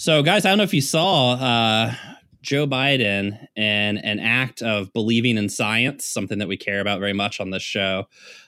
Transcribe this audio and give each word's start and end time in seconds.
So, 0.00 0.22
guys, 0.22 0.44
I 0.44 0.50
don't 0.50 0.58
know 0.58 0.64
if 0.64 0.72
you 0.72 0.80
saw 0.80 1.32
uh, 1.32 1.92
Joe 2.40 2.68
Biden 2.68 3.48
and 3.56 3.98
an 4.04 4.20
act 4.20 4.62
of 4.62 4.92
believing 4.92 5.36
in 5.36 5.48
science, 5.48 6.04
something 6.04 6.38
that 6.38 6.46
we 6.46 6.56
care 6.56 6.78
about 6.78 7.00
very 7.00 7.12
much 7.12 7.40
on 7.40 7.50
this 7.50 7.64
show, 7.64 8.04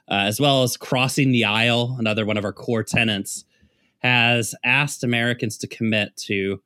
uh, 0.09 0.15
as 0.15 0.39
well 0.39 0.63
as 0.63 0.77
crossing 0.77 1.33
the 1.33 1.45
aisle, 1.45 1.97
another 1.99 2.25
one 2.25 2.37
of 2.37 2.45
our 2.45 2.53
core 2.53 2.85
tenets, 2.85 3.47
has 3.99 4.55
asked 4.63 5.03
Americans 5.03 5.59
to 5.59 5.67
commit 5.67 6.17
to 6.19 6.63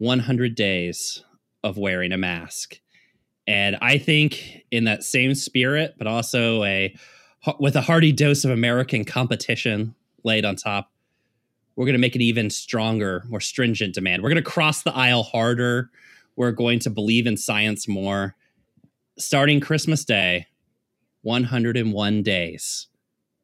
100 0.00 0.54
days 0.54 1.24
of 1.64 1.78
wearing 1.78 2.12
a 2.12 2.18
mask. 2.18 2.78
And 3.46 3.78
I 3.80 3.96
think 3.96 4.66
in 4.70 4.84
that 4.84 5.02
same 5.02 5.34
spirit, 5.34 5.94
but 5.96 6.06
also 6.06 6.62
a 6.64 6.94
with 7.58 7.74
a 7.74 7.80
hearty 7.80 8.12
dose 8.12 8.44
of 8.44 8.50
American 8.50 9.06
competition 9.06 9.94
laid 10.24 10.44
on 10.44 10.56
top, 10.56 10.90
we're 11.80 11.86
going 11.86 11.94
to 11.94 11.98
make 11.98 12.14
an 12.14 12.20
even 12.20 12.50
stronger, 12.50 13.24
more 13.30 13.40
stringent 13.40 13.94
demand. 13.94 14.22
We're 14.22 14.28
going 14.28 14.44
to 14.44 14.50
cross 14.50 14.82
the 14.82 14.94
aisle 14.94 15.22
harder. 15.22 15.88
We're 16.36 16.50
going 16.50 16.78
to 16.80 16.90
believe 16.90 17.26
in 17.26 17.38
science 17.38 17.88
more. 17.88 18.36
Starting 19.16 19.60
Christmas 19.60 20.04
Day, 20.04 20.46
101 21.22 22.22
days 22.22 22.88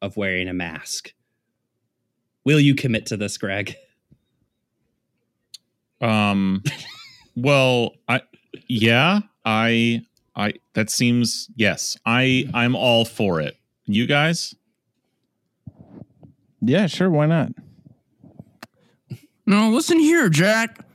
of 0.03 0.17
wearing 0.17 0.47
a 0.47 0.53
mask. 0.53 1.15
Will 2.45 2.59
you 2.59 2.75
commit 2.75 3.07
to 3.07 3.17
this, 3.17 3.39
Greg? 3.39 3.75
Um, 5.99 6.61
well, 7.35 7.93
I 8.07 8.21
yeah, 8.67 9.21
I 9.45 10.05
I 10.35 10.53
that 10.75 10.91
seems 10.91 11.49
yes. 11.55 11.97
I 12.05 12.47
I'm 12.53 12.75
all 12.75 13.03
for 13.03 13.41
it. 13.41 13.57
You 13.87 14.05
guys? 14.05 14.53
Yeah, 16.61 16.85
sure. 16.85 17.09
Why 17.09 17.25
not? 17.25 17.53
No, 19.49 19.69
listen 19.69 19.97
here, 19.97 20.27
Jack. 20.27 20.85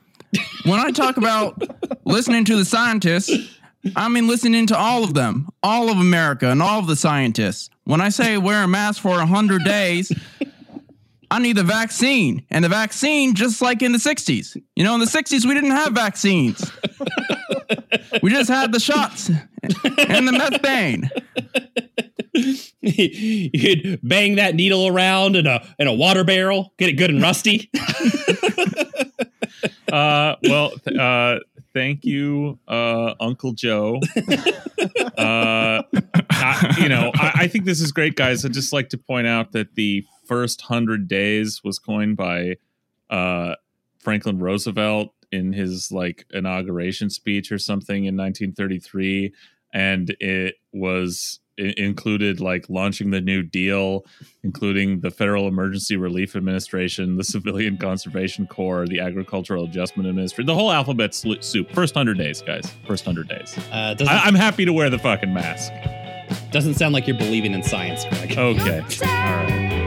When 0.65 0.79
I 0.79 0.91
talk 0.91 1.17
about 1.17 1.63
listening 2.05 2.45
to 2.45 2.57
the 2.57 2.67
scientists, 2.67 3.59
I 3.97 4.11
mean 4.11 4.29
listening 4.29 4.67
to 4.67 4.77
all 4.77 5.05
of 5.05 5.15
them, 5.15 5.49
all 5.63 5.91
of 5.91 5.97
America, 5.97 6.49
and 6.49 6.63
all 6.63 6.79
of 6.79 6.87
the 6.87 6.95
scientists. 6.95 7.71
When 7.85 8.03
I 8.03 8.11
say 8.11 8.37
wear 8.37 8.63
a 8.63 8.69
mask 8.69 9.01
for 9.01 9.17
100 9.17 9.65
days, 9.65 10.13
I 11.31 11.39
need 11.39 11.57
the 11.57 11.65
vaccine. 11.65 12.45
And 12.51 12.63
the 12.63 12.69
vaccine, 12.69 13.35
just 13.35 13.63
like 13.63 13.81
in 13.81 13.93
the 13.93 13.99
60s. 13.99 14.55
You 14.77 14.85
know, 14.85 14.93
in 14.95 15.01
the 15.01 15.07
60s, 15.07 15.47
we 15.47 15.55
didn't 15.55 15.71
have 15.71 15.95
vaccines, 15.95 16.71
we 18.23 18.31
just 18.31 18.51
had 18.51 18.71
the 18.71 18.81
shots 18.81 19.31
and 19.31 20.29
the 20.29 20.33
methane. 20.33 21.11
You'd 22.81 24.01
bang 24.03 24.37
that 24.37 24.55
needle 24.55 24.87
around 24.87 25.37
in 25.37 25.47
a 25.47 25.63
in 25.79 25.87
a 25.87 25.93
water 25.93 26.25
barrel, 26.25 26.73
get 26.79 26.89
it 26.89 26.95
good 26.95 27.11
and 27.11 27.21
rusty. 27.21 27.71
uh, 29.93 30.37
well, 30.43 30.71
th- 30.71 30.97
uh, 30.97 31.41
thank 31.75 32.05
you, 32.05 32.59
uh, 32.67 33.15
Uncle 33.21 33.53
Joe. 33.53 34.01
uh, 35.19 35.83
I, 36.31 36.77
you 36.81 36.89
know, 36.89 37.13
I, 37.15 37.33
I 37.35 37.49
think 37.49 37.67
this 37.67 37.81
is 37.81 37.93
great, 37.93 38.17
guys. 38.17 38.45
I'd 38.45 38.55
just 38.55 38.73
like 38.73 38.89
to 38.91 38.99
point 38.99 39.27
out 39.27 39.53
that 39.53 39.75
the 39.75 40.05
first 40.25 40.63
hundred 40.63 41.09
days 41.09 41.61
was 41.63 41.79
coined 41.79 42.17
by 42.17 42.57
uh, 43.11 43.57
Franklin 43.99 44.39
Roosevelt 44.39 45.13
in 45.31 45.53
his 45.53 45.93
like 45.93 46.25
inauguration 46.33 47.11
speech 47.11 47.53
or 47.53 47.59
something 47.59 48.07
in 48.07 48.17
1933, 48.17 49.35
and 49.75 50.17
it 50.19 50.55
was 50.73 51.41
included 51.77 52.41
like 52.41 52.69
launching 52.69 53.11
the 53.11 53.21
New 53.21 53.43
Deal, 53.43 54.05
including 54.43 55.01
the 55.01 55.11
Federal 55.11 55.49
Emergency 55.49 55.97
Relief 55.97 56.37
Administration, 56.37 57.17
the 57.17 57.25
Civilian 57.25 57.77
Conservation 57.77 58.47
Corps, 58.47 58.87
the 58.87 59.01
Agricultural 59.01 59.65
Adjustment 59.65 60.09
Administration, 60.09 60.47
the 60.47 60.55
whole 60.55 60.73
alphabet 60.73 61.15
soup. 61.15 61.71
First 61.73 61.95
hundred 61.95 62.19
days, 62.19 62.43
guys. 62.43 62.73
First 62.87 63.05
hundred 63.05 63.29
days. 63.29 63.57
Uh, 63.71 63.95
I, 64.01 64.29
am 64.29 64.35
happy 64.35 64.65
to 64.65 64.73
wear 64.73 64.91
the 64.91 64.99
fucking 64.99 65.33
mask. 65.33 65.73
Doesn't 66.51 66.75
sound 66.75 66.95
like 66.95 67.07
you're 67.07 67.19
believing 67.19 67.53
in 67.55 67.63
science, 67.63 68.05
Greg. 68.05 68.33
Okay. 68.37 68.81
All 68.81 69.09
right. 69.09 69.82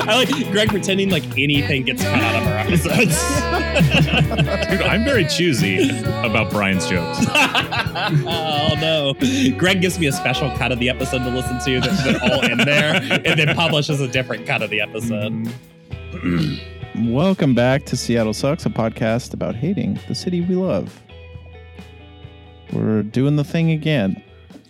I 0.00 0.16
like 0.16 0.28
Greg 0.50 0.68
pretending 0.68 1.10
like 1.10 1.24
anything 1.38 1.84
gets 1.84 2.02
cut 2.02 2.20
out 2.20 2.42
of 2.42 2.48
our 2.48 2.58
episodes. 2.58 2.96
Dude, 4.70 4.82
I'm 4.82 5.04
very 5.04 5.24
choosy 5.24 5.88
about 6.00 6.50
Brian's 6.50 6.88
jokes. 6.88 7.26
oh 8.26 8.74
no. 8.80 9.14
Greg 9.58 9.80
gives 9.80 9.98
me 9.98 10.06
a 10.06 10.12
special 10.12 10.50
cut 10.56 10.72
of 10.72 10.78
the 10.78 10.88
episode 10.88 11.18
to 11.20 11.30
listen 11.30 11.58
to 11.60 11.80
that, 11.80 12.04
that 12.04 12.22
all 12.22 12.44
in 12.44 12.58
there 12.58 12.94
and 13.24 13.38
then 13.38 13.54
publishes 13.54 14.00
a 14.00 14.08
different 14.08 14.46
cut 14.46 14.62
of 14.62 14.70
the 14.70 14.80
episode. 14.80 15.32
Mm-hmm. 15.32 17.12
Welcome 17.12 17.54
back 17.54 17.84
to 17.86 17.96
Seattle 17.96 18.34
Sucks, 18.34 18.64
a 18.66 18.70
podcast 18.70 19.34
about 19.34 19.54
hating 19.54 19.98
the 20.08 20.14
city 20.14 20.40
we 20.40 20.54
love. 20.54 21.02
We're 22.72 23.02
doing 23.02 23.36
the 23.36 23.44
thing 23.44 23.70
again. 23.70 24.22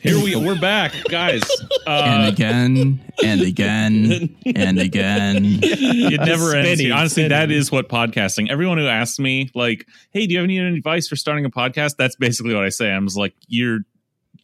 Here 0.06 0.22
we 0.22 0.36
we're 0.46 0.58
back, 0.60 0.92
guys. 1.08 1.42
Uh, 1.84 2.02
and 2.04 2.28
again, 2.28 3.00
and 3.24 3.40
again, 3.40 4.36
and 4.54 4.78
again. 4.78 5.58
It 5.62 6.20
never 6.20 6.54
ends. 6.54 6.80
Honestly, 6.80 7.08
spinning. 7.08 7.30
that 7.30 7.50
is 7.50 7.72
what 7.72 7.88
podcasting. 7.88 8.48
Everyone 8.48 8.78
who 8.78 8.86
asks 8.86 9.18
me, 9.18 9.50
like, 9.54 9.86
"Hey, 10.12 10.26
do 10.26 10.34
you 10.34 10.38
have 10.38 10.44
any 10.44 10.58
advice 10.58 11.08
for 11.08 11.16
starting 11.16 11.44
a 11.44 11.50
podcast?" 11.50 11.96
That's 11.96 12.14
basically 12.14 12.54
what 12.54 12.64
I 12.64 12.68
say. 12.68 12.90
I'm 12.90 13.06
just 13.06 13.16
like, 13.16 13.34
"You're, 13.48 13.80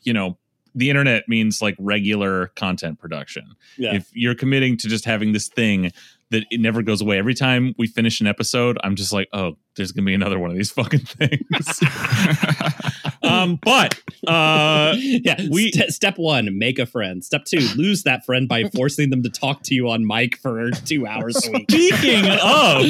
you 0.03 0.13
know." 0.13 0.39
The 0.75 0.89
internet 0.89 1.25
means 1.29 1.61
like 1.61 1.77
regular 1.79 2.47
content 2.57 2.99
production. 2.99 3.45
Yeah. 3.77 3.95
If 3.95 4.09
you're 4.15 4.35
committing 4.35 4.79
to 4.79 4.89
just 4.89 5.05
having 5.05 5.33
this 5.33 5.49
thing 5.49 5.93
that 6.31 6.45
it 6.51 6.61
never 6.61 6.83
goes 6.83 7.03
away. 7.03 7.19
Every 7.19 7.35
time 7.35 7.75
we 7.77 7.87
finish 7.87 8.23
an 8.23 8.27
episode, 8.27 8.79
I'm 8.83 8.97
just 8.97 9.13
like, 9.13 9.29
oh, 9.35 9.59
there's 9.77 9.93
gonna 9.93 10.07
be 10.07 10.15
another 10.15 10.39
one 10.39 10.51
of 10.51 10.57
these 10.57 10.71
fucking 10.71 11.01
things. 11.01 11.81
um, 13.23 13.59
but 13.63 14.01
uh, 14.27 14.95
yeah, 14.99 15.41
we 15.51 15.73
st- 15.73 15.91
step 15.91 16.19
one, 16.19 16.59
make 16.59 16.79
a 16.79 16.87
friend. 16.87 17.25
Step 17.25 17.45
two, 17.45 17.67
lose 17.77 18.03
that 18.05 18.25
friend 18.25 18.49
by 18.49 18.65
forcing 18.75 19.11
them 19.11 19.23
to 19.23 19.31
talk 19.31 19.63
to 19.65 19.75
you 19.75 19.89
on 19.89 20.07
mic 20.07 20.37
for 20.39 20.71
two 20.71 21.07
hours 21.07 21.47
a 21.47 21.51
week. 21.51 21.71
Speaking 21.71 22.27
of, 22.27 22.83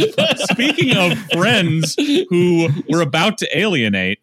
speaking 0.50 0.96
of 0.96 1.18
friends 1.32 1.94
who 2.28 2.68
we're 2.88 3.02
about 3.02 3.38
to 3.38 3.58
alienate, 3.58 4.20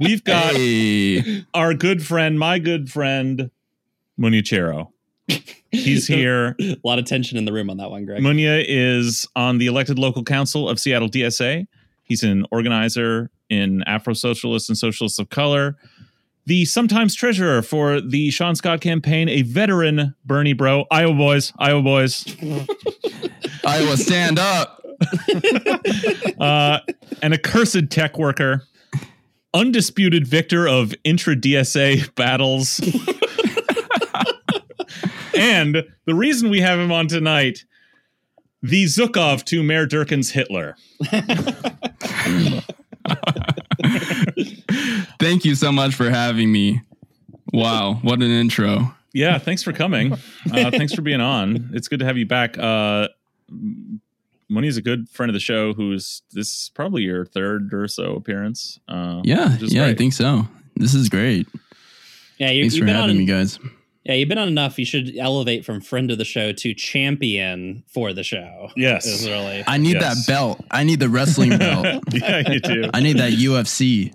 we've 0.00 0.24
got 0.24 0.54
hey. 0.54 1.44
our 1.54 1.74
good 1.74 2.04
friend, 2.04 2.38
my 2.38 2.58
good 2.58 2.90
friend, 2.90 3.50
Munichero. 4.18 4.90
He's 5.70 6.06
here. 6.06 6.56
a 6.60 6.76
lot 6.84 6.98
of 6.98 7.04
tension 7.04 7.36
in 7.38 7.44
the 7.44 7.52
room 7.52 7.70
on 7.70 7.78
that 7.78 7.90
one, 7.90 8.04
Greg. 8.04 8.22
Munya 8.22 8.64
is 8.66 9.26
on 9.34 9.58
the 9.58 9.66
elected 9.66 9.98
local 9.98 10.22
council 10.22 10.68
of 10.68 10.78
Seattle 10.78 11.08
DSA. 11.08 11.66
He's 12.04 12.22
an 12.22 12.46
organizer 12.50 13.30
in 13.54 13.82
Afro 13.84 14.14
Socialists 14.14 14.68
and 14.68 14.76
Socialists 14.76 15.18
of 15.18 15.30
Color. 15.30 15.76
The 16.46 16.66
sometimes 16.66 17.14
treasurer 17.14 17.62
for 17.62 18.00
the 18.00 18.30
Shaun 18.30 18.54
Scott 18.54 18.80
campaign, 18.80 19.28
a 19.28 19.42
veteran 19.42 20.14
Bernie 20.24 20.52
bro. 20.52 20.84
Iowa 20.90 21.14
boys, 21.14 21.52
Iowa 21.58 21.82
boys. 21.82 22.24
Iowa, 23.66 23.96
stand 23.96 24.38
up. 24.38 24.82
uh, 26.40 26.80
an 27.22 27.32
accursed 27.32 27.90
tech 27.90 28.18
worker, 28.18 28.62
undisputed 29.54 30.26
victor 30.26 30.68
of 30.68 30.94
intra 31.04 31.34
DSA 31.34 32.14
battles 32.14 32.80
and 35.36 35.84
the 36.04 36.14
reason 36.14 36.50
we 36.50 36.60
have 36.60 36.78
him 36.78 36.92
on 36.92 37.06
tonight, 37.06 37.64
the 38.62 38.84
Zhukov 38.84 39.44
to 39.44 39.62
Mayor 39.62 39.86
Durkan's 39.86 40.30
Hitler. 40.30 40.76
Thank 45.20 45.44
you 45.44 45.54
so 45.54 45.70
much 45.70 45.94
for 45.94 46.10
having 46.10 46.50
me. 46.50 46.80
Wow, 47.52 48.00
what 48.02 48.20
an 48.20 48.30
intro. 48.30 48.94
Yeah, 49.12 49.38
thanks 49.38 49.62
for 49.62 49.72
coming. 49.72 50.12
Uh, 50.12 50.70
thanks 50.72 50.92
for 50.92 51.02
being 51.02 51.20
on. 51.20 51.70
It's 51.72 51.86
good 51.86 52.00
to 52.00 52.04
have 52.04 52.18
you 52.18 52.26
back. 52.26 52.58
Uh, 52.58 53.08
Money's 54.48 54.76
a 54.76 54.82
good 54.82 55.08
friend 55.08 55.30
of 55.30 55.34
the 55.34 55.40
show 55.40 55.72
who's 55.72 56.22
this 56.32 56.48
is 56.48 56.70
probably 56.74 57.02
your 57.02 57.24
third 57.24 57.72
or 57.72 57.86
so 57.86 58.16
appearance. 58.16 58.80
Uh, 58.88 59.20
yeah, 59.24 59.56
yeah, 59.60 59.84
great. 59.84 59.90
I 59.90 59.94
think 59.94 60.14
so. 60.14 60.48
This 60.76 60.94
is 60.94 61.08
great. 61.08 61.46
Yeah, 62.38 62.50
you, 62.50 62.64
thanks 62.64 62.76
for 62.76 62.86
having 62.86 63.10
on, 63.10 63.18
me, 63.18 63.24
guys. 63.24 63.58
Yeah, 64.04 64.14
you've 64.14 64.28
been 64.28 64.38
on 64.38 64.48
enough. 64.48 64.78
You 64.78 64.84
should 64.84 65.16
elevate 65.16 65.64
from 65.64 65.80
friend 65.80 66.10
of 66.10 66.18
the 66.18 66.26
show 66.26 66.52
to 66.52 66.74
champion 66.74 67.84
for 67.88 68.12
the 68.12 68.22
show. 68.22 68.68
Yes, 68.76 69.06
is 69.06 69.26
really. 69.26 69.64
I 69.66 69.78
need 69.78 69.94
yes. 69.94 70.26
that 70.26 70.32
belt. 70.32 70.62
I 70.70 70.84
need 70.84 71.00
the 71.00 71.08
wrestling 71.08 71.56
belt. 71.56 72.04
yeah, 72.12 72.50
you 72.50 72.60
do. 72.60 72.90
I 72.92 73.00
need 73.00 73.16
that 73.18 73.32
UFC. 73.32 74.14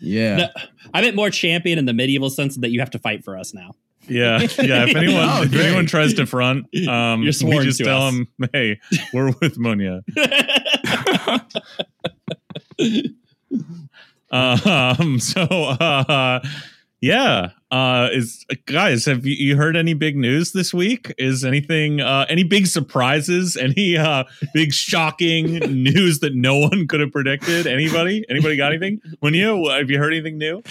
Yeah, 0.00 0.36
no, 0.36 0.48
I 0.92 1.02
meant 1.02 1.14
more 1.14 1.30
champion 1.30 1.78
in 1.78 1.84
the 1.84 1.92
medieval 1.92 2.30
sense 2.30 2.56
that 2.56 2.70
you 2.70 2.80
have 2.80 2.90
to 2.90 2.98
fight 2.98 3.24
for 3.24 3.38
us 3.38 3.54
now. 3.54 3.76
Yeah, 4.08 4.40
yeah. 4.40 4.46
If 4.86 4.96
anyone, 4.96 5.22
oh, 5.22 5.42
if 5.42 5.54
anyone 5.54 5.86
tries 5.86 6.14
to 6.14 6.26
front, 6.26 6.66
um, 6.88 7.20
we 7.20 7.26
just 7.26 7.78
tell 7.78 8.02
us. 8.02 8.14
them, 8.14 8.26
"Hey, 8.52 8.80
we're 9.12 9.26
with 9.40 9.56
Munya." 9.56 10.02
Um, 14.30 15.18
so 15.20 15.40
uh, 15.40 16.40
yeah, 17.00 17.50
uh, 17.70 18.08
is 18.12 18.44
guys, 18.66 19.04
have 19.04 19.24
you, 19.26 19.34
you 19.34 19.56
heard 19.56 19.76
any 19.76 19.94
big 19.94 20.16
news 20.16 20.52
this 20.52 20.72
week? 20.72 21.14
Is 21.18 21.44
anything 21.44 22.00
uh, 22.00 22.26
any 22.28 22.42
big 22.42 22.66
surprises? 22.66 23.56
Any 23.56 23.96
uh, 23.96 24.24
big 24.54 24.72
shocking 24.72 25.58
news 25.82 26.20
that 26.20 26.34
no 26.34 26.58
one 26.58 26.88
could 26.88 27.00
have 27.00 27.12
predicted? 27.12 27.66
Anybody? 27.66 28.24
Anybody 28.28 28.56
got 28.56 28.72
anything? 28.72 29.00
When 29.20 29.34
you 29.34 29.68
have 29.68 29.90
you 29.90 29.98
heard 29.98 30.12
anything 30.12 30.38
new? 30.38 30.62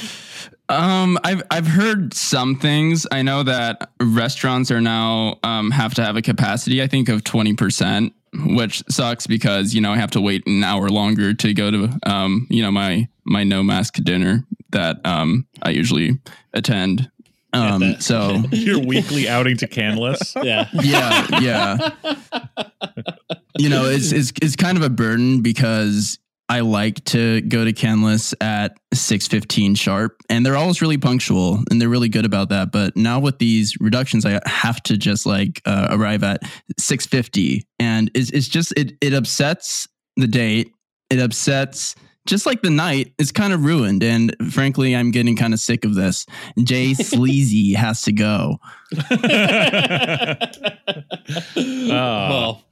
Um, 0.69 1.17
I've 1.23 1.43
I've 1.49 1.67
heard 1.67 2.13
some 2.13 2.57
things. 2.57 3.07
I 3.11 3.21
know 3.21 3.43
that 3.43 3.89
restaurants 4.01 4.69
are 4.69 4.81
now 4.81 5.37
um, 5.43 5.71
have 5.71 5.93
to 5.95 6.03
have 6.03 6.17
a 6.17 6.21
capacity, 6.21 6.81
I 6.81 6.87
think, 6.87 7.07
of 7.07 7.23
twenty 7.23 7.53
percent, 7.53 8.13
which 8.33 8.83
sucks 8.89 9.27
because 9.27 9.73
you 9.73 9.81
know 9.81 9.91
I 9.91 9.97
have 9.97 10.11
to 10.11 10.21
wait 10.21 10.45
an 10.47 10.63
hour 10.63 10.89
longer 10.89 11.33
to 11.33 11.53
go 11.53 11.71
to 11.71 11.99
um, 12.05 12.47
you 12.49 12.61
know 12.61 12.71
my 12.71 13.07
my 13.25 13.43
no 13.43 13.63
mask 13.63 13.95
dinner 13.95 14.45
that 14.71 14.97
um 15.05 15.47
I 15.61 15.71
usually 15.71 16.19
attend. 16.53 17.09
Um, 17.53 17.99
so 17.99 18.43
Your 18.51 18.79
weekly 18.79 19.27
outing 19.27 19.57
to 19.57 19.67
Canlis. 19.67 20.35
Yeah. 20.43 20.67
yeah, 20.73 21.39
yeah. 21.39 21.89
you 23.57 23.69
know, 23.69 23.85
it's 23.85 24.11
it's 24.11 24.31
it's 24.41 24.55
kind 24.55 24.77
of 24.77 24.83
a 24.83 24.89
burden 24.89 25.41
because 25.41 26.19
I 26.49 26.61
like 26.61 27.03
to 27.05 27.41
go 27.41 27.65
to 27.65 27.73
Canlis 27.73 28.33
at 28.41 28.77
6:15 28.93 29.75
sharp 29.75 30.21
and 30.29 30.45
they're 30.45 30.55
always 30.55 30.81
really 30.81 30.97
punctual 30.97 31.63
and 31.69 31.81
they're 31.81 31.89
really 31.89 32.09
good 32.09 32.25
about 32.25 32.49
that, 32.49 32.71
but 32.71 32.95
now 32.95 33.19
with 33.19 33.39
these 33.39 33.75
reductions 33.79 34.25
I 34.25 34.39
have 34.45 34.81
to 34.83 34.97
just 34.97 35.25
like 35.25 35.61
uh, 35.65 35.87
arrive 35.91 36.23
at 36.23 36.41
6:50 36.79 37.63
and 37.79 38.09
it's 38.13 38.31
it's 38.31 38.47
just 38.47 38.73
it 38.77 38.93
it 39.01 39.13
upsets 39.13 39.87
the 40.15 40.27
date. 40.27 40.71
It 41.09 41.19
upsets 41.19 41.95
just 42.25 42.45
like 42.45 42.61
the 42.61 42.69
night 42.69 43.13
is 43.17 43.31
kind 43.31 43.53
of 43.53 43.63
ruined 43.63 44.03
and 44.03 44.35
frankly 44.51 44.93
i'm 44.93 45.11
getting 45.11 45.37
kind 45.37 45.53
of 45.53 45.61
sick 45.61 45.85
of 45.85 45.95
this 45.95 46.25
jay 46.61 46.93
sleazy 46.93 47.73
has 47.73 48.01
to 48.01 48.11
go 48.11 48.59
well, 51.55 52.63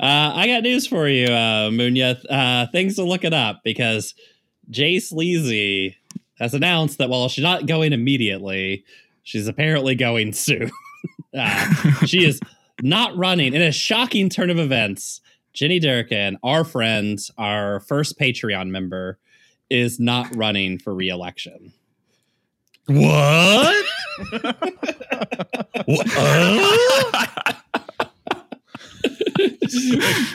uh, 0.00 0.32
I 0.34 0.46
got 0.46 0.62
news 0.62 0.86
for 0.86 1.08
you, 1.08 1.26
uh, 1.26 1.70
Munya. 1.70 2.18
Uh, 2.28 2.66
things 2.72 2.98
are 2.98 3.04
looking 3.04 3.32
up 3.32 3.60
because 3.64 4.14
Jay 4.70 4.98
Sleazy 4.98 5.96
has 6.38 6.54
announced 6.54 6.98
that 6.98 7.08
while 7.08 7.28
she's 7.28 7.44
not 7.44 7.66
going 7.66 7.92
immediately, 7.92 8.84
she's 9.22 9.46
apparently 9.46 9.94
going 9.94 10.32
soon. 10.32 10.70
uh, 11.38 11.72
she 12.06 12.24
is 12.24 12.40
not 12.82 13.16
running 13.16 13.54
in 13.54 13.62
a 13.62 13.70
shocking 13.72 14.28
turn 14.28 14.50
of 14.50 14.58
events. 14.58 15.20
Jenny 15.52 15.78
Durkan, 15.78 16.36
our 16.42 16.64
friend, 16.64 17.20
our 17.38 17.80
first 17.80 18.18
Patreon 18.18 18.68
member, 18.70 19.18
is 19.70 20.00
not 20.00 20.34
running 20.34 20.78
for 20.78 20.92
reelection. 20.92 21.72
what? 22.86 23.86
what? 25.86 26.06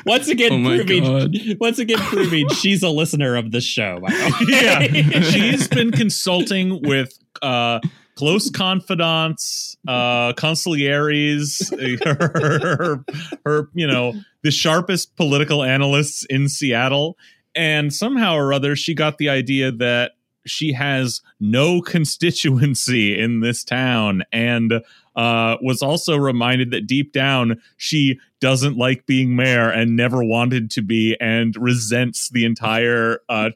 Once 0.05 0.27
again 0.27 0.51
Oh 0.51 0.67
proving 0.67 1.03
God. 1.03 1.35
once 1.59 1.79
again 1.79 1.99
proving 1.99 2.47
she's 2.55 2.83
a 2.83 2.89
listener 2.89 3.35
of 3.35 3.51
the 3.51 3.61
show. 3.61 3.99
by 3.99 4.09
the 4.11 4.45
way. 4.45 5.01
yeah, 5.11 5.21
she's 5.21 5.67
been 5.67 5.91
consulting 5.91 6.81
with 6.81 7.17
uh, 7.41 7.79
close 8.15 8.49
confidants, 8.49 9.77
uh, 9.87 10.33
consiglieres, 10.33 11.69
her, 12.03 12.75
her, 12.75 13.05
her, 13.45 13.69
you 13.73 13.87
know, 13.87 14.13
the 14.43 14.51
sharpest 14.51 15.15
political 15.15 15.63
analysts 15.63 16.25
in 16.25 16.49
Seattle, 16.49 17.17
and 17.55 17.93
somehow 17.93 18.35
or 18.35 18.53
other, 18.53 18.75
she 18.75 18.93
got 18.93 19.17
the 19.17 19.29
idea 19.29 19.71
that 19.71 20.11
she 20.45 20.73
has 20.73 21.21
no 21.39 21.81
constituency 21.81 23.17
in 23.19 23.41
this 23.41 23.63
town 23.63 24.23
and 24.31 24.81
uh, 25.19 25.57
was 25.61 25.81
also 25.81 26.15
reminded 26.15 26.71
that 26.71 26.87
deep 26.87 27.11
down 27.11 27.61
she 27.75 28.17
doesn't 28.39 28.77
like 28.77 29.05
being 29.05 29.35
mayor 29.35 29.69
and 29.69 29.97
never 29.97 30.23
wanted 30.23 30.71
to 30.71 30.81
be 30.81 31.17
and 31.19 31.57
resents 31.57 32.29
the 32.29 32.45
entire 32.45 33.19
uh, 33.27 33.49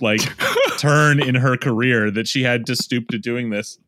like 0.00 0.20
turn 0.78 1.22
in 1.22 1.36
her 1.36 1.56
career 1.56 2.10
that 2.10 2.26
she 2.26 2.42
had 2.42 2.66
to 2.66 2.74
stoop 2.74 3.06
to 3.06 3.18
doing 3.18 3.50
this 3.50 3.78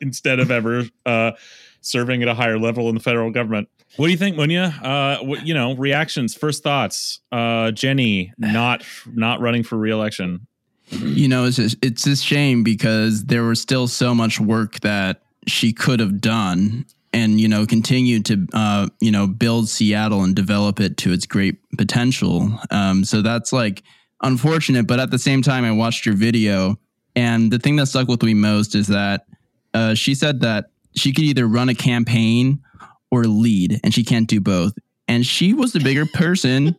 instead 0.00 0.38
of 0.38 0.52
ever 0.52 0.84
uh, 1.04 1.32
serving 1.80 2.22
at 2.22 2.28
a 2.28 2.34
higher 2.34 2.60
level 2.60 2.88
in 2.88 2.94
the 2.94 3.00
federal 3.00 3.32
government. 3.32 3.68
What 3.96 4.06
do 4.06 4.12
you 4.12 4.18
think, 4.18 4.36
Munya? 4.36 4.80
Uh, 4.80 5.24
what, 5.24 5.44
you 5.44 5.54
know, 5.54 5.74
reactions, 5.74 6.36
first 6.36 6.62
thoughts. 6.62 7.18
Uh, 7.32 7.72
Jenny 7.72 8.32
not 8.38 8.84
not 9.12 9.40
running 9.40 9.64
for 9.64 9.76
reelection. 9.76 10.46
you 10.90 11.26
know 11.26 11.44
it's 11.44 11.56
just, 11.56 11.76
it's 11.82 12.06
a 12.06 12.14
shame 12.14 12.62
because 12.62 13.24
there 13.24 13.42
was 13.42 13.60
still 13.60 13.88
so 13.88 14.14
much 14.14 14.38
work 14.38 14.78
that 14.80 15.22
she 15.50 15.72
could 15.72 16.00
have 16.00 16.20
done 16.20 16.86
and 17.12 17.40
you 17.40 17.48
know 17.48 17.66
continue 17.66 18.20
to 18.22 18.46
uh, 18.52 18.88
you 19.00 19.10
know 19.10 19.26
build 19.26 19.68
Seattle 19.68 20.22
and 20.22 20.34
develop 20.34 20.80
it 20.80 20.96
to 20.98 21.12
its 21.12 21.26
great 21.26 21.58
potential. 21.76 22.50
Um, 22.70 23.04
so 23.04 23.22
that's 23.22 23.52
like 23.52 23.82
unfortunate, 24.22 24.86
but 24.86 25.00
at 25.00 25.10
the 25.10 25.18
same 25.18 25.42
time, 25.42 25.64
I 25.64 25.72
watched 25.72 26.06
your 26.06 26.14
video, 26.14 26.78
and 27.16 27.50
the 27.50 27.58
thing 27.58 27.76
that 27.76 27.86
stuck 27.86 28.08
with 28.08 28.22
me 28.22 28.34
most 28.34 28.74
is 28.74 28.88
that 28.88 29.26
uh, 29.74 29.94
she 29.94 30.14
said 30.14 30.40
that 30.40 30.70
she 30.94 31.12
could 31.12 31.24
either 31.24 31.46
run 31.46 31.68
a 31.68 31.74
campaign 31.74 32.62
or 33.10 33.24
lead, 33.24 33.80
and 33.82 33.94
she 33.94 34.04
can't 34.04 34.28
do 34.28 34.40
both. 34.40 34.74
And 35.06 35.24
she 35.24 35.54
was 35.54 35.72
the 35.72 35.80
bigger 35.80 36.04
person 36.04 36.76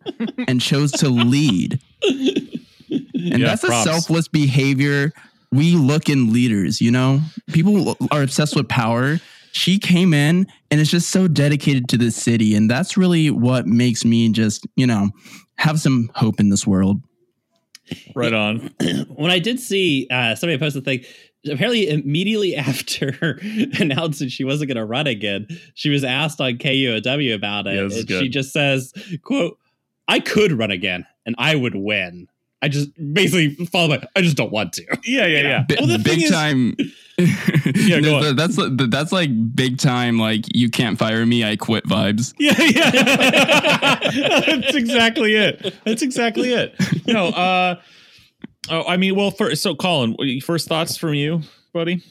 and 0.48 0.62
chose 0.62 0.92
to 0.94 1.10
lead. 1.10 1.80
And 3.32 3.42
Yeah, 3.42 3.48
that's 3.48 3.64
a 3.64 3.84
selfless 3.84 4.28
behavior. 4.28 5.12
We 5.52 5.74
look 5.76 6.10
in 6.10 6.32
leaders, 6.32 6.80
you 6.80 6.92
know? 6.92 7.22
People 7.52 7.98
are 8.12 8.22
obsessed 8.22 8.56
with 8.56 8.68
power. 8.68 9.20
She 9.52 9.80
came 9.80 10.14
in 10.14 10.48
and 10.70 10.80
is 10.80 10.92
just 10.92 11.10
so 11.10 11.28
dedicated 11.28 11.90
to 11.90 11.98
the 11.98 12.12
city. 12.12 12.54
And 12.56 12.70
that's 12.70 12.96
really 12.98 13.32
what 13.32 13.66
makes 13.66 14.06
me 14.06 14.30
just, 14.30 14.68
you 14.76 14.86
know, 14.86 15.10
have 15.58 15.80
some 15.80 16.12
hope 16.14 16.40
in 16.40 16.50
this 16.50 16.68
world. 16.68 17.02
Right 18.16 18.34
on. 18.34 18.70
when 19.16 19.32
I 19.32 19.40
did 19.40 19.60
see 19.60 20.08
uh, 20.12 20.36
somebody 20.36 20.60
post 20.60 20.76
a 20.76 20.82
thing, 20.82 21.04
apparently 21.50 21.90
immediately 21.90 22.56
after 22.56 23.40
announcing 23.80 24.30
she 24.30 24.44
wasn't 24.44 24.68
going 24.68 24.78
to 24.78 24.86
run 24.86 25.08
again, 25.08 25.48
she 25.74 25.90
was 25.90 26.04
asked 26.04 26.40
on 26.40 26.54
KUOW 26.60 27.34
about 27.34 27.66
it, 27.66 27.74
Yeah, 27.74 27.82
and 27.98 28.08
good. 28.08 28.20
she 28.22 28.30
just 28.30 28.54
says, 28.54 28.94
"quote 29.24 29.58
I 30.08 30.20
could 30.20 30.52
run 30.52 30.70
again, 30.72 31.06
and 31.26 31.36
I 31.40 31.56
would 31.56 31.76
win. 31.76 32.28
I 32.62 32.68
just 32.68 32.90
basically 33.14 33.56
follow 33.68 33.98
by, 33.98 34.08
I 34.16 34.22
just 34.22 34.36
don't 34.38 34.52
want 34.52 34.74
to." 34.74 34.84
Yeah, 35.06 35.26
yeah, 35.26 35.42
yeah. 35.42 35.64
Bi- 35.68 35.76
Well, 35.80 35.88
the 35.88 35.98
thing 36.00 36.04
big 36.16 36.24
is- 36.24 36.32
time. 36.32 36.76
Yeah, 37.76 38.00
go 38.00 38.16
on. 38.18 38.36
That's 38.38 38.58
that's 38.90 39.12
like 39.12 39.30
big 39.54 39.78
time. 39.78 40.18
Like 40.18 40.46
you 40.56 40.70
can't 40.70 40.98
fire 40.98 41.26
me. 41.26 41.44
I 41.44 41.58
quit 41.58 41.84
vibes. 41.86 42.34
Yeah, 42.40 42.56
yeah. 42.58 44.00
That's 44.46 44.76
exactly 44.76 45.36
it. 45.36 45.76
That's 45.84 46.02
exactly 46.02 46.54
it. 46.54 46.74
No, 47.08 47.28
uh 47.28 47.76
oh, 48.70 48.84
I 48.88 48.96
mean, 48.98 49.16
well, 49.16 49.32
first, 49.32 49.62
so 49.62 49.76
Colin, 49.76 50.16
first 50.42 50.68
thoughts 50.70 50.96
from 50.98 51.14
you, 51.14 51.42
buddy? 51.74 52.02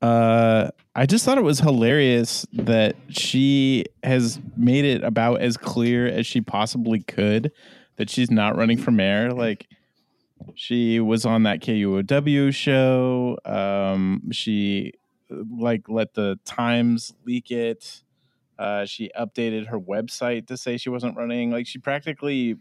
Uh, 0.00 0.70
I 0.94 1.06
just 1.06 1.24
thought 1.24 1.38
it 1.38 1.44
was 1.44 1.58
hilarious 1.60 2.46
that 2.52 2.96
she 3.08 3.84
has 4.02 4.38
made 4.56 4.84
it 4.84 5.02
about 5.04 5.40
as 5.40 5.56
clear 5.56 6.06
as 6.06 6.26
she 6.26 6.40
possibly 6.40 7.00
could 7.00 7.52
that 7.96 8.08
she's 8.08 8.30
not 8.30 8.56
running 8.56 8.78
for 8.78 8.92
mayor. 8.92 9.32
Like, 9.32 9.66
she 10.54 11.00
was 11.00 11.24
on 11.26 11.44
that 11.44 11.60
KUOW 11.60 12.52
show. 12.54 13.38
Um, 13.44 14.30
she 14.32 14.92
uh, 15.30 15.36
like 15.58 15.88
let 15.88 16.14
the 16.14 16.38
Times 16.44 17.12
leak 17.24 17.50
it. 17.50 18.02
Uh, 18.58 18.84
she 18.84 19.10
updated 19.18 19.66
her 19.68 19.78
website 19.78 20.46
to 20.48 20.56
say 20.56 20.76
she 20.76 20.90
wasn't 20.90 21.16
running. 21.16 21.52
Like, 21.52 21.66
she 21.68 21.78
practically 21.78 22.56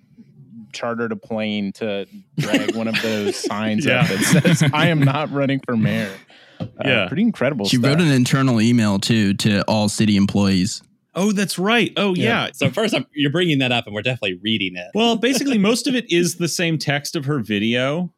chartered 0.71 1.11
a 1.11 1.15
plane 1.15 1.71
to 1.73 2.05
drag 2.37 2.75
one 2.75 2.87
of 2.87 3.01
those 3.01 3.35
signs 3.47 3.85
Yeah. 3.85 4.01
up 4.01 4.07
that 4.09 4.43
says 4.43 4.69
"I 4.73 4.87
am 4.87 4.99
not 4.99 5.31
running 5.31 5.59
for 5.65 5.75
mayor." 5.75 6.11
Uh, 6.59 6.65
Yeah. 6.85 7.07
pretty 7.07 7.23
incredible. 7.23 7.65
She 7.67 7.77
stuff. 7.77 7.89
wrote 7.97 8.01
an 8.01 8.11
internal 8.11 8.61
email 8.61 8.99
too 8.99 9.33
to 9.35 9.63
all 9.67 9.89
city 9.89 10.17
employees. 10.17 10.83
Oh, 11.17 11.31
that's 11.31 11.57
right. 11.57 11.91
Oh, 11.97 12.13
yeah. 12.13 12.51
So 12.53 12.69
first, 12.69 12.93
I'm, 12.93 13.07
you're 13.11 13.31
bringing 13.31 13.57
that 13.57 13.71
up, 13.71 13.87
and 13.87 13.95
we're 13.95 14.03
definitely 14.03 14.39
reading 14.43 14.75
it. 14.75 14.91
Well, 14.93 15.15
basically, 15.15 15.57
most 15.57 15.87
of 15.87 15.95
it 15.95 16.05
is 16.11 16.35
the 16.35 16.47
same 16.47 16.77
text 16.77 17.15
of 17.15 17.25
her 17.25 17.39
video. 17.39 18.13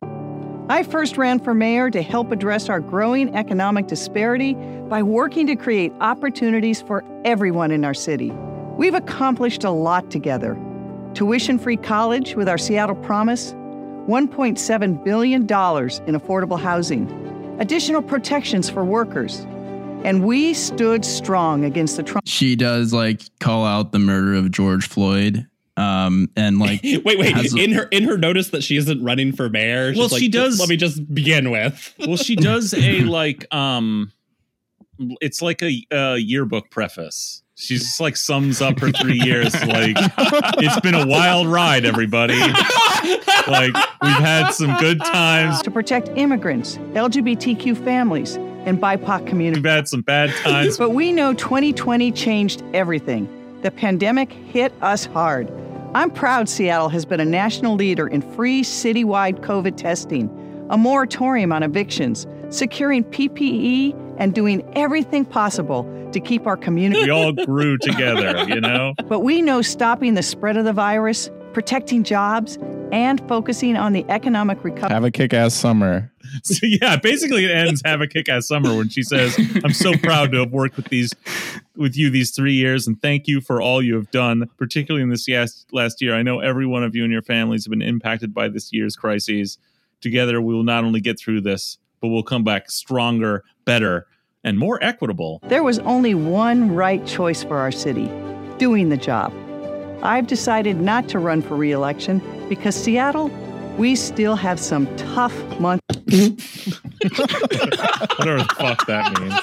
I 0.69 0.83
first 0.83 1.17
ran 1.17 1.39
for 1.39 1.53
mayor 1.53 1.89
to 1.89 2.01
help 2.01 2.31
address 2.31 2.67
our 2.67 2.81
growing 2.81 3.33
economic 3.35 3.87
disparity 3.87 4.53
by 4.89 5.01
working 5.01 5.47
to 5.47 5.55
create 5.55 5.93
opportunities 6.01 6.81
for 6.81 7.03
everyone 7.23 7.71
in 7.71 7.85
our 7.85 7.93
city. 7.93 8.31
We've 8.77 8.93
accomplished 8.93 9.63
a 9.63 9.71
lot 9.71 10.11
together. 10.11 10.59
Tuition 11.13 11.57
free 11.57 11.77
college 11.77 12.35
with 12.35 12.49
our 12.49 12.57
Seattle 12.57 12.97
Promise, 12.97 13.53
$1.7 13.53 15.03
billion 15.05 15.41
in 15.41 15.47
affordable 15.47 16.59
housing, 16.59 17.09
additional 17.59 18.01
protections 18.01 18.69
for 18.69 18.83
workers. 18.83 19.47
And 20.03 20.23
we 20.25 20.53
stood 20.53 21.03
strong 21.05 21.65
against 21.65 21.97
the 21.97 22.03
Trump. 22.03 22.25
She 22.27 22.55
does 22.55 22.93
like 22.93 23.21
call 23.39 23.65
out 23.65 23.91
the 23.91 23.99
murder 23.99 24.33
of 24.33 24.49
George 24.51 24.87
Floyd. 24.87 25.45
Um, 25.77 26.29
and 26.35 26.57
like, 26.59 26.81
wait, 26.83 27.03
wait. 27.05 27.35
has- 27.35 27.53
In 27.55 27.71
her 27.73 27.83
in 27.83 28.03
her 28.03 28.17
notice 28.17 28.49
that 28.49 28.63
she 28.63 28.77
isn't 28.77 29.03
running 29.03 29.31
for 29.33 29.49
mayor. 29.49 29.91
she's 29.93 29.99
Well, 29.99 30.07
like, 30.09 30.19
she 30.19 30.29
does- 30.29 30.59
Let 30.59 30.69
me 30.69 30.77
just 30.77 31.13
begin 31.13 31.51
with. 31.51 31.93
well, 32.07 32.17
she 32.17 32.35
does 32.35 32.73
a 32.73 33.01
like 33.01 33.53
um, 33.53 34.11
it's 35.21 35.41
like 35.41 35.61
a, 35.61 35.85
a 35.91 36.17
yearbook 36.17 36.69
preface. 36.71 37.43
She's 37.55 37.81
just 37.81 37.99
like 37.99 38.15
sums 38.15 38.61
up 38.61 38.79
her 38.79 38.91
three 38.91 39.19
years. 39.23 39.53
Like 39.65 39.95
it's 39.97 40.79
been 40.79 40.95
a 40.95 41.05
wild 41.05 41.45
ride, 41.47 41.83
everybody. 41.85 42.39
Like 42.39 43.73
we've 44.01 44.11
had 44.13 44.51
some 44.51 44.77
good 44.77 44.99
times. 45.01 45.61
to 45.63 45.71
protect 45.71 46.07
immigrants, 46.17 46.77
LGBTQ 46.93 47.83
families, 47.83 48.37
and 48.69 48.79
BIPOC 48.79 49.25
communities. 49.25 49.63
We've 49.63 49.71
had 49.71 49.87
some 49.87 50.01
bad 50.01 50.29
times. 50.37 50.77
But 50.79 50.91
we 50.91 51.11
know 51.11 51.33
2020 51.33 52.11
changed 52.11 52.63
everything. 52.73 53.27
The 53.63 53.71
pandemic 53.71 54.31
hit 54.31 54.71
us 54.81 55.05
hard. 55.05 55.51
I'm 55.95 56.11
proud 56.11 56.47
Seattle 56.47 56.89
has 56.89 57.03
been 57.03 57.19
a 57.19 57.25
national 57.25 57.75
leader 57.75 58.07
in 58.07 58.21
free 58.21 58.61
citywide 58.61 59.39
COVID 59.39 59.75
testing, 59.75 60.29
a 60.69 60.77
moratorium 60.77 61.51
on 61.51 61.63
evictions, 61.63 62.27
securing 62.49 63.03
PPE, 63.03 64.15
and 64.19 64.35
doing 64.35 64.63
everything 64.75 65.25
possible 65.25 65.83
to 66.13 66.19
keep 66.19 66.45
our 66.45 66.57
community. 66.57 67.03
We 67.03 67.09
all 67.09 67.31
grew 67.45 67.77
together, 67.79 68.45
you 68.47 68.61
know. 68.61 68.93
But 69.05 69.21
we 69.21 69.41
know 69.41 69.61
stopping 69.63 70.13
the 70.13 70.23
spread 70.23 70.57
of 70.57 70.65
the 70.65 70.73
virus, 70.73 71.29
protecting 71.53 72.03
jobs, 72.03 72.59
and 72.91 73.19
focusing 73.27 73.75
on 73.75 73.93
the 73.93 74.05
economic 74.09 74.63
recovery. 74.63 74.93
Have 74.93 75.03
a 75.03 75.11
kick 75.11 75.33
ass 75.33 75.55
summer. 75.55 76.08
So 76.43 76.65
yeah, 76.65 76.95
basically 76.95 77.45
it 77.45 77.51
ends 77.51 77.81
have 77.85 78.01
a 78.01 78.07
kick-ass 78.07 78.47
summer 78.47 78.75
when 78.75 78.89
she 78.89 79.03
says, 79.03 79.37
"I'm 79.63 79.73
so 79.73 79.93
proud 79.97 80.31
to 80.31 80.39
have 80.39 80.51
worked 80.51 80.77
with 80.77 80.89
these 80.89 81.13
with 81.75 81.95
you 81.97 82.09
these 82.09 82.31
3 82.31 82.53
years 82.53 82.87
and 82.87 83.01
thank 83.01 83.27
you 83.27 83.41
for 83.41 83.61
all 83.61 83.81
you 83.81 83.95
have 83.95 84.11
done, 84.11 84.49
particularly 84.57 85.03
in 85.03 85.09
this 85.09 85.27
last 85.71 86.01
year. 86.01 86.15
I 86.15 86.21
know 86.21 86.39
every 86.39 86.65
one 86.65 86.83
of 86.83 86.95
you 86.95 87.03
and 87.03 87.11
your 87.11 87.21
families 87.21 87.65
have 87.65 87.71
been 87.71 87.81
impacted 87.81 88.33
by 88.33 88.47
this 88.47 88.71
year's 88.73 88.95
crises. 88.95 89.57
Together 90.01 90.41
we 90.41 90.53
will 90.53 90.63
not 90.63 90.83
only 90.83 91.01
get 91.01 91.19
through 91.19 91.41
this, 91.41 91.77
but 92.01 92.07
we'll 92.09 92.23
come 92.23 92.43
back 92.43 92.71
stronger, 92.71 93.43
better, 93.65 94.07
and 94.43 94.57
more 94.57 94.81
equitable." 94.83 95.39
There 95.47 95.63
was 95.63 95.79
only 95.79 96.13
one 96.13 96.73
right 96.73 97.05
choice 97.05 97.43
for 97.43 97.57
our 97.57 97.71
city 97.71 98.09
doing 98.57 98.89
the 98.89 98.97
job. 98.97 99.33
I've 100.01 100.27
decided 100.27 100.79
not 100.79 101.09
to 101.09 101.19
run 101.19 101.41
for 101.41 101.55
re 101.55 101.71
election 101.71 102.21
because 102.47 102.75
Seattle, 102.75 103.29
we 103.79 103.95
still 103.95 104.35
have 104.35 104.59
some 104.59 104.93
tough 104.97 105.33
months. 105.57 105.85
Whatever 108.17 108.39
the 108.39 108.55
fuck 108.57 108.85
that 108.87 109.17
means. 109.21 109.39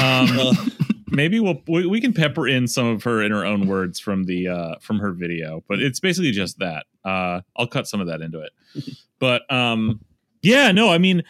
Um, 0.00 0.72
maybe 1.08 1.38
we'll 1.38 1.62
we, 1.68 1.86
we 1.86 2.00
can 2.00 2.12
pepper 2.12 2.48
in 2.48 2.66
some 2.66 2.86
of 2.86 3.04
her 3.04 3.22
in 3.22 3.30
her 3.30 3.46
own 3.46 3.68
words 3.68 4.00
from 4.00 4.24
the 4.24 4.48
uh 4.48 4.74
from 4.80 4.98
her 4.98 5.12
video 5.12 5.62
but 5.68 5.80
it's 5.80 6.00
basically 6.00 6.32
just 6.32 6.58
that 6.58 6.86
uh 7.04 7.40
i'll 7.56 7.66
cut 7.66 7.86
some 7.86 8.00
of 8.00 8.06
that 8.08 8.20
into 8.20 8.40
it 8.40 8.50
but 9.18 9.42
um 9.52 10.00
yeah 10.42 10.72
no 10.72 10.90
i 10.90 10.98
mean 10.98 11.22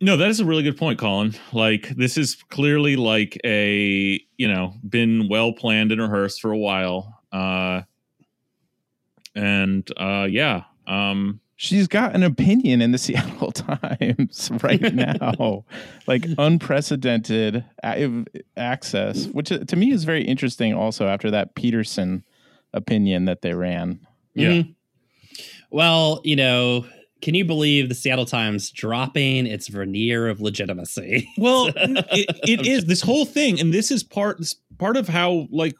no 0.00 0.16
that 0.16 0.28
is 0.28 0.40
a 0.40 0.44
really 0.44 0.62
good 0.62 0.76
point 0.76 0.98
colin 0.98 1.34
like 1.52 1.88
this 1.90 2.16
is 2.18 2.34
clearly 2.48 2.96
like 2.96 3.38
a 3.44 4.20
you 4.36 4.48
know 4.48 4.74
been 4.88 5.28
well 5.28 5.52
planned 5.52 5.92
and 5.92 6.00
rehearsed 6.00 6.40
for 6.40 6.50
a 6.50 6.58
while 6.58 7.20
uh 7.32 7.82
and 9.34 9.90
uh 9.96 10.26
yeah 10.28 10.64
um 10.86 11.40
She's 11.60 11.88
got 11.88 12.14
an 12.14 12.22
opinion 12.22 12.80
in 12.80 12.92
the 12.92 12.98
Seattle 12.98 13.50
Times 13.50 14.48
right 14.62 14.94
now, 14.94 15.64
like 16.06 16.24
unprecedented 16.38 17.64
access, 18.56 19.26
which 19.26 19.50
uh, 19.50 19.64
to 19.64 19.74
me 19.74 19.90
is 19.90 20.04
very 20.04 20.22
interesting. 20.24 20.72
Also, 20.72 21.08
after 21.08 21.32
that 21.32 21.56
Peterson 21.56 22.22
opinion 22.72 23.24
that 23.24 23.42
they 23.42 23.54
ran, 23.54 24.06
yeah 24.34 24.50
Mhm. 24.50 24.74
Well, 25.72 26.20
you 26.22 26.36
know, 26.36 26.86
can 27.22 27.34
you 27.34 27.44
believe 27.44 27.88
the 27.88 27.94
Seattle 27.96 28.24
Times 28.24 28.70
dropping 28.70 29.48
its 29.48 29.66
veneer 29.66 30.28
of 30.28 30.40
legitimacy? 30.40 31.28
Well, 31.38 31.72
it, 31.76 32.38
it 32.46 32.66
is 32.68 32.84
this 32.84 33.02
whole 33.02 33.24
thing, 33.24 33.58
and 33.58 33.74
this 33.74 33.90
is 33.90 34.04
part 34.04 34.38
part 34.78 34.96
of 34.96 35.08
how 35.08 35.48
like. 35.50 35.74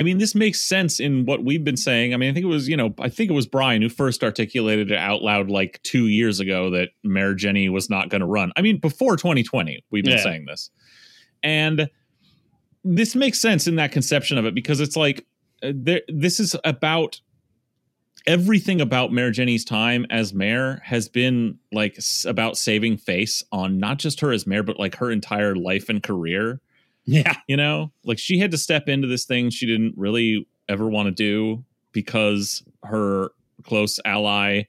I 0.00 0.02
mean, 0.02 0.16
this 0.16 0.34
makes 0.34 0.60
sense 0.62 0.98
in 0.98 1.26
what 1.26 1.44
we've 1.44 1.62
been 1.62 1.76
saying. 1.76 2.14
I 2.14 2.16
mean, 2.16 2.30
I 2.30 2.32
think 2.32 2.44
it 2.44 2.48
was, 2.48 2.66
you 2.68 2.76
know, 2.76 2.94
I 2.98 3.10
think 3.10 3.30
it 3.30 3.34
was 3.34 3.46
Brian 3.46 3.82
who 3.82 3.90
first 3.90 4.24
articulated 4.24 4.90
it 4.90 4.96
out 4.96 5.20
loud 5.22 5.50
like 5.50 5.78
two 5.82 6.06
years 6.06 6.40
ago 6.40 6.70
that 6.70 6.88
Mayor 7.04 7.34
Jenny 7.34 7.68
was 7.68 7.90
not 7.90 8.08
going 8.08 8.22
to 8.22 8.26
run. 8.26 8.50
I 8.56 8.62
mean, 8.62 8.78
before 8.78 9.16
2020, 9.18 9.84
we've 9.90 10.02
been 10.02 10.14
Yeah. 10.16 10.22
saying 10.22 10.46
this. 10.46 10.70
And 11.42 11.90
this 12.82 13.14
makes 13.14 13.38
sense 13.40 13.66
in 13.66 13.76
that 13.76 13.92
conception 13.92 14.38
of 14.38 14.46
it 14.46 14.54
because 14.54 14.80
it's 14.80 14.96
like 14.96 15.26
uh, 15.62 15.72
there, 15.74 16.00
this 16.08 16.40
is 16.40 16.56
about 16.64 17.20
everything 18.26 18.80
about 18.80 19.12
Mayor 19.12 19.30
Jenny's 19.30 19.64
time 19.64 20.06
as 20.10 20.32
mayor 20.32 20.80
has 20.84 21.08
been 21.08 21.58
like 21.72 21.96
s- 21.98 22.24
about 22.26 22.56
saving 22.56 22.96
face 22.96 23.42
on 23.52 23.78
not 23.78 23.98
just 23.98 24.20
her 24.20 24.32
as 24.32 24.46
mayor, 24.46 24.62
but 24.62 24.78
like 24.78 24.96
her 24.96 25.10
entire 25.10 25.54
life 25.54 25.88
and 25.90 26.02
career. 26.02 26.60
Yeah. 27.10 27.34
You 27.48 27.56
know, 27.56 27.92
like 28.04 28.18
she 28.18 28.38
had 28.38 28.52
to 28.52 28.58
step 28.58 28.88
into 28.88 29.08
this 29.08 29.24
thing 29.24 29.50
she 29.50 29.66
didn't 29.66 29.94
really 29.96 30.46
ever 30.68 30.88
want 30.88 31.06
to 31.06 31.12
do 31.12 31.64
because 31.92 32.62
her 32.84 33.30
close 33.64 33.98
ally 34.04 34.62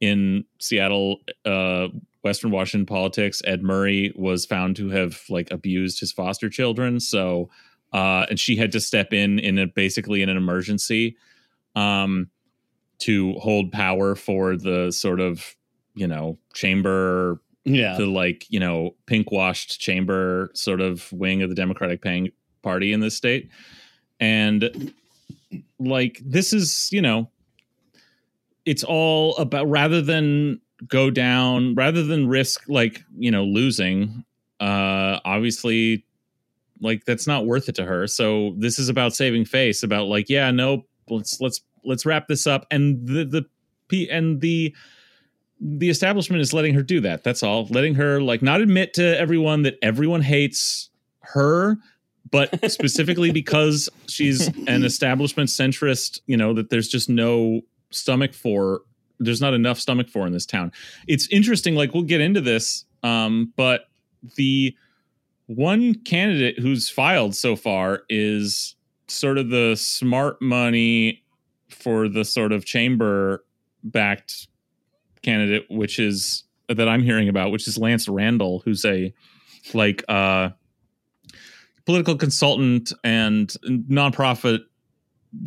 in 0.00 0.44
Seattle, 0.58 1.18
uh, 1.44 1.88
Western 2.22 2.50
Washington 2.50 2.86
politics, 2.86 3.42
Ed 3.44 3.62
Murray, 3.62 4.12
was 4.16 4.46
found 4.46 4.76
to 4.76 4.88
have 4.88 5.22
like 5.28 5.50
abused 5.50 6.00
his 6.00 6.10
foster 6.10 6.48
children. 6.48 7.00
So, 7.00 7.50
uh, 7.92 8.24
and 8.30 8.40
she 8.40 8.56
had 8.56 8.72
to 8.72 8.80
step 8.80 9.12
in 9.12 9.38
in 9.38 9.58
a 9.58 9.66
basically 9.66 10.22
in 10.22 10.30
an 10.30 10.38
emergency, 10.38 11.16
um, 11.76 12.30
to 13.00 13.34
hold 13.34 13.72
power 13.72 14.14
for 14.14 14.56
the 14.56 14.90
sort 14.90 15.20
of 15.20 15.54
you 15.94 16.06
know 16.06 16.38
chamber 16.54 17.40
Yeah. 17.64 17.96
the 17.96 18.06
like 18.06 18.46
you 18.50 18.60
know 18.60 18.94
pink 19.06 19.32
washed 19.32 19.80
chamber 19.80 20.50
sort 20.54 20.80
of 20.80 21.10
wing 21.12 21.42
of 21.42 21.48
the 21.48 21.54
democratic 21.54 22.04
party 22.62 22.92
in 22.92 23.00
this 23.00 23.14
state. 23.16 23.48
And 24.20 24.92
like 25.78 26.20
this 26.24 26.52
is 26.52 26.88
you 26.92 27.02
know 27.02 27.30
it's 28.64 28.84
all 28.84 29.36
about 29.36 29.68
rather 29.68 30.00
than 30.00 30.60
go 30.88 31.10
down 31.10 31.74
rather 31.74 32.02
than 32.02 32.28
risk 32.28 32.64
like 32.68 33.02
you 33.16 33.30
know 33.30 33.44
losing 33.44 34.24
uh 34.60 35.20
obviously 35.24 36.04
like 36.80 37.04
that's 37.04 37.26
not 37.26 37.46
worth 37.46 37.68
it 37.68 37.74
to 37.76 37.84
her. 37.84 38.06
So 38.06 38.54
this 38.58 38.78
is 38.78 38.88
about 38.88 39.14
saving 39.14 39.44
face 39.44 39.82
about 39.82 40.06
like 40.06 40.28
yeah 40.28 40.50
no 40.50 40.84
let's 41.08 41.40
let's 41.40 41.60
let's 41.84 42.04
wrap 42.04 42.28
this 42.28 42.46
up. 42.46 42.66
And 42.70 43.06
the 43.06 43.24
the 43.24 43.46
p 43.88 44.08
and 44.10 44.40
the 44.40 44.74
the 45.66 45.88
establishment 45.88 46.42
is 46.42 46.52
letting 46.52 46.74
her 46.74 46.82
do 46.82 47.00
that. 47.00 47.24
That's 47.24 47.42
all. 47.42 47.66
Letting 47.70 47.94
her 47.94 48.20
like 48.20 48.42
not 48.42 48.60
admit 48.60 48.92
to 48.94 49.18
everyone 49.18 49.62
that 49.62 49.78
everyone 49.82 50.20
hates 50.20 50.90
her 51.20 51.78
but 52.30 52.70
specifically 52.70 53.30
because 53.30 53.88
she's 54.08 54.48
an 54.66 54.84
establishment 54.84 55.48
centrist 55.48 56.20
you 56.26 56.36
know 56.36 56.52
that 56.52 56.70
there's 56.70 56.88
just 56.88 57.08
no 57.08 57.60
stomach 57.90 58.34
for 58.34 58.82
there's 59.20 59.40
not 59.40 59.54
enough 59.54 59.78
stomach 59.78 60.08
for 60.08 60.26
in 60.26 60.32
this 60.32 60.44
town. 60.46 60.72
It's 61.06 61.28
interesting 61.28 61.74
like 61.74 61.94
we'll 61.94 62.02
get 62.02 62.20
into 62.20 62.40
this 62.40 62.84
um 63.02 63.52
but 63.56 63.88
the 64.36 64.76
one 65.46 65.94
candidate 65.94 66.58
who's 66.58 66.88
filed 66.90 67.34
so 67.34 67.56
far 67.56 68.02
is 68.08 68.76
sort 69.08 69.38
of 69.38 69.50
the 69.50 69.76
smart 69.76 70.40
money 70.40 71.22
for 71.68 72.08
the 72.08 72.24
sort 72.24 72.52
of 72.52 72.64
chamber 72.64 73.44
backed 73.82 74.48
candidate 75.24 75.66
which 75.70 75.98
is 75.98 76.44
that 76.68 76.88
I'm 76.88 77.02
hearing 77.02 77.28
about 77.28 77.50
which 77.50 77.66
is 77.66 77.78
Lance 77.78 78.08
Randall 78.08 78.60
who's 78.64 78.84
a 78.84 79.12
like 79.72 80.04
uh 80.08 80.50
political 81.84 82.16
consultant 82.16 82.92
and 83.02 83.48
nonprofit 83.66 84.60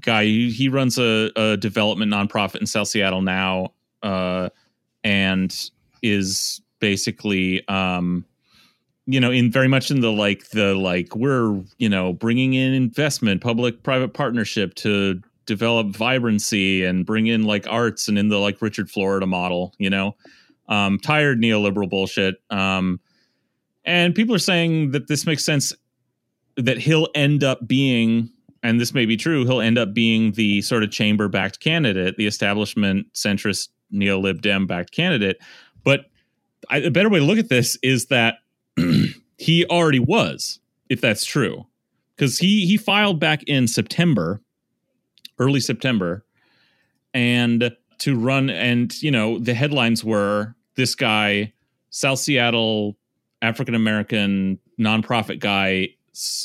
guy. 0.01 0.25
He, 0.25 0.51
he 0.51 0.69
runs 0.69 0.99
a, 0.99 1.31
a 1.35 1.57
development 1.57 2.11
nonprofit 2.11 2.59
in 2.59 2.67
South 2.67 2.87
Seattle 2.87 3.21
now 3.21 3.73
uh 4.03 4.49
and 5.03 5.55
is 6.03 6.61
basically 6.79 7.67
um 7.67 8.25
you 9.07 9.19
know 9.19 9.31
in 9.31 9.51
very 9.51 9.67
much 9.67 9.89
in 9.89 10.01
the 10.01 10.11
like 10.11 10.49
the 10.49 10.75
like 10.75 11.15
we're 11.15 11.59
you 11.77 11.89
know 11.89 12.13
bringing 12.13 12.53
in 12.53 12.73
investment 12.73 13.41
public 13.41 13.81
private 13.81 14.13
partnership 14.13 14.75
to 14.75 15.21
develop 15.47 15.87
vibrancy 15.95 16.83
and 16.83 17.05
bring 17.05 17.27
in 17.27 17.43
like 17.43 17.65
arts 17.67 18.07
and 18.07 18.17
in 18.19 18.29
the 18.29 18.37
like 18.37 18.61
richard 18.61 18.89
florida 18.89 19.25
model 19.25 19.73
you 19.79 19.89
know 19.89 20.15
um 20.69 20.99
tired 20.99 21.39
neoliberal 21.39 21.89
bullshit 21.89 22.35
um 22.49 22.99
and 23.85 24.13
people 24.13 24.35
are 24.35 24.39
saying 24.39 24.91
that 24.91 25.07
this 25.07 25.25
makes 25.25 25.43
sense 25.43 25.73
that 26.57 26.77
he'll 26.77 27.07
end 27.15 27.43
up 27.43 27.65
being 27.67 28.29
and 28.61 28.79
this 28.79 28.93
may 28.93 29.05
be 29.05 29.17
true 29.17 29.45
he'll 29.45 29.61
end 29.61 29.77
up 29.77 29.93
being 29.93 30.33
the 30.33 30.61
sort 30.61 30.83
of 30.83 30.91
chamber 30.91 31.27
backed 31.27 31.59
candidate 31.59 32.17
the 32.17 32.27
establishment 32.27 33.07
centrist 33.13 33.69
neo-lib 33.89 34.41
dem 34.41 34.67
backed 34.67 34.91
candidate 34.91 35.37
but 35.83 36.07
I, 36.69 36.77
a 36.77 36.91
better 36.91 37.09
way 37.09 37.19
to 37.19 37.25
look 37.25 37.37
at 37.37 37.49
this 37.49 37.77
is 37.81 38.07
that 38.07 38.39
he 39.37 39.65
already 39.65 39.99
was, 39.99 40.59
if 40.89 41.01
that's 41.01 41.25
true. 41.25 41.65
because 42.15 42.37
he 42.39 42.65
he 42.65 42.77
filed 42.77 43.19
back 43.19 43.43
in 43.43 43.67
September, 43.67 44.41
early 45.39 45.59
September, 45.59 46.25
and 47.13 47.75
to 47.99 48.17
run 48.17 48.49
and 48.49 49.01
you 49.01 49.11
know 49.11 49.39
the 49.39 49.53
headlines 49.53 50.03
were 50.03 50.55
this 50.75 50.95
guy 50.95 51.53
South 51.89 52.19
Seattle 52.19 52.97
African 53.41 53.75
American 53.75 54.59
nonprofit 54.79 55.39
guy 55.39 55.89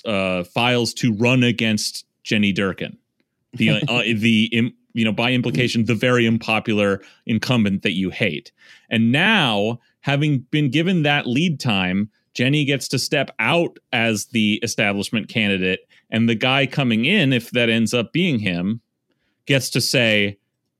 uh, 0.05 0.45
files 0.45 0.95
to 0.95 1.13
run 1.15 1.43
against 1.43 2.07
Jenny 2.23 2.53
Durkan. 2.53 2.97
the 3.55 3.71
uh, 3.89 4.03
the 4.17 4.49
im, 4.53 4.75
you 4.95 5.05
know 5.05 5.13
by 5.13 5.33
implication 5.33 5.85
the 5.85 5.95
very 5.95 6.27
unpopular 6.27 7.03
incumbent 7.27 7.83
that 7.83 7.93
you 7.93 8.11
hate, 8.11 8.53
and 8.91 9.13
now 9.13 9.79
having 10.01 10.41
been 10.51 10.71
given 10.71 11.03
that 11.03 11.27
lead 11.27 11.61
time 11.61 12.11
Jenny 12.35 12.65
gets 12.65 12.89
to 12.89 12.99
step 12.99 13.31
out 13.39 13.79
as 13.93 14.27
the 14.27 14.59
establishment 14.63 15.29
candidate, 15.29 15.81
and 16.13 16.29
the 16.29 16.35
guy 16.37 16.67
coming 16.67 17.07
in, 17.07 17.33
if 17.33 17.51
that 17.51 17.71
ends 17.71 17.93
up 17.93 18.13
being 18.13 18.39
him, 18.39 18.83
gets 19.47 19.71
to 19.71 19.81
say, 19.81 20.39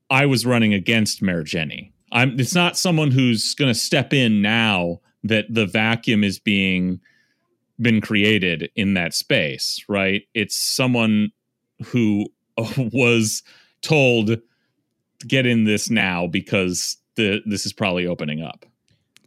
I 0.09 0.27
was 0.27 0.45
running 0.45 0.73
against 0.73 1.21
Mayor 1.21 1.43
Jenny. 1.43 1.91
I'm 2.11 2.39
it's 2.39 2.53
not 2.53 2.77
someone 2.77 3.09
who's 3.09 3.55
gonna 3.55 3.73
step 3.73 4.13
in 4.13 4.41
now 4.43 5.01
that 5.23 5.45
the 5.49 5.65
vacuum 5.65 6.23
is 6.23 6.37
being 6.37 7.01
been 7.81 7.99
created 7.99 8.69
in 8.75 8.93
that 8.93 9.15
space, 9.15 9.83
right? 9.89 10.21
It's 10.35 10.55
someone 10.55 11.31
who 11.85 12.27
was 12.77 13.41
told 13.81 14.37
get 15.27 15.47
in 15.47 15.63
this 15.63 15.89
now 15.89 16.27
because 16.27 16.97
the 17.15 17.41
this 17.47 17.65
is 17.65 17.73
probably 17.73 18.05
opening 18.05 18.43
up. 18.43 18.67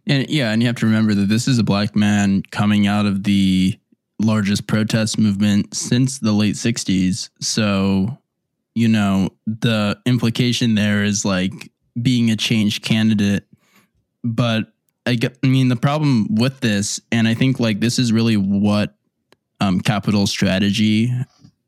And 0.07 0.31
yeah, 0.31 0.53
and 0.53 0.63
you 0.63 0.69
have 0.69 0.77
to 0.77 0.87
remember 0.87 1.15
that 1.15 1.29
this 1.29 1.49
is 1.49 1.59
a 1.59 1.65
black 1.65 1.97
man 1.97 2.45
coming 2.53 2.87
out 2.87 3.07
of 3.07 3.25
the 3.25 3.77
largest 4.21 4.67
protest 4.67 5.19
movement 5.19 5.75
since 5.75 6.19
the 6.19 6.33
late 6.33 6.55
60s. 6.55 7.31
So, 7.41 8.19
you 8.75 8.89
know, 8.89 9.31
the 9.47 9.99
implication 10.07 10.75
there 10.75 11.05
is 11.05 11.25
like 11.25 11.71
being 12.01 12.31
a 12.31 12.37
change 12.37 12.83
candidate. 12.83 13.45
But 14.25 14.73
I, 15.07 15.15
get, 15.15 15.39
I 15.43 15.47
mean, 15.47 15.69
the 15.69 15.77
problem 15.77 16.35
with 16.35 16.61
this, 16.61 17.01
and 17.13 17.29
I 17.29 17.35
think 17.35 17.61
like 17.61 17.81
this 17.81 17.99
is 17.99 18.13
really 18.13 18.37
what 18.37 18.97
um, 19.61 19.81
capital 19.81 20.27
strategy 20.27 21.13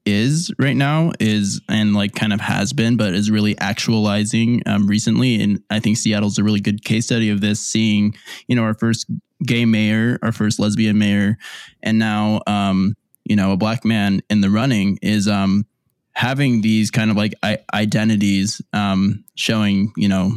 is 0.05 0.51
right 0.59 0.77
now 0.77 1.13
is 1.21 1.61
and 1.69 1.95
like 1.95 2.15
kind 2.15 2.33
of 2.33 2.41
has 2.41 2.73
been 2.73 2.97
but 2.97 3.13
is 3.13 3.31
really 3.31 3.59
actualizing 3.59 4.63
um, 4.65 4.87
recently 4.87 5.41
and 5.43 5.63
i 5.69 5.79
think 5.79 5.99
seattle's 5.99 6.39
a 6.39 6.43
really 6.43 6.61
good 6.61 6.83
case 6.83 7.05
study 7.05 7.29
of 7.29 7.43
this 7.43 7.61
seeing 7.61 8.15
you 8.47 8.57
know 8.57 8.63
our 8.63 8.73
first 8.73 9.07
gay 9.45 9.65
mayor 9.65 10.19
our 10.23 10.33
first 10.33 10.59
lesbian 10.59 10.99
mayor 10.99 11.39
and 11.83 11.99
now 11.99 12.41
um, 12.47 12.97
you 13.25 13.37
know 13.37 13.53
a 13.53 13.57
black 13.57 13.85
man 13.85 14.21
in 14.31 14.41
the 14.41 14.51
running 14.51 14.99
is 15.03 15.29
um, 15.29 15.65
having 16.13 16.61
these 16.61 16.91
kind 16.91 17.11
of 17.11 17.17
like 17.17 17.35
I- 17.43 17.59
identities 17.73 18.61
um, 18.73 19.25
showing 19.35 19.93
you 19.97 20.09
know 20.09 20.33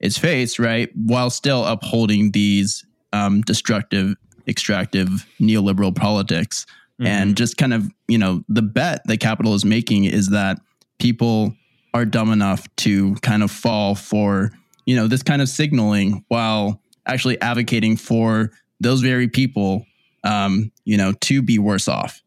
its 0.00 0.18
face 0.18 0.58
right 0.58 0.90
while 0.94 1.30
still 1.30 1.64
upholding 1.64 2.32
these 2.32 2.84
um, 3.12 3.42
destructive 3.42 4.14
extractive 4.46 5.26
neoliberal 5.40 5.94
politics 5.94 6.66
Mm-hmm. 7.00 7.06
And 7.06 7.36
just 7.36 7.58
kind 7.58 7.74
of, 7.74 7.90
you 8.08 8.16
know, 8.16 8.42
the 8.48 8.62
bet 8.62 9.02
that 9.06 9.18
capital 9.18 9.54
is 9.54 9.64
making 9.64 10.04
is 10.04 10.30
that 10.30 10.58
people 10.98 11.54
are 11.92 12.06
dumb 12.06 12.32
enough 12.32 12.66
to 12.76 13.14
kind 13.16 13.42
of 13.42 13.50
fall 13.50 13.94
for, 13.94 14.50
you 14.86 14.96
know, 14.96 15.06
this 15.06 15.22
kind 15.22 15.42
of 15.42 15.48
signaling 15.48 16.24
while 16.28 16.80
actually 17.06 17.40
advocating 17.40 17.96
for 17.96 18.50
those 18.80 19.00
very 19.00 19.28
people, 19.28 19.86
um, 20.24 20.70
you 20.84 20.96
know, 20.96 21.12
to 21.22 21.42
be 21.42 21.58
worse 21.58 21.88
off. 21.88 22.22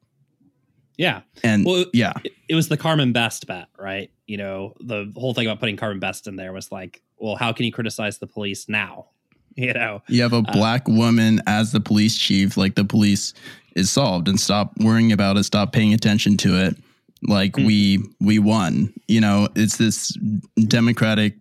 Yeah. 0.97 1.21
And 1.43 1.65
well, 1.65 1.85
yeah, 1.93 2.13
it, 2.25 2.33
it 2.49 2.55
was 2.55 2.67
the 2.67 2.75
Carmen 2.75 3.13
Best 3.13 3.47
bet, 3.47 3.67
right? 3.77 4.11
You 4.27 4.35
know, 4.35 4.73
the 4.81 5.11
whole 5.15 5.33
thing 5.33 5.47
about 5.47 5.61
putting 5.61 5.77
Carmen 5.77 5.99
Best 5.99 6.27
in 6.27 6.35
there 6.35 6.51
was 6.51 6.73
like, 6.73 7.01
well, 7.17 7.37
how 7.37 7.53
can 7.53 7.65
you 7.65 7.71
criticize 7.71 8.17
the 8.17 8.27
police 8.27 8.67
now? 8.67 9.07
You 9.55 9.73
know, 9.73 10.01
you 10.07 10.21
have 10.21 10.31
a 10.31 10.37
uh, 10.37 10.53
black 10.53 10.87
uh, 10.87 10.93
woman 10.93 11.41
as 11.45 11.73
the 11.73 11.81
police 11.81 12.17
chief, 12.17 12.55
like 12.55 12.75
the 12.75 12.85
police 12.85 13.33
is 13.75 13.91
solved 13.91 14.29
and 14.29 14.39
stop 14.39 14.71
worrying 14.79 15.11
about 15.11 15.35
it, 15.35 15.43
stop 15.43 15.73
paying 15.73 15.93
attention 15.93 16.37
to 16.37 16.55
it. 16.65 16.77
Like 17.23 17.53
mm-hmm. 17.53 17.65
we 17.65 17.99
we 18.21 18.39
won. 18.39 18.93
You 19.09 19.19
know, 19.19 19.49
it's 19.55 19.75
this 19.75 20.17
democratic 20.55 21.35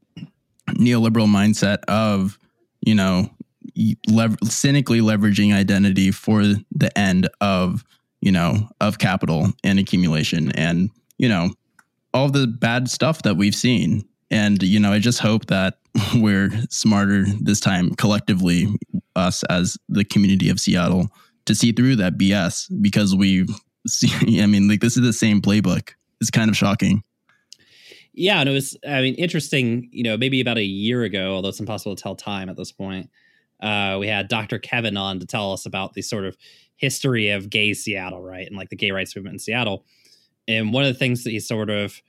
neoliberal 0.70 1.28
mindset 1.28 1.84
of, 1.86 2.38
you 2.80 2.94
know, 2.96 3.30
cynically 4.44 5.00
leveraging 5.00 5.54
identity 5.54 6.10
for 6.10 6.42
the 6.42 6.96
end 6.96 7.28
of, 7.40 7.84
you 8.20 8.32
know, 8.32 8.68
of 8.80 8.98
capital 8.98 9.48
and 9.64 9.78
accumulation 9.78 10.52
and, 10.52 10.90
you 11.18 11.28
know, 11.28 11.50
all 12.14 12.30
the 12.30 12.46
bad 12.46 12.88
stuff 12.88 13.22
that 13.22 13.36
we've 13.36 13.54
seen. 13.54 14.04
And, 14.30 14.62
you 14.62 14.78
know, 14.78 14.92
I 14.92 14.98
just 14.98 15.20
hope 15.20 15.46
that 15.46 15.78
we're 16.14 16.50
smarter 16.70 17.24
this 17.40 17.60
time 17.60 17.94
collectively, 17.94 18.66
us 19.16 19.42
as 19.44 19.76
the 19.88 20.04
community 20.04 20.48
of 20.48 20.60
Seattle, 20.60 21.08
to 21.46 21.54
see 21.54 21.72
through 21.72 21.96
that 21.96 22.18
BS 22.18 22.70
because 22.80 23.14
we 23.14 23.46
see, 23.86 24.42
I 24.42 24.46
mean, 24.46 24.68
like 24.68 24.80
this 24.80 24.96
is 24.96 25.02
the 25.02 25.12
same 25.12 25.40
playbook. 25.40 25.90
It's 26.20 26.30
kind 26.30 26.50
of 26.50 26.56
shocking. 26.56 27.02
Yeah, 28.12 28.40
and 28.40 28.48
it 28.48 28.52
was, 28.52 28.76
I 28.86 29.00
mean, 29.00 29.14
interesting, 29.14 29.88
you 29.92 30.02
know, 30.02 30.16
maybe 30.16 30.40
about 30.40 30.58
a 30.58 30.64
year 30.64 31.04
ago, 31.04 31.34
although 31.34 31.50
it's 31.50 31.60
impossible 31.60 31.94
to 31.94 32.02
tell 32.02 32.16
time 32.16 32.48
at 32.48 32.56
this 32.56 32.72
point. 32.72 33.10
Uh, 33.60 33.96
we 33.98 34.06
had 34.06 34.28
Dr. 34.28 34.58
Kevin 34.58 34.96
on 34.96 35.20
to 35.20 35.26
tell 35.26 35.52
us 35.52 35.66
about 35.66 35.94
the 35.94 36.02
sort 36.02 36.24
of 36.24 36.36
history 36.76 37.30
of 37.30 37.50
gay 37.50 37.74
Seattle, 37.74 38.22
right? 38.22 38.46
And 38.46 38.56
like 38.56 38.70
the 38.70 38.76
gay 38.76 38.90
rights 38.90 39.14
movement 39.14 39.34
in 39.34 39.38
Seattle. 39.38 39.84
And 40.46 40.72
one 40.72 40.84
of 40.84 40.92
the 40.92 40.98
things 40.98 41.24
that 41.24 41.30
he 41.30 41.40
sort 41.40 41.70
of 41.70 42.00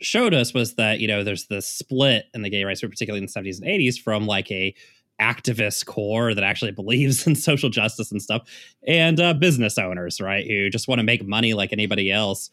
showed 0.00 0.34
us 0.34 0.52
was 0.52 0.74
that, 0.74 1.00
you 1.00 1.08
know, 1.08 1.24
there's 1.24 1.46
the 1.46 1.62
split 1.62 2.26
in 2.34 2.42
the 2.42 2.50
gay 2.50 2.64
rights 2.64 2.82
movement, 2.82 2.96
particularly 2.96 3.24
in 3.24 3.26
the 3.32 3.50
70s 3.50 3.60
and 3.60 3.68
80s, 3.68 4.00
from 4.00 4.26
like 4.26 4.50
a 4.50 4.74
activist 5.20 5.86
core 5.86 6.34
that 6.34 6.44
actually 6.44 6.70
believes 6.72 7.26
in 7.26 7.34
social 7.34 7.70
justice 7.70 8.12
and 8.12 8.22
stuff, 8.22 8.42
and 8.86 9.20
uh, 9.20 9.34
business 9.34 9.78
owners, 9.78 10.20
right, 10.20 10.46
who 10.46 10.70
just 10.70 10.88
want 10.88 10.98
to 10.98 11.04
make 11.04 11.26
money 11.26 11.54
like 11.54 11.72
anybody 11.72 12.10
else. 12.10 12.50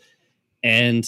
And 0.63 1.05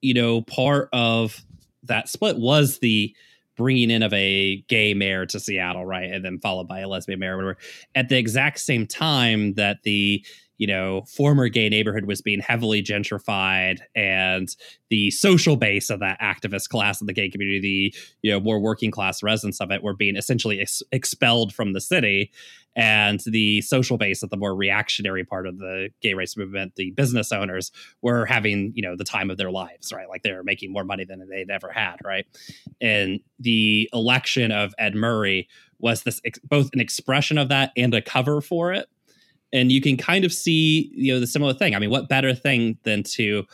you 0.00 0.14
know, 0.14 0.42
part 0.42 0.88
of 0.92 1.44
that 1.84 2.08
split 2.08 2.38
was 2.38 2.78
the 2.78 3.14
bringing 3.58 3.90
in 3.90 4.02
of 4.02 4.14
a 4.14 4.64
gay 4.68 4.94
mayor 4.94 5.26
to 5.26 5.38
Seattle, 5.38 5.84
right, 5.84 6.10
and 6.10 6.24
then 6.24 6.38
followed 6.38 6.68
by 6.68 6.78
a 6.78 6.88
lesbian 6.88 7.18
mayor, 7.18 7.36
whatever. 7.36 7.58
At 7.94 8.08
the 8.08 8.16
exact 8.16 8.60
same 8.60 8.86
time 8.86 9.52
that 9.54 9.82
the 9.82 10.24
you 10.58 10.66
know, 10.66 11.02
former 11.02 11.48
gay 11.48 11.68
neighborhood 11.68 12.04
was 12.04 12.20
being 12.20 12.40
heavily 12.40 12.82
gentrified 12.82 13.78
and 13.94 14.48
the 14.90 15.10
social 15.12 15.56
base 15.56 15.88
of 15.88 16.00
that 16.00 16.20
activist 16.20 16.68
class 16.68 17.00
of 17.00 17.06
the 17.06 17.12
gay 17.12 17.30
community, 17.30 17.60
the, 17.60 17.98
you 18.22 18.30
know, 18.30 18.40
more 18.40 18.58
working 18.58 18.90
class 18.90 19.22
residents 19.22 19.60
of 19.60 19.70
it 19.70 19.82
were 19.82 19.94
being 19.94 20.16
essentially 20.16 20.60
ex- 20.60 20.82
expelled 20.90 21.54
from 21.54 21.72
the 21.72 21.80
city. 21.80 22.32
And 22.74 23.20
the 23.26 23.60
social 23.62 23.98
base 23.98 24.22
of 24.22 24.30
the 24.30 24.36
more 24.36 24.54
reactionary 24.54 25.24
part 25.24 25.46
of 25.46 25.58
the 25.58 25.90
gay 26.00 26.14
rights 26.14 26.36
movement, 26.36 26.74
the 26.76 26.90
business 26.92 27.32
owners, 27.32 27.72
were 28.02 28.26
having, 28.26 28.72
you 28.74 28.82
know, 28.82 28.96
the 28.96 29.04
time 29.04 29.30
of 29.30 29.36
their 29.36 29.50
lives, 29.50 29.92
right? 29.92 30.08
Like 30.08 30.22
they 30.22 30.32
were 30.32 30.44
making 30.44 30.72
more 30.72 30.84
money 30.84 31.04
than 31.04 31.26
they'd 31.28 31.50
ever 31.50 31.70
had, 31.72 31.96
right? 32.04 32.26
And 32.80 33.20
the 33.38 33.88
election 33.92 34.52
of 34.52 34.74
Ed 34.78 34.94
Murray 34.94 35.48
was 35.80 36.02
this 36.02 36.20
ex- 36.24 36.38
both 36.40 36.70
an 36.72 36.80
expression 36.80 37.38
of 37.38 37.48
that 37.48 37.72
and 37.76 37.94
a 37.94 38.02
cover 38.02 38.40
for 38.40 38.72
it 38.72 38.88
and 39.52 39.72
you 39.72 39.80
can 39.80 39.96
kind 39.96 40.24
of 40.24 40.32
see 40.32 40.90
you 40.94 41.12
know 41.12 41.20
the 41.20 41.26
similar 41.26 41.54
thing. 41.54 41.74
I 41.74 41.78
mean 41.78 41.90
what 41.90 42.08
better 42.08 42.34
thing 42.34 42.78
than 42.84 43.02
to 43.14 43.44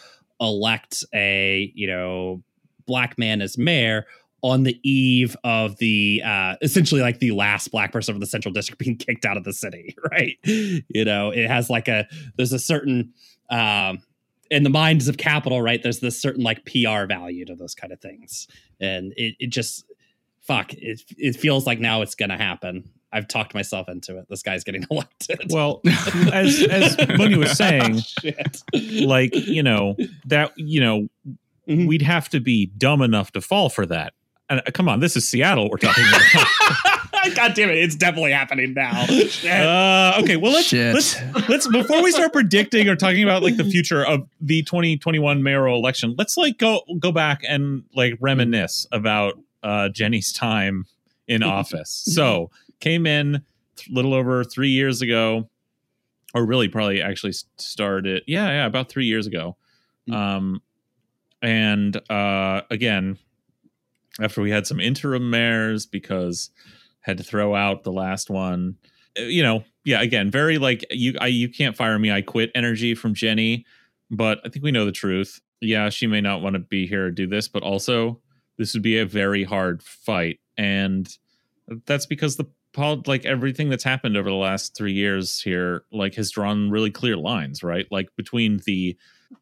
elect 0.40 1.04
a 1.14 1.72
you 1.74 1.86
know 1.86 2.42
black 2.86 3.18
man 3.18 3.40
as 3.40 3.56
mayor 3.56 4.06
on 4.42 4.62
the 4.64 4.78
eve 4.82 5.36
of 5.42 5.78
the 5.78 6.20
uh 6.24 6.54
essentially 6.60 7.00
like 7.00 7.18
the 7.18 7.30
last 7.30 7.70
black 7.70 7.92
person 7.92 8.12
from 8.12 8.20
the 8.20 8.26
central 8.26 8.52
district 8.52 8.78
being 8.84 8.96
kicked 8.96 9.24
out 9.24 9.36
of 9.36 9.44
the 9.44 9.52
city 9.52 9.96
right? 10.10 10.36
You 10.44 11.04
know 11.04 11.30
it 11.30 11.48
has 11.48 11.70
like 11.70 11.88
a 11.88 12.06
there's 12.36 12.52
a 12.52 12.58
certain 12.58 13.12
um 13.50 14.02
in 14.50 14.62
the 14.62 14.70
minds 14.70 15.08
of 15.08 15.16
capital 15.16 15.62
right 15.62 15.82
there's 15.82 16.00
this 16.00 16.20
certain 16.20 16.42
like 16.42 16.64
pr 16.66 17.06
value 17.06 17.44
to 17.44 17.54
those 17.54 17.74
kind 17.74 17.92
of 17.92 18.00
things. 18.00 18.46
And 18.80 19.12
it, 19.16 19.36
it 19.38 19.50
just 19.50 19.84
fuck 20.40 20.72
it, 20.74 21.00
it 21.16 21.36
feels 21.36 21.66
like 21.66 21.80
now 21.80 22.02
it's 22.02 22.14
gonna 22.14 22.36
happen 22.36 22.90
I've 23.14 23.28
talked 23.28 23.54
myself 23.54 23.88
into 23.88 24.18
it. 24.18 24.26
This 24.28 24.42
guy's 24.42 24.64
getting 24.64 24.84
elected. 24.90 25.46
Well, 25.50 25.80
as 26.32 26.60
as 26.68 26.98
Mooney 27.16 27.38
was 27.38 27.56
saying, 27.56 28.00
oh, 28.26 28.80
like 29.02 29.34
you 29.34 29.62
know 29.62 29.96
that 30.26 30.52
you 30.56 30.80
know 30.80 31.08
mm-hmm. 31.68 31.86
we'd 31.86 32.02
have 32.02 32.28
to 32.30 32.40
be 32.40 32.66
dumb 32.66 33.00
enough 33.00 33.32
to 33.32 33.40
fall 33.40 33.70
for 33.70 33.86
that. 33.86 34.12
And 34.50 34.60
uh, 34.60 34.70
come 34.72 34.88
on, 34.88 35.00
this 35.00 35.16
is 35.16 35.26
Seattle 35.26 35.70
we're 35.70 35.78
talking 35.78 36.04
about. 36.04 37.34
God 37.34 37.54
damn 37.54 37.70
it, 37.70 37.78
it's 37.78 37.94
definitely 37.94 38.32
happening 38.32 38.74
now. 38.74 39.04
Uh, 39.04 40.20
okay, 40.22 40.36
well 40.36 40.52
let's 40.52 40.70
let's 40.70 41.16
let's 41.48 41.66
before 41.68 42.02
we 42.02 42.10
start 42.10 42.34
predicting 42.34 42.86
or 42.86 42.96
talking 42.96 43.22
about 43.22 43.42
like 43.42 43.56
the 43.56 43.64
future 43.64 44.04
of 44.04 44.28
the 44.42 44.62
2021 44.64 45.42
mayoral 45.42 45.78
election, 45.78 46.14
let's 46.18 46.36
like 46.36 46.58
go 46.58 46.82
go 46.98 47.12
back 47.12 47.40
and 47.48 47.84
like 47.94 48.18
reminisce 48.20 48.86
about 48.92 49.38
uh, 49.62 49.88
Jenny's 49.88 50.34
time 50.34 50.84
in 51.26 51.42
office. 51.42 52.02
So 52.04 52.50
came 52.80 53.06
in 53.06 53.36
a 53.36 53.42
little 53.90 54.14
over 54.14 54.44
three 54.44 54.70
years 54.70 55.02
ago, 55.02 55.48
or 56.34 56.44
really 56.44 56.68
probably 56.68 57.00
actually 57.00 57.34
started. 57.56 58.22
Yeah, 58.26 58.46
yeah, 58.48 58.66
about 58.66 58.88
three 58.88 59.06
years 59.06 59.26
ago. 59.26 59.56
Mm. 60.08 60.14
Um, 60.14 60.62
and 61.42 61.96
uh, 62.10 62.62
again, 62.70 63.18
after 64.20 64.40
we 64.42 64.50
had 64.50 64.66
some 64.66 64.80
interim 64.80 65.30
mayors 65.30 65.86
because 65.86 66.50
had 67.00 67.18
to 67.18 67.24
throw 67.24 67.54
out 67.54 67.82
the 67.84 67.92
last 67.92 68.30
one. 68.30 68.76
uh, 69.18 69.22
You 69.22 69.42
know, 69.42 69.64
yeah. 69.84 70.00
Again, 70.00 70.30
very 70.30 70.58
like 70.58 70.84
you. 70.90 71.14
I 71.20 71.26
you 71.26 71.48
can't 71.48 71.76
fire 71.76 71.98
me. 71.98 72.10
I 72.10 72.22
quit. 72.22 72.50
Energy 72.54 72.94
from 72.94 73.14
Jenny, 73.14 73.66
but 74.10 74.40
I 74.44 74.48
think 74.48 74.64
we 74.64 74.72
know 74.72 74.86
the 74.86 74.92
truth. 74.92 75.40
Yeah, 75.60 75.88
she 75.88 76.06
may 76.06 76.20
not 76.20 76.42
want 76.42 76.54
to 76.54 76.60
be 76.60 76.86
here 76.86 77.06
or 77.06 77.10
do 77.10 77.26
this, 77.26 77.48
but 77.48 77.62
also 77.62 78.20
this 78.58 78.74
would 78.74 78.82
be 78.82 78.98
a 78.98 79.06
very 79.06 79.44
hard 79.44 79.82
fight, 79.82 80.40
and 80.56 81.08
that's 81.86 82.06
because 82.06 82.36
the 82.36 82.46
pol- 82.74 83.02
like 83.06 83.24
everything 83.24 83.70
that's 83.70 83.84
happened 83.84 84.16
over 84.16 84.28
the 84.28 84.36
last 84.36 84.76
three 84.76 84.92
years 84.92 85.40
here 85.40 85.84
like 85.90 86.14
has 86.16 86.30
drawn 86.30 86.70
really 86.70 86.90
clear 86.90 87.16
lines, 87.16 87.62
right? 87.62 87.86
Like 87.90 88.14
between 88.16 88.60
the 88.66 88.96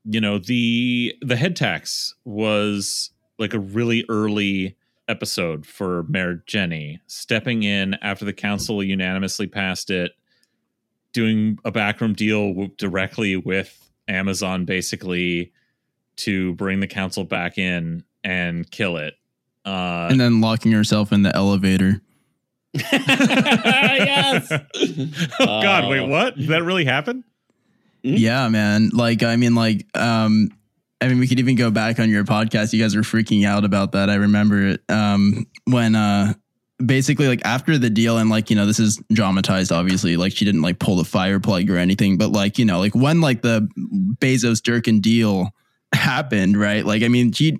you 0.04 0.20
know 0.20 0.38
the 0.38 1.14
the 1.20 1.36
head 1.36 1.56
tax 1.56 2.14
was 2.24 3.10
like 3.38 3.54
a 3.54 3.58
really 3.58 4.04
early 4.08 4.76
episode 5.08 5.66
for 5.66 6.04
Mayor 6.04 6.44
Jenny 6.46 7.00
stepping 7.06 7.64
in 7.64 7.94
after 7.94 8.24
the 8.24 8.32
council 8.32 8.82
unanimously 8.84 9.46
passed 9.46 9.90
it, 9.90 10.12
doing 11.12 11.58
a 11.64 11.72
backroom 11.72 12.14
deal 12.14 12.68
directly 12.76 13.36
with 13.36 13.90
Amazon, 14.06 14.64
basically 14.64 15.52
to 16.16 16.54
bring 16.54 16.80
the 16.80 16.86
council 16.86 17.24
back 17.24 17.58
in 17.58 18.04
and 18.22 18.70
kill 18.70 18.96
it. 18.96 19.14
Uh, 19.64 20.08
and 20.10 20.20
then 20.20 20.40
locking 20.40 20.72
herself 20.72 21.12
in 21.12 21.22
the 21.22 21.34
elevator. 21.34 22.00
Yes. 22.74 24.50
oh 25.40 25.62
God! 25.62 25.88
Wait, 25.90 26.00
Uh, 26.00 26.06
what? 26.06 26.36
Did 26.36 26.48
that 26.48 26.62
really 26.62 26.84
happen? 26.84 27.24
Mhm. 28.04 28.18
Yeah, 28.18 28.48
man. 28.48 28.90
Like, 28.92 29.22
I 29.22 29.36
mean, 29.36 29.54
like, 29.54 29.86
um, 29.96 30.50
I 31.00 31.08
mean, 31.08 31.18
we 31.18 31.26
could 31.28 31.38
even 31.38 31.56
go 31.56 31.70
back 31.70 31.98
on 32.00 32.10
your 32.10 32.24
podcast. 32.24 32.72
You 32.72 32.82
guys 32.82 32.96
were 32.96 33.02
freaking 33.02 33.44
out 33.46 33.64
about 33.64 33.92
that. 33.92 34.10
I 34.10 34.14
remember 34.16 34.66
it 34.68 34.82
um, 34.88 35.46
when, 35.64 35.94
uh, 35.94 36.34
basically, 36.84 37.28
like 37.28 37.44
after 37.44 37.78
the 37.78 37.90
deal, 37.90 38.18
and 38.18 38.30
like 38.30 38.50
you 38.50 38.56
know, 38.56 38.66
this 38.66 38.80
is 38.80 39.00
dramatized. 39.12 39.70
Obviously, 39.72 40.16
like 40.16 40.32
she 40.34 40.44
didn't 40.44 40.62
like 40.62 40.78
pull 40.78 40.96
the 40.96 41.04
fire 41.04 41.38
plug 41.40 41.68
or 41.70 41.76
anything, 41.76 42.16
but 42.18 42.32
like 42.32 42.58
you 42.58 42.64
know, 42.64 42.78
like 42.78 42.94
when 42.94 43.20
like 43.20 43.42
the 43.42 43.68
Bezos 44.20 44.60
Durkan 44.60 45.00
deal 45.00 45.50
happened, 45.94 46.58
right? 46.58 46.84
Like, 46.86 47.02
I 47.02 47.08
mean, 47.08 47.32
she 47.32 47.58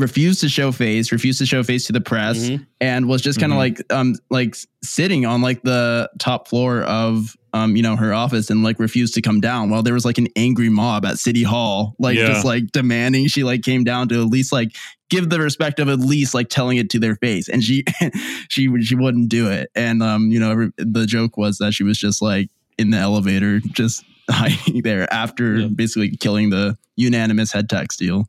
refused 0.00 0.40
to 0.40 0.48
show 0.48 0.72
face, 0.72 1.12
refused 1.12 1.38
to 1.40 1.46
show 1.46 1.62
face 1.62 1.86
to 1.86 1.92
the 1.92 2.00
press, 2.00 2.48
Mhm. 2.48 2.66
and 2.80 3.06
was 3.06 3.22
just 3.22 3.38
kind 3.38 3.52
of 3.52 3.56
Mhm. 3.56 3.58
like 3.58 3.92
um 3.92 4.14
like 4.30 4.56
sitting 4.82 5.26
on 5.26 5.42
like 5.42 5.62
the 5.62 6.10
top 6.18 6.48
floor 6.48 6.82
of 6.82 7.36
um 7.52 7.76
you 7.76 7.82
know 7.82 7.96
her 7.96 8.12
office 8.14 8.48
and 8.50 8.62
like 8.62 8.78
refused 8.78 9.14
to 9.14 9.20
come 9.22 9.40
down 9.40 9.70
while 9.70 9.82
there 9.82 9.94
was 9.94 10.04
like 10.04 10.18
an 10.18 10.28
angry 10.36 10.68
mob 10.68 11.04
at 11.04 11.18
city 11.18 11.42
hall 11.42 11.94
like 11.98 12.16
Yeah. 12.16 12.28
just 12.28 12.44
like 12.44 12.70
demanding 12.72 13.26
she 13.26 13.42
like 13.44 13.62
came 13.62 13.82
down 13.84 14.08
to 14.08 14.20
at 14.22 14.28
least 14.28 14.52
like 14.52 14.76
give 15.08 15.30
the 15.30 15.40
respect 15.40 15.80
of 15.80 15.88
at 15.88 15.98
least 15.98 16.32
like 16.32 16.48
telling 16.48 16.76
it 16.78 16.88
to 16.90 17.00
their 17.00 17.16
face 17.16 17.48
and 17.48 17.64
she 17.64 17.82
she 18.48 18.68
she 18.82 18.94
wouldn't 18.94 19.28
do 19.28 19.48
it 19.48 19.68
and 19.74 20.00
um 20.02 20.30
you 20.30 20.38
know 20.38 20.70
the 20.78 21.06
joke 21.06 21.36
was 21.36 21.58
that 21.58 21.74
she 21.74 21.82
was 21.82 21.98
just 21.98 22.22
like 22.22 22.48
in 22.78 22.90
the 22.90 22.96
elevator 22.98 23.58
just 23.72 24.04
hiding 24.30 24.82
there 24.82 25.12
after 25.12 25.58
Yeah. 25.58 25.66
basically 25.74 26.16
killing 26.16 26.50
the 26.50 26.78
unanimous 26.96 27.50
head 27.50 27.68
tax 27.68 27.96
deal 27.96 28.28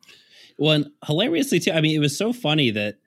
Well, 0.61 0.73
and 0.73 0.91
hilariously 1.03 1.59
too. 1.59 1.71
I 1.71 1.81
mean, 1.81 1.95
it 1.95 1.99
was 1.99 2.15
so 2.15 2.31
funny 2.31 2.69
that 2.69 2.99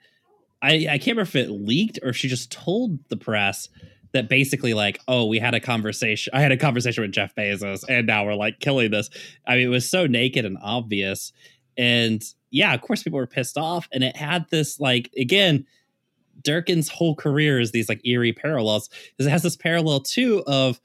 I 0.61 0.89
I 0.91 0.99
can't 0.99 1.17
remember 1.17 1.23
if 1.23 1.37
it 1.37 1.51
leaked 1.51 2.01
or 2.03 2.09
if 2.09 2.17
she 2.17 2.27
just 2.27 2.51
told 2.51 2.99
the 3.11 3.17
press 3.17 3.69
that 4.11 4.29
basically 4.29 4.75
like, 4.75 4.99
oh, 5.07 5.27
we 5.27 5.39
had 5.39 5.55
a 5.55 5.61
conversation. 5.61 6.33
I 6.35 6.41
had 6.41 6.51
a 6.51 6.57
conversation 6.57 7.03
with 7.03 7.13
Jeff 7.13 7.33
Bezos, 7.37 7.85
and 7.89 8.09
now 8.09 8.25
we're 8.25 8.35
like 8.35 8.59
killing 8.59 8.91
this. 8.91 9.09
I 9.47 9.55
mean, 9.55 9.67
it 9.67 9.71
was 9.71 9.89
so 9.89 10.09
naked 10.09 10.45
and 10.45 10.59
obvious, 10.61 11.33
and 11.79 12.25
yeah, 12.51 12.75
of 12.75 12.81
course, 12.81 13.05
people 13.05 13.21
were 13.21 13.27
pissed 13.29 13.57
off, 13.57 13.89
and 13.93 14.03
it 14.03 14.17
had 14.17 14.47
this 14.51 14.81
like 14.81 15.11
again. 15.17 15.65
Durkan's 16.43 16.89
whole 16.89 17.15
career 17.15 17.61
is 17.61 17.71
these 17.71 17.89
like 17.89 18.05
eerie 18.05 18.33
parallels 18.33 18.91
because 19.13 19.27
it 19.27 19.31
has 19.31 19.45
this 19.45 19.57
parallel 19.57 20.01
too 20.01 20.43
of 20.49 20.81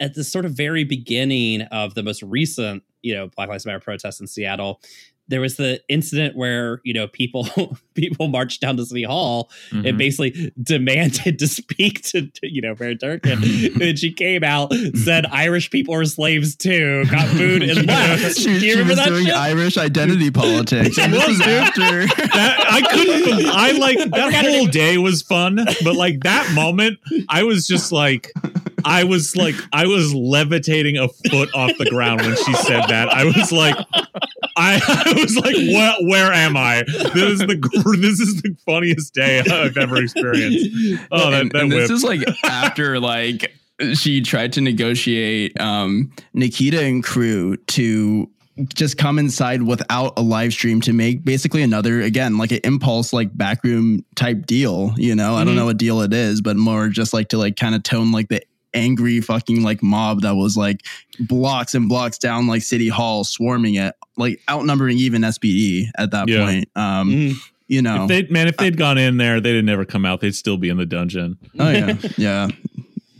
at 0.00 0.14
the 0.14 0.24
sort 0.24 0.44
of 0.44 0.52
very 0.52 0.82
beginning 0.82 1.62
of 1.62 1.94
the 1.94 2.02
most 2.02 2.22
recent, 2.24 2.82
you 3.00 3.14
know, 3.14 3.28
Black 3.28 3.48
Lives 3.48 3.64
Matter 3.64 3.78
protests 3.78 4.20
in 4.20 4.26
Seattle, 4.26 4.80
there 5.28 5.40
was 5.40 5.56
the 5.56 5.80
incident 5.88 6.36
where 6.36 6.80
you 6.84 6.92
know 6.92 7.06
people 7.08 7.48
people 7.94 8.28
marched 8.28 8.60
down 8.60 8.76
to 8.76 8.84
City 8.84 9.04
Hall 9.04 9.50
Mhm. 9.72 9.88
and 9.88 9.98
basically 9.98 10.52
demanded 10.62 11.38
to 11.38 11.46
speak 11.48 12.02
to, 12.02 12.26
to, 12.26 12.40
you 12.52 12.60
know 12.60 12.74
Mayor 12.78 12.94
Durkan, 12.94 13.80
and 13.88 13.98
she 13.98 14.12
came 14.12 14.44
out 14.44 14.72
said 14.94 15.26
Irish 15.26 15.70
people 15.70 15.94
are 15.94 16.04
slaves 16.04 16.56
too, 16.56 17.04
got 17.10 17.30
booed 17.36 17.62
and 17.62 17.86
left. 17.86 18.36
she, 18.36 18.44
Do 18.44 18.50
you 18.52 18.60
she 18.60 18.70
remember 18.72 18.90
was 18.90 18.98
that 18.98 19.08
doing 19.08 19.24
shit? 19.26 19.34
Irish 19.34 19.78
identity 19.78 20.30
politics. 20.30 20.98
and 20.98 21.12
this 21.12 21.26
was, 21.26 21.40
is 21.40 21.46
after. 21.46 22.06
that 22.06 22.66
I 22.70 22.80
couldn't. 22.82 23.46
I 23.46 23.70
like 23.72 23.98
that 24.10 24.44
whole 24.44 24.66
day 24.66 24.98
was 24.98 25.22
fun, 25.22 25.56
but 25.84 25.94
like 25.96 26.20
that 26.24 26.52
moment, 26.54 26.98
I 27.28 27.42
was 27.44 27.66
just 27.66 27.92
like, 27.92 28.30
I 28.84 29.04
was 29.04 29.34
like, 29.36 29.54
I 29.72 29.86
was 29.86 30.12
levitating 30.14 30.98
a 30.98 31.08
foot 31.08 31.48
off 31.54 31.72
the 31.78 31.86
ground 31.88 32.20
when 32.22 32.36
she 32.36 32.52
said 32.54 32.82
that. 32.88 33.08
I 33.08 33.24
was 33.24 33.50
like, 33.52 33.76
I, 34.64 34.80
I 35.06 35.12
was 35.20 35.36
like, 35.36 35.56
what? 35.56 36.04
Where 36.08 36.32
am 36.32 36.56
I? 36.56 36.82
This 36.86 37.16
is 37.16 37.38
the 37.40 37.56
this 38.00 38.20
is 38.20 38.42
the 38.42 38.56
funniest 38.66 39.14
day 39.14 39.40
I've 39.40 39.76
ever 39.76 39.96
experienced. 40.02 40.66
Oh, 41.10 41.30
that, 41.30 41.40
and, 41.42 41.50
that 41.52 41.62
and 41.62 41.72
this 41.72 41.90
is 41.90 42.02
like 42.02 42.20
after 42.44 42.98
like 43.00 43.52
she 43.94 44.20
tried 44.22 44.52
to 44.54 44.60
negotiate 44.60 45.58
um 45.60 46.12
Nikkita 46.34 46.80
and 46.88 47.02
crew 47.04 47.56
to 47.56 48.30
just 48.72 48.96
come 48.98 49.18
inside 49.18 49.62
without 49.62 50.12
a 50.16 50.22
live 50.22 50.52
stream 50.52 50.80
to 50.82 50.92
make 50.92 51.24
basically 51.24 51.60
another 51.62 52.00
again 52.00 52.38
like 52.38 52.52
an 52.52 52.60
impulse 52.62 53.12
like 53.12 53.36
backroom 53.36 54.04
type 54.14 54.46
deal 54.46 54.92
you 54.96 55.12
know 55.16 55.34
i 55.34 55.42
don't 55.42 55.54
Mhm. 55.54 55.56
know 55.56 55.64
what 55.64 55.76
deal 55.76 56.00
it 56.02 56.12
is 56.12 56.40
but 56.40 56.56
more 56.56 56.86
just 56.88 57.12
like 57.12 57.30
to 57.30 57.36
like 57.36 57.56
kind 57.56 57.74
of 57.74 57.82
tone 57.82 58.12
like 58.12 58.28
the 58.28 58.40
angry 58.74 59.20
fucking 59.20 59.62
like 59.62 59.82
mob 59.82 60.20
that 60.22 60.34
was 60.34 60.56
like 60.56 60.80
blocks 61.20 61.74
and 61.74 61.88
blocks 61.88 62.18
down 62.18 62.46
like 62.46 62.62
city 62.62 62.88
hall 62.88 63.24
swarming 63.24 63.74
it 63.76 63.94
like 64.16 64.40
outnumbering 64.50 64.98
even 64.98 65.22
spd 65.22 65.84
at 65.98 66.10
that 66.10 66.28
Yeah. 66.28 66.44
point 66.44 66.68
um 66.76 67.10
Mhm. 67.10 67.34
you 67.68 67.80
know 67.82 68.02
If 68.04 68.08
they 68.08 68.22
man, 68.32 68.48
if 68.48 68.56
they'd 68.56 68.76
gone 68.76 68.98
in 68.98 69.16
there, 69.16 69.40
they'd 69.40 69.64
never 69.64 69.84
come 69.84 70.04
out. 70.04 70.20
They'd 70.20 70.34
still 70.34 70.56
be 70.58 70.68
in 70.68 70.76
the 70.76 70.86
dungeon. 70.86 71.38
Oh 71.58 71.70
yeah, 71.70 71.96
yeah. 72.18 72.48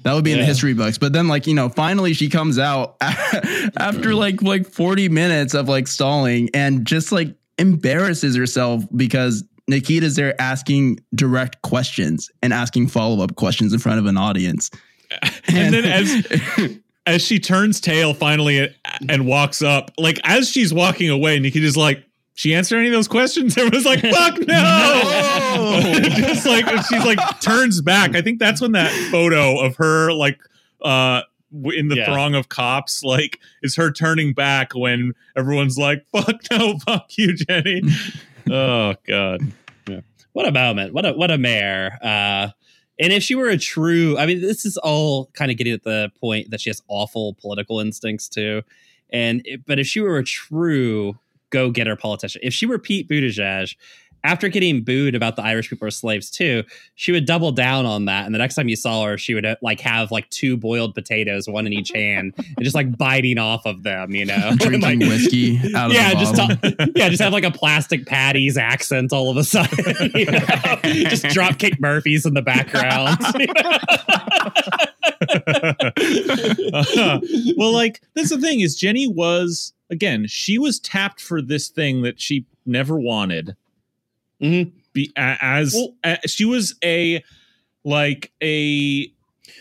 That 0.02 0.12
would 0.12 0.22
be 0.24 0.32
in 0.32 0.38
the 0.38 0.44
history 0.44 0.74
books. 0.74 0.98
But 0.98 1.14
then, 1.14 1.28
like 1.28 1.46
you 1.46 1.54
know, 1.54 1.70
finally 1.70 2.12
she 2.12 2.28
comes 2.28 2.58
out 2.58 2.96
after 3.00 4.14
like 4.14 4.42
like 4.42 4.66
forty 4.68 5.08
minutes 5.08 5.54
of 5.54 5.68
like 5.68 5.88
stalling 5.88 6.50
and 6.54 6.86
just 6.86 7.10
like 7.12 7.34
embarrasses 7.58 8.36
herself 8.36 8.84
because 8.94 9.44
Nikkita's 9.70 10.16
there 10.16 10.38
asking 10.40 11.00
direct 11.14 11.62
questions 11.62 12.30
and 12.42 12.52
asking 12.52 12.88
follow 12.88 13.24
up 13.24 13.34
questions 13.36 13.72
in 13.72 13.78
front 13.78 13.98
of 13.98 14.04
an 14.06 14.16
audience. 14.18 14.70
And 15.48 15.72
then 15.74 15.84
as 15.84 16.78
as 17.06 17.22
she 17.22 17.38
turns 17.38 17.80
tail 17.80 18.14
finally 18.14 18.74
and 19.08 19.26
walks 19.26 19.62
up, 19.62 19.90
like 19.98 20.18
as 20.24 20.48
she's 20.50 20.72
walking 20.72 21.10
away, 21.10 21.38
Nikkita's 21.38 21.76
like, 21.76 22.02
she 22.34 22.54
answered 22.54 22.78
any 22.78 22.88
of 22.88 22.92
those 22.94 23.06
questions? 23.08 23.56
And 23.58 23.72
was 23.72 23.84
like, 23.84 24.00
fuck 24.00 24.38
no. 24.40 24.44
No. 24.46 25.92
Just 26.16 26.46
like 26.46 26.66
she's 26.86 27.04
like 27.04 27.18
turns 27.40 27.80
back. 27.80 28.16
I 28.16 28.22
think 28.22 28.38
that's 28.38 28.60
when 28.60 28.72
that 28.72 28.90
photo 29.10 29.60
of 29.60 29.76
her 29.76 30.12
like 30.12 30.40
uh 30.82 31.22
in 31.72 31.86
the 31.88 31.96
Yeah. 31.96 32.06
throng 32.06 32.34
of 32.34 32.48
cops, 32.48 33.04
like 33.04 33.38
is 33.62 33.76
her 33.76 33.92
turning 33.92 34.32
back 34.32 34.74
when 34.74 35.12
everyone's 35.36 35.78
like, 35.78 36.04
fuck 36.10 36.40
no, 36.50 36.78
fuck 36.78 37.06
you, 37.16 37.34
Jenny. 37.36 37.82
oh 38.50 38.94
God. 39.06 39.40
what 40.32 40.48
a 40.48 40.52
moment 40.52 40.92
what 40.92 41.06
a 41.06 41.12
what 41.12 41.30
a 41.30 41.38
mayor 41.38 41.96
uh 42.02 42.48
and 42.98 43.12
if 43.12 43.22
she 43.22 43.34
were 43.34 43.48
a 43.48 43.58
true 43.58 44.16
i 44.18 44.26
mean 44.26 44.40
this 44.40 44.64
is 44.64 44.76
all 44.78 45.26
kind 45.34 45.50
of 45.50 45.56
getting 45.56 45.72
at 45.72 45.82
the 45.84 46.10
point 46.20 46.50
that 46.50 46.60
she 46.60 46.70
has 46.70 46.82
awful 46.88 47.34
political 47.40 47.80
instincts 47.80 48.28
too. 48.28 48.62
And 49.10 49.46
but 49.66 49.78
if 49.78 49.86
she 49.86 50.00
were 50.00 50.18
a 50.18 50.24
true 50.24 51.18
go-getter 51.50 51.94
politician 51.94 52.40
if 52.42 52.52
she 52.52 52.66
were 52.66 52.78
pete 52.78 53.08
buttigieg 53.08 53.76
after 54.24 54.48
getting 54.48 54.82
booed 54.82 55.14
about 55.14 55.36
the 55.36 55.42
irish 55.42 55.68
people 55.70 55.86
are 55.86 55.90
slaves 55.90 56.30
too 56.30 56.62
she 56.94 57.12
would 57.12 57.26
double 57.26 57.52
down 57.52 57.86
on 57.86 58.06
that 58.06 58.26
and 58.26 58.34
the 58.34 58.38
next 58.38 58.54
time 58.54 58.68
you 58.68 58.76
saw 58.76 59.04
her 59.04 59.16
she 59.18 59.34
would 59.34 59.44
uh, 59.44 59.54
like 59.62 59.80
have 59.80 60.10
like 60.10 60.28
two 60.30 60.56
boiled 60.56 60.94
potatoes 60.94 61.46
one 61.48 61.66
in 61.66 61.72
each 61.72 61.90
hand 61.94 62.32
and 62.38 62.62
just 62.64 62.74
like 62.74 62.96
biting 62.96 63.38
off 63.38 63.64
of 63.66 63.82
them 63.82 64.10
you 64.12 64.24
know 64.24 64.34
And, 64.54 64.58
drinking 64.80 65.00
like, 65.00 65.08
whiskey 65.08 65.58
out 65.74 65.90
of 65.90 65.96
yeah, 65.96 66.10
the 66.10 66.16
just 66.16 66.36
bottle. 66.36 66.86
yeah, 66.96 67.08
just 67.08 67.22
have 67.22 67.32
like 67.32 67.44
a 67.44 67.50
plastic 67.50 68.06
patties 68.06 68.56
accent 68.56 69.12
all 69.12 69.30
of 69.30 69.36
a 69.36 69.44
sudden. 69.44 69.78
you 70.14 70.26
know? 70.26 70.38
just 71.08 71.24
Dropkick 71.24 71.80
Murphys 71.80 72.26
in 72.26 72.34
the 72.34 72.42
background. 72.42 73.18
Uh, 76.72 77.20
well, 77.56 77.72
like 77.72 78.00
that's 78.14 78.30
the 78.30 78.38
thing 78.38 78.60
is 78.60 78.76
Jenny 78.76 79.08
was 79.08 79.72
again 79.90 80.26
she 80.26 80.58
was 80.58 80.78
tapped 80.80 81.20
for 81.20 81.40
this 81.40 81.68
thing 81.68 82.02
that 82.02 82.20
she 82.20 82.46
never 82.66 82.98
wanted. 82.98 83.56
Mhm. 84.42 84.72
Be 84.92 85.12
as 85.16 85.74
Well- 85.74 85.94
a- 86.04 86.28
she 86.28 86.44
was 86.44 86.74
a 86.84 87.22
like 87.84 88.32
a 88.42 89.10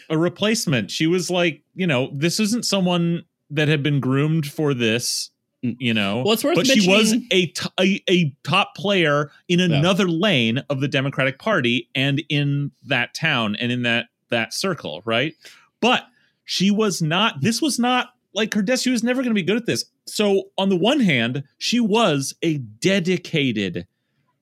a 0.09 0.17
replacement. 0.17 0.91
She 0.91 1.07
was 1.07 1.29
like, 1.29 1.61
you 1.75 1.87
know, 1.87 2.09
this 2.13 2.39
isn't 2.39 2.65
someone 2.65 3.23
that 3.49 3.67
had 3.67 3.83
been 3.83 3.99
groomed 3.99 4.45
for 4.45 4.73
this. 4.73 5.29
You 5.61 5.93
know, 5.93 6.23
Well, 6.23 6.33
it's 6.33 6.43
worth 6.43 6.55
but 6.55 6.67
she 6.67 6.85
was 6.89 7.13
a, 7.31 7.45
t- 7.45 7.69
a 7.79 8.03
a 8.09 8.35
top 8.43 8.75
player 8.75 9.31
in 9.47 9.61
another 9.61 10.09
lane 10.09 10.57
of 10.69 10.81
the 10.81 10.89
Democratic 10.89 11.39
Party 11.39 11.87
and 11.95 12.21
in 12.27 12.71
that 12.85 13.13
town 13.13 13.55
and 13.55 13.71
in 13.71 13.83
that 13.83 14.07
that 14.29 14.53
circle, 14.53 15.01
right? 15.05 15.33
But 15.79 16.05
she 16.43 16.69
was 16.69 17.01
not. 17.01 17.39
This 17.39 17.61
was 17.61 17.79
not 17.79 18.09
like 18.33 18.53
her 18.55 18.61
desk. 18.61 18.83
She 18.83 18.89
was 18.89 19.03
never 19.03 19.21
going 19.21 19.29
to 19.33 19.39
be 19.39 19.41
good 19.43 19.55
at 19.55 19.65
this. 19.65 19.85
So 20.05 20.49
on 20.57 20.67
the 20.67 20.75
one 20.75 20.99
hand, 20.99 21.43
she 21.59 21.79
was 21.79 22.33
a 22.41 22.57
dedicated 22.57 23.87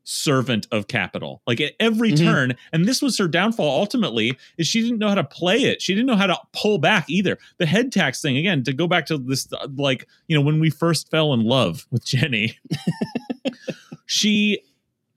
servant 0.04 0.68
of 0.72 0.88
capital 0.88 1.42
like 1.46 1.62
at 1.62 1.74
every 1.80 2.12
Mhm. 2.12 2.18
turn 2.18 2.54
and 2.74 2.86
this 2.86 3.02
was 3.02 3.18
her 3.20 3.28
downfall 3.28 3.80
ultimately 3.80 4.36
is 4.58 4.66
she 4.68 4.82
didn't 4.82 4.98
know 4.98 5.10
how 5.10 5.16
to 5.16 5.24
play 5.24 5.58
it 5.60 5.80
she 5.82 5.94
didn't 5.94 6.08
know 6.08 6.16
how 6.16 6.26
to 6.28 6.38
pull 6.54 6.80
back 6.80 7.06
either 7.08 7.38
the 7.60 7.66
head 7.68 7.92
tax 7.92 8.20
thing 8.22 8.36
again 8.36 8.64
to 8.64 8.74
go 8.74 8.88
back 8.88 9.06
to 9.06 9.18
this 9.20 9.48
uh, 9.54 9.68
like 9.78 10.08
you 10.28 10.36
know 10.36 10.42
when 10.42 10.60
we 10.60 10.70
first 10.72 11.10
fell 11.12 11.34
in 11.34 11.44
love 11.44 11.86
with 11.92 12.04
jenny 12.04 12.58
she 14.06 14.60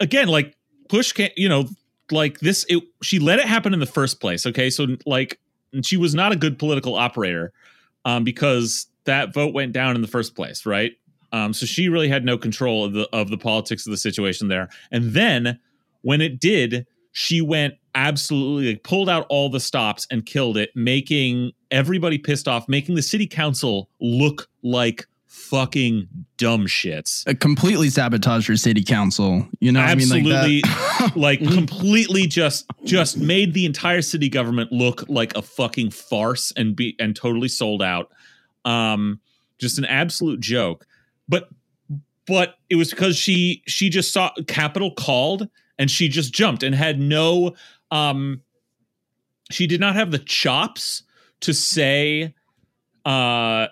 again 0.01 0.29
like 0.29 0.57
push 0.89 1.13
can't. 1.13 1.33
you 1.37 1.49
know 1.49 1.67
like 2.11 2.39
this 2.41 2.65
it, 2.69 2.83
she 3.03 3.19
let 3.19 3.39
it 3.39 3.47
happen 3.47 3.73
in 3.73 3.81
the 3.81 3.87
first 3.87 4.21
place 4.21 4.45
okay 4.47 4.69
so 4.71 4.87
like 5.07 5.41
and 5.73 5.85
she 5.87 5.97
was 5.97 6.15
not 6.15 6.33
a 6.33 6.37
good 6.37 6.59
political 6.59 6.95
operator 6.95 7.53
um 8.05 8.23
because 8.25 8.87
that 9.05 9.33
vote 9.35 9.55
went 9.55 9.73
down 9.73 9.95
in 9.97 10.03
the 10.03 10.09
first 10.09 10.35
place 10.37 10.67
right 10.67 10.93
um 11.35 11.53
so 11.53 11.67
she 11.67 11.89
really 11.89 12.09
had 12.09 12.25
no 12.25 12.39
control 12.39 12.85
of 12.85 12.93
the 12.93 13.09
of 13.13 13.29
the 13.29 13.39
politics 13.39 13.87
of 13.87 13.91
the 13.91 13.97
situation 13.97 14.49
there. 14.49 14.69
And 14.91 15.13
then 15.13 15.59
when 16.03 16.21
it 16.21 16.41
did 16.41 16.87
she 17.13 17.41
went 17.41 17.75
absolutely 17.95 18.73
like, 18.73 18.83
pulled 18.83 19.09
out 19.09 19.27
all 19.29 19.49
the 19.49 19.61
stops 19.61 20.07
and 20.11 20.25
killed 20.25 20.57
it 20.57 20.71
making 20.75 21.53
everybody 21.71 22.19
pissed 22.19 22.49
off 22.49 22.69
making 22.69 22.95
the 22.95 23.03
city 23.03 23.27
council 23.27 23.89
look 24.01 24.49
like 24.63 25.07
fucking 25.27 26.09
dumb 26.37 26.67
shits. 26.67 27.29
Uh, 27.29 27.35
completely 27.39 27.91
sabotage 27.91 28.47
your 28.47 28.57
city 28.57 28.85
council. 28.85 29.47
You 29.59 29.73
know, 29.73 29.81
what 29.81 29.91
I 29.91 29.95
mean, 29.97 30.03
absolutely 30.03 30.63
like 30.63 30.99
that. 30.99 31.13
like 31.17 31.41
completely 31.41 32.27
just 32.27 32.67
just 32.85 33.19
made 33.19 33.53
the 33.53 33.67
entire 33.67 34.01
city 34.01 34.29
government 34.29 34.71
look 34.71 35.05
like 35.09 35.37
a 35.37 35.43
fucking 35.43 35.91
farce 35.91 36.53
and 36.57 36.77
be 36.77 36.95
and 37.01 37.17
totally 37.17 37.49
sold 37.49 37.83
out. 37.83 38.13
Um 38.65 39.21
just 39.59 39.79
an 39.79 39.85
absolute 39.85 40.41
joke 40.41 40.87
but 41.29 41.49
but 42.27 42.57
it 42.71 42.77
was 42.77 42.91
because 42.91 43.17
she 43.17 43.63
she 43.67 43.89
just 43.89 44.13
saw 44.13 44.31
capital 44.47 44.91
called 44.91 45.49
and 45.79 45.91
she 45.91 46.09
just 46.09 46.33
jumped 46.33 46.63
and 46.63 46.75
had 46.75 46.99
no 47.01 47.55
um 47.91 48.43
she 49.51 49.67
did 49.67 49.81
not 49.81 49.95
have 49.95 50.11
the 50.11 50.19
chops 50.19 51.03
to 51.41 51.53
say 51.53 52.35
uh 53.05 53.67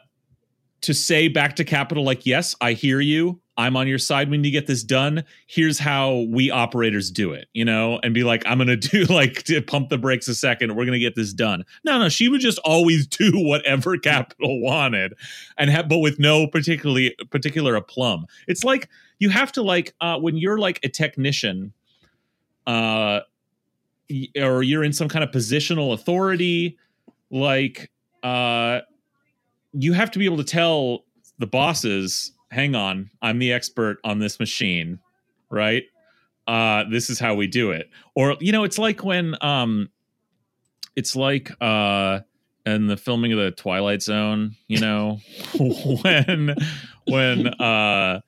to 0.80 0.94
say 0.94 1.28
back 1.28 1.56
to 1.56 1.64
capital 1.64 2.04
like 2.04 2.26
yes 2.26 2.54
i 2.60 2.72
hear 2.72 3.00
you 3.00 3.41
i'm 3.62 3.76
on 3.76 3.86
your 3.86 3.98
side 3.98 4.28
need 4.28 4.42
to 4.42 4.50
get 4.50 4.66
this 4.66 4.82
done. 4.82 5.24
Here's 5.46 5.78
how 5.78 6.26
we 6.28 6.50
operators 6.50 7.10
do 7.10 7.32
it 7.32 7.48
you 7.52 7.64
know 7.64 8.00
and 8.02 8.12
be 8.12 8.24
like 8.24 8.42
i'm 8.46 8.58
gonna 8.58 8.76
do 8.92 9.04
like 9.04 9.44
to 9.44 9.62
pump 9.62 9.88
the 9.88 9.98
brakes 9.98 10.28
a 10.28 10.34
second. 10.34 10.74
We're 10.74 10.84
gonna 10.84 10.98
get 10.98 11.14
this 11.14 11.32
done. 11.32 11.64
No 11.84 11.98
no 11.98 12.08
she 12.08 12.28
would 12.28 12.40
just 12.40 12.58
always 12.58 13.06
do 13.06 13.30
whatever 13.34 13.96
capital 13.98 14.60
wanted 14.60 15.14
and 15.56 15.70
have 15.70 15.88
but 15.88 15.98
with 15.98 16.18
no 16.18 16.46
particularly 16.46 17.14
particular 17.30 17.76
aplomb. 17.76 18.26
It's 18.48 18.64
like 18.64 18.88
you 19.18 19.30
have 19.30 19.52
to 19.52 19.62
like 19.62 19.94
uh 20.00 20.18
when 20.18 20.36
you're 20.36 20.58
like 20.58 20.80
a 20.82 20.88
technician 20.88 21.72
uh 22.66 23.20
or 24.36 24.62
you're 24.62 24.84
in 24.84 24.92
some 24.92 25.08
kind 25.08 25.24
of 25.24 25.30
positional 25.30 25.92
authority 25.94 26.76
like 27.30 27.90
uh 28.22 28.80
you 29.72 29.92
have 29.92 30.10
to 30.10 30.18
be 30.18 30.26
able 30.26 30.36
to 30.36 30.44
tell 30.44 31.04
the 31.38 31.46
bosses 31.46 32.32
hang 32.52 32.74
on 32.74 33.10
i'm 33.22 33.38
the 33.38 33.52
expert 33.52 33.98
on 34.04 34.18
this 34.18 34.38
machine 34.38 34.98
right? 35.52 35.84
Uh 36.48 36.84
this 36.90 37.10
is 37.10 37.20
how 37.20 37.34
we 37.34 37.46
do 37.46 37.70
it. 37.70 37.88
Or 38.16 38.36
you 38.40 38.50
know 38.50 38.64
it's 38.64 38.78
like 38.78 39.04
when 39.04 39.36
um 39.42 39.90
it's 40.96 41.14
like 41.14 41.52
uh 41.60 42.20
in 42.66 42.86
the 42.88 42.96
filming 42.96 43.32
of 43.32 43.38
the 43.38 43.50
twilight 43.50 44.02
zone 44.02 44.56
you 44.68 44.80
know 44.80 45.18
when 45.58 46.54
when 47.06 47.48
uh 47.48 48.20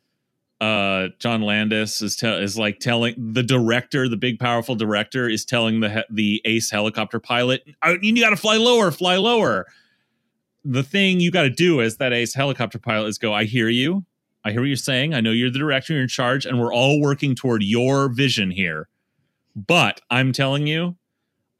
uh 0.60 1.08
John 1.18 1.42
Landis 1.42 2.02
is 2.02 2.14
te- 2.16 2.42
is 2.42 2.56
like 2.56 2.78
telling 2.78 3.32
the 3.32 3.42
director, 3.42 4.08
the 4.08 4.16
big 4.16 4.38
powerful 4.38 4.76
director, 4.76 5.28
is 5.28 5.44
telling 5.44 5.80
the 5.80 5.90
he- 5.90 6.04
the 6.10 6.42
ace 6.44 6.70
helicopter 6.70 7.18
pilot, 7.18 7.64
"Oh, 7.82 7.96
"You 8.00 8.20
got 8.20 8.30
to 8.30 8.36
fly 8.36 8.56
lower, 8.56 8.90
fly 8.90 9.16
lower." 9.16 9.66
The 10.64 10.82
thing 10.82 11.20
you 11.20 11.30
got 11.30 11.42
to 11.42 11.50
do 11.50 11.82
as 11.82 11.96
that 11.96 12.12
ace 12.12 12.34
helicopter 12.34 12.78
pilot 12.78 13.08
is 13.08 13.18
go, 13.18 13.34
"I 13.34 13.44
hear 13.44 13.68
you, 13.68 14.04
I 14.44 14.52
hear 14.52 14.60
what 14.60 14.66
you're 14.66 14.76
saying. 14.76 15.14
I 15.14 15.20
know 15.20 15.30
you're 15.30 15.50
the 15.50 15.58
director, 15.58 15.94
you're 15.94 16.02
in 16.02 16.08
charge, 16.08 16.44
and 16.44 16.60
we're 16.60 16.72
all 16.72 17.00
working 17.00 17.34
toward 17.34 17.62
your 17.62 18.08
vision 18.08 18.50
here. 18.50 18.88
But 19.56 20.00
I'm 20.10 20.32
telling 20.32 20.66
you, 20.66 20.96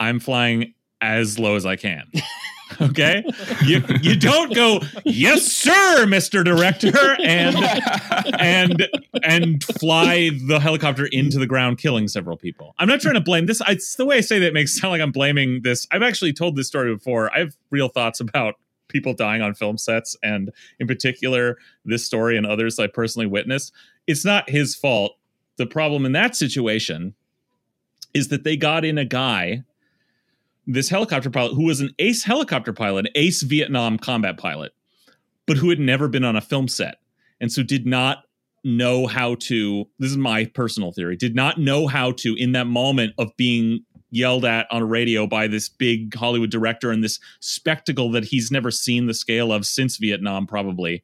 I'm 0.01 0.21
flying 0.21 0.75
as 1.01 1.39
low 1.39 1.57
as 1.57 1.67
I 1.67 1.77
can." 1.77 2.11
okay 2.81 3.23
you 3.63 3.85
you 4.01 4.17
don't 4.17 4.53
go 4.55 4.81
yes 5.05 5.45
sir 5.45 6.07
mr 6.07 6.43
director 6.43 7.15
and 7.23 7.57
and 8.41 8.89
and 9.23 9.65
fly 9.65 10.31
the 10.47 10.61
helicopter 10.61 11.07
into 11.07 11.39
the 11.39 11.47
ground, 11.47 11.79
killing 11.79 12.09
several 12.09 12.37
people. 12.37 12.75
I'm 12.79 12.89
not 12.89 13.01
trying 13.01 13.15
to 13.15 13.21
blame 13.21 13.47
this. 13.47 13.61
I, 13.63 13.73
it's 13.73 13.97
the 13.97 14.05
way 14.05 14.19
I 14.19 14.21
say 14.21 14.39
that 14.41 14.53
makes 14.53 14.77
it 14.77 14.81
sound 14.81 14.93
like 14.93 15.01
I'm 15.01 15.13
blaming 15.13 15.63
this. 15.63 15.87
I've 15.91 16.03
actually 16.03 16.33
told 16.33 16.57
this 16.57 16.67
story 16.67 16.95
before. 16.95 17.35
I 17.35 17.41
have 17.41 17.57
real 17.71 17.89
thoughts 17.89 18.21
about 18.21 18.55
people 18.89 19.15
dying 19.15 19.43
on 19.43 19.55
film 19.55 19.79
sets, 19.79 20.17
and 20.23 20.51
in 20.79 20.87
particular, 20.87 21.59
this 21.85 22.05
story 22.05 22.37
and 22.37 22.47
others 22.47 22.79
I 22.79 22.87
personally 22.87 23.27
witnessed. 23.27 23.73
It's 24.07 24.25
not 24.25 24.51
his 24.51 24.75
fault. 24.75 25.17
The 25.57 25.67
problem 25.67 26.05
in 26.05 26.13
that 26.13 26.37
situation 26.37 27.15
is 28.13 28.29
that 28.29 28.45
they 28.45 28.57
got 28.57 28.85
in 28.85 28.99
a 28.99 29.05
guy, 29.05 29.63
this 30.67 30.89
helicopter 30.89 31.31
pilot, 31.31 31.55
who 31.55 31.65
was 31.65 31.81
an 31.81 31.91
ace 31.99 32.25
helicopter 32.25 32.73
pilot, 32.73 33.07
an 33.07 33.13
ace 33.15 33.43
Vietnam 33.43 33.99
combat 33.99 34.37
pilot, 34.37 34.73
but 35.47 35.57
who 35.57 35.71
had 35.71 35.81
never 35.81 36.09
been 36.09 36.25
on 36.25 36.37
a 36.37 36.41
film 36.41 36.69
set 36.69 36.99
and 37.41 37.53
so 37.53 37.63
did 37.63 37.87
not 37.87 38.25
know 38.65 39.07
how 39.07 39.35
to 39.35 39.87
this 39.99 40.11
is 40.11 40.17
my 40.17 40.47
personal 40.47 40.91
theory 40.91 41.17
did 41.17 41.35
not 41.35 41.59
know 41.59 41.87
how 41.87 42.11
to 42.11 42.35
in 42.37 42.53
that 42.53 42.67
moment 42.67 43.13
of 43.19 43.31
being 43.37 43.85
yelled 44.15 44.45
at 44.45 44.67
on 44.71 44.83
a 44.83 44.87
radio 44.87 45.27
by 45.27 45.47
this 45.47 45.69
big 45.69 46.15
hollywood 46.15 46.51
director 46.51 46.91
and 46.91 47.03
this 47.03 47.19
spectacle 47.41 48.11
that 48.11 48.25
he's 48.25 48.51
never 48.51 48.71
seen 48.71 49.07
the 49.07 49.15
scale 49.15 49.53
of 49.53 49.67
since 49.67 49.97
vietnam 49.97 50.47
probably 50.47 51.03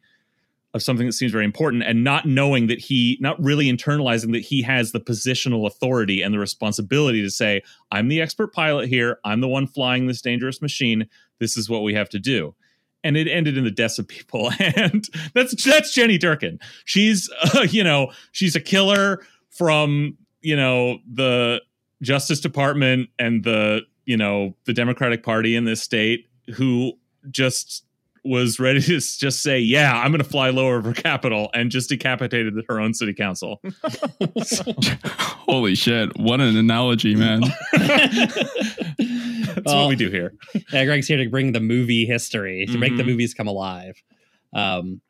of 0.72 0.82
something 0.82 1.06
that 1.06 1.12
seems 1.12 1.32
very 1.32 1.44
important 1.44 1.82
and 1.82 2.04
not 2.04 2.26
knowing 2.26 2.68
that 2.68 2.78
he 2.78 3.18
not 3.20 3.42
really 3.42 3.66
internalizing 3.66 4.32
that 4.32 4.42
he 4.42 4.62
has 4.62 4.92
the 4.92 5.00
positional 5.00 5.66
authority 5.66 6.22
and 6.22 6.32
the 6.32 6.38
responsibility 6.38 7.22
to 7.22 7.30
say 7.30 7.62
i'm 7.90 8.08
the 8.08 8.20
expert 8.20 8.52
pilot 8.52 8.88
here. 8.88 9.18
I'm 9.24 9.40
the 9.40 9.48
one 9.48 9.66
flying 9.66 10.06
this 10.06 10.20
dangerous 10.20 10.62
machine. 10.62 11.08
This 11.38 11.56
is 11.56 11.68
what 11.68 11.82
we 11.82 11.94
have 11.94 12.08
to 12.10 12.18
do. 12.18 12.54
And 13.02 13.16
it 13.16 13.28
ended 13.28 13.56
in 13.56 13.64
the 13.64 13.70
deaths 13.70 13.98
of 13.98 14.06
people. 14.06 14.52
And 14.60 15.08
that's 15.34 15.64
that's 15.64 15.92
jenny 15.92 16.18
durkan. 16.18 16.60
She's 16.84 17.30
uh, 17.54 17.62
you 17.70 17.82
know 17.82 18.12
she's 18.32 18.54
a 18.54 18.60
killer 18.60 19.20
from 19.48 20.16
you 20.42 20.56
know 20.56 20.98
the 21.10 21.62
justice 22.02 22.40
department 22.40 23.08
and 23.18 23.44
the 23.44 23.80
you 24.06 24.16
know 24.16 24.54
the 24.64 24.72
democratic 24.72 25.22
party 25.22 25.54
in 25.56 25.64
this 25.64 25.82
state 25.82 26.26
who 26.54 26.92
just 27.30 27.84
was 28.24 28.58
ready 28.60 28.80
to 28.80 28.98
just 29.00 29.42
say 29.42 29.58
yeah 29.58 29.98
i'm 30.02 30.10
going 30.10 30.22
to 30.22 30.28
fly 30.28 30.50
lower 30.50 30.76
over 30.76 30.92
capital 30.92 31.48
and 31.54 31.70
just 31.70 31.88
decapitated 31.88 32.54
her 32.68 32.78
own 32.80 32.92
city 32.94 33.14
council 33.14 33.60
Holy 35.50 35.74
shit! 35.74 36.16
What 36.18 36.40
an 36.40 36.56
analogy, 36.56 37.16
man. 37.16 37.40
that's 37.72 39.62
Well, 39.64 39.82
what 39.82 39.88
we 39.88 39.96
do 39.96 40.08
here 40.10 40.32
Yeah, 40.72 40.84
Greg's 40.84 41.06
here 41.08 41.16
to 41.16 41.28
bring 41.28 41.52
the 41.52 41.60
movie 41.60 42.06
history 42.06 42.66
to 42.66 42.78
make 42.78 42.96
the 42.96 43.02
Mhm. 43.02 43.06
movies 43.06 43.34
come 43.34 43.48
alive. 43.48 44.00
Um, 44.52 45.00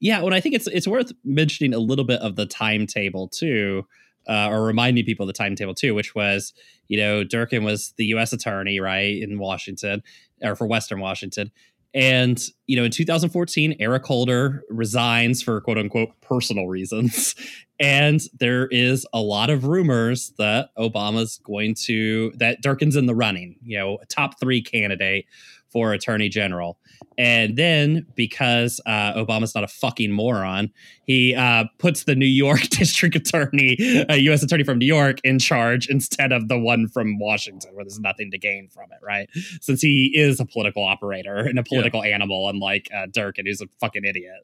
yeah, 0.00 0.20
well, 0.22 0.34
I 0.34 0.40
think 0.40 0.54
it's 0.54 0.66
it's 0.68 0.86
worth 0.86 1.12
mentioning 1.24 1.74
a 1.74 1.78
little 1.78 2.04
bit 2.04 2.20
of 2.20 2.36
the 2.36 2.46
timetable 2.46 3.28
too, 3.28 3.86
uh, 4.28 4.48
or 4.50 4.64
reminding 4.64 5.04
people 5.04 5.24
of 5.24 5.28
the 5.28 5.32
timetable 5.32 5.74
too, 5.74 5.94
which 5.94 6.14
was 6.14 6.52
you 6.88 6.98
know 6.98 7.24
Durkan 7.24 7.64
was 7.64 7.94
the 7.96 8.06
U.S. 8.06 8.32
attorney 8.32 8.80
right 8.80 9.20
in 9.20 9.38
Washington 9.38 10.02
or 10.42 10.54
for 10.54 10.66
Western 10.66 11.00
Washington, 11.00 11.50
and 11.94 12.40
you 12.66 12.76
know 12.76 12.84
in 12.84 12.90
2014 12.90 13.76
Eric 13.80 14.04
Holder 14.04 14.62
resigns 14.68 15.42
for 15.42 15.60
quote 15.60 15.78
unquote 15.78 16.10
personal 16.20 16.66
reasons, 16.68 17.34
and 17.80 18.20
there 18.38 18.66
is 18.66 19.06
a 19.12 19.20
lot 19.20 19.50
of 19.50 19.64
rumors 19.64 20.32
that 20.38 20.70
Obama's 20.76 21.38
going 21.44 21.74
to 21.86 22.32
that 22.36 22.62
Durkin's 22.62 22.96
in 22.96 23.06
the 23.06 23.14
running, 23.14 23.56
you 23.62 23.78
know, 23.78 23.98
top 24.08 24.38
three 24.40 24.62
candidate 24.62 25.26
for 25.70 25.92
attorney 25.92 26.28
general. 26.28 26.78
And 27.16 27.56
then 27.56 28.06
because 28.14 28.80
uh, 28.86 29.14
Obama's 29.14 29.54
not 29.54 29.64
a 29.64 29.68
fucking 29.68 30.12
moron, 30.12 30.70
he 31.04 31.34
uh, 31.34 31.64
puts 31.78 32.04
the 32.04 32.14
New 32.14 32.26
York 32.26 32.60
district 32.70 33.16
attorney, 33.16 33.76
a 34.08 34.16
U.S. 34.18 34.42
attorney 34.42 34.64
from 34.64 34.78
New 34.78 34.86
York, 34.86 35.18
in 35.24 35.38
charge 35.38 35.88
instead 35.88 36.32
of 36.32 36.48
the 36.48 36.58
one 36.58 36.88
from 36.88 37.18
Washington, 37.18 37.74
where 37.74 37.84
there's 37.84 38.00
nothing 38.00 38.30
to 38.30 38.38
gain 38.38 38.68
from 38.68 38.84
it, 38.92 38.98
right? 39.02 39.28
Since 39.60 39.82
he 39.82 40.12
is 40.14 40.40
a 40.40 40.44
political 40.44 40.84
operator 40.84 41.36
and 41.36 41.58
a 41.58 41.64
political 41.64 42.04
yeah. 42.04 42.14
animal, 42.14 42.48
unlike 42.48 42.88
uh, 42.94 43.06
Durkan, 43.06 43.46
who's 43.46 43.60
a 43.60 43.66
fucking 43.80 44.04
idiot. 44.04 44.40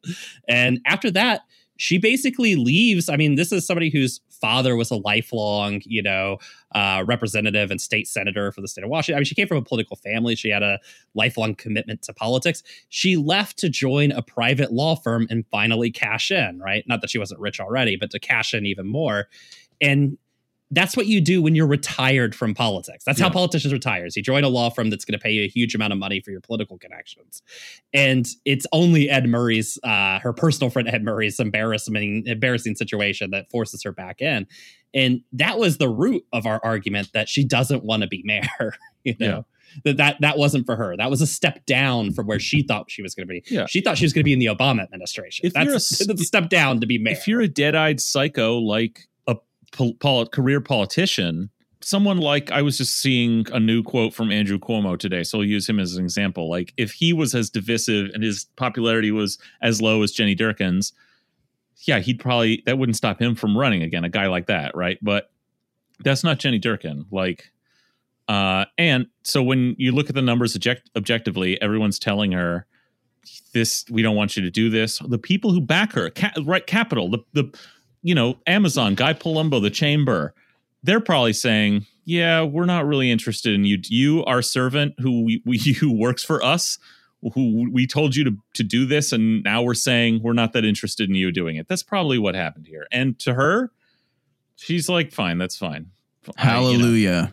And 0.47 0.81
after 0.85 1.11
that, 1.11 1.41
she 1.77 1.97
basically 1.97 2.55
leaves. 2.55 3.09
I 3.09 3.17
mean, 3.17 3.35
this 3.35 3.51
is 3.51 3.65
somebody 3.65 3.89
whose 3.89 4.21
father 4.29 4.75
was 4.75 4.91
a 4.91 4.95
lifelong, 4.95 5.81
you 5.85 6.01
know, 6.01 6.37
uh, 6.73 7.03
representative 7.05 7.71
and 7.71 7.79
state 7.81 8.07
senator 8.07 8.51
for 8.51 8.61
the 8.61 8.67
state 8.67 8.83
of 8.83 8.89
Washington. 8.89 9.17
I 9.17 9.19
mean, 9.19 9.25
she 9.25 9.35
came 9.35 9.47
from 9.47 9.57
a 9.57 9.61
political 9.61 9.95
family. 9.95 10.35
She 10.35 10.49
had 10.49 10.63
a 10.63 10.79
lifelong 11.13 11.55
commitment 11.55 12.01
to 12.03 12.13
politics. 12.13 12.63
She 12.89 13.17
left 13.17 13.57
to 13.59 13.69
join 13.69 14.11
a 14.11 14.21
private 14.21 14.71
law 14.71 14.95
firm 14.95 15.27
and 15.29 15.45
finally 15.51 15.91
cash 15.91 16.31
in, 16.31 16.59
right? 16.59 16.83
Not 16.87 17.01
that 17.01 17.09
she 17.09 17.17
wasn't 17.17 17.39
rich 17.39 17.59
already, 17.59 17.95
but 17.95 18.11
to 18.11 18.19
cash 18.19 18.53
in 18.53 18.65
even 18.65 18.87
more. 18.87 19.27
And 19.81 20.17
that's 20.71 20.97
what 20.97 21.05
you 21.05 21.21
do 21.21 21.41
when 21.41 21.55
you're 21.55 21.67
retired 21.67 22.33
from 22.35 22.53
politics. 22.53 23.03
That's 23.05 23.19
yeah. 23.19 23.25
how 23.25 23.31
politicians 23.31 23.71
retire. 23.71 24.07
You 24.15 24.21
join 24.21 24.43
a 24.43 24.49
law 24.49 24.69
firm 24.69 24.89
that's 24.89 25.05
going 25.05 25.17
to 25.17 25.23
pay 25.23 25.31
you 25.31 25.43
a 25.43 25.47
huge 25.47 25.75
amount 25.75 25.93
of 25.93 25.99
money 25.99 26.21
for 26.21 26.31
your 26.31 26.41
political 26.41 26.77
connections. 26.77 27.43
And 27.93 28.27
it's 28.45 28.65
only 28.71 29.09
Ed 29.09 29.27
Murray's, 29.27 29.77
uh, 29.83 30.19
her 30.19 30.33
personal 30.33 30.69
friend 30.69 30.87
Ed 30.87 31.03
Murray's 31.03 31.39
embarrassing, 31.39 32.23
embarrassing 32.25 32.75
situation 32.75 33.31
that 33.31 33.49
forces 33.51 33.83
her 33.83 33.91
back 33.91 34.21
in. 34.21 34.47
And 34.93 35.21
that 35.33 35.59
was 35.59 35.77
the 35.77 35.89
root 35.89 36.25
of 36.33 36.45
our 36.45 36.59
argument 36.63 37.11
that 37.13 37.29
she 37.29 37.43
doesn't 37.43 37.83
want 37.83 38.01
to 38.01 38.07
be 38.07 38.23
mayor. 38.25 38.75
You 39.03 39.13
know. 39.19 39.27
Yeah 39.27 39.41
that 39.83 39.97
that 39.97 40.17
that 40.21 40.37
wasn't 40.37 40.65
for 40.65 40.75
her. 40.75 40.95
That 40.95 41.09
was 41.09 41.21
a 41.21 41.27
step 41.27 41.65
down 41.65 42.13
from 42.13 42.27
where 42.27 42.39
she 42.39 42.63
thought 42.63 42.89
she 42.89 43.01
was 43.01 43.13
going 43.13 43.27
to 43.27 43.31
be. 43.31 43.43
Yeah. 43.47 43.65
She 43.65 43.81
thought 43.81 43.97
she 43.97 44.05
was 44.05 44.13
going 44.13 44.21
to 44.21 44.25
be 44.25 44.33
in 44.33 44.39
the 44.39 44.45
Obama 44.45 44.83
administration. 44.83 45.45
If 45.45 45.53
that's, 45.53 45.65
you're 45.65 45.73
a, 45.73 46.07
that's 46.07 46.21
a 46.21 46.25
step 46.25 46.49
down 46.49 46.79
to 46.81 46.87
be 46.87 46.97
mayor. 46.97 47.13
If 47.13 47.27
you're 47.27 47.41
a 47.41 47.47
dead-eyed 47.47 47.99
psycho 47.99 48.57
like 48.57 49.07
pol- 49.99 50.25
career 50.27 50.61
politician, 50.61 51.49
someone 51.81 52.17
like 52.17 52.51
I 52.51 52.61
was 52.61 52.77
just 52.77 52.97
seeing 52.97 53.45
a 53.51 53.59
new 53.59 53.83
quote 53.83 54.13
from 54.13 54.31
Andrew 54.31 54.57
Cuomo 54.57 54.97
today, 54.97 55.23
so 55.23 55.39
I'll 55.39 55.45
use 55.45 55.69
him 55.69 55.79
as 55.79 55.95
an 55.95 56.03
example. 56.03 56.49
Like 56.49 56.73
if 56.77 56.91
he 56.91 57.13
was 57.13 57.35
as 57.35 57.49
divisive 57.49 58.09
and 58.13 58.23
his 58.23 58.45
popularity 58.55 59.11
was 59.11 59.37
as 59.61 59.81
low 59.81 60.01
as 60.01 60.11
Jenny 60.11 60.35
Durkan's, 60.35 60.93
yeah, 61.81 61.99
he'd 61.99 62.19
probably 62.19 62.63
that 62.65 62.77
wouldn't 62.77 62.95
stop 62.95 63.21
him 63.21 63.35
from 63.35 63.57
running 63.57 63.83
again. 63.83 64.03
A 64.03 64.09
guy 64.09 64.27
like 64.27 64.47
that, 64.47 64.75
right? 64.75 64.97
But 65.01 65.29
that's 66.03 66.23
not 66.23 66.39
Jenny 66.39 66.59
Durkan. 66.59 67.05
Like, 67.11 67.51
uh, 68.27 68.65
and 68.77 69.07
so 69.23 69.43
when 69.43 69.75
you 69.77 69.91
look 69.91 70.09
at 70.09 70.15
the 70.15 70.21
numbers 70.21 70.55
object- 70.55 70.89
objectively, 70.95 71.61
everyone's 71.61 71.99
telling 71.99 72.31
her 72.31 72.65
this. 73.53 73.85
We 73.89 74.01
don't 74.01 74.15
want 74.15 74.35
you 74.35 74.43
to 74.43 74.51
do 74.51 74.69
this. 74.69 74.99
The 74.99 75.17
people 75.17 75.51
who 75.51 75.61
back 75.61 75.93
her, 75.93 76.09
ca- 76.09 76.33
right? 76.43 76.65
Capital, 76.65 77.09
the 77.09 77.19
the 77.33 77.57
you 78.05 78.13
know, 78.13 78.37
Amazon, 78.45 78.93
Guy 78.93 79.13
Palumbo, 79.13 79.59
the 79.59 79.71
Chamber, 79.71 80.35
they're 80.83 80.99
probably 80.99 81.33
saying, 81.33 81.87
"Yeah, 82.05 82.43
we're 82.43 82.65
not 82.65 82.85
really 82.85 83.09
interested 83.09 83.55
in 83.55 83.65
you. 83.65 83.79
You, 83.81 84.23
our 84.25 84.43
servant, 84.43 84.93
who 84.99 85.23
we, 85.23 85.41
we 85.45 85.57
who 85.57 85.91
works 85.91 86.23
for 86.23 86.43
us, 86.43 86.77
who 87.33 87.67
we 87.71 87.87
told 87.87 88.15
you 88.15 88.23
to 88.25 88.37
to 88.53 88.63
do 88.63 88.85
this, 88.85 89.11
and 89.11 89.43
now 89.43 89.63
we're 89.63 89.73
saying 89.73 90.21
we're 90.21 90.33
not 90.33 90.53
that 90.53 90.63
interested 90.63 91.09
in 91.09 91.15
you 91.15 91.31
doing 91.31 91.55
it." 91.55 91.67
That's 91.67 91.81
probably 91.81 92.19
what 92.19 92.35
happened 92.35 92.67
here. 92.67 92.85
And 92.91 93.17
to 93.19 93.33
her, 93.33 93.71
she's 94.55 94.87
like, 94.87 95.11
"Fine, 95.11 95.39
that's 95.39 95.57
fine." 95.57 95.87
Hallelujah. 96.37 97.09
I, 97.09 97.15
you 97.15 97.21
know. 97.21 97.31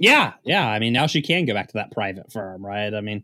Yeah, 0.00 0.32
yeah. 0.42 0.66
I 0.66 0.80
mean, 0.80 0.92
now 0.92 1.06
she 1.06 1.22
can 1.22 1.44
go 1.44 1.54
back 1.54 1.68
to 1.68 1.74
that 1.74 1.92
private 1.92 2.32
firm, 2.32 2.66
right? 2.66 2.92
I 2.92 3.00
mean, 3.00 3.22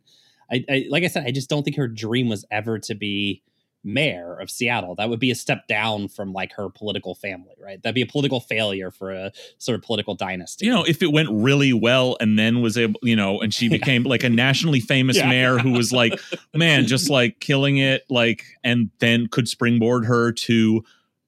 I, 0.53 0.65
I 0.69 0.87
like 0.89 1.03
I 1.03 1.09
said, 1.09 1.27
I 1.27 1.33
just 1.33 1.51
don't 1.51 1.65
think 1.65 1.79
her 1.79 1.89
dream 1.89 2.29
was 2.29 2.45
ever 2.53 2.79
to 2.79 2.95
be 2.95 3.43
mayor 3.87 4.37
of 4.39 4.51
Seattle. 4.51 4.95
That 4.97 5.09
would 5.09 5.21
be 5.21 5.31
a 5.31 5.35
step 5.35 5.67
down 5.69 6.09
from 6.09 6.33
like 6.33 6.53
her 6.55 6.69
political 6.69 7.15
family, 7.15 7.55
right? 7.59 7.81
That'd 7.83 7.95
be 7.95 8.03
a 8.03 8.07
political 8.07 8.41
failure 8.41 8.91
for 8.91 9.13
a 9.13 9.33
sort 9.59 9.79
of 9.79 9.85
political 9.85 10.15
dynasty. 10.15 10.67
You 10.67 10.73
know, 10.73 10.85
if 10.85 11.03
it 11.03 11.13
went 11.13 11.29
really 11.31 11.73
well 11.73 12.17
and 12.21 12.39
then 12.39 12.61
was 12.61 12.77
able, 12.77 13.01
you 13.03 13.17
know, 13.17 13.41
and 13.41 13.55
she 13.55 13.69
became 13.71 14.03
yeah. 14.03 14.11
like 14.11 14.25
a 14.25 14.29
nationally 14.29 14.81
famous 14.81 15.17
yeah. 15.17 15.29
mayor 15.29 15.59
who 15.59 15.71
was 15.71 15.93
like, 15.93 16.19
man, 16.55 16.87
just 16.87 17.09
like 17.09 17.41
killing 17.41 17.79
it, 17.79 18.03
like, 18.11 18.45
and 18.65 18.91
then 18.99 19.29
could 19.29 19.49
springboard 19.49 20.05
her 20.05 20.33
to 20.33 20.85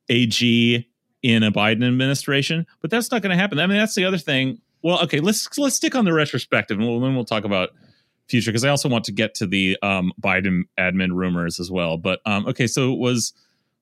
AG 0.09 0.89
in 1.23 1.43
a 1.43 1.53
Biden 1.53 1.87
administration. 1.87 2.67
But 2.81 2.91
that's 2.91 3.11
not 3.11 3.23
going 3.23 3.31
to 3.31 3.41
happen. 3.41 3.59
I 3.59 3.67
mean, 3.67 3.79
that's 3.79 3.95
the 3.95 4.05
other 4.05 4.19
thing. 4.19 4.61
Well, 4.83 5.03
okay, 5.03 5.21
let's 5.21 5.59
let's 5.59 5.75
stick 5.75 5.97
on 5.97 6.05
the 6.05 6.13
retrospective, 6.13 6.79
and 6.79 6.87
we'll, 6.87 7.01
then 7.01 7.15
we'll 7.15 7.25
talk 7.25 7.45
about 7.45 7.71
future 8.29 8.51
because 8.51 8.65
I 8.65 8.69
also 8.69 8.89
want 8.89 9.05
to 9.05 9.13
get 9.13 9.35
to 9.37 9.47
the 9.47 9.77
um, 9.83 10.13
Biden 10.21 10.63
admin 10.79 11.13
rumors 11.13 11.59
as 11.59 11.71
well. 11.71 11.97
But 11.97 12.21
um, 12.27 12.47
okay, 12.47 12.67
so 12.67 12.93
it 12.93 12.99
was 12.99 13.33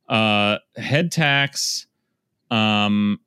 uh, 0.08 0.58
head 0.76 1.12
tax. 1.12 1.86
Um, 2.50 3.20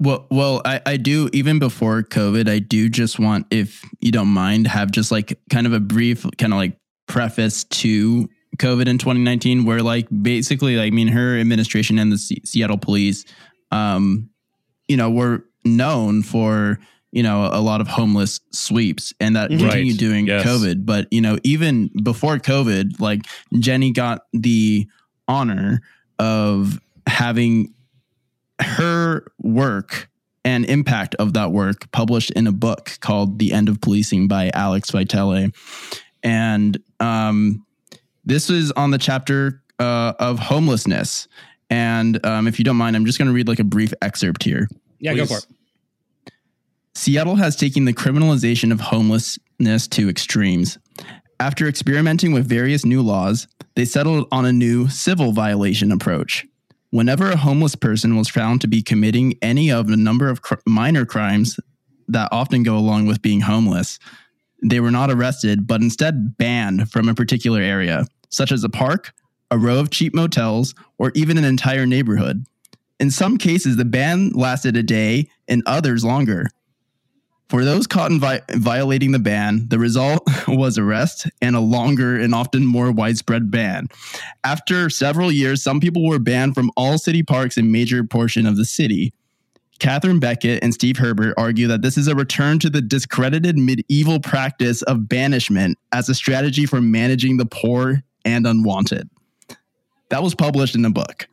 well, 0.00 0.26
well, 0.30 0.62
I, 0.64 0.80
I 0.84 0.96
do 0.96 1.30
even 1.32 1.58
before 1.58 2.02
COVID. 2.02 2.48
I 2.48 2.58
do 2.58 2.88
just 2.88 3.18
want, 3.18 3.46
if 3.50 3.82
you 4.00 4.10
don't 4.10 4.28
mind, 4.28 4.66
have 4.66 4.90
just 4.90 5.12
like 5.12 5.38
kind 5.50 5.66
of 5.66 5.72
a 5.72 5.80
brief 5.80 6.26
kind 6.38 6.52
of 6.52 6.58
like 6.58 6.76
preface 7.06 7.64
to 7.64 8.28
COVID 8.58 8.88
in 8.88 8.98
2019, 8.98 9.64
where 9.64 9.82
like 9.82 10.08
basically, 10.22 10.76
like, 10.76 10.92
I 10.92 10.94
mean, 10.94 11.08
her 11.08 11.38
administration 11.38 11.98
and 11.98 12.10
the 12.10 12.18
C- 12.18 12.42
Seattle 12.44 12.78
police, 12.78 13.24
um, 13.70 14.30
you 14.88 14.96
know, 14.96 15.10
were 15.10 15.44
known 15.64 16.22
for 16.22 16.78
you 17.14 17.22
know 17.22 17.48
a 17.52 17.60
lot 17.60 17.80
of 17.80 17.86
homeless 17.86 18.40
sweeps 18.50 19.14
and 19.20 19.36
that 19.36 19.48
right. 19.48 19.58
continued 19.58 19.96
during 19.98 20.26
yes. 20.26 20.44
covid 20.44 20.84
but 20.84 21.06
you 21.12 21.20
know 21.20 21.38
even 21.44 21.88
before 22.02 22.38
covid 22.38 23.00
like 23.00 23.24
jenny 23.58 23.92
got 23.92 24.22
the 24.32 24.86
honor 25.28 25.80
of 26.18 26.80
having 27.06 27.72
her 28.60 29.24
work 29.40 30.10
and 30.44 30.66
impact 30.66 31.14
of 31.16 31.32
that 31.32 31.52
work 31.52 31.90
published 31.92 32.32
in 32.32 32.46
a 32.46 32.52
book 32.52 32.98
called 33.00 33.38
the 33.38 33.52
end 33.52 33.68
of 33.68 33.80
policing 33.80 34.26
by 34.26 34.50
alex 34.52 34.90
vitale 34.90 35.50
and 36.24 36.78
um, 37.00 37.64
this 38.24 38.50
is 38.50 38.72
on 38.72 38.90
the 38.90 38.98
chapter 38.98 39.62
uh, 39.78 40.14
of 40.18 40.38
homelessness 40.40 41.28
and 41.70 42.24
um, 42.26 42.48
if 42.48 42.58
you 42.58 42.64
don't 42.64 42.76
mind 42.76 42.96
i'm 42.96 43.06
just 43.06 43.18
going 43.18 43.28
to 43.28 43.34
read 43.34 43.46
like 43.46 43.60
a 43.60 43.64
brief 43.64 43.94
excerpt 44.02 44.42
here 44.42 44.68
yeah 44.98 45.12
Please. 45.12 45.20
go 45.20 45.26
for 45.26 45.38
it 45.38 45.46
Seattle 46.94 47.36
has 47.36 47.56
taken 47.56 47.84
the 47.84 47.92
criminalization 47.92 48.72
of 48.72 48.80
homelessness 48.80 49.88
to 49.88 50.08
extremes. 50.08 50.78
After 51.40 51.66
experimenting 51.66 52.32
with 52.32 52.48
various 52.48 52.84
new 52.84 53.02
laws, 53.02 53.48
they 53.74 53.84
settled 53.84 54.28
on 54.30 54.46
a 54.46 54.52
new 54.52 54.88
civil 54.88 55.32
violation 55.32 55.90
approach. 55.90 56.46
Whenever 56.90 57.30
a 57.30 57.36
homeless 57.36 57.74
person 57.74 58.16
was 58.16 58.28
found 58.28 58.60
to 58.60 58.68
be 58.68 58.80
committing 58.80 59.34
any 59.42 59.70
of 59.70 59.88
a 59.88 59.96
number 59.96 60.28
of 60.28 60.42
cr- 60.42 60.54
minor 60.64 61.04
crimes 61.04 61.58
that 62.06 62.28
often 62.30 62.62
go 62.62 62.76
along 62.76 63.06
with 63.06 63.20
being 63.20 63.40
homeless, 63.40 63.98
they 64.62 64.78
were 64.78 64.92
not 64.92 65.10
arrested, 65.10 65.66
but 65.66 65.82
instead 65.82 66.38
banned 66.38 66.90
from 66.90 67.08
a 67.08 67.14
particular 67.14 67.60
area, 67.60 68.06
such 68.30 68.52
as 68.52 68.62
a 68.62 68.68
park, 68.68 69.12
a 69.50 69.58
row 69.58 69.80
of 69.80 69.90
cheap 69.90 70.14
motels, 70.14 70.74
or 70.98 71.10
even 71.16 71.36
an 71.36 71.44
entire 71.44 71.84
neighborhood. 71.84 72.46
In 73.00 73.10
some 73.10 73.36
cases, 73.36 73.76
the 73.76 73.84
ban 73.84 74.30
lasted 74.30 74.76
a 74.76 74.82
day, 74.82 75.28
in 75.48 75.62
others 75.66 76.04
longer. 76.04 76.48
For 77.48 77.64
those 77.64 77.86
caught 77.86 78.10
in 78.10 78.20
vi- 78.20 78.40
violating 78.52 79.12
the 79.12 79.18
ban, 79.18 79.66
the 79.68 79.78
result 79.78 80.22
was 80.48 80.78
arrest 80.78 81.28
and 81.42 81.54
a 81.54 81.60
longer 81.60 82.18
and 82.18 82.34
often 82.34 82.64
more 82.64 82.90
widespread 82.90 83.50
ban. 83.50 83.88
After 84.42 84.88
several 84.88 85.30
years, 85.30 85.62
some 85.62 85.80
people 85.80 86.06
were 86.06 86.18
banned 86.18 86.54
from 86.54 86.70
all 86.76 86.98
city 86.98 87.22
parks 87.22 87.56
in 87.56 87.70
major 87.70 88.02
portion 88.02 88.46
of 88.46 88.56
the 88.56 88.64
city. 88.64 89.12
Katherine 89.78 90.20
Beckett 90.20 90.62
and 90.62 90.72
Steve 90.72 90.96
Herbert 90.96 91.34
argue 91.36 91.66
that 91.66 91.82
this 91.82 91.98
is 91.98 92.08
a 92.08 92.14
return 92.14 92.58
to 92.60 92.70
the 92.70 92.80
discredited 92.80 93.58
medieval 93.58 94.20
practice 94.20 94.82
of 94.82 95.08
banishment 95.08 95.76
as 95.92 96.08
a 96.08 96.14
strategy 96.14 96.64
for 96.64 96.80
managing 96.80 97.36
the 97.36 97.46
poor 97.46 98.02
and 98.24 98.46
unwanted. 98.46 99.10
That 100.10 100.22
was 100.22 100.34
published 100.34 100.74
in 100.74 100.82
the 100.82 100.90
book. 100.90 101.26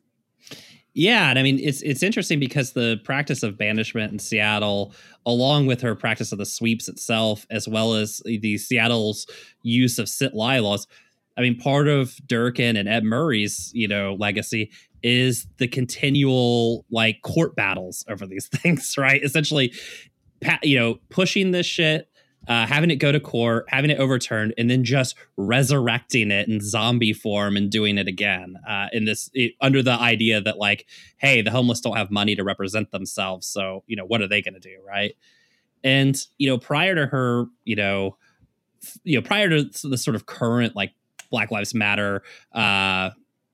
Yeah, 0.94 1.30
and 1.30 1.40
I 1.40 1.44
mean 1.44 1.58
it's 1.60 1.82
it's 1.82 2.04
interesting 2.04 2.40
because 2.40 2.74
the 2.74 3.00
practice 3.06 3.44
of 3.44 3.58
banishment 3.58 4.12
in 4.12 4.20
Seattle, 4.20 4.94
along 5.26 5.68
with 5.68 5.82
her 5.82 5.96
practice 5.96 6.32
of 6.34 6.38
the 6.38 6.46
sweeps 6.46 6.90
itself, 6.90 7.46
as 7.50 7.68
well 7.68 7.94
as 7.94 8.22
the 8.26 8.58
Seattle's 8.58 9.26
use 9.64 9.98
of 10.00 10.10
sit 10.10 10.34
lie 10.34 10.60
laws. 10.60 10.88
I 11.38 11.42
mean, 11.42 11.58
part 11.58 11.88
of 11.88 12.10
Durkan 12.28 12.78
and 12.78 12.90
Ed 12.90 13.06
Murray's, 13.06 13.72
you 13.74 13.88
know, 13.88 14.16
legacy 14.20 14.70
is 15.02 15.48
the 15.58 15.68
continual 15.68 16.86
like 16.92 17.22
court 17.22 17.56
battles 17.56 18.04
over 18.10 18.28
these 18.28 18.48
things, 18.54 18.96
right? 18.98 19.24
Essentially, 19.24 19.74
you 20.62 20.78
know, 20.78 21.00
pushing 21.10 21.52
this 21.52 21.66
shit 21.66 22.10
uh, 22.48 22.66
having 22.66 22.90
it 22.90 22.96
go 22.96 23.12
to 23.12 23.20
court, 23.20 23.66
having 23.68 23.92
it 23.92 24.00
overturned, 24.00 24.54
and 24.58 24.70
then 24.70 24.84
just 24.84 25.16
resurrecting 25.38 26.32
it 26.32 26.48
in 26.48 26.60
zombie 26.60 27.14
form 27.14 27.56
and 27.56 27.70
doing 27.70 27.98
it 27.98 28.08
again 28.08 28.56
uh, 28.68 28.88
in 28.92 29.06
this 29.06 29.30
it, 29.34 29.54
under 29.62 29.84
the 29.84 29.92
idea 29.92 30.42
that 30.42 30.58
like, 30.58 30.86
hey, 31.18 31.42
the 31.42 31.52
homeless 31.52 31.82
don't 31.82 31.98
have 31.98 32.10
money 32.12 32.36
to 32.36 32.44
represent 32.44 32.92
themselves, 32.92 33.48
so 33.48 33.84
you 33.88 33.96
know 33.96 34.06
what 34.06 34.22
are 34.22 34.28
they 34.28 34.42
going 34.42 34.56
to 34.56 34.60
do, 34.60 34.78
right? 34.86 35.16
And 35.84 36.16
you 36.38 36.50
know, 36.50 36.58
prior 36.58 36.96
to 36.96 37.06
her, 37.06 37.46
you 37.64 37.76
know, 37.76 38.18
you 39.04 39.18
know 39.18 39.22
prior 39.22 39.50
to 39.50 39.88
the 39.88 39.98
sort 39.98 40.16
of 40.16 40.26
current 40.26 40.76
like 40.76 40.94
Black 41.30 41.52
Lives 41.52 41.74
Matter 41.74 42.24
uh 42.54 43.12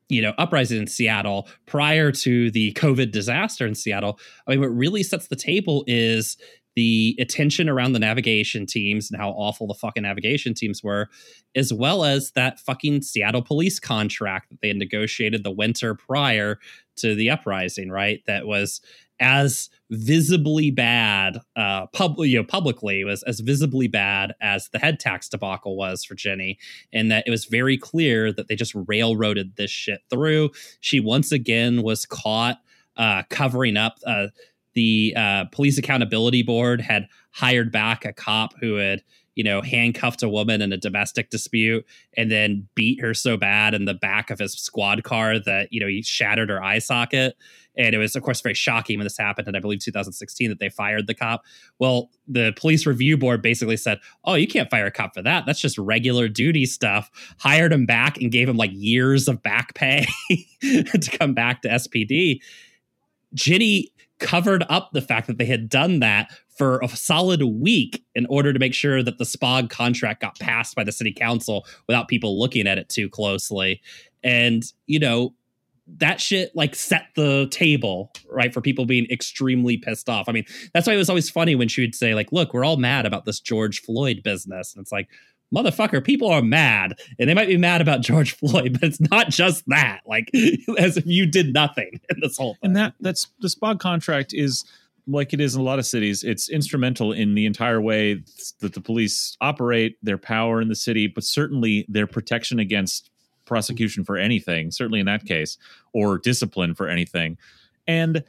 you 0.10 0.22
know 0.22 0.34
uprising 0.38 0.80
in 0.80 0.88
Seattle 0.88 1.48
prior 1.66 2.12
to 2.12 2.52
the 2.52 2.74
COVID 2.74 3.12
disaster 3.12 3.68
in 3.68 3.76
Seattle. 3.76 4.20
I 4.48 4.52
mean, 4.52 4.62
what 4.62 4.68
really 4.68 5.04
sets 5.04 5.28
the 5.28 5.36
table 5.36 5.84
is 5.88 6.38
the 6.78 7.16
attention 7.20 7.68
around 7.68 7.94
the 7.94 8.00
navigation 8.00 8.68
teams 8.68 9.10
and 9.10 9.20
how 9.20 9.32
awful 9.32 9.66
the 9.66 9.74
fucking 9.74 10.04
navigation 10.04 10.54
teams 10.54 10.84
were, 10.84 11.10
as 11.56 11.74
well 11.74 12.06
as 12.06 12.34
that 12.34 12.60
fucking 12.60 13.02
Seattle 13.02 13.42
police 13.42 13.80
contract 13.80 14.52
that 14.52 14.62
they 14.62 14.68
had 14.68 14.78
negotiated 14.78 15.44
the 15.44 15.50
winter 15.50 15.96
prior 15.96 16.60
to 16.98 17.16
the 17.16 17.32
uprising, 17.32 17.90
right? 17.90 18.22
That 18.28 18.46
was 18.46 18.80
as 19.20 19.72
visibly 19.90 20.70
bad, 20.70 21.40
uh, 21.56 21.88
pub- 21.88 22.20
you 22.20 22.38
know, 22.38 22.44
publicly 22.44 23.04
was 23.04 23.24
as 23.24 23.40
visibly 23.40 23.88
bad 23.88 24.36
as 24.40 24.70
the 24.70 24.78
head 24.78 25.00
tax 25.00 25.28
debacle 25.28 25.76
was 25.76 26.06
for 26.06 26.14
Jenny, 26.14 26.60
and 26.94 27.10
that 27.10 27.24
it 27.26 27.32
was 27.32 27.46
very 27.46 27.80
clear 27.80 28.32
that 28.32 28.50
they 28.50 28.56
just 28.56 28.76
railroaded 28.76 29.56
this 29.56 29.72
shit 29.72 30.02
through. 30.12 30.52
She 30.80 31.00
once 31.00 31.32
again 31.32 31.82
was 31.82 32.06
caught 32.06 32.60
uh, 32.98 33.24
covering 33.32 33.78
up. 33.78 33.98
Uh, 34.06 34.28
the 34.78 35.12
uh, 35.18 35.46
police 35.46 35.80
accountability 35.80 36.44
board 36.44 36.82
had 36.82 37.08
hired 37.32 37.72
back 37.72 38.06
a 38.06 38.14
cop 38.14 38.54
who 38.62 38.76
had 38.76 39.02
you 39.34 39.44
know 39.44 39.60
handcuffed 39.60 40.22
a 40.22 40.30
woman 40.30 40.62
in 40.62 40.72
a 40.72 40.78
domestic 40.78 41.32
dispute 41.32 41.84
and 42.16 42.30
then 42.30 42.68
beat 42.76 43.02
her 43.02 43.16
so 43.16 43.38
bad 43.38 43.74
in 43.74 43.86
the 43.86 43.96
back 43.96 44.30
of 44.30 44.38
his 44.38 44.54
squad 44.54 45.04
car 45.04 45.40
that 45.40 45.74
you 45.74 45.80
know 45.80 45.88
he 45.88 46.04
shattered 46.04 46.50
her 46.50 46.64
eye 46.64 46.78
socket. 46.78 47.36
And 47.76 47.96
it 47.96 47.98
was 47.98 48.16
of 48.16 48.22
course 48.22 48.40
very 48.40 48.54
shocking 48.54 49.00
when 49.00 49.06
this 49.06 49.18
happened 49.18 49.48
in 49.48 49.56
i 49.56 49.60
believe 49.60 49.80
2016 49.80 50.50
that 50.50 50.60
they 50.60 50.70
fired 50.70 51.08
the 51.08 51.16
cop. 51.16 51.44
Well 51.80 52.12
the 52.28 52.54
police 52.56 52.86
review 52.86 53.18
board 53.18 53.42
basically 53.42 53.78
said 53.78 53.98
oh 54.26 54.36
you 54.36 54.48
can't 54.48 54.70
fire 54.70 54.86
a 54.86 54.92
cop 54.92 55.16
for 55.16 55.24
that. 55.24 55.48
That's 55.48 55.60
just 55.60 55.80
regular 55.80 56.28
duty 56.28 56.68
stuff. 56.68 57.10
Hired 57.40 57.74
him 57.74 57.88
back 57.88 58.22
and 58.22 58.32
gave 58.32 58.48
him 58.48 58.58
like 58.58 58.72
years 58.76 59.28
of 59.28 59.42
back 59.42 59.74
pay 59.74 60.06
to 60.62 61.18
come 61.18 61.34
back 61.34 61.64
to 61.64 61.70
spd 61.70 62.42
jenny 63.34 63.92
covered 64.20 64.64
up 64.70 64.90
the 64.94 65.02
fact 65.02 65.28
that 65.28 65.38
they 65.38 65.46
had 65.46 65.70
done 65.70 66.00
that 66.00 66.32
for 66.58 66.80
a 66.80 66.88
solid 66.90 67.44
week 67.44 68.04
in 68.16 68.26
order 68.28 68.52
to 68.52 68.60
make 68.60 68.74
sure 68.74 69.04
that 69.04 69.18
the 69.18 69.24
SPOG 69.24 69.70
contract 69.70 70.22
got 70.22 70.40
passed 70.40 70.76
by 70.76 70.84
the 70.84 70.92
city 70.92 71.14
council 71.14 71.66
without 71.88 72.08
people 72.08 72.40
looking 72.40 72.68
at 72.68 72.78
it 72.78 72.90
too 72.90 73.10
closely. 73.10 73.82
And, 74.24 74.64
you 74.88 75.00
know, 75.00 75.36
that 75.98 76.20
shit 76.20 76.52
like 76.56 76.76
set 76.76 77.08
the 77.16 77.48
table, 77.50 78.12
right, 78.30 78.54
for 78.54 78.60
people 78.60 78.86
being 78.86 79.06
extremely 79.10 79.78
pissed 79.78 80.10
off. 80.10 80.28
I 80.28 80.32
mean, 80.32 80.46
that's 80.74 80.88
why 80.88 80.94
it 80.94 80.98
was 80.98 81.10
always 81.10 81.30
funny 81.30 81.56
when 81.56 81.68
she 81.68 81.82
would 81.82 81.96
say, 81.96 82.14
like, 82.14 82.32
look, 82.32 82.54
we're 82.54 82.66
all 82.66 82.78
mad 82.78 83.06
about 83.06 83.26
this 83.26 83.40
George 83.40 83.82
Floyd 83.82 84.22
business. 84.24 84.74
And 84.74 84.82
it's 84.82 84.92
like, 84.92 85.08
motherfucker, 85.54 86.04
people 86.04 86.30
are 86.30 86.42
mad 86.42 87.00
and 87.20 87.30
they 87.30 87.34
might 87.34 87.48
be 87.48 87.58
mad 87.58 87.82
about 87.82 88.02
George 88.02 88.36
Floyd, 88.38 88.74
but 88.74 88.84
it's 88.84 89.00
not 89.00 89.30
just 89.30 89.64
that. 89.68 90.02
Like, 90.06 90.30
as 90.78 90.98
if 90.98 91.06
you 91.06 91.26
did 91.26 91.54
nothing 91.54 92.00
in 92.10 92.20
this 92.22 92.38
whole 92.38 92.54
thing. 92.56 92.60
And 92.64 92.76
that 92.76 92.94
that's 93.00 93.28
the 93.40 93.48
SPOG 93.48 93.80
contract 93.80 94.34
is 94.34 94.66
like 95.10 95.34
it 95.34 95.40
is 95.40 95.56
in 95.56 95.62
a 95.62 95.64
lot 95.64 95.80
of 95.80 95.86
cities. 95.86 96.24
It's 96.24 96.50
instrumental 96.50 97.14
in 97.14 97.34
the 97.34 97.46
entire 97.46 97.80
way 97.80 98.24
that 98.60 98.74
the 98.74 98.82
police 98.82 99.38
operate, 99.40 99.98
their 100.04 100.18
power 100.18 100.60
in 100.62 100.68
the 100.68 100.76
city, 100.76 101.08
but 101.08 101.24
certainly 101.24 101.86
their 101.88 102.08
protection 102.08 102.60
against 102.60 103.10
prosecution 103.46 104.04
for 104.04 104.18
anything, 104.18 104.70
certainly 104.70 105.00
in 105.00 105.06
that 105.06 105.26
case, 105.26 105.58
or 105.94 106.18
discipline 106.18 106.76
for 106.76 106.90
anything. 106.90 107.38
And 107.88 108.24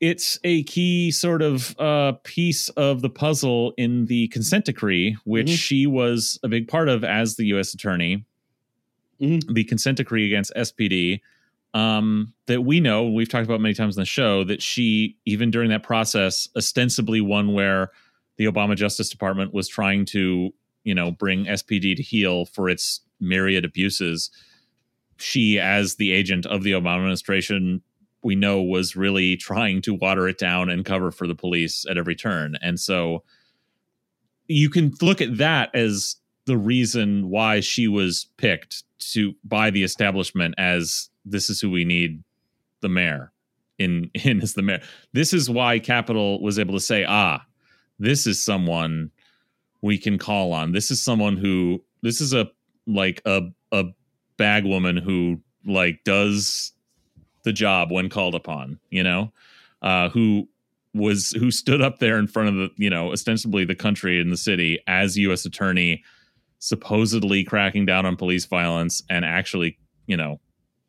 it's 0.00 0.38
a 0.44 0.62
key 0.64 1.10
sort 1.10 1.42
of 1.42 1.78
uh, 1.78 2.12
piece 2.24 2.70
of 2.70 3.02
the 3.02 3.10
puzzle 3.10 3.74
in 3.76 4.06
the 4.06 4.28
consent 4.28 4.64
decree, 4.64 5.16
which 5.24 5.48
mm-hmm. 5.48 5.54
she 5.54 5.86
was 5.86 6.38
a 6.42 6.48
big 6.48 6.68
part 6.68 6.88
of 6.88 7.04
as 7.04 7.36
the 7.36 7.44
U.S. 7.46 7.74
attorney. 7.74 8.24
Mm-hmm. 9.20 9.52
The 9.52 9.64
consent 9.64 9.98
decree 9.98 10.26
against 10.26 10.52
SPD 10.56 11.20
um, 11.74 12.32
that 12.46 12.62
we 12.62 12.80
know, 12.80 13.08
we've 13.08 13.28
talked 13.28 13.44
about 13.44 13.60
many 13.60 13.74
times 13.74 13.96
in 13.96 14.00
the 14.00 14.06
show, 14.06 14.42
that 14.44 14.62
she, 14.62 15.16
even 15.26 15.50
during 15.50 15.70
that 15.70 15.82
process, 15.82 16.48
ostensibly 16.56 17.20
one 17.20 17.52
where 17.52 17.90
the 18.38 18.46
Obama 18.46 18.74
Justice 18.74 19.08
Department 19.08 19.52
was 19.52 19.68
trying 19.68 20.04
to, 20.06 20.50
you 20.82 20.94
know, 20.94 21.10
bring 21.10 21.44
SPD 21.44 21.94
to 21.94 22.02
heel 22.02 22.46
for 22.46 22.68
its 22.68 23.00
myriad 23.20 23.64
abuses. 23.64 24.30
She, 25.18 25.60
as 25.60 25.96
the 25.96 26.12
agent 26.12 26.46
of 26.46 26.62
the 26.62 26.72
Obama 26.72 26.96
administration, 26.96 27.82
we 28.22 28.34
know 28.34 28.62
was 28.62 28.96
really 28.96 29.36
trying 29.36 29.80
to 29.82 29.94
water 29.94 30.28
it 30.28 30.38
down 30.38 30.68
and 30.68 30.84
cover 30.84 31.10
for 31.10 31.26
the 31.26 31.34
police 31.34 31.86
at 31.88 31.96
every 31.96 32.14
turn. 32.14 32.56
And 32.60 32.78
so 32.78 33.22
you 34.46 34.68
can 34.68 34.92
look 35.00 35.20
at 35.20 35.38
that 35.38 35.74
as 35.74 36.16
the 36.46 36.56
reason 36.56 37.30
why 37.30 37.60
she 37.60 37.88
was 37.88 38.26
picked 38.36 38.82
to 39.12 39.34
by 39.44 39.70
the 39.70 39.84
establishment 39.84 40.54
as 40.58 41.08
this 41.24 41.48
is 41.48 41.60
who 41.60 41.70
we 41.70 41.84
need 41.84 42.22
the 42.80 42.88
mayor 42.88 43.32
in 43.78 44.10
in 44.14 44.40
as 44.42 44.54
the 44.54 44.62
mayor. 44.62 44.82
This 45.12 45.32
is 45.32 45.48
why 45.48 45.78
Capital 45.78 46.42
was 46.42 46.58
able 46.58 46.74
to 46.74 46.80
say, 46.80 47.04
ah, 47.04 47.44
this 47.98 48.26
is 48.26 48.44
someone 48.44 49.10
we 49.82 49.98
can 49.98 50.18
call 50.18 50.52
on. 50.52 50.72
This 50.72 50.90
is 50.90 51.02
someone 51.02 51.36
who 51.36 51.82
this 52.02 52.20
is 52.20 52.34
a 52.34 52.50
like 52.86 53.22
a 53.24 53.42
a 53.72 53.84
bag 54.36 54.64
woman 54.64 54.96
who 54.96 55.40
like 55.64 56.02
does 56.04 56.72
the 57.42 57.52
job 57.52 57.90
when 57.90 58.08
called 58.08 58.34
upon, 58.34 58.78
you 58.90 59.02
know, 59.02 59.32
uh, 59.82 60.08
who 60.10 60.48
was 60.94 61.30
who 61.32 61.50
stood 61.50 61.80
up 61.80 61.98
there 61.98 62.18
in 62.18 62.26
front 62.26 62.48
of 62.48 62.54
the, 62.56 62.70
you 62.76 62.90
know, 62.90 63.12
ostensibly 63.12 63.64
the 63.64 63.74
country 63.74 64.20
and 64.20 64.32
the 64.32 64.36
city 64.36 64.78
as 64.86 65.16
U.S. 65.16 65.44
attorney, 65.44 66.02
supposedly 66.58 67.44
cracking 67.44 67.86
down 67.86 68.06
on 68.06 68.16
police 68.16 68.44
violence 68.44 69.02
and 69.08 69.24
actually, 69.24 69.78
you 70.06 70.16
know, 70.16 70.40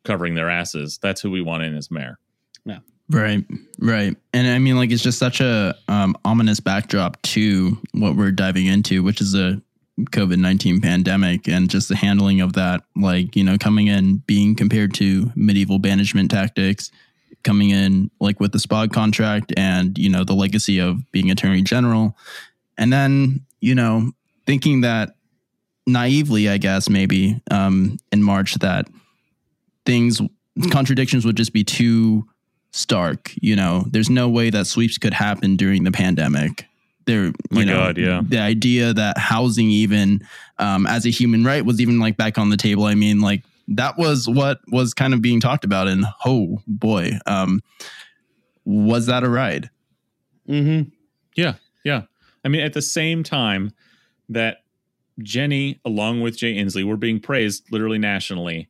covering 0.04 0.34
their 0.34 0.50
asses. 0.50 0.98
That's 1.00 1.20
who 1.20 1.30
we 1.30 1.40
want 1.40 1.62
in 1.62 1.76
as 1.76 1.90
mayor. 1.90 2.18
Yeah. 2.64 2.78
Right, 3.08 3.44
right, 3.78 4.16
and 4.32 4.46
I 4.48 4.58
mean, 4.58 4.76
like, 4.76 4.90
it's 4.90 5.02
just 5.02 5.18
such 5.18 5.40
a 5.40 5.74
um, 5.88 6.16
ominous 6.24 6.60
backdrop 6.60 7.20
to 7.22 7.76
what 7.92 8.16
we're 8.16 8.30
diving 8.30 8.66
into, 8.66 9.02
which 9.02 9.20
is 9.20 9.34
a 9.34 9.60
COVID 10.00 10.38
19 10.38 10.80
pandemic 10.80 11.48
and 11.48 11.68
just 11.68 11.88
the 11.88 11.96
handling 11.96 12.40
of 12.40 12.54
that, 12.54 12.82
like, 12.96 13.36
you 13.36 13.44
know, 13.44 13.58
coming 13.58 13.88
in, 13.88 14.18
being 14.26 14.54
compared 14.54 14.94
to 14.94 15.30
medieval 15.34 15.78
banishment 15.78 16.30
tactics, 16.30 16.90
coming 17.44 17.70
in 17.70 18.10
like 18.20 18.40
with 18.40 18.52
the 18.52 18.58
SPOG 18.58 18.92
contract 18.92 19.52
and, 19.56 19.98
you 19.98 20.08
know, 20.08 20.24
the 20.24 20.34
legacy 20.34 20.78
of 20.78 21.10
being 21.12 21.30
attorney 21.30 21.62
general. 21.62 22.16
And 22.78 22.92
then, 22.92 23.44
you 23.60 23.74
know, 23.74 24.12
thinking 24.46 24.80
that 24.80 25.14
naively, 25.86 26.48
I 26.48 26.58
guess, 26.58 26.88
maybe 26.88 27.40
um, 27.50 27.98
in 28.10 28.22
March, 28.22 28.54
that 28.56 28.88
things, 29.84 30.20
contradictions 30.70 31.24
would 31.26 31.36
just 31.36 31.52
be 31.52 31.64
too 31.64 32.26
stark. 32.72 33.32
You 33.40 33.56
know, 33.56 33.84
there's 33.90 34.10
no 34.10 34.28
way 34.28 34.48
that 34.50 34.66
sweeps 34.66 34.96
could 34.96 35.14
happen 35.14 35.56
during 35.56 35.84
the 35.84 35.92
pandemic 35.92 36.66
there 37.06 37.26
you 37.26 37.34
My 37.50 37.64
know 37.64 37.76
God, 37.76 37.98
yeah. 37.98 38.22
the 38.24 38.38
idea 38.38 38.92
that 38.94 39.18
housing 39.18 39.70
even 39.70 40.26
um, 40.58 40.86
as 40.86 41.06
a 41.06 41.10
human 41.10 41.44
right 41.44 41.64
was 41.64 41.80
even 41.80 41.98
like 41.98 42.16
back 42.16 42.38
on 42.38 42.50
the 42.50 42.56
table 42.56 42.84
i 42.84 42.94
mean 42.94 43.20
like 43.20 43.42
that 43.68 43.96
was 43.96 44.28
what 44.28 44.60
was 44.68 44.94
kind 44.94 45.14
of 45.14 45.22
being 45.22 45.40
talked 45.40 45.64
about 45.64 45.88
and 45.88 46.04
oh 46.24 46.60
boy 46.66 47.12
um, 47.26 47.62
was 48.64 49.06
that 49.06 49.24
a 49.24 49.28
ride 49.28 49.70
mm-hmm. 50.48 50.88
yeah 51.36 51.54
yeah 51.84 52.02
i 52.44 52.48
mean 52.48 52.60
at 52.60 52.72
the 52.72 52.82
same 52.82 53.22
time 53.22 53.72
that 54.28 54.58
jenny 55.20 55.80
along 55.84 56.20
with 56.20 56.36
jay 56.36 56.54
inslee 56.54 56.84
were 56.84 56.96
being 56.96 57.20
praised 57.20 57.70
literally 57.70 57.98
nationally 57.98 58.68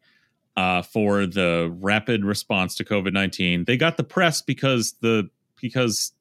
uh, 0.54 0.82
for 0.82 1.24
the 1.24 1.74
rapid 1.80 2.24
response 2.24 2.74
to 2.74 2.84
covid-19 2.84 3.64
they 3.66 3.76
got 3.76 3.96
the 3.96 4.04
press 4.04 4.42
because 4.42 4.94
the 5.00 5.30
because 5.60 6.12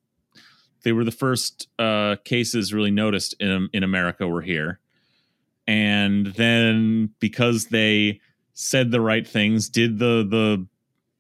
they 0.84 0.92
were 0.92 1.04
the 1.04 1.12
first 1.12 1.68
uh, 1.80 2.18
cases 2.24 2.74
really 2.74 2.92
noticed 2.92 3.36
in 3.40 3.70
in 3.74 3.84
America 3.84 4.28
were 4.28 4.42
here, 4.42 4.80
and 5.68 6.28
then 6.28 7.14
because 7.20 7.68
they 7.68 8.20
said 8.54 8.92
the 8.92 9.02
right 9.02 9.28
things, 9.28 9.70
did 9.70 10.00
the 10.00 10.26
the 10.28 10.68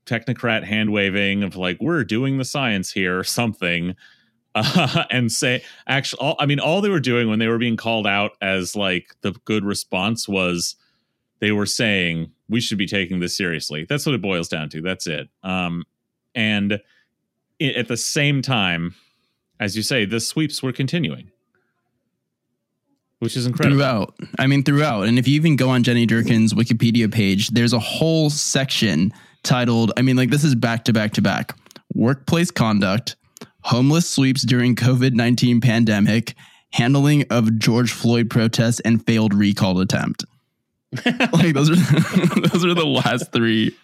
technocrat 0.05 0.63
hand 0.63 0.91
waving 0.91 1.43
of 1.43 1.55
like 1.55 1.77
we're 1.79 2.03
doing 2.03 2.37
the 2.37 2.45
science 2.45 2.91
here 2.91 3.17
or 3.17 3.23
something, 3.23 3.95
uh, 4.55 5.03
and 5.09 5.31
say 5.31 5.63
actually, 5.87 6.19
all, 6.19 6.35
I 6.39 6.45
mean, 6.45 6.59
all 6.59 6.81
they 6.81 6.89
were 6.89 6.99
doing 6.99 7.29
when 7.29 7.39
they 7.39 7.47
were 7.47 7.59
being 7.59 7.77
called 7.77 8.07
out 8.07 8.31
as 8.41 8.75
like 8.75 9.15
the 9.21 9.31
good 9.45 9.63
response 9.63 10.27
was 10.27 10.75
they 11.39 11.51
were 11.51 11.65
saying 11.65 12.31
we 12.49 12.61
should 12.61 12.77
be 12.77 12.87
taking 12.87 13.19
this 13.19 13.35
seriously. 13.35 13.85
That's 13.87 14.05
what 14.05 14.15
it 14.15 14.21
boils 14.21 14.47
down 14.47 14.69
to. 14.69 14.81
That's 14.81 15.07
it. 15.07 15.29
Um, 15.43 15.83
and 16.35 16.79
at 17.61 17.87
the 17.87 17.97
same 17.97 18.41
time 18.41 18.95
as 19.61 19.77
you 19.77 19.83
say, 19.83 20.03
the 20.05 20.19
sweeps 20.19 20.61
were 20.61 20.73
continuing, 20.73 21.31
which 23.19 23.37
is 23.37 23.45
incredible. 23.45 23.77
Throughout. 23.77 24.15
I 24.39 24.47
mean, 24.47 24.63
throughout. 24.63 25.03
And 25.07 25.19
if 25.19 25.27
you 25.27 25.35
even 25.35 25.55
go 25.55 25.69
on 25.69 25.83
Jenny 25.83 26.07
Durkan's 26.07 26.53
Wikipedia 26.53 27.11
page, 27.11 27.49
there's 27.49 27.71
a 27.73 27.79
whole 27.79 28.29
section 28.29 29.13
titled, 29.43 29.93
I 29.97 30.01
mean, 30.01 30.15
like 30.17 30.29
this 30.31 30.43
is 30.43 30.55
back 30.55 30.83
to 30.85 30.93
back 30.93 31.13
to 31.13 31.21
back 31.21 31.55
workplace 31.93 32.51
conduct, 32.51 33.15
homeless 33.61 34.09
sweeps 34.09 34.43
during 34.43 34.75
COVID 34.75 35.13
19 35.13 35.61
pandemic, 35.61 36.33
handling 36.71 37.25
of 37.29 37.57
George 37.59 37.91
Floyd 37.91 38.29
protests 38.29 38.79
and 38.81 39.05
failed 39.05 39.33
recall 39.33 39.79
attempt. 39.79 40.25
like 41.05 41.53
those 41.53 41.69
are 41.69 41.75
those 42.49 42.65
are 42.65 42.73
the 42.73 42.85
last 42.85 43.31
three 43.31 43.75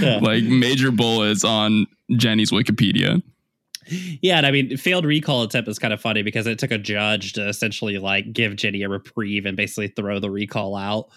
Yeah. 0.00 0.18
like 0.22 0.42
major 0.44 0.90
bullets 0.90 1.44
on 1.44 1.86
Jenny's 2.16 2.50
Wikipedia. 2.50 3.22
Yeah, 4.22 4.36
and 4.38 4.46
I 4.46 4.50
mean, 4.50 4.76
failed 4.76 5.04
recall 5.04 5.42
attempt 5.42 5.68
is 5.68 5.78
kind 5.78 5.92
of 5.94 6.00
funny 6.00 6.22
because 6.22 6.46
it 6.46 6.58
took 6.58 6.70
a 6.70 6.78
judge 6.78 7.34
to 7.34 7.48
essentially 7.48 7.98
like 7.98 8.32
give 8.32 8.56
Jenny 8.56 8.82
a 8.82 8.88
reprieve 8.88 9.46
and 9.46 9.56
basically 9.56 9.88
throw 9.88 10.18
the 10.20 10.30
recall 10.30 10.76
out. 10.76 11.08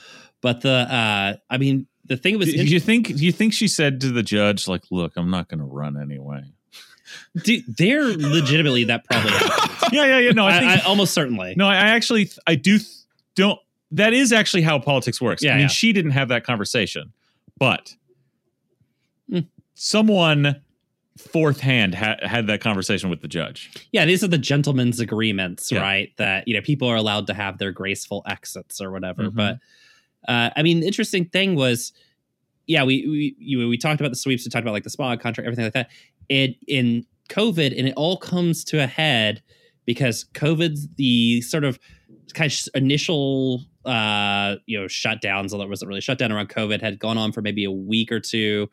But 0.41 0.61
the, 0.61 0.71
uh 0.71 1.35
I 1.49 1.57
mean, 1.57 1.87
the 2.05 2.17
thing 2.17 2.37
was, 2.37 2.47
Do 2.51 2.63
you 2.63 2.79
think? 2.79 3.07
Do 3.07 3.25
you 3.25 3.31
think 3.31 3.53
she 3.53 3.67
said 3.67 4.01
to 4.01 4.11
the 4.11 4.23
judge, 4.23 4.67
like, 4.67 4.83
"Look, 4.89 5.13
I'm 5.15 5.29
not 5.29 5.47
going 5.47 5.59
to 5.59 5.65
run 5.65 6.01
anyway"? 6.01 6.43
dude, 7.43 7.63
they're 7.77 8.03
legitimately 8.05 8.85
that 8.85 9.05
probably. 9.05 9.31
Yeah, 9.91 10.05
yeah, 10.05 10.19
yeah. 10.19 10.31
No, 10.31 10.45
I 10.45 10.55
I, 10.55 10.59
think 10.59 10.71
I, 10.71 10.87
almost 10.87 11.13
certainly. 11.13 11.53
No, 11.57 11.67
I 11.67 11.75
actually, 11.75 12.31
I 12.47 12.55
do 12.55 12.79
don't. 13.35 13.59
That 13.91 14.13
is 14.13 14.31
actually 14.31 14.61
how 14.61 14.79
politics 14.79 15.19
works. 15.19 15.43
Yeah, 15.43 15.51
I 15.51 15.55
mean, 15.55 15.61
yeah. 15.63 15.67
she 15.67 15.91
didn't 15.91 16.11
have 16.11 16.29
that 16.29 16.45
conversation, 16.45 17.11
but 17.59 17.93
Hmm. 19.29 19.39
someone 19.73 20.61
fourth 21.21 21.59
hand 21.59 21.95
ha- 21.95 22.17
had 22.23 22.47
that 22.47 22.61
conversation 22.61 23.09
with 23.09 23.21
the 23.21 23.27
judge. 23.27 23.71
Yeah, 23.91 24.05
these 24.05 24.23
are 24.23 24.27
the 24.27 24.37
gentlemen's 24.37 24.99
agreements, 24.99 25.71
Yeah. 25.71 25.81
right? 25.81 26.09
That 26.17 26.47
you 26.47 26.53
know 26.53 26.61
people 26.61 26.87
are 26.87 26.95
allowed 26.95 27.27
to 27.27 27.33
have 27.33 27.57
their 27.57 27.71
graceful 27.71 28.23
exits 28.27 28.81
or 28.81 28.91
whatever. 28.91 29.23
Mhm. 29.29 29.35
But 29.35 29.59
uh, 30.27 30.49
I 30.55 30.61
mean, 30.63 30.81
the 30.81 30.87
interesting 30.87 31.25
thing 31.25 31.55
was, 31.55 31.93
yeah, 32.67 32.83
we 32.83 33.05
we 33.07 33.35
you, 33.39 33.67
we 33.67 33.77
talked 33.77 33.99
about 34.01 34.09
the 34.11 34.15
sweeps, 34.17 34.45
we 34.45 34.49
talked 34.49 34.63
about 34.63 34.73
like 34.73 34.83
the 34.83 34.89
SPOG 34.89 35.19
contract, 35.19 35.45
everything 35.47 35.65
like 35.65 35.73
that. 35.73 35.89
It 36.29 36.55
in 36.67 37.05
COVID, 37.29 37.77
and 37.77 37.87
it 37.87 37.93
all 37.95 38.17
comes 38.17 38.63
to 38.65 38.83
a 38.83 38.87
head 38.87 39.41
because 39.85 40.25
COVID's 40.33 40.87
the 40.95 41.41
sort 41.41 41.63
of 41.63 41.79
kind 42.33 42.51
of 42.51 42.59
initial 42.75 43.65
uh 43.83 44.55
you 44.67 44.79
know 44.79 44.85
shutdowns 44.85 45.51
although 45.51 45.65
it 45.65 45.69
wasn't 45.69 45.87
really 45.89 45.99
shut 45.99 46.17
down 46.19 46.31
around 46.31 46.47
covid 46.49 46.79
had 46.81 46.97
gone 46.99 47.17
on 47.17 47.31
for 47.31 47.41
maybe 47.41 47.63
a 47.65 47.71
week 47.71 48.09
or 48.11 48.19
two 48.21 48.69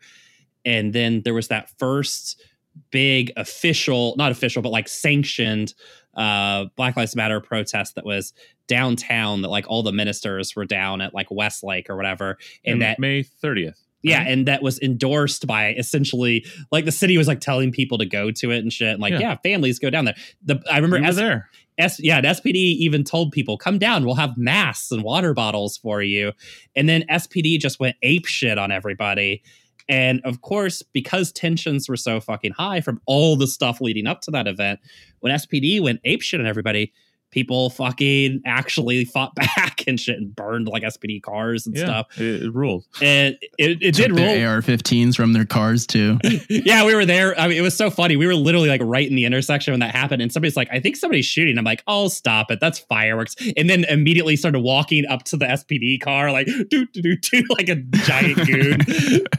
and 0.64 0.92
then 0.92 1.22
there 1.24 1.34
was 1.34 1.48
that 1.48 1.70
first 1.78 2.42
big 2.90 3.32
official 3.36 4.14
not 4.16 4.30
official 4.30 4.62
but 4.62 4.70
like 4.70 4.88
sanctioned 4.88 5.74
uh 6.14 6.66
black 6.76 6.96
lives 6.96 7.16
matter 7.16 7.40
protest 7.40 7.94
that 7.96 8.04
was 8.04 8.32
downtown 8.68 9.42
that 9.42 9.48
like 9.48 9.64
all 9.68 9.82
the 9.82 9.92
ministers 9.92 10.54
were 10.54 10.64
down 10.64 11.00
at 11.00 11.12
like 11.14 11.26
westlake 11.30 11.88
or 11.90 11.96
whatever 11.96 12.38
and 12.64 12.74
And 12.74 12.82
that 12.82 12.98
May 12.98 13.22
thirtieth. 13.22 13.80
yeah, 14.02 14.22
and 14.26 14.46
that 14.46 14.62
was 14.62 14.78
endorsed 14.80 15.46
by 15.46 15.72
essentially 15.74 16.44
like 16.70 16.84
the 16.84 16.92
city 16.92 17.18
was 17.18 17.26
like 17.26 17.40
telling 17.40 17.72
people 17.72 17.98
to 17.98 18.06
go 18.06 18.30
to 18.30 18.50
it 18.52 18.58
and 18.58 18.72
shit. 18.72 18.90
And 18.90 19.00
like, 19.00 19.12
Yeah. 19.12 19.20
yeah, 19.20 19.36
families 19.42 19.78
go 19.80 19.90
down 19.90 20.04
there. 20.04 20.14
The 20.44 20.62
I 20.70 20.76
remember 20.78 21.04
as 21.04 21.16
there. 21.16 21.48
S, 21.78 21.98
yeah, 22.00 22.18
and 22.18 22.26
SPD 22.26 22.54
even 22.54 23.04
told 23.04 23.32
people, 23.32 23.56
come 23.56 23.78
down, 23.78 24.04
we'll 24.04 24.14
have 24.16 24.36
masks 24.36 24.90
and 24.92 25.02
water 25.02 25.32
bottles 25.34 25.76
for 25.78 26.02
you. 26.02 26.32
And 26.76 26.88
then 26.88 27.04
SPD 27.10 27.58
just 27.58 27.80
went 27.80 27.96
ape 28.02 28.26
shit 28.26 28.58
on 28.58 28.70
everybody. 28.70 29.42
And 29.88 30.20
of 30.24 30.42
course, 30.42 30.82
because 30.82 31.32
tensions 31.32 31.88
were 31.88 31.96
so 31.96 32.20
fucking 32.20 32.52
high 32.52 32.80
from 32.80 33.00
all 33.06 33.36
the 33.36 33.46
stuff 33.46 33.80
leading 33.80 34.06
up 34.06 34.20
to 34.22 34.30
that 34.32 34.46
event, 34.46 34.80
when 35.20 35.32
SPD 35.32 35.80
went 35.80 36.00
ape 36.04 36.20
shit 36.22 36.40
on 36.40 36.46
everybody, 36.46 36.92
people 37.30 37.70
fucking 37.70 38.40
actually 38.46 39.04
fought 39.04 39.34
back 39.34 39.84
and 39.86 40.00
shit 40.00 40.16
and 40.16 40.34
burned 40.34 40.66
like 40.68 40.82
SPD 40.82 41.22
cars 41.22 41.66
and 41.66 41.76
Yeah, 41.76 41.84
stuff. 41.84 42.06
it, 42.20 42.42
it 42.44 42.54
ruled. 42.54 42.84
And 43.02 43.36
it, 43.58 43.82
it 43.82 43.94
Took 43.94 44.08
did 44.08 44.18
rule. 44.18 44.48
AR-15s 44.48 45.14
from 45.14 45.32
their 45.34 45.44
cars 45.44 45.86
too. 45.86 46.18
yeah, 46.48 46.84
we 46.86 46.94
were 46.94 47.04
there. 47.04 47.38
I 47.38 47.48
mean, 47.48 47.58
it 47.58 47.62
was 47.62 47.76
so 47.76 47.90
funny. 47.90 48.16
We 48.16 48.26
were 48.26 48.34
literally 48.34 48.68
like 48.68 48.80
right 48.84 49.08
in 49.08 49.14
the 49.16 49.24
intersection 49.24 49.72
when 49.72 49.80
that 49.80 49.94
happened, 49.94 50.22
and 50.22 50.32
somebody's 50.32 50.56
like, 50.56 50.68
"I 50.72 50.80
think 50.80 50.96
somebody's 50.96 51.26
shooting." 51.26 51.58
I'm 51.58 51.64
like, 51.64 51.82
"Oh, 51.86 52.08
stop 52.08 52.50
it! 52.50 52.60
That's 52.60 52.78
fireworks!" 52.78 53.36
And 53.56 53.68
then 53.68 53.84
immediately 53.84 54.36
started 54.36 54.60
walking 54.60 55.04
up 55.06 55.24
to 55.24 55.36
the 55.36 55.46
SPD 55.46 56.00
car, 56.00 56.32
like 56.32 56.46
do 56.46 56.64
do 56.86 56.86
do 56.86 57.16
do, 57.16 57.42
like 57.50 57.68
a 57.68 57.76
giant 57.76 58.36
goon. 58.46 58.78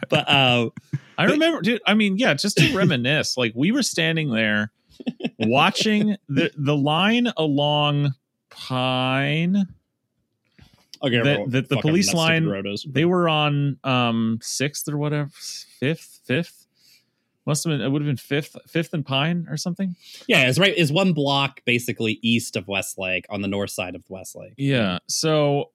but 0.10 0.30
uh, 0.30 0.70
I 1.18 1.26
remember, 1.26 1.62
dude. 1.62 1.82
I 1.88 1.94
mean, 1.96 2.18
yeah, 2.18 2.34
just 2.36 2.58
to 2.58 2.76
reminisce, 2.78 3.36
like 3.38 3.54
we 3.56 3.72
were 3.72 3.84
standing 3.84 4.32
there 4.32 4.72
watching 5.40 6.18
the 6.28 6.52
the 6.58 6.76
line 6.76 7.28
along 7.38 8.14
Pine. 8.50 9.68
okay, 11.04 11.22
That- 11.22 11.52
that 11.52 11.70
the 11.70 11.78
police 11.78 12.14
line- 12.14 12.46
They 12.88 13.06
were 13.06 13.30
on 13.30 13.78
um 13.84 14.40
sixth 14.42 14.88
or 14.90 14.98
whatever, 14.98 15.30
fifth, 15.34 16.22
fifth. 16.26 16.66
Must 17.46 17.64
have 17.64 17.72
been. 17.72 17.82
It 17.82 17.90
would 17.90 18.02
have 18.04 18.08
been 18.08 18.18
fifth, 18.18 18.56
fifth 18.68 18.94
and 18.94 19.04
Pine 19.06 19.48
or 19.50 19.58
something. 19.58 19.96
yeah, 20.28 20.48
it's 20.50 20.60
right. 20.60 20.76
Is 20.78 20.92
one 20.92 21.14
block 21.14 21.62
basically 21.66 22.20
east 22.22 22.56
of 22.56 22.68
Westlake 22.68 23.26
on 23.30 23.42
the 23.42 23.48
north 23.48 23.72
side 23.72 23.96
of 23.96 24.04
Westlake. 24.08 24.54
Yeah. 24.58 25.00
So, 25.08 25.72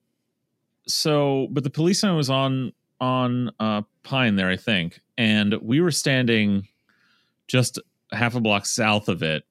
so, 0.87 1.49
but 1.51 1.65
the 1.65 1.71
police 1.71 2.03
line 2.05 2.15
was 2.17 2.31
on 2.31 2.73
on 3.01 3.51
uh 3.59 3.83
Pine 4.05 4.37
there, 4.37 4.49
I 4.51 4.57
think, 4.57 5.01
and 5.19 5.55
we 5.63 5.81
were 5.81 5.91
standing 5.91 6.69
just 7.49 7.81
half 8.17 8.35
a 8.35 8.41
block 8.41 8.67
south 8.67 9.09
of 9.09 9.23
it 9.23 9.45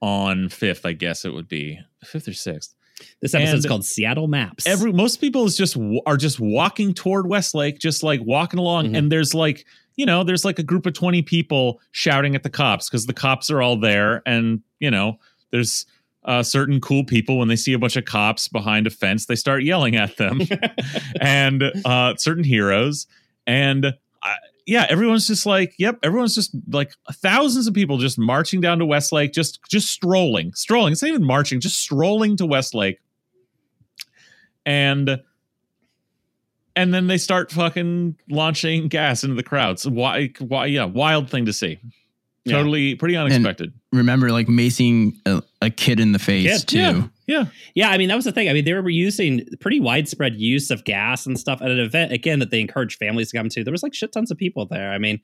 on 0.00 0.48
Fifth. 0.48 0.86
I 0.86 0.92
guess 0.92 1.24
it 1.24 1.32
would 1.32 1.48
be 1.48 1.78
fifth 2.04 2.28
or 2.28 2.32
sixth. 2.32 2.74
This 3.20 3.34
episode's 3.34 3.64
And 3.64 3.68
called 3.70 3.84
Seattle 3.84 4.26
Maps. 4.26 4.66
Every 4.66 4.92
most 4.92 5.20
people 5.20 5.44
is 5.44 5.56
just 5.56 5.76
are 6.06 6.16
just 6.16 6.40
walking 6.40 6.94
toward 6.94 7.28
Westlake, 7.28 7.78
just 7.78 8.02
like 8.02 8.20
walking 8.22 8.58
along, 8.58 8.88
Mhm. 8.90 8.98
and 8.98 9.12
there's 9.12 9.34
like 9.34 9.64
you 9.96 10.06
know 10.06 10.24
there's 10.24 10.44
like 10.44 10.58
a 10.58 10.62
group 10.64 10.84
of 10.86 10.94
twenty 10.94 11.22
people 11.22 11.80
shouting 11.92 12.34
at 12.34 12.42
the 12.42 12.50
cops 12.50 12.88
because 12.88 13.06
the 13.06 13.12
cops 13.12 13.50
are 13.50 13.62
all 13.62 13.78
there, 13.78 14.22
and 14.26 14.62
you 14.80 14.90
know 14.90 15.18
there's. 15.50 15.86
Uh, 16.24 16.42
certain 16.42 16.78
cool 16.80 17.04
people 17.04 17.38
when 17.38 17.48
they 17.48 17.56
see 17.56 17.72
a 17.72 17.78
bunch 17.78 17.96
of 17.96 18.04
cops 18.04 18.48
behind 18.48 18.86
a 18.86 18.90
fence 18.90 19.24
they 19.26 19.36
start 19.36 19.62
yelling 19.62 19.96
at 19.96 20.14
them 20.18 20.40
and 21.22 21.62
uh 21.86 22.14
certain 22.16 22.44
heroes 22.44 23.06
and 23.46 23.94
yeah 24.68 24.86
everyone's 24.90 25.26
just 25.26 25.46
like 25.46 25.74
yep 25.78 25.98
everyone's 26.04 26.34
just 26.34 26.50
like 26.70 26.92
thousands 27.14 27.66
of 27.66 27.72
people 27.74 27.96
just 27.98 28.18
marching 28.18 28.60
down 28.60 28.78
to 28.78 28.84
westlake 28.86 29.32
just 29.32 29.58
just 29.68 29.88
strolling 29.88 30.52
strolling 30.54 30.92
it's 30.92 31.02
not 31.02 31.08
even 31.08 31.24
marching 31.24 31.58
just 31.58 31.78
strolling 31.80 32.36
to 32.36 32.46
westlake 32.46 33.00
and 34.66 35.20
and 36.76 36.94
then 36.94 37.06
they 37.08 37.18
start 37.18 37.50
fucking 37.50 38.16
launching 38.30 38.88
gas 38.88 39.24
into 39.24 39.34
the 39.34 39.42
crowds 39.42 39.86
why 39.88 40.30
why 40.40 40.66
yeah 40.66 40.84
wild 40.84 41.28
thing 41.30 41.46
to 41.46 41.52
see 41.52 41.78
Yeah. 42.44 42.58
totally 42.58 42.94
pretty 42.94 43.16
unexpected 43.16 43.72
Remember, 43.90 44.30
like 44.30 44.48
macing 44.48 45.14
a, 45.24 45.42
a 45.62 45.70
kid 45.70 45.98
in 45.98 46.12
the 46.12 46.18
face 46.18 46.60
Kid, 46.60 46.68
too. 46.68 46.78
yeah. 46.78 47.02
Yeah 47.28 47.44
Yeah, 47.74 47.90
I 47.90 47.98
mean 47.98 48.08
that 48.08 48.16
was 48.16 48.24
the 48.24 48.32
thing. 48.32 48.48
I 48.48 48.52
mean 48.52 48.64
they 48.64 48.74
were 48.74 48.88
using 48.88 49.46
pretty 49.60 49.78
widespread 49.78 50.40
use 50.40 50.70
of 50.70 50.84
gas 50.84 51.26
and 51.26 51.38
stuff 51.38 51.62
at 51.62 51.70
an 51.70 51.78
event 51.78 52.10
again 52.10 52.40
that 52.40 52.50
they 52.50 52.60
encouraged 52.60 52.98
families 52.98 53.30
to 53.30 53.36
come 53.36 53.48
to. 53.50 53.62
There 53.62 53.72
was 53.72 53.84
like 53.84 53.94
shit 53.94 54.10
tons 54.10 54.32
of 54.32 54.38
people 54.38 54.66
there. 54.66 54.90
I 54.90 54.98
mean, 54.98 55.20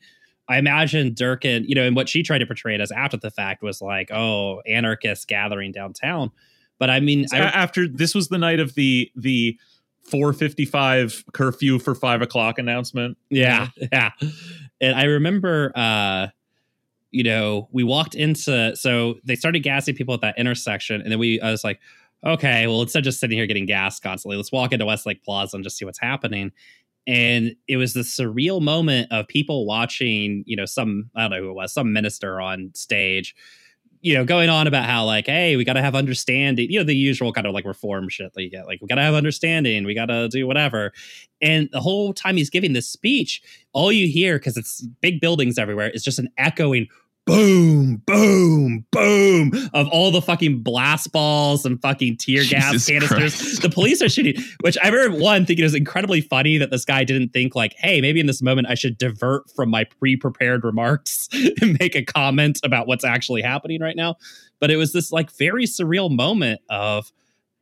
I 0.48 0.58
imagine 0.58 1.14
Durkan, 1.14 1.64
you 1.66 1.74
know, 1.74 1.84
and 1.84 1.96
what 1.96 2.08
she 2.08 2.22
tried 2.22 2.38
to 2.38 2.46
portray 2.46 2.74
it 2.74 2.80
as 2.80 2.92
after 2.92 3.16
the 3.16 3.30
fact 3.30 3.62
was 3.62 3.80
like, 3.80 4.10
oh, 4.12 4.60
anarchists 4.68 5.24
gathering 5.24 5.72
downtown. 5.72 6.30
But 6.78 6.90
I 6.90 7.00
mean, 7.00 7.26
So 7.28 7.38
I, 7.38 7.40
after 7.40 7.88
this 7.88 8.14
was 8.14 8.28
the 8.28 8.38
night 8.38 8.60
of 8.60 8.74
the 8.74 9.10
the 9.16 9.58
455 10.04 11.24
curfew 11.32 11.78
for 11.78 11.94
five 11.94 12.20
o'clock 12.20 12.58
announcement 12.58 13.16
yeah, 13.30 13.68
yeah. 13.92 14.10
And 14.80 14.94
I 14.94 15.04
remember, 15.04 15.72
uh, 15.74 16.28
you 17.14 17.22
know, 17.22 17.68
we 17.70 17.84
walked 17.84 18.16
into 18.16 18.74
so 18.74 19.14
they 19.22 19.36
started 19.36 19.60
gassing 19.60 19.94
people 19.94 20.14
at 20.14 20.20
that 20.22 20.36
intersection, 20.36 21.00
and 21.00 21.12
then 21.12 21.18
we 21.20 21.40
I 21.40 21.52
was 21.52 21.62
like, 21.62 21.80
okay, 22.26 22.66
well, 22.66 22.82
instead 22.82 22.98
of 22.98 23.04
just 23.04 23.20
sitting 23.20 23.38
here 23.38 23.46
getting 23.46 23.66
gas 23.66 24.00
constantly, 24.00 24.36
let's 24.36 24.50
walk 24.50 24.72
into 24.72 24.84
Westlake 24.84 25.22
Plaza 25.22 25.56
and 25.56 25.62
just 25.62 25.78
see 25.78 25.84
what's 25.84 26.00
happening. 26.00 26.50
And 27.06 27.54
it 27.68 27.76
was 27.76 27.94
the 27.94 28.00
surreal 28.00 28.60
moment 28.60 29.12
of 29.12 29.28
people 29.28 29.64
watching, 29.64 30.42
you 30.44 30.56
know, 30.56 30.64
some 30.64 31.08
I 31.14 31.22
don't 31.22 31.30
know 31.30 31.40
who 31.40 31.50
it 31.50 31.54
was, 31.54 31.72
some 31.72 31.92
minister 31.92 32.40
on 32.40 32.72
stage, 32.74 33.36
you 34.00 34.14
know, 34.14 34.24
going 34.24 34.48
on 34.48 34.66
about 34.66 34.86
how 34.86 35.04
like, 35.04 35.26
hey, 35.26 35.54
we 35.54 35.64
got 35.64 35.74
to 35.74 35.82
have 35.82 35.94
understanding, 35.94 36.68
you 36.68 36.80
know, 36.80 36.84
the 36.84 36.96
usual 36.96 37.32
kind 37.32 37.46
of 37.46 37.54
like 37.54 37.64
reform 37.64 38.08
shit 38.08 38.32
that 38.34 38.42
you 38.42 38.50
get, 38.50 38.66
like 38.66 38.80
we 38.82 38.88
got 38.88 38.96
to 38.96 39.02
have 39.02 39.14
understanding, 39.14 39.84
we 39.84 39.94
got 39.94 40.06
to 40.06 40.28
do 40.28 40.48
whatever. 40.48 40.92
And 41.40 41.68
the 41.70 41.80
whole 41.80 42.12
time 42.12 42.36
he's 42.36 42.50
giving 42.50 42.72
this 42.72 42.88
speech, 42.88 43.40
all 43.72 43.92
you 43.92 44.08
hear 44.08 44.38
because 44.38 44.56
it's 44.56 44.82
big 45.00 45.20
buildings 45.20 45.58
everywhere 45.58 45.90
is 45.90 46.02
just 46.02 46.18
an 46.18 46.28
echoing 46.38 46.88
boom, 47.26 48.02
boom, 48.06 48.84
boom 48.90 49.52
of 49.72 49.88
all 49.88 50.10
the 50.10 50.20
fucking 50.20 50.60
blast 50.60 51.12
balls 51.12 51.64
and 51.64 51.80
fucking 51.80 52.16
tear 52.16 52.44
gas 52.48 52.72
Jesus 52.72 52.86
canisters. 52.86 53.18
Christ. 53.18 53.62
The 53.62 53.70
police 53.70 54.02
are 54.02 54.08
shooting, 54.08 54.42
which 54.60 54.76
I 54.82 54.88
remember 54.88 55.22
one 55.22 55.46
thinking 55.46 55.62
it 55.62 55.66
was 55.66 55.74
incredibly 55.74 56.20
funny 56.20 56.58
that 56.58 56.70
this 56.70 56.84
guy 56.84 57.04
didn't 57.04 57.30
think 57.30 57.54
like, 57.54 57.74
hey, 57.78 58.00
maybe 58.00 58.20
in 58.20 58.26
this 58.26 58.42
moment 58.42 58.68
I 58.68 58.74
should 58.74 58.98
divert 58.98 59.50
from 59.50 59.70
my 59.70 59.84
pre-prepared 59.84 60.64
remarks 60.64 61.28
and 61.60 61.76
make 61.80 61.94
a 61.94 62.04
comment 62.04 62.60
about 62.62 62.86
what's 62.86 63.04
actually 63.04 63.42
happening 63.42 63.80
right 63.80 63.96
now. 63.96 64.16
But 64.60 64.70
it 64.70 64.76
was 64.76 64.92
this 64.92 65.12
like 65.12 65.30
very 65.32 65.64
surreal 65.64 66.14
moment 66.14 66.60
of 66.68 67.12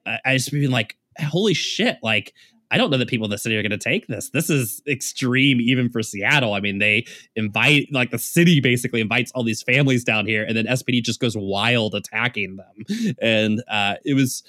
I 0.06 0.18
I 0.24 0.36
just 0.36 0.50
being 0.50 0.70
like, 0.70 0.96
holy 1.18 1.54
shit, 1.54 1.98
like 2.02 2.32
I 2.72 2.78
don't 2.78 2.90
know 2.90 2.96
that 2.96 3.08
people 3.08 3.26
in 3.26 3.30
the 3.30 3.36
city 3.36 3.54
are 3.56 3.62
going 3.62 3.70
to 3.70 3.78
take 3.78 4.06
this. 4.06 4.30
This 4.30 4.48
is 4.48 4.82
extreme, 4.88 5.60
even 5.60 5.90
for 5.90 6.02
Seattle. 6.02 6.54
I 6.54 6.60
mean, 6.60 6.78
they 6.78 7.04
invite, 7.36 7.88
like, 7.92 8.10
the 8.10 8.18
city 8.18 8.60
basically 8.60 9.02
invites 9.02 9.30
all 9.32 9.44
these 9.44 9.62
families 9.62 10.04
down 10.04 10.26
here, 10.26 10.42
and 10.42 10.56
then 10.56 10.64
SPD 10.64 11.02
just 11.02 11.20
goes 11.20 11.36
wild 11.36 11.94
attacking 11.94 12.56
them. 12.56 13.14
And 13.20 13.62
uh, 13.68 13.96
it 14.06 14.14
was, 14.14 14.42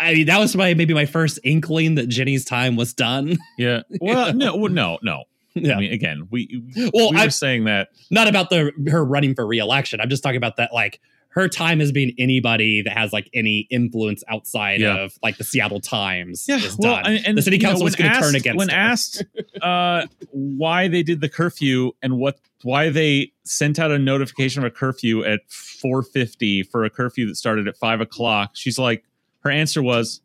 I 0.00 0.14
mean, 0.14 0.26
that 0.26 0.40
was 0.40 0.56
my 0.56 0.74
maybe 0.74 0.92
my 0.92 1.06
first 1.06 1.38
inkling 1.44 1.94
that 1.94 2.08
Jenny's 2.08 2.44
time 2.44 2.74
was 2.74 2.92
done. 2.92 3.38
Yeah. 3.56 3.82
Well, 4.00 4.34
no, 4.34 4.56
well, 4.56 4.72
no, 4.72 4.98
no. 5.02 5.24
Yeah. 5.56 5.74
I 5.76 5.80
mean, 5.80 5.92
again, 5.92 6.28
we 6.30 6.62
well, 6.94 7.10
we 7.10 7.16
I'm 7.18 7.30
saying 7.30 7.64
that 7.64 7.88
not 8.10 8.28
about 8.28 8.50
the 8.50 8.72
her 8.88 9.04
running 9.04 9.34
for 9.34 9.46
reelection. 9.46 10.00
I'm 10.00 10.08
just 10.10 10.22
talking 10.22 10.36
about 10.36 10.56
that, 10.56 10.72
like, 10.72 11.00
her 11.30 11.48
time 11.48 11.82
as 11.82 11.92
being 11.92 12.14
anybody 12.18 12.80
that 12.80 12.96
has 12.96 13.12
like 13.12 13.28
any 13.34 13.66
influence 13.70 14.24
outside 14.28 14.80
Yeah. 14.80 15.00
of 15.04 15.12
like 15.22 15.36
the 15.36 15.44
Seattle 15.44 15.80
Times 15.80 16.46
yeah, 16.48 16.56
is 16.56 16.76
well, 16.78 17.02
done. 17.02 17.18
and, 17.26 17.36
the 17.36 17.42
city 17.42 17.58
know, 17.58 17.68
council 17.68 17.84
when 17.84 17.88
is 17.90 17.96
going 17.96 18.10
to 18.10 18.18
turn 18.20 18.34
against 18.34 18.56
when 18.56 18.70
her. 18.70 18.74
asked 18.74 19.22
uh, 19.60 20.06
why 20.30 20.88
they 20.88 21.02
did 21.02 21.20
the 21.20 21.28
curfew 21.28 21.92
and 22.02 22.16
what 22.16 22.38
why 22.62 22.88
they 22.88 23.32
sent 23.44 23.78
out 23.78 23.90
a 23.90 23.98
notification 23.98 24.64
of 24.64 24.66
a 24.66 24.74
curfew 24.74 25.24
at 25.24 25.40
450 25.50 26.62
for 26.64 26.84
a 26.86 26.90
curfew 26.90 27.26
that 27.28 27.36
started 27.36 27.68
at 27.68 27.76
five 27.76 28.00
o'clock. 28.00 28.52
She's 28.54 28.78
like, 28.78 29.04
her 29.40 29.50
answer 29.50 29.82
was, 29.82 30.22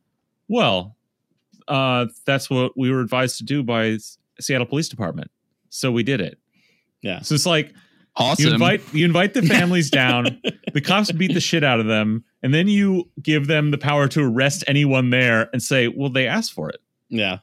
"Well, 0.47 0.95
uh, 1.67 2.05
that's 2.25 2.49
what 2.49 2.77
we 2.77 2.89
were 2.89 3.01
advised 3.01 3.37
to 3.39 3.43
do 3.43 3.63
by 3.63 3.97
Seattle 4.43 4.67
Police 4.67 4.89
Department, 4.89 5.31
so 5.69 5.91
we 5.91 6.03
did 6.03 6.21
it." 6.21 6.37
Yeah. 7.01 7.21
So 7.21 7.35
it's 7.35 7.45
like 7.45 7.73
Awesome. 8.15 8.45
you 8.45 8.53
invite 8.53 8.93
you 8.93 9.05
invite 9.05 9.33
the 9.33 9.41
families 9.57 9.89
down, 9.89 10.41
the 10.73 10.81
cops 10.81 11.11
beat 11.11 11.33
the 11.33 11.39
shit 11.39 11.63
out 11.63 11.79
of 11.79 11.85
them, 11.87 12.23
and 12.43 12.53
then 12.53 12.67
you 12.67 13.09
give 13.21 13.47
them 13.47 13.71
the 13.71 13.77
power 13.77 14.07
to 14.09 14.21
arrest 14.21 14.63
anyone 14.67 15.09
there 15.11 15.49
and 15.53 15.61
say, 15.63 15.87
"Well, 15.87 16.09
they 16.09 16.27
asked 16.27 16.53
for 16.53 16.69
it." 16.69 16.81
Yeah. 17.09 17.39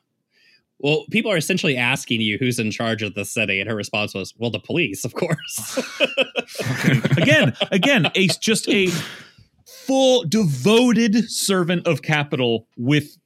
Well, 0.80 1.06
people 1.10 1.32
are 1.32 1.36
essentially 1.36 1.76
asking 1.76 2.20
you 2.20 2.38
who's 2.38 2.60
in 2.60 2.70
charge 2.70 3.02
of 3.02 3.14
the 3.14 3.24
city, 3.24 3.58
and 3.60 3.68
her 3.68 3.74
response 3.74 4.14
was, 4.14 4.32
"Well, 4.38 4.50
the 4.50 4.60
police, 4.60 5.04
of 5.04 5.14
course." 5.14 5.78
again, 7.16 7.54
again, 7.72 8.10
a 8.14 8.28
just 8.40 8.68
a 8.68 8.88
full 9.66 10.24
devoted 10.24 11.30
servant 11.30 11.86
of 11.86 12.02
capital 12.02 12.66
with 12.76 13.04
j- 13.04 13.20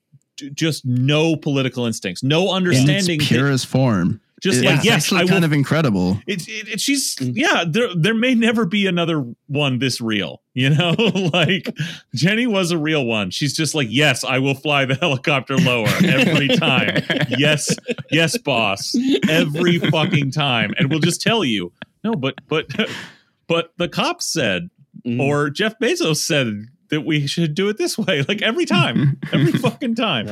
just 0.55 0.85
no 0.85 1.37
political 1.37 1.87
instincts, 1.87 2.23
no 2.23 2.51
in 2.51 2.55
understanding. 2.57 3.21
its 3.21 3.29
purest 3.29 3.67
form. 3.67 4.21
just 4.43 4.59
It's 4.59 4.67
like 4.67 4.85
yes, 4.85 5.05
actually 5.05 5.21
I 5.21 5.23
will. 5.25 5.29
kind 5.31 5.45
of 5.45 5.53
incredible. 5.53 6.19
it's 6.27 6.47
it, 6.49 6.69
it- 6.69 6.81
she's 6.81 7.17
yeah. 7.21 7.65
There 7.67 7.89
there 7.95 8.15
may 8.15 8.35
never 8.35 8.67
be 8.67 8.87
another 8.87 9.25
one 9.47 9.79
this 9.79 10.01
real. 10.01 10.43
You 10.55 10.71
know, 10.71 10.91
like 11.33 11.75
Jenny 12.15 12.47
was 12.47 12.73
a 12.73 12.79
real 12.79 13.05
one. 13.07 13.31
She's 13.31 13.55
just 13.57 13.75
like 13.75 13.89
yes, 13.91 14.25
I 14.25 14.39
will 14.39 14.55
fly 14.55 14.85
the 14.85 14.95
helicopter 15.01 15.57
lower 15.57 15.89
every 16.05 16.49
time. 16.49 17.03
yes, 17.29 17.75
yes, 18.11 18.37
boss, 18.39 18.95
every 19.29 19.79
fucking 19.79 20.31
time, 20.33 20.75
and 20.79 20.91
we'll 20.91 21.01
just 21.01 21.23
tell 21.23 21.45
you 21.45 21.73
no, 22.05 22.13
but 22.15 22.35
but 22.49 22.67
but 23.49 23.73
the 23.79 23.89
cops 23.89 24.27
said 24.27 24.71
Mhm. 25.07 25.21
or 25.21 25.49
Jeff 25.51 25.79
Bezos 25.81 26.17
said 26.19 26.67
that 26.93 27.01
we 27.01 27.27
should 27.27 27.55
do 27.55 27.69
it 27.69 27.79
this 27.79 27.99
way, 27.99 28.23
like 28.29 28.41
every 28.43 28.67
time, 28.67 29.19
every 29.33 29.51
fucking 29.59 29.95
time. 29.97 30.29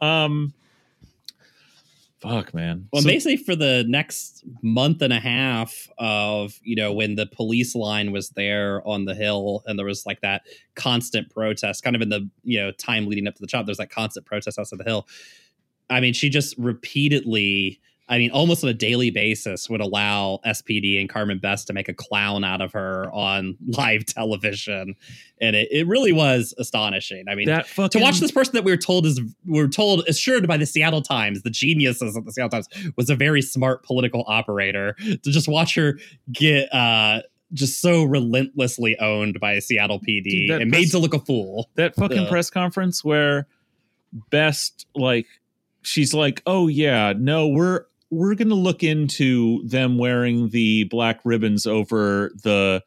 Um, 0.00 0.54
fuck, 2.20 2.54
man. 2.54 2.88
Well, 2.92 3.02
So- 3.02 3.08
basically, 3.08 3.36
for 3.36 3.56
the 3.56 3.84
next 3.88 4.44
month 4.62 5.02
and 5.02 5.12
a 5.12 5.18
half 5.20 5.88
of 5.98 6.58
you 6.62 6.76
know 6.76 6.92
when 6.92 7.16
the 7.16 7.26
police 7.26 7.74
line 7.74 8.12
was 8.12 8.30
there 8.30 8.86
on 8.86 9.04
the 9.04 9.14
hill, 9.14 9.62
and 9.66 9.78
there 9.78 9.86
was 9.86 10.06
like 10.06 10.20
that 10.22 10.42
constant 10.76 11.30
protest, 11.30 11.82
kind 11.82 11.96
of 11.96 12.00
in 12.02 12.08
the 12.08 12.28
you 12.44 12.58
know 12.60 12.70
time 12.72 13.06
leading 13.06 13.26
up 13.26 13.34
to 13.34 13.40
the 13.40 13.46
chop, 13.48 13.66
there's 13.66 13.78
that 13.78 13.90
constant 13.90 14.24
protest 14.24 14.58
outside 14.58 14.78
the 14.78 14.84
hill. 14.84 15.06
I 15.90 16.00
mean, 16.00 16.14
she 16.14 16.28
just 16.30 16.56
repeatedly, 16.56 17.80
I 18.12 18.18
mean, 18.18 18.30
almost 18.30 18.62
on 18.62 18.68
a 18.68 18.74
daily 18.74 19.10
basis, 19.10 19.70
would 19.70 19.80
allow 19.80 20.38
SPD 20.44 21.00
and 21.00 21.08
Carmen 21.08 21.38
Best 21.38 21.66
to 21.68 21.72
make 21.72 21.88
a 21.88 21.94
clown 21.94 22.44
out 22.44 22.60
of 22.60 22.70
her 22.72 23.10
on 23.10 23.56
live 23.68 24.04
television, 24.04 24.96
and 25.40 25.56
it, 25.56 25.68
it 25.72 25.86
really 25.86 26.12
was 26.12 26.52
astonishing. 26.58 27.24
I 27.26 27.34
mean, 27.34 27.46
fucking 27.48 27.98
to 27.98 28.04
watch 28.04 28.20
this 28.20 28.30
person 28.30 28.52
that 28.52 28.64
we 28.64 28.70
were 28.70 28.76
told 28.76 29.06
is 29.06 29.18
we 29.46 29.58
were 29.58 29.66
told 29.66 30.06
assured 30.06 30.46
by 30.46 30.58
the 30.58 30.66
Seattle 30.66 31.00
Times, 31.00 31.40
the 31.40 31.48
geniuses 31.48 32.14
of 32.14 32.26
the 32.26 32.32
Seattle 32.32 32.50
Times, 32.50 32.68
was 32.96 33.08
a 33.08 33.16
very 33.16 33.40
smart 33.40 33.82
political 33.82 34.24
operator. 34.26 34.94
To 34.98 35.18
just 35.22 35.48
watch 35.48 35.74
her 35.76 35.98
get 36.30 36.72
uh 36.74 37.22
just 37.54 37.80
so 37.80 38.04
relentlessly 38.04 38.98
owned 38.98 39.40
by 39.40 39.58
Seattle 39.58 40.00
PD 40.00 40.48
Dude, 40.48 40.50
and 40.60 40.70
made 40.70 40.80
press- 40.80 40.90
to 40.90 40.98
look 40.98 41.14
a 41.14 41.18
fool. 41.18 41.70
that 41.76 41.94
fucking 41.94 42.26
press 42.26 42.50
conference 42.50 43.02
where 43.02 43.46
Best 44.28 44.86
like 44.94 45.26
she's 45.80 46.12
like, 46.12 46.42
oh 46.44 46.68
yeah, 46.68 47.14
no, 47.16 47.48
we're 47.48 47.86
we're 48.12 48.34
gonna 48.36 48.54
look 48.54 48.82
into 48.84 49.66
them 49.66 49.96
wearing 49.98 50.50
the 50.50 50.84
black 50.84 51.18
ribbons 51.24 51.66
over 51.66 52.30
the 52.44 52.82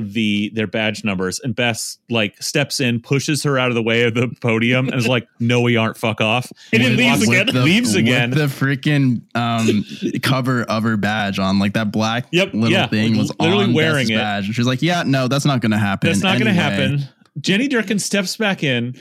the 0.00 0.52
their 0.54 0.68
badge 0.68 1.02
numbers 1.02 1.40
and 1.40 1.54
Best 1.56 1.98
like 2.08 2.40
steps 2.40 2.78
in 2.78 3.00
pushes 3.00 3.42
her 3.42 3.58
out 3.58 3.70
of 3.70 3.74
the 3.74 3.82
way 3.82 4.04
of 4.04 4.14
the 4.14 4.28
podium 4.40 4.86
and 4.86 4.94
is 4.96 5.08
like 5.08 5.26
no 5.40 5.60
we 5.60 5.76
aren't 5.76 5.96
fuck 5.96 6.20
off 6.20 6.52
And 6.72 6.84
then 6.84 6.96
leaves 6.96 7.26
again. 7.26 7.46
the, 7.46 7.60
leaves 7.64 7.94
again 7.96 8.30
the 8.30 8.46
freaking 8.46 9.22
um, 9.34 9.84
cover 10.22 10.62
of 10.62 10.84
her 10.84 10.96
badge 10.96 11.40
on, 11.40 11.58
like 11.58 11.72
that 11.72 11.90
black 11.90 12.26
Yep, 12.30 12.54
little 12.54 12.70
yeah, 12.70 12.86
thing 12.86 13.18
was 13.18 13.32
literally 13.40 13.64
on 13.64 13.72
wearing 13.74 14.06
Beth's 14.06 14.10
it. 14.10 14.14
badge. 14.14 14.46
And 14.46 14.54
she's 14.54 14.66
like, 14.66 14.80
"Yeah, 14.80 15.02
no, 15.04 15.26
that's 15.26 15.44
not 15.44 15.60
going 15.60 15.72
to 15.72 15.78
happen. 15.78 16.08
That's 16.08 16.22
not 16.22 16.38
going 16.38 16.46
to 16.46 16.52
happen. 16.52 17.00
Jenny 17.40 17.68
Durkan 17.68 18.00
steps 18.00 18.36
back 18.36 18.62
in. 18.62 18.94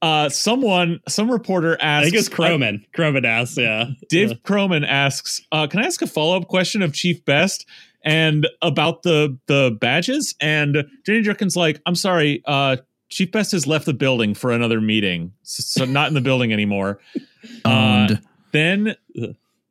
Uh, 0.00 0.28
someone, 0.28 1.00
some 1.08 1.30
reporter 1.30 1.76
I 1.80 1.84
asks. 1.86 2.04
think 2.04 2.14
it 2.14 2.18
was 2.18 2.28
Kroman. 2.28 2.84
Kroman 2.96 3.24
asked, 3.24 3.58
yeah. 3.58 3.86
Dave 4.08 4.28
Yeah. 4.30 4.34
Kroman 4.44 4.86
asks, 4.86 5.42
uh, 5.50 5.66
"Can 5.66 5.80
I 5.80 5.86
ask 5.86 6.00
a 6.02 6.06
follow 6.06 6.36
up 6.36 6.46
question 6.48 6.82
of 6.82 6.92
Chief 6.94 7.24
Best 7.24 7.66
and 8.04 8.46
about 8.62 9.02
the 9.02 9.36
the 9.46 9.76
badges?" 9.80 10.34
And 10.40 10.84
Jenny 11.04 11.22
Durkan's 11.22 11.56
like, 11.56 11.80
"I'm 11.84 11.96
sorry, 11.96 12.42
uh, 12.46 12.76
Chief 13.08 13.32
Best 13.32 13.50
has 13.52 13.66
left 13.66 13.86
the 13.86 13.94
building 13.94 14.34
for 14.34 14.52
another 14.52 14.80
meeting, 14.80 15.32
so, 15.42 15.84
so 15.84 15.90
not 15.90 16.08
in 16.08 16.14
the 16.14 16.20
building 16.20 16.52
anymore." 16.52 17.00
Uh, 17.64 18.16
then 18.52 18.96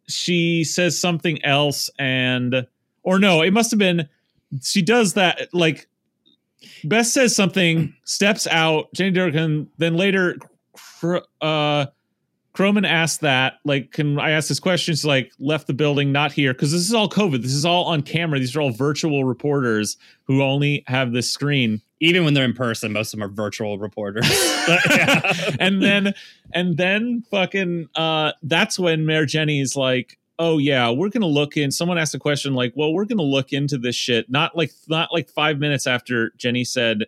she 0.08 0.64
says 0.64 0.98
something 1.00 1.44
else 1.44 1.90
and 2.00 2.66
or 3.04 3.20
no 3.20 3.42
it 3.42 3.52
must 3.52 3.72
have 3.72 3.78
been 3.78 4.08
she 4.64 4.82
does 4.82 5.14
that 5.16 5.50
like 5.54 5.88
best 6.84 7.14
says 7.14 7.36
something 7.36 7.94
steps 8.04 8.48
out 8.48 8.92
jenny 8.94 9.12
durkan 9.12 9.68
then 9.78 9.96
later 9.96 10.38
uh 11.42 11.86
Kroman 12.58 12.88
asked 12.88 13.22
that, 13.22 13.60
like, 13.66 13.92
can 13.92 14.20
I 14.20 14.32
ask 14.32 14.50
this 14.50 14.60
question? 14.60 14.96
She's 14.96 15.06
like, 15.06 15.32
left 15.38 15.68
the 15.68 15.74
building, 15.74 16.12
not 16.12 16.32
here, 16.32 16.54
because 16.54 16.72
this 16.72 16.82
is 16.82 16.92
all 16.92 17.08
COVID. 17.08 17.44
This 17.44 17.54
is 17.54 17.66
all 17.66 17.86
on 17.86 18.02
camera. 18.02 18.40
These 18.40 18.56
are 18.56 18.62
all 18.62 18.72
virtual 18.72 19.26
reporters 19.26 19.96
who 20.24 20.42
only 20.42 20.84
have 20.88 21.12
this 21.12 21.30
screen. 21.30 21.82
Even 22.00 22.26
when 22.26 22.34
they're 22.34 22.46
in 22.46 22.54
person, 22.54 22.94
most 22.94 23.14
of 23.14 23.20
them 23.20 23.30
are 23.30 23.32
virtual 23.32 23.78
reporters. 23.78 24.26
And 25.60 25.84
then 25.84 26.14
and 26.54 26.78
then 26.78 27.24
fucking 27.30 27.90
uh 27.96 28.32
that's 28.42 28.80
when 28.80 29.06
Mayor 29.06 29.28
Jenny's 29.28 29.76
like, 29.76 30.18
"Oh 30.40 30.58
yeah, 30.58 30.90
we're 30.90 31.10
going 31.10 31.22
to 31.22 31.28
look 31.28 31.58
in." 31.58 31.72
Someone 31.72 31.98
asked 31.98 32.16
a 32.16 32.20
question 32.20 32.54
like, 32.54 32.74
"Well, 32.76 32.94
we're 32.94 33.06
going 33.06 33.18
to 33.18 33.24
look 33.24 33.54
into 33.54 33.78
this 33.78 33.96
shit." 33.96 34.30
Not 34.30 34.56
like 34.56 34.72
not 34.88 35.14
like 35.14 35.30
5 35.30 35.60
minutes 35.60 35.88
after 35.88 36.32
Jenny 36.38 36.64
said 36.64 37.06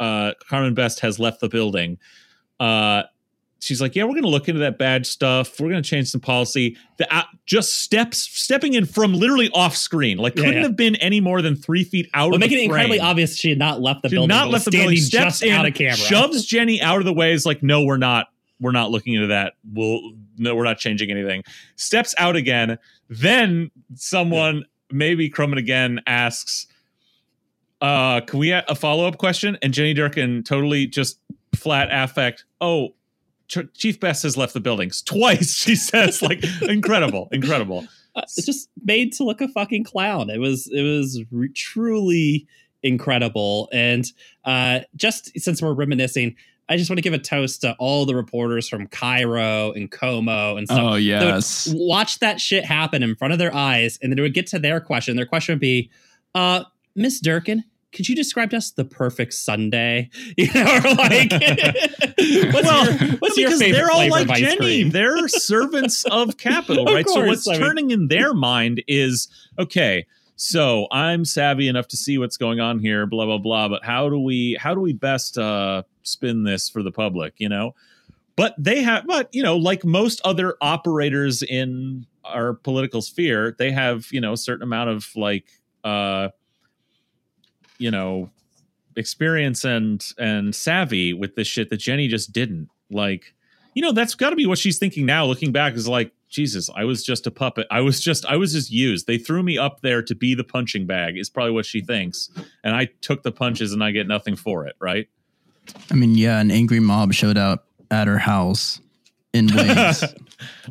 uh 0.00 0.32
Carmen 0.48 0.74
Best 0.74 1.00
has 1.00 1.18
left 1.18 1.40
the 1.40 1.48
building. 1.48 1.98
Uh 2.58 3.04
she's 3.60 3.80
like, 3.80 3.96
"Yeah, 3.96 4.04
we're 4.04 4.10
going 4.10 4.22
to 4.22 4.28
look 4.28 4.48
into 4.48 4.60
that 4.60 4.78
badge 4.78 5.06
stuff. 5.06 5.58
We're 5.58 5.70
going 5.70 5.82
to 5.82 5.88
change 5.88 6.08
some 6.08 6.20
policy." 6.20 6.76
The 6.98 7.12
uh, 7.14 7.22
just 7.46 7.82
steps 7.82 8.18
stepping 8.18 8.74
in 8.74 8.86
from 8.86 9.14
literally 9.14 9.50
off 9.54 9.76
screen. 9.76 10.18
Like 10.18 10.36
couldn't 10.36 10.54
yeah. 10.54 10.62
have 10.62 10.76
been 10.76 10.96
any 10.96 11.20
more 11.20 11.42
than 11.42 11.56
3 11.56 11.84
feet 11.84 12.10
out 12.14 12.28
well, 12.28 12.34
of 12.34 12.40
making 12.40 12.58
it 12.58 12.64
incredibly 12.64 13.00
obvious 13.00 13.36
she 13.36 13.48
had 13.48 13.58
not 13.58 13.80
left 13.80 14.02
the 14.02 14.08
Did 14.08 14.16
building. 14.16 14.28
not 14.28 14.48
left 14.50 14.66
the 14.66 14.70
building. 14.70 14.96
Steps 14.98 15.24
just 15.24 15.42
in, 15.42 15.52
out 15.52 15.66
of 15.66 15.74
camera. 15.74 15.96
shoves 15.96 16.44
Jenny 16.44 16.80
out 16.80 16.98
of 16.98 17.04
the 17.04 17.12
way. 17.12 17.32
Is 17.32 17.46
like, 17.46 17.62
no, 17.62 17.84
we're 17.84 17.96
not. 17.96 18.28
We're 18.64 18.72
not 18.72 18.90
looking 18.90 19.12
into 19.12 19.26
that. 19.26 19.52
We'll 19.72 20.00
no, 20.38 20.54
we're 20.56 20.64
not 20.64 20.78
changing 20.78 21.10
anything. 21.10 21.44
Steps 21.76 22.14
out 22.16 22.34
again. 22.34 22.78
Then 23.10 23.70
someone, 23.94 24.64
maybe 24.90 25.28
Kroman 25.28 25.58
again, 25.58 26.00
asks, 26.06 26.66
"Uh, 27.80 28.20
can 28.22 28.38
we 28.38 28.52
a 28.52 28.74
follow 28.74 29.06
up 29.06 29.18
question?" 29.18 29.58
And 29.62 29.74
Jenny 29.74 29.94
Durkan 29.94 30.44
totally 30.44 30.86
just 30.86 31.18
flat 31.54 31.88
affect. 31.92 32.44
Oh, 32.60 32.94
Ch- 33.48 33.70
Chief 33.74 34.00
Best 34.00 34.22
has 34.22 34.36
left 34.36 34.54
the 34.54 34.60
buildings 34.60 35.02
twice. 35.06 35.54
She 35.54 35.76
says, 35.76 36.22
like, 36.22 36.42
incredible, 36.62 37.28
incredible. 37.32 37.86
uh, 38.16 38.22
it's 38.22 38.46
just 38.46 38.70
made 38.82 39.12
to 39.14 39.24
look 39.24 39.40
a 39.42 39.48
fucking 39.48 39.84
clown. 39.84 40.30
It 40.30 40.38
was 40.38 40.68
it 40.72 40.82
was 40.82 41.22
re- 41.30 41.52
truly 41.52 42.46
incredible. 42.82 43.68
And 43.72 44.04
uh, 44.44 44.80
just 44.96 45.38
since 45.38 45.60
we're 45.60 45.74
reminiscing, 45.74 46.36
I 46.68 46.76
just 46.76 46.88
want 46.88 46.98
to 46.98 47.02
give 47.02 47.12
a 47.12 47.18
toast 47.18 47.60
to 47.60 47.74
all 47.78 48.06
the 48.06 48.14
reporters 48.14 48.68
from 48.68 48.86
KIRO 48.88 49.76
and 49.76 49.90
KOMO 49.90 50.56
and 50.56 50.66
stuff. 50.66 50.78
Oh 50.78 50.84
that 50.86 50.92
would 50.92 51.02
yes. 51.02 51.68
watch 51.74 52.20
that 52.20 52.40
shit 52.40 52.64
happen 52.64 53.02
in 53.02 53.14
front 53.16 53.32
of 53.32 53.38
their 53.38 53.54
eyes, 53.54 53.98
and 54.02 54.10
then 54.10 54.18
it 54.18 54.22
would 54.22 54.34
get 54.34 54.46
to 54.48 54.58
their 54.58 54.80
question. 54.80 55.16
Their 55.16 55.26
question 55.26 55.54
would 55.54 55.60
be, 55.60 55.90
uh, 56.34 56.64
Miss 56.96 57.20
Durkan, 57.20 57.64
could 57.92 58.08
you 58.08 58.16
describe 58.16 58.50
to 58.50 58.56
us 58.56 58.70
the 58.72 58.84
perfect 58.84 59.34
Sunday? 59.34 60.10
You 60.36 60.52
know, 60.52 60.62
or 60.64 60.94
like, 60.94 61.30
what's 61.32 62.66
well, 62.66 62.84
your, 62.86 63.08
what's 63.18 63.36
your 63.36 63.48
because 63.48 63.60
favorite 63.60 63.72
they're 63.72 63.90
all 63.90 64.08
like 64.08 64.28
Jenny. 64.28 64.56
cream? 64.56 64.90
They're 64.90 65.28
servants 65.28 66.04
of 66.06 66.36
capital, 66.38 66.88
Of 66.88 66.94
right? 66.94 67.08
so 67.08 67.24
what's 67.26 67.46
I 67.46 67.52
mean- 67.52 67.60
turning 67.60 67.90
in 67.90 68.08
their 68.08 68.34
mind 68.34 68.82
is 68.88 69.28
okay. 69.58 70.06
So 70.36 70.88
I'm 70.90 71.24
savvy 71.24 71.68
enough 71.68 71.88
to 71.88 71.96
see 71.96 72.18
what's 72.18 72.36
going 72.36 72.60
on 72.60 72.78
here, 72.80 73.06
blah 73.06 73.24
blah 73.26 73.38
blah. 73.38 73.68
But 73.68 73.84
how 73.84 74.08
do 74.08 74.18
we 74.18 74.56
how 74.58 74.74
do 74.74 74.80
we 74.80 74.92
best 74.92 75.38
uh, 75.38 75.84
spin 76.02 76.44
this 76.44 76.68
for 76.68 76.82
the 76.82 76.90
public? 76.90 77.34
You 77.38 77.48
know, 77.48 77.74
but 78.36 78.54
they 78.58 78.82
have, 78.82 79.06
but 79.06 79.28
you 79.32 79.42
know, 79.42 79.56
like 79.56 79.84
most 79.84 80.20
other 80.24 80.56
operators 80.60 81.42
in 81.42 82.06
our 82.24 82.54
political 82.54 83.00
sphere, 83.00 83.54
they 83.58 83.70
have 83.70 84.08
you 84.10 84.20
know 84.20 84.32
a 84.32 84.36
certain 84.36 84.64
amount 84.64 84.90
of 84.90 85.08
like, 85.14 85.46
uh, 85.84 86.28
you 87.78 87.90
know, 87.90 88.30
experience 88.96 89.64
and 89.64 90.04
and 90.18 90.54
savvy 90.54 91.12
with 91.12 91.36
this 91.36 91.46
shit 91.46 91.70
that 91.70 91.76
Jenny 91.76 92.08
just 92.08 92.32
didn't. 92.32 92.70
Like, 92.90 93.34
you 93.74 93.82
know, 93.82 93.92
that's 93.92 94.14
got 94.16 94.30
to 94.30 94.36
be 94.36 94.46
what 94.46 94.58
she's 94.58 94.78
thinking 94.78 95.06
now. 95.06 95.26
Looking 95.26 95.52
back, 95.52 95.74
is 95.74 95.86
like, 95.86 96.12
Jesus, 96.34 96.68
I 96.74 96.84
was 96.84 97.04
just 97.04 97.26
a 97.28 97.30
puppet. 97.30 97.66
I 97.70 97.80
was 97.80 98.00
just, 98.00 98.26
I 98.26 98.36
was 98.36 98.52
just 98.52 98.70
used. 98.70 99.06
They 99.06 99.18
threw 99.18 99.42
me 99.42 99.56
up 99.56 99.80
there 99.82 100.02
to 100.02 100.14
be 100.14 100.34
the 100.34 100.42
punching 100.42 100.86
bag. 100.86 101.16
Is 101.16 101.30
probably 101.30 101.52
what 101.52 101.64
she 101.64 101.80
thinks, 101.80 102.28
and 102.64 102.74
I 102.74 102.88
took 103.00 103.22
the 103.22 103.30
punches 103.30 103.72
and 103.72 103.82
I 103.84 103.92
get 103.92 104.08
nothing 104.08 104.34
for 104.34 104.66
it. 104.66 104.74
Right? 104.80 105.08
I 105.90 105.94
mean, 105.94 106.16
yeah, 106.16 106.40
an 106.40 106.50
angry 106.50 106.80
mob 106.80 107.14
showed 107.14 107.38
up 107.38 107.68
at 107.90 108.08
her 108.08 108.18
house 108.18 108.80
in 109.32 109.46
wigs. 109.54 110.04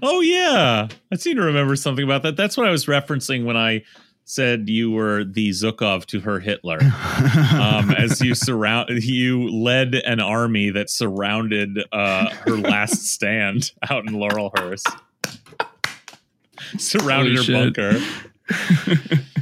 oh 0.01 0.20
yeah, 0.20 0.89
I 1.11 1.16
seem 1.16 1.38
to 1.38 1.43
remember 1.43 1.78
something 1.78 2.03
about 2.03 2.24
that. 2.24 2.36
That's 2.36 2.57
what 2.57 2.68
I 2.68 2.72
was 2.72 2.86
referencing 2.86 3.45
when 3.45 3.55
I 3.55 3.84
said 4.26 4.70
you 4.70 4.91
were 4.91 5.24
the 5.24 5.49
Zhukov 5.49 6.05
to 6.07 6.20
her 6.22 6.39
Hitler. 6.39 6.80
um, 6.82 7.91
as 7.97 8.22
you 8.22 8.36
surround, 8.36 8.89
you 8.89 9.49
led 9.49 9.95
an 9.95 10.20
army 10.20 10.70
that 10.72 10.89
surrounded 10.89 11.80
uh, 11.91 12.30
her 12.45 12.57
last 12.57 13.05
stand 13.05 13.72
out 13.89 14.05
in 14.07 14.14
Laurelhurst. 14.14 14.99
Surrounded 16.78 17.36
Holy 17.36 17.38
her 17.38 17.43
shit. 17.43 17.76
bunker. 17.76 19.20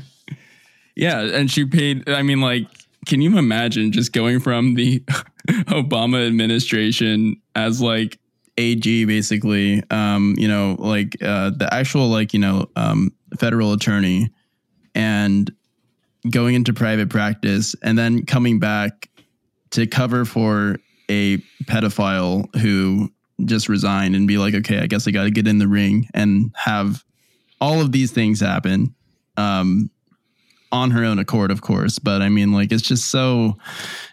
Yeah, 0.96 1.22
and 1.22 1.50
she 1.50 1.66
paid. 1.66 2.08
I 2.10 2.22
mean, 2.22 2.42
like, 2.42 2.68
can 3.08 3.22
you 3.22 3.38
imagine 3.38 3.92
just 3.92 4.14
going 4.14 4.40
from 4.40 4.76
the 4.76 5.00
Obama 5.68 6.26
administration 6.28 7.42
as 7.56 7.82
like 7.82 8.20
AG, 8.58 9.06
basically, 9.06 9.82
um, 9.90 10.36
you 10.38 10.48
know, 10.48 10.76
like 10.80 11.18
uh, 11.24 11.52
the 11.52 11.68
actual 11.72 12.08
like 12.10 12.34
you 12.34 12.40
know 12.40 12.70
um, 12.76 13.12
federal 13.40 13.74
attorney, 13.74 14.30
and 14.94 15.52
going 16.30 16.56
into 16.56 16.74
private 16.74 17.10
practice, 17.10 17.76
and 17.82 17.98
then 17.98 18.26
coming 18.26 18.60
back 18.60 19.10
to 19.72 19.88
cover 19.88 20.26
for 20.26 20.78
a 21.10 21.38
pedophile 21.64 22.54
who 22.58 23.10
just 23.46 23.70
resigned 23.70 24.16
and 24.16 24.28
be 24.28 24.38
like, 24.38 24.54
okay, 24.54 24.80
I 24.80 24.88
guess 24.88 25.08
I 25.08 25.12
got 25.12 25.24
to 25.24 25.32
get 25.32 25.48
in 25.48 25.58
the 25.58 25.68
ring 25.68 26.08
and 26.14 26.52
have 26.56 27.04
all 27.62 27.80
of 27.80 27.92
these 27.94 28.12
things 28.12 28.42
happen. 28.42 28.94
Um, 29.38 29.90
on 30.74 30.92
her 30.92 31.04
own 31.04 31.20
accord, 31.20 31.52
of 31.52 31.62
course. 31.62 32.00
But 32.00 32.22
I 32.22 32.30
mean, 32.30 32.54
like, 32.54 32.72
it's 32.72 32.82
just 32.82 33.12
so, 33.12 33.58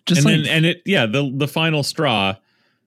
just 0.06 0.24
and 0.24 0.24
like, 0.26 0.44
then, 0.44 0.46
and 0.56 0.66
it, 0.66 0.82
yeah, 0.84 1.06
the 1.06 1.32
the 1.34 1.46
final 1.46 1.82
straw 1.84 2.34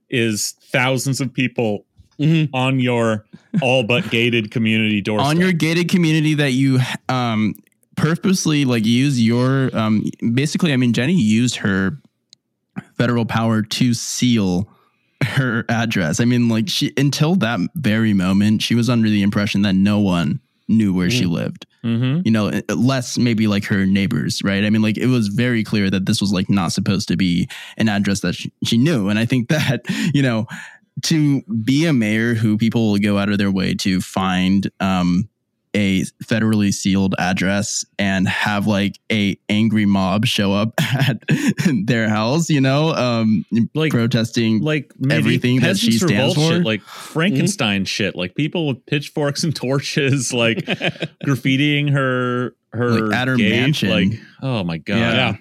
is 0.09 0.55
thousands 0.71 1.21
of 1.21 1.33
people 1.33 1.85
Mhm. 2.19 2.49
on 2.53 2.79
your 2.81 3.25
all 3.61 3.83
but 3.83 4.09
gated 4.11 4.51
community 4.51 4.99
doorstep. 5.01 5.27
on 5.27 5.39
your 5.39 5.53
gated 5.53 5.87
community 5.89 6.33
that 6.35 6.51
you 6.51 6.79
um 7.09 7.55
purposely 7.95 8.63
like 8.65 8.85
use 8.85 9.19
your 9.19 9.75
um 9.75 10.03
basically 10.33 10.71
i 10.71 10.77
mean 10.77 10.93
jenny 10.93 11.19
used 11.19 11.55
her 11.55 11.97
federal 12.95 13.25
power 13.25 13.63
to 13.63 13.93
seal 13.95 14.69
her 15.23 15.65
address 15.69 16.19
i 16.19 16.25
mean 16.25 16.47
like 16.47 16.69
she 16.69 16.91
until 16.97 17.35
that 17.35 17.59
very 17.75 18.13
moment 18.13 18.61
she 18.61 18.75
was 18.75 18.87
under 18.89 19.09
the 19.09 19.23
impression 19.23 19.63
that 19.63 19.73
no 19.73 19.97
one 19.97 20.39
knew 20.71 20.93
where 20.93 21.09
she 21.11 21.25
lived. 21.25 21.65
Mhm. 21.83 22.21
you 22.25 22.31
know 22.31 22.51
less 22.75 23.17
maybe 23.17 23.47
like 23.47 23.65
her 23.65 23.85
neighbors 23.87 24.41
right? 24.43 24.63
I 24.63 24.69
mean 24.69 24.83
like 24.83 24.97
it 24.97 25.07
was 25.07 25.27
very 25.29 25.63
clear 25.63 25.89
that 25.89 26.05
this 26.05 26.21
was 26.21 26.31
like 26.31 26.47
not 26.49 26.71
supposed 26.71 27.07
to 27.07 27.17
be 27.17 27.49
an 27.77 27.89
address 27.89 28.19
that 28.21 28.35
she, 28.35 28.51
she 28.63 28.77
knew. 28.77 29.09
And 29.09 29.17
i 29.19 29.25
think 29.25 29.49
that 29.55 29.81
you 30.13 30.21
know 30.21 30.45
to 31.03 31.41
be 31.63 31.85
a 31.85 31.93
mayor 31.93 32.33
who 32.35 32.57
people 32.57 32.91
will 32.91 32.99
go 32.99 33.17
out 33.17 33.29
of 33.29 33.37
their 33.39 33.49
way 33.51 33.73
to 33.75 33.99
find 34.01 34.69
um 34.79 35.27
a 35.73 36.01
federally 36.23 36.73
sealed 36.73 37.15
address 37.17 37.85
and 37.97 38.27
have 38.27 38.67
like 38.67 38.99
a 39.11 39.37
angry 39.47 39.85
mob 39.85 40.25
show 40.25 40.51
up 40.51 40.73
at 40.79 41.21
their 41.85 42.09
house 42.09 42.49
you 42.49 42.59
know 42.59 42.89
um 42.93 43.45
Like- 43.73 43.91
protesting 43.91 44.61
like 44.61 44.91
everything 45.09 45.61
that 45.61 45.77
she 45.77 45.93
stands 45.93 46.35
for? 46.35 46.41
shit, 46.51 46.63
like 46.65 46.81
Frankenstein 46.81 47.85
shit, 47.85 48.15
like 48.17 48.35
people 48.35 48.67
with 48.67 48.85
pitchforks 48.85 49.43
and 49.45 49.55
torches, 49.55 50.33
like 50.33 50.57
graffitiing 51.25 51.91
her 51.91 52.55
her 52.73 52.89
Like, 53.07 53.15
at 53.15 53.27
her 53.27 53.35
gate, 53.37 53.51
mansion. 53.51 53.89
Like, 53.89 54.19
oh 54.41 54.63
my 54.63 54.77
god, 54.77 54.97
Yeah. 54.97 55.37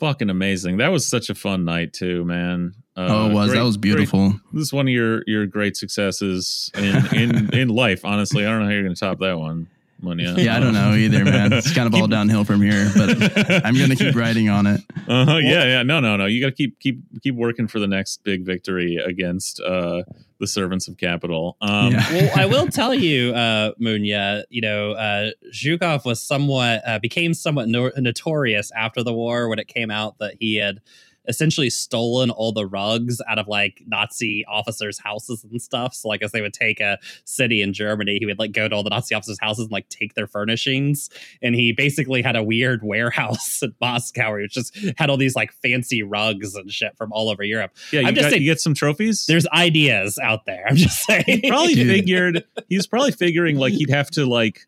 fucking 0.00 0.30
amazing! 0.30 0.78
That 0.78 0.88
was 0.88 1.06
such 1.06 1.30
a 1.30 1.34
fun 1.34 1.64
night 1.64 1.92
too, 1.92 2.24
man. 2.24 2.74
Uh, 2.96 3.06
oh 3.08 3.30
it 3.30 3.32
was 3.34 3.48
great- 3.50 3.58
that 3.58 3.64
was 3.64 3.76
great- 3.76 3.82
beautiful 3.82 4.34
this 4.52 4.62
is 4.62 4.72
one 4.72 4.86
of 4.86 4.92
your 4.94 5.22
your 5.26 5.46
great 5.46 5.76
successes 5.76 6.70
in 6.76 6.94
in 7.14 7.54
in 7.62 7.68
life. 7.68 8.04
Honestly, 8.04 8.46
I 8.46 8.50
don't 8.50 8.60
know 8.60 8.66
how 8.66 8.70
you're 8.72 8.82
going 8.84 8.94
to 8.94 9.00
top 9.00 9.18
that 9.18 9.38
one, 9.38 9.66
Munya. 10.02 10.36
yeah 10.36 10.56
i 10.56 10.60
don't 10.60 10.74
know 10.74 10.92
either 10.94 11.24
man 11.24 11.50
it's 11.52 11.72
kind 11.72 11.86
of 11.86 11.94
all 11.98 12.06
downhill 12.06 12.44
from 12.44 12.60
here 12.60 12.90
but 12.96 13.64
i'm 13.64 13.74
gonna 13.76 13.96
keep 13.96 14.14
writing 14.14 14.48
on 14.50 14.66
it 14.66 14.80
Uh-huh, 15.08 15.36
yeah, 15.36 15.64
yeah. 15.64 15.82
No, 15.82 16.00
no, 16.00 16.16
no. 16.16 16.24
You 16.26 16.40
got 16.40 16.46
to 16.48 16.52
keep 16.54 16.78
keep 16.80 16.98
keep 17.22 17.34
working 17.34 17.66
for 17.68 17.78
the 17.78 17.86
next 17.86 18.22
big 18.24 18.44
victory 18.44 18.96
against 18.96 19.60
uh 19.60 20.02
the 20.40 20.46
servants 20.46 20.88
of 20.88 20.96
capital. 20.98 21.56
Um 21.60 21.92
Yeah. 21.92 22.12
well, 22.12 22.30
I 22.36 22.46
will 22.46 22.66
tell 22.80 22.92
you, 22.94 23.32
uh, 23.34 23.72
Munya, 23.80 24.44
you 24.50 24.60
know, 24.62 24.92
uh, 24.92 25.30
Zhukov 25.52 26.04
was 26.04 26.20
somewhat, 26.22 26.82
uh, 26.86 26.98
became 26.98 27.34
somewhat 27.34 27.68
no- 27.68 27.92
notorious 27.98 28.70
after 28.72 29.02
the 29.02 29.12
war 29.12 29.48
when 29.48 29.58
it 29.58 29.68
came 29.68 29.90
out 29.90 30.18
that 30.18 30.34
he 30.40 30.56
had 30.56 30.80
essentially 31.26 31.70
stolen 31.70 32.30
all 32.30 32.52
the 32.52 32.66
rugs 32.66 33.20
out 33.28 33.38
of 33.38 33.48
like 33.48 33.82
Nazi 33.86 34.44
officers' 34.46 34.98
houses 34.98 35.44
and 35.44 35.60
stuff. 35.60 35.94
So, 35.94 36.08
like, 36.08 36.22
as 36.22 36.32
they 36.32 36.40
would 36.40 36.52
take 36.52 36.80
a 36.80 36.98
city 37.24 37.62
in 37.62 37.72
Germany, 37.72 38.18
he 38.20 38.26
would 38.26 38.38
like 38.38 38.52
go 38.52 38.68
to 38.68 38.74
all 38.74 38.82
the 38.82 38.90
Nazi 38.90 39.14
officers' 39.14 39.38
houses 39.40 39.64
and 39.64 39.72
like 39.72 39.88
take 39.88 40.14
their 40.14 40.26
furnishings. 40.26 41.10
And 41.42 41.54
he 41.54 41.72
basically 41.72 42.22
had 42.22 42.36
a 42.36 42.42
weird 42.42 42.82
warehouse 42.84 43.62
in 43.62 43.74
Moscow 43.80 44.30
where 44.30 44.40
he 44.40 44.48
just 44.48 44.76
had 44.98 45.10
all 45.10 45.16
these 45.16 45.34
like 45.36 45.52
fancy 45.62 46.02
rugs 46.02 46.54
and 46.54 46.70
shit 46.70 46.96
from 46.96 47.12
all 47.12 47.28
over 47.30 47.42
Europe. 47.42 47.72
yeah, 47.92 48.00
you, 48.00 48.06
I'm 48.08 48.14
just 48.14 48.24
got, 48.24 48.30
saying- 48.30 48.42
you 48.42 48.50
get 48.50 48.60
some 48.60 48.74
trophies. 48.74 49.26
There's 49.26 49.46
ideas 49.48 50.18
out 50.18 50.44
there. 50.46 50.64
I'm 50.68 50.76
just 50.76 51.04
saying. 51.04 51.24
he 51.26 51.48
probably 51.48 51.74
Dude. 51.74 51.88
figured 51.88 52.44
he's 52.68 52.86
probably 52.86 53.12
figuring 53.12 53.56
like 53.56 53.72
he'd 53.72 53.90
have 53.90 54.10
to 54.12 54.26
like 54.26 54.66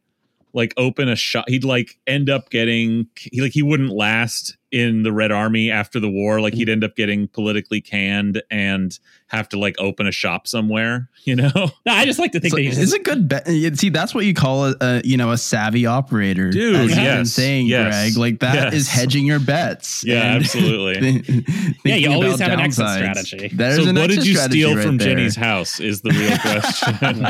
like 0.52 0.72
open 0.78 1.08
a 1.08 1.16
shop 1.16 1.44
he'd 1.48 1.64
like 1.64 1.98
end 2.06 2.30
up 2.30 2.48
getting 2.48 3.06
he 3.16 3.42
like 3.42 3.52
he 3.52 3.62
wouldn't 3.62 3.90
last 3.90 4.56
in 4.76 5.04
the 5.04 5.12
red 5.12 5.32
army 5.32 5.70
after 5.70 5.98
the 5.98 6.10
war 6.10 6.38
like 6.38 6.52
he'd 6.52 6.64
mm-hmm. 6.64 6.72
end 6.72 6.84
up 6.84 6.94
getting 6.96 7.28
politically 7.28 7.80
canned 7.80 8.42
and 8.50 8.98
have 9.28 9.48
to 9.48 9.58
like 9.58 9.74
open 9.78 10.06
a 10.06 10.12
shop 10.12 10.46
somewhere 10.46 11.08
you 11.24 11.34
know 11.34 11.50
No, 11.54 11.92
I 11.92 12.04
just 12.04 12.18
like 12.18 12.32
to 12.32 12.40
think 12.40 12.50
So 12.52 12.56
that 12.56 12.62
he's 12.62 12.78
it's 12.78 12.92
a 12.92 12.98
good 12.98 13.28
bet. 13.28 13.48
Eh, 13.48 13.70
see, 13.74 13.88
that's 13.88 14.14
what 14.14 14.24
you 14.24 14.34
call 14.34 14.66
a, 14.66 14.74
a 14.80 15.02
you 15.04 15.16
know 15.16 15.32
a 15.32 15.38
savvy 15.38 15.84
operator, 15.86 16.50
Dude, 16.50 16.76
As 16.76 16.96
yes, 16.96 17.32
saying, 17.32 17.66
yes, 17.66 17.92
Greg, 18.14 18.16
like 18.16 18.40
that 18.40 18.72
is 18.72 18.86
yes. 18.86 18.94
hedging 18.96 19.26
your 19.26 19.40
bets. 19.40 20.04
Yeah, 20.06 20.36
absolutely. 20.36 21.22
Yeah, 21.84 21.96
you 21.96 22.12
always 22.12 22.36
about 22.36 22.50
have 22.50 22.58
an 22.58 22.64
exit 22.64 22.84
downsides. 22.84 22.96
strategy. 23.26 23.48
There's 23.54 23.82
so 23.82 23.90
an 23.90 23.96
what 23.96 24.10
did 24.10 24.26
you 24.26 24.36
steal 24.36 24.74
right 24.76 24.84
from 24.84 24.98
there. 24.98 25.08
jenny's 25.08 25.36
house 25.36 25.80
is 25.80 26.02
the 26.02 26.10
real 26.10 26.38
question 26.38 27.20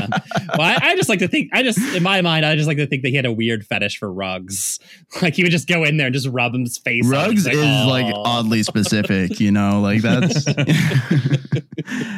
well, 0.59 0.61
I, 0.61 0.79
I 0.91 0.97
just 0.97 1.09
like 1.09 1.19
to 1.21 1.29
think. 1.29 1.51
I 1.53 1.63
just, 1.63 1.79
in 1.95 2.03
my 2.03 2.21
mind, 2.23 2.45
I 2.47 2.55
just 2.57 2.67
like 2.69 2.77
to 2.79 2.87
think 2.87 3.03
that 3.03 3.09
he 3.11 3.17
had 3.17 3.27
a 3.27 3.33
weird 3.33 3.67
fetish 3.67 3.99
for 3.99 4.13
rugs. 4.13 4.79
Like 5.23 5.35
he 5.35 5.43
would 5.43 5.53
just 5.53 5.69
go 5.69 5.85
in 5.85 5.97
there 5.97 6.07
and 6.07 6.15
just 6.15 6.29
rub 6.29 6.55
his 6.55 6.79
face. 6.79 7.07
on 7.07 7.13
it. 7.13 7.17
Rugs 7.17 7.47
He's 7.47 7.57
is 7.57 7.87
like 7.87 8.13
"Oh." 8.15 8.23
oddly 8.25 8.63
specific, 8.63 9.41
you 9.41 9.51
know, 9.51 9.81
like 9.81 10.03
that's. 10.03 10.45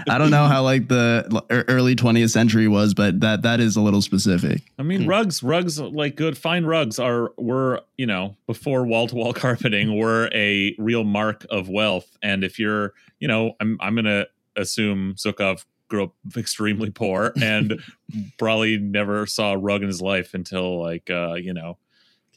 I 0.08 0.16
don't 0.18 0.30
know 0.30 0.46
how 0.46 0.62
like 0.62 0.88
the 0.88 1.42
early 1.68 1.94
20th 1.94 2.30
century 2.30 2.68
was, 2.68 2.94
but 2.94 3.20
that 3.20 3.42
that 3.42 3.60
is 3.60 3.76
a 3.76 3.80
little 3.80 4.02
specific. 4.02 4.62
I 4.78 4.82
mean, 4.82 5.02
Hmm. 5.02 5.08
rugs, 5.08 5.42
rugs, 5.42 5.78
like 5.80 6.16
good, 6.16 6.38
fine 6.38 6.64
rugs 6.64 6.98
are 6.98 7.32
were 7.36 7.82
you 7.96 8.06
know 8.06 8.36
before 8.46 8.84
wall 8.86 9.06
to 9.08 9.14
wall 9.14 9.32
carpeting 9.32 9.98
were 9.98 10.30
a 10.32 10.74
real 10.78 11.04
mark 11.04 11.44
of 11.50 11.68
wealth. 11.68 12.16
And 12.22 12.44
if 12.44 12.58
you're, 12.58 12.94
you 13.20 13.28
know, 13.28 13.52
I'm 13.60 13.76
I'm 13.80 13.94
gonna 13.94 14.26
assume 14.56 15.14
Zhukov 15.16 15.64
grew 15.88 16.04
up 16.04 16.12
extremely 16.36 16.90
poor 16.90 17.32
and 17.40 17.80
probably 18.38 18.78
never 18.78 19.26
saw 19.26 19.52
a 19.52 19.58
rug 19.58 19.82
in 19.82 19.88
his 19.88 20.00
life 20.02 20.34
until 20.34 20.80
like 20.80 21.10
uh, 21.10 21.34
you 21.34 21.52
know. 21.52 21.78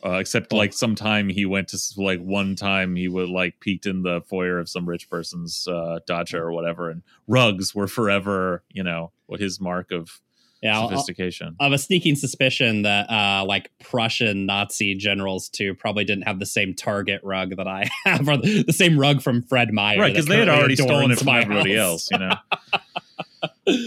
Uh, 0.04 0.14
except 0.14 0.52
like 0.52 0.74
sometime 0.74 1.30
he 1.30 1.46
went 1.46 1.68
to 1.68 1.78
like 1.98 2.20
one 2.20 2.56
time 2.56 2.96
he 2.96 3.08
would 3.08 3.30
like 3.30 3.60
peeked 3.60 3.86
in 3.86 4.02
the 4.02 4.22
foyer 4.22 4.58
of 4.60 4.68
some 4.68 4.88
rich 4.90 5.10
person's 5.10 5.68
uh, 5.68 6.00
dacha 6.08 6.38
or 6.38 6.52
whatever, 6.52 6.90
and 6.90 7.04
rugs 7.28 7.76
were 7.76 7.88
forever 7.88 8.64
you 8.72 8.84
know 8.84 9.12
what 9.28 9.40
his 9.40 9.60
mark 9.62 9.92
of 9.92 10.20
Yeah, 10.64 10.80
I'll- 10.80 10.90
sophistication. 10.90 11.56
I 11.60 11.66
have 11.66 11.74
a 11.74 11.78
sneaking 11.78 12.16
suspicion 12.16 12.82
that 12.82 13.10
uh, 13.12 13.46
like 13.46 13.70
Prussian 13.84 14.46
Nazi 14.48 14.96
generals 14.96 15.50
too 15.50 15.76
probably 15.76 16.04
didn't 16.04 16.24
have 16.24 16.40
the 16.40 16.46
same 16.48 16.74
Target 16.74 17.22
rug 17.24 17.56
that 17.58 17.68
I 17.68 17.88
have, 18.06 18.28
or 18.28 18.38
the 18.38 18.64
the 18.64 18.74
same 18.74 18.98
rug 19.00 19.22
from 19.22 19.44
Fred 19.44 19.72
Meyer, 19.72 20.00
right, 20.00 20.14
because 20.14 20.26
they 20.26 20.38
had 20.40 20.50
already 20.50 20.76
stolen 20.76 21.12
it 21.12 21.18
from 21.20 21.28
my 21.28 21.42
everybody 21.42 21.76
house. 21.76 22.10
else, 22.10 22.10
you 22.12 22.18
know. 22.18 22.36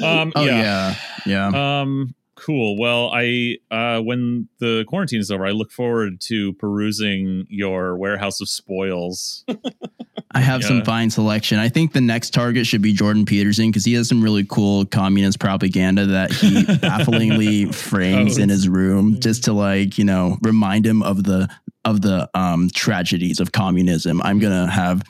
um, 0.06 0.32
Oh 0.36 0.44
yeah. 0.44 0.94
yeah, 1.26 1.50
yeah. 1.52 1.80
Um, 1.80 2.14
cool. 2.44 2.76
Well, 2.78 3.10
I 3.14 3.56
uh, 3.70 4.00
when 4.00 4.48
the 4.58 4.84
quarantine 4.88 5.20
is 5.20 5.30
over, 5.30 5.46
I 5.46 5.50
look 5.52 5.70
forward 5.72 6.20
to 6.22 6.52
perusing 6.54 7.46
your 7.48 7.96
warehouse 7.96 8.40
of 8.40 8.48
spoils. 8.48 9.44
I 10.36 10.40
have 10.40 10.62
Yeah. 10.62 10.68
some 10.68 10.84
fine 10.84 11.10
selection. 11.10 11.58
I 11.60 11.68
think 11.68 11.92
the 11.92 12.00
next 12.00 12.30
target 12.34 12.66
should 12.66 12.82
be 12.82 12.92
Jordan 12.92 13.24
Peterson 13.24 13.70
because 13.70 13.84
he 13.84 13.92
has 13.94 14.08
some 14.08 14.22
really 14.22 14.44
cool 14.44 14.84
communist 14.84 15.38
propaganda 15.38 16.06
that 16.06 16.32
he 16.32 16.64
bafflingly 16.78 17.66
frames 17.66 18.38
Oh. 18.38 18.42
in 18.42 18.48
his 18.48 18.68
room 18.68 19.20
just 19.20 19.44
to 19.44 19.52
like, 19.52 19.96
you 19.96 20.04
know, 20.04 20.36
remind 20.42 20.84
him 20.84 21.02
of 21.02 21.22
the 21.24 21.48
of 21.84 22.00
the 22.02 22.28
um 22.34 22.68
tragedies 22.74 23.38
of 23.40 23.52
communism. 23.52 24.20
I'm 24.22 24.38
gonna 24.40 24.68
have 24.70 25.02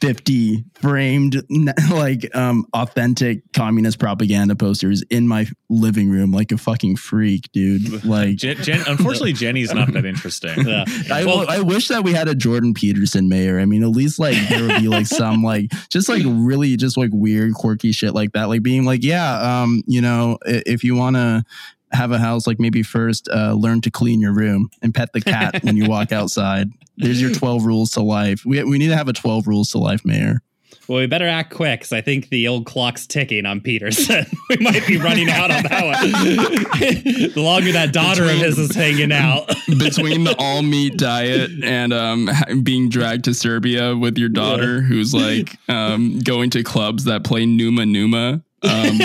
50 0.00 0.64
framed 0.74 1.42
like 1.90 2.34
um 2.36 2.66
authentic 2.74 3.40
communist 3.54 3.98
propaganda 3.98 4.54
posters 4.54 5.02
in 5.10 5.26
my 5.26 5.46
living 5.70 6.10
room 6.10 6.32
like 6.32 6.52
a 6.52 6.58
fucking 6.58 6.96
freak, 6.96 7.50
dude. 7.52 8.04
Like 8.06 8.36
Jen, 8.36 8.56
Jen, 8.58 8.82
unfortunately, 8.86 9.32
Jenny's 9.32 9.72
not 9.72 9.92
that 9.92 10.04
interesting. 10.04 10.54
Yeah. 10.66 10.84
I, 11.10 11.24
Well- 11.24 11.48
I 11.48 11.60
wish 11.60 11.88
that 11.88 12.04
we 12.04 12.12
had 12.12 12.28
a 12.28 12.34
Jordan 12.34 12.74
Peterson 12.74 13.28
mayor. 13.28 13.58
I 13.58 13.64
mean, 13.64 13.82
at 13.82 13.88
least 13.90 14.18
like 14.18 14.36
there 14.48 14.62
would 14.62 14.80
be 14.80 14.88
like 14.88 15.06
some 15.06 15.42
like 15.42 15.70
just 15.90 16.08
like 16.08 16.22
really 16.26 16.76
just 16.76 16.96
like 16.96 17.10
weird 17.12 17.54
quirky 17.54 17.92
shit 17.92 18.14
like 18.14 18.32
that. 18.32 18.44
Like 18.48 18.62
being 18.62 18.84
like, 18.84 19.02
yeah, 19.02 19.62
um, 19.62 19.82
you 19.86 20.00
know, 20.00 20.38
if 20.44 20.84
you 20.84 20.94
want 20.94 21.16
to 21.16 21.44
have 21.92 22.12
a 22.12 22.18
house, 22.18 22.46
like 22.46 22.58
maybe 22.58 22.82
first 22.82 23.28
uh, 23.28 23.52
learn 23.52 23.80
to 23.82 23.90
clean 23.90 24.20
your 24.20 24.32
room 24.32 24.70
and 24.82 24.94
pet 24.94 25.12
the 25.12 25.20
cat 25.20 25.62
when 25.62 25.76
you 25.76 25.88
walk 25.88 26.12
outside. 26.12 26.68
There's 26.96 27.20
your 27.20 27.32
12 27.32 27.64
rules 27.64 27.90
to 27.92 28.00
life. 28.00 28.44
We 28.44 28.62
we 28.64 28.78
need 28.78 28.88
to 28.88 28.96
have 28.96 29.08
a 29.08 29.12
12 29.12 29.46
rules 29.46 29.70
to 29.72 29.78
life 29.78 30.04
mayor. 30.04 30.42
Well, 30.88 31.00
we 31.00 31.06
better 31.06 31.26
act 31.26 31.52
quick 31.52 31.80
because 31.80 31.92
I 31.92 32.00
think 32.00 32.28
the 32.28 32.46
old 32.46 32.64
clock's 32.64 33.08
ticking 33.08 33.44
on 33.44 33.60
Peterson. 33.60 34.24
we 34.48 34.56
might 34.58 34.86
be 34.86 34.98
running 34.98 35.28
out 35.28 35.50
on 35.50 35.64
that 35.64 35.84
one. 35.84 36.10
the 37.34 37.42
longer 37.42 37.72
that 37.72 37.92
daughter 37.92 38.24
of 38.24 38.30
his 38.30 38.56
is 38.56 38.74
hanging 38.74 39.10
out. 39.10 39.48
Between 39.66 40.22
the 40.22 40.36
all 40.38 40.62
meat 40.62 40.96
diet 40.96 41.50
and 41.64 41.92
um, 41.92 42.30
being 42.62 42.88
dragged 42.88 43.24
to 43.24 43.34
Serbia 43.34 43.96
with 43.96 44.16
your 44.16 44.28
daughter, 44.28 44.80
who's 44.80 45.12
like 45.12 45.56
um, 45.68 46.20
going 46.20 46.50
to 46.50 46.62
clubs 46.62 47.04
that 47.04 47.24
play 47.24 47.46
Numa 47.46 47.84
Numa. 47.84 48.42
Um, 48.66 48.98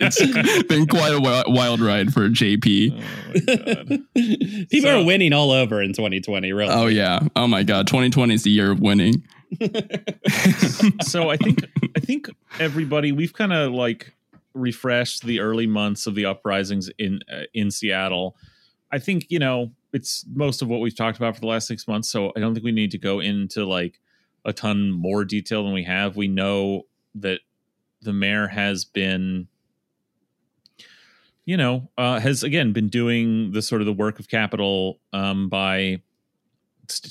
it's 0.00 0.62
been 0.64 0.86
quite 0.86 1.12
a 1.14 1.20
wild 1.48 1.80
ride 1.80 2.12
for 2.12 2.28
JP. 2.28 2.92
Oh 2.92 2.96
my 3.34 3.56
god. 3.74 3.88
People 4.70 4.90
So- 4.90 5.00
are 5.00 5.04
winning 5.04 5.32
all 5.32 5.50
over 5.50 5.82
in 5.82 5.92
2020, 5.92 6.52
really. 6.52 6.72
Oh 6.72 6.86
yeah. 6.86 7.20
Oh 7.36 7.46
my 7.46 7.62
god. 7.62 7.86
2020 7.86 8.34
is 8.34 8.42
the 8.44 8.50
year 8.50 8.70
of 8.70 8.80
winning. 8.80 9.22
so 11.02 11.30
I 11.30 11.36
think 11.36 11.64
I 11.96 12.00
think 12.00 12.28
everybody 12.58 13.12
we've 13.12 13.32
kind 13.32 13.52
of 13.52 13.72
like 13.72 14.12
refreshed 14.54 15.24
the 15.24 15.40
early 15.40 15.66
months 15.66 16.06
of 16.06 16.14
the 16.14 16.24
uprisings 16.26 16.90
in 16.98 17.20
uh, 17.32 17.42
in 17.52 17.70
Seattle. 17.70 18.36
I 18.90 18.98
think 18.98 19.26
you 19.28 19.38
know 19.38 19.70
it's 19.92 20.24
most 20.32 20.60
of 20.62 20.68
what 20.68 20.80
we've 20.80 20.96
talked 20.96 21.18
about 21.18 21.34
for 21.34 21.40
the 21.40 21.46
last 21.46 21.68
six 21.68 21.86
months. 21.86 22.08
So 22.10 22.32
I 22.36 22.40
don't 22.40 22.52
think 22.54 22.64
we 22.64 22.72
need 22.72 22.90
to 22.92 22.98
go 22.98 23.20
into 23.20 23.64
like 23.64 24.00
a 24.44 24.52
ton 24.52 24.90
more 24.90 25.24
detail 25.24 25.62
than 25.64 25.72
we 25.72 25.84
have. 25.84 26.16
We 26.16 26.26
know 26.28 26.82
that 27.16 27.40
the 28.04 28.12
mayor 28.12 28.46
has 28.46 28.84
been 28.84 29.48
you 31.44 31.56
know 31.56 31.88
uh, 31.98 32.20
has 32.20 32.42
again 32.42 32.72
been 32.72 32.88
doing 32.88 33.52
the 33.52 33.62
sort 33.62 33.80
of 33.80 33.86
the 33.86 33.92
work 33.92 34.18
of 34.18 34.28
capital 34.28 35.00
um, 35.12 35.48
by 35.48 36.00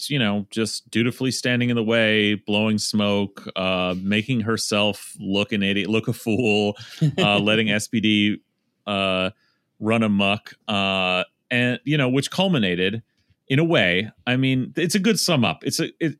you 0.07 0.19
know 0.19 0.45
just 0.51 0.89
dutifully 0.91 1.31
standing 1.31 1.69
in 1.69 1.75
the 1.75 1.83
way 1.83 2.35
blowing 2.35 2.77
smoke 2.77 3.47
uh 3.55 3.95
making 3.97 4.41
herself 4.41 5.15
look 5.19 5.51
an 5.51 5.63
idiot 5.63 5.89
look 5.89 6.07
a 6.07 6.13
fool 6.13 6.77
uh 7.17 7.39
letting 7.39 7.67
spd 7.67 8.39
uh 8.85 9.31
run 9.79 10.03
amok 10.03 10.53
uh 10.67 11.23
and 11.49 11.79
you 11.85 11.97
know 11.97 12.07
which 12.07 12.29
culminated 12.29 13.01
in 13.47 13.57
a 13.57 13.63
way 13.63 14.11
i 14.27 14.35
mean 14.35 14.71
it's 14.77 14.95
a 14.95 14.99
good 14.99 15.19
sum 15.19 15.43
up. 15.43 15.63
It's 15.63 15.79
a 15.79 15.89
it 15.99 16.17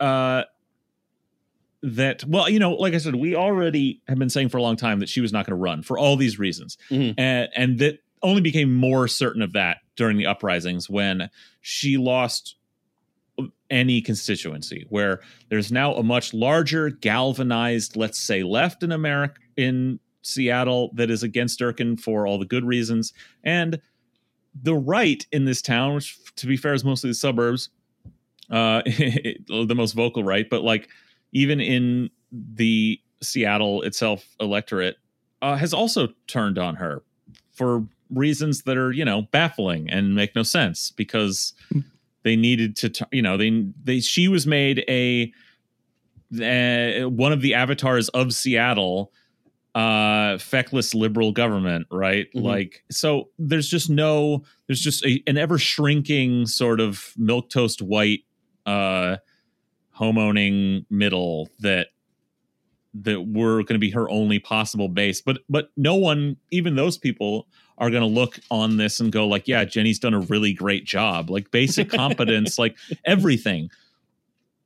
uh 0.00 0.44
that 1.82 2.24
well 2.24 2.48
you 2.48 2.58
know 2.58 2.72
like 2.74 2.94
i 2.94 2.98
said 2.98 3.14
we 3.14 3.36
already 3.36 4.00
have 4.08 4.18
been 4.18 4.30
saying 4.30 4.48
for 4.48 4.56
a 4.58 4.62
long 4.62 4.76
time 4.76 4.98
that 5.00 5.08
she 5.08 5.20
was 5.20 5.32
not 5.32 5.44
going 5.46 5.56
to 5.56 5.62
run 5.62 5.82
for 5.82 5.98
all 5.98 6.16
these 6.16 6.38
reasons 6.38 6.76
Mhm. 6.90 7.14
and 7.18 7.48
and 7.54 7.78
that 7.80 7.98
only 8.22 8.40
became 8.40 8.74
more 8.74 9.06
certain 9.06 9.42
of 9.42 9.52
that 9.52 9.78
during 9.94 10.16
the 10.16 10.26
uprisings 10.26 10.88
when 10.90 11.28
she 11.60 11.96
lost 11.98 12.56
any 13.68 14.00
constituency 14.00 14.86
where 14.88 15.20
there's 15.50 15.70
now 15.70 15.94
a 15.94 16.02
much 16.02 16.32
larger 16.32 16.88
galvanized 16.88 17.94
let's 17.96 18.18
say 18.18 18.42
left 18.42 18.82
in 18.82 18.90
america 18.90 19.34
in 19.56 20.00
seattle 20.22 20.90
that 20.94 21.10
is 21.10 21.22
against 21.22 21.60
durkan 21.60 22.00
for 22.00 22.26
all 22.26 22.38
the 22.38 22.46
good 22.46 22.64
reasons 22.64 23.12
and 23.44 23.78
the 24.62 24.74
right 24.74 25.26
in 25.32 25.44
this 25.44 25.60
town 25.60 25.94
which 25.94 26.16
to 26.36 26.46
be 26.46 26.56
fair 26.56 26.72
is 26.72 26.84
mostly 26.84 27.10
the 27.10 27.14
suburbs 27.14 27.68
uh 28.50 28.80
the 28.86 29.74
most 29.76 29.92
vocal 29.92 30.24
right 30.24 30.48
but 30.48 30.62
like 30.62 30.88
even 31.36 31.60
in 31.60 32.08
the 32.32 32.98
seattle 33.22 33.82
itself 33.82 34.24
electorate 34.40 34.96
uh, 35.42 35.56
has 35.56 35.72
also 35.74 36.08
turned 36.26 36.58
on 36.58 36.76
her 36.76 37.02
for 37.52 37.84
reasons 38.10 38.62
that 38.62 38.76
are 38.76 38.92
you 38.92 39.04
know 39.04 39.22
baffling 39.32 39.90
and 39.90 40.14
make 40.14 40.34
no 40.34 40.42
sense 40.42 40.90
because 40.96 41.52
they 42.22 42.36
needed 42.36 42.74
to 42.76 42.88
t- 42.88 43.04
you 43.12 43.22
know 43.22 43.36
they 43.36 43.66
they 43.84 44.00
she 44.00 44.28
was 44.28 44.46
made 44.46 44.84
a 44.88 45.32
uh, 46.34 47.08
one 47.08 47.32
of 47.32 47.40
the 47.40 47.54
avatars 47.54 48.08
of 48.10 48.32
Seattle 48.32 49.12
uh 49.74 50.38
feckless 50.38 50.94
liberal 50.94 51.32
government 51.32 51.86
right 51.90 52.28
Mhm. 52.34 52.42
like 52.42 52.82
so 52.90 53.28
there's 53.38 53.68
just 53.68 53.90
no 53.90 54.42
there's 54.66 54.80
just 54.80 55.04
a, 55.04 55.22
an 55.26 55.36
ever 55.36 55.58
shrinking 55.58 56.46
sort 56.46 56.80
of 56.80 57.12
milk 57.18 57.50
toast 57.50 57.82
white 57.82 58.20
uh 58.64 59.16
homeowning 59.98 60.84
middle 60.90 61.48
that 61.60 61.88
that 63.02 63.22
were 63.22 63.62
going 63.62 63.74
to 63.74 63.78
be 63.78 63.90
her 63.90 64.08
only 64.08 64.38
possible 64.38 64.88
base. 64.88 65.20
But 65.20 65.38
but 65.48 65.70
no 65.76 65.94
one 65.94 66.36
even 66.50 66.76
those 66.76 66.98
people 66.98 67.46
are 67.78 67.90
going 67.90 68.02
to 68.02 68.08
look 68.08 68.38
on 68.50 68.78
this 68.78 69.00
and 69.00 69.12
go 69.12 69.26
like 69.26 69.46
yeah 69.46 69.66
jenny's 69.66 69.98
done 69.98 70.14
a 70.14 70.20
really 70.20 70.52
great 70.52 70.84
job. 70.84 71.30
Like 71.30 71.50
basic 71.50 71.90
competence 71.90 72.58
like 72.58 72.76
everything. 73.04 73.70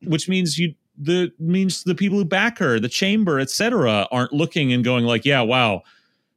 Which 0.03 0.29
means 0.29 0.59
you 0.59 0.75
the 0.97 1.33
means 1.39 1.85
the 1.85 1.95
people 1.95 2.19
who 2.19 2.25
back 2.25 2.59
her 2.59 2.79
the 2.79 2.89
chamber 2.89 3.41
etc 3.41 4.07
aren't 4.11 4.33
looking 4.33 4.73
and 4.73 4.85
going 4.85 5.05
like 5.05 5.25
yeah 5.25 5.41
wow 5.41 5.83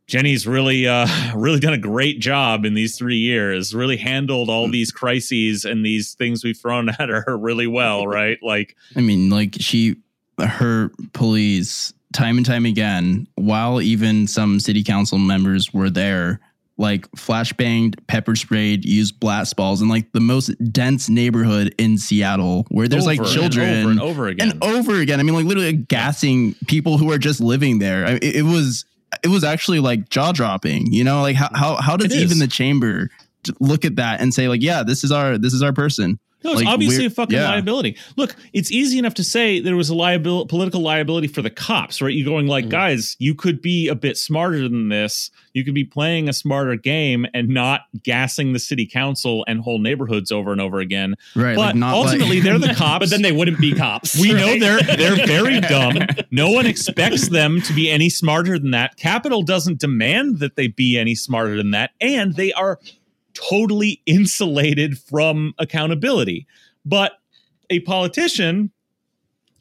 jenny's 0.08 0.46
really 0.46 0.88
uh 0.88 1.08
really 1.36 1.60
done 1.60 1.74
a 1.74 1.78
great 1.78 2.20
job 2.20 2.66
in 2.66 2.74
these 2.74 2.98
three 2.98 3.18
years 3.18 3.74
really 3.74 3.98
handled 3.98 4.50
all 4.50 4.70
these 4.70 4.92
crises 4.92 5.66
and 5.66 5.86
these 5.86 6.14
things 6.14 6.44
we've 6.44 6.58
thrown 6.58 6.90
at 7.00 7.10
her 7.10 7.38
really 7.38 7.68
well 7.68 8.06
right 8.08 8.38
like 8.44 8.76
I 8.96 9.02
mean, 9.02 9.30
like 9.30 9.56
she, 9.60 9.96
her 10.40 10.92
police, 11.14 11.94
time 12.14 12.38
and 12.38 12.46
time 12.46 12.66
again, 12.66 13.28
while 13.36 13.82
even 13.82 14.28
some 14.28 14.60
city 14.60 14.84
council 14.84 15.18
members 15.18 15.74
were 15.74 15.90
there, 15.90 16.40
like 16.78 17.10
flashbanged, 17.12 17.96
pepper 18.08 18.36
sprayed, 18.36 18.86
used 18.86 19.20
blast 19.20 19.56
balls 19.56 19.82
in 19.82 19.90
like 19.90 20.12
the 20.12 20.20
most 20.20 20.52
dense 20.72 21.10
neighborhood 21.10 21.74
in 21.78 21.98
Seattle, 21.98 22.66
where 22.70 22.88
there's 22.88 23.06
like 23.06 23.20
over 23.20 23.28
and 23.28 23.34
children 23.34 23.70
over 23.70 23.92
and 23.92 24.02
over 24.02 24.28
again 24.28 24.52
and 24.52 24.64
over 24.64 25.00
again. 25.00 25.20
I 25.20 25.24
mean, 25.24 25.36
like 25.36 25.46
literally 25.46 25.74
gassing 25.74 26.56
people 26.68 26.98
who 26.98 27.12
are 27.12 27.20
just 27.20 27.40
living 27.40 27.80
there. 27.80 28.06
I, 28.06 28.12
it, 28.14 28.38
it 28.38 28.44
was 28.44 28.86
it 29.24 29.28
was 29.28 29.44
actually 29.44 29.80
like 29.80 30.10
jaw 30.10 30.32
dropping. 30.32 30.92
You 30.92 31.04
know, 31.04 31.22
like 31.22 31.36
how 31.36 31.50
how 31.54 31.76
how 31.76 31.98
does 31.98 32.16
even 32.16 32.40
the 32.40 32.48
chamber 32.48 33.10
look 33.60 33.86
at 33.86 33.98
that 33.98 34.22
and 34.22 34.34
say 34.34 34.48
like, 34.48 34.62
yeah, 34.62 34.84
this 34.84 35.04
is 35.04 35.12
our 35.12 35.38
this 35.38 35.54
is 35.54 35.62
our 35.62 35.74
person. 35.74 36.20
No, 36.44 36.52
it's 36.52 36.62
Like, 36.62 36.68
obviously 36.68 37.06
a 37.06 37.10
fucking 37.10 37.38
yeah. 37.38 37.50
liability. 37.50 37.96
Look, 38.18 38.36
it's 38.54 38.72
easy 38.72 39.00
enough 39.00 39.14
to 39.16 39.24
say 39.24 39.60
there 39.60 39.76
was 39.76 39.90
a 39.90 39.96
liability, 39.96 40.48
political 40.50 40.82
liability 40.82 41.28
for 41.28 41.42
the 41.42 41.50
cops, 41.50 42.02
right? 42.02 42.14
You're 42.14 42.26
going 42.26 42.48
like, 42.48 42.66
Mhm. 42.66 42.70
guys, 42.70 43.16
you 43.20 43.34
could 43.36 43.62
be 43.62 43.88
a 43.88 43.96
bit 43.96 44.18
smarter 44.18 44.68
than 44.68 44.90
this. 44.90 45.32
You 45.54 45.64
could 45.64 45.74
be 45.74 45.84
playing 45.86 46.28
a 46.30 46.34
smarter 46.34 46.76
game 46.76 47.26
and 47.34 47.50
not 47.50 47.82
gassing 48.04 48.54
the 48.54 48.60
city 48.60 48.86
council 48.86 49.46
and 49.48 49.62
whole 49.62 49.80
neighborhoods 49.80 50.32
over 50.32 50.52
and 50.52 50.60
over 50.60 50.80
again. 50.80 51.16
Right. 51.36 51.56
But 51.56 51.62
like 51.68 51.76
not 51.76 51.94
ultimately, 51.94 52.38
like, 52.42 52.44
they're 52.44 52.60
the 52.60 52.74
cops. 52.76 53.00
but 53.06 53.10
then 53.10 53.22
they 53.22 53.32
wouldn't 53.32 53.60
be 53.60 53.74
cops. 53.74 54.20
we 54.20 54.34
know 54.34 54.58
they're 54.60 54.82
they're 54.82 55.26
very 55.28 55.60
dumb. 55.62 55.98
No 56.32 56.50
one 56.52 56.66
expects 56.66 57.30
them 57.30 57.62
to 57.62 57.74
be 57.74 57.90
any 57.90 58.10
smarter 58.10 58.58
than 58.60 58.72
that. 58.72 58.98
Capital 58.98 59.44
doesn't 59.44 59.80
demand 59.80 60.40
that 60.40 60.56
they 60.56 60.68
be 60.68 60.98
any 60.98 61.16
smarter 61.16 61.56
than 61.56 61.72
that, 61.72 61.92
and 62.02 62.36
they 62.36 62.52
are 62.54 62.80
totally 63.34 64.02
insulated 64.06 64.98
from 64.98 65.54
accountability. 65.58 66.48
But 66.86 67.14
a 67.70 67.80
politician, 67.82 68.72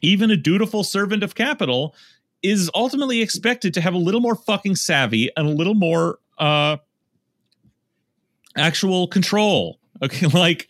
even 0.01 0.31
a 0.31 0.37
dutiful 0.37 0.83
servant 0.83 1.23
of 1.23 1.35
capital, 1.35 1.95
is 2.41 2.69
ultimately 2.75 3.21
expected 3.21 3.73
to 3.73 3.81
have 3.81 3.93
a 3.93 3.97
little 3.97 4.19
more 4.19 4.35
fucking 4.35 4.75
savvy 4.75 5.29
and 5.37 5.47
a 5.47 5.51
little 5.51 5.75
more 5.75 6.19
uh 6.37 6.77
actual 8.57 9.07
control. 9.07 9.79
Okay, 10.01 10.27
like 10.33 10.67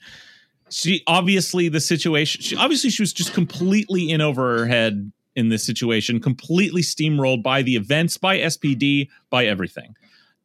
she 0.70 1.04
obviously 1.08 1.70
the 1.70 1.80
situation 1.80 2.42
she 2.42 2.56
obviously 2.56 2.90
she 2.90 3.02
was 3.02 3.14
just 3.14 3.34
completely 3.34 4.10
in 4.10 4.22
over 4.22 4.60
her 4.60 4.66
head 4.66 5.12
in 5.36 5.50
this 5.50 5.64
situation, 5.64 6.20
completely 6.20 6.82
steamrolled 6.82 7.42
by 7.42 7.64
the 7.64 7.76
events, 7.76 8.18
by 8.18 8.38
SPD, 8.38 9.10
by 9.32 9.46
everything. 9.46 9.96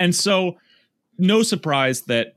And 0.00 0.14
so 0.14 0.56
no 1.18 1.42
surprise 1.42 2.02
that 2.02 2.34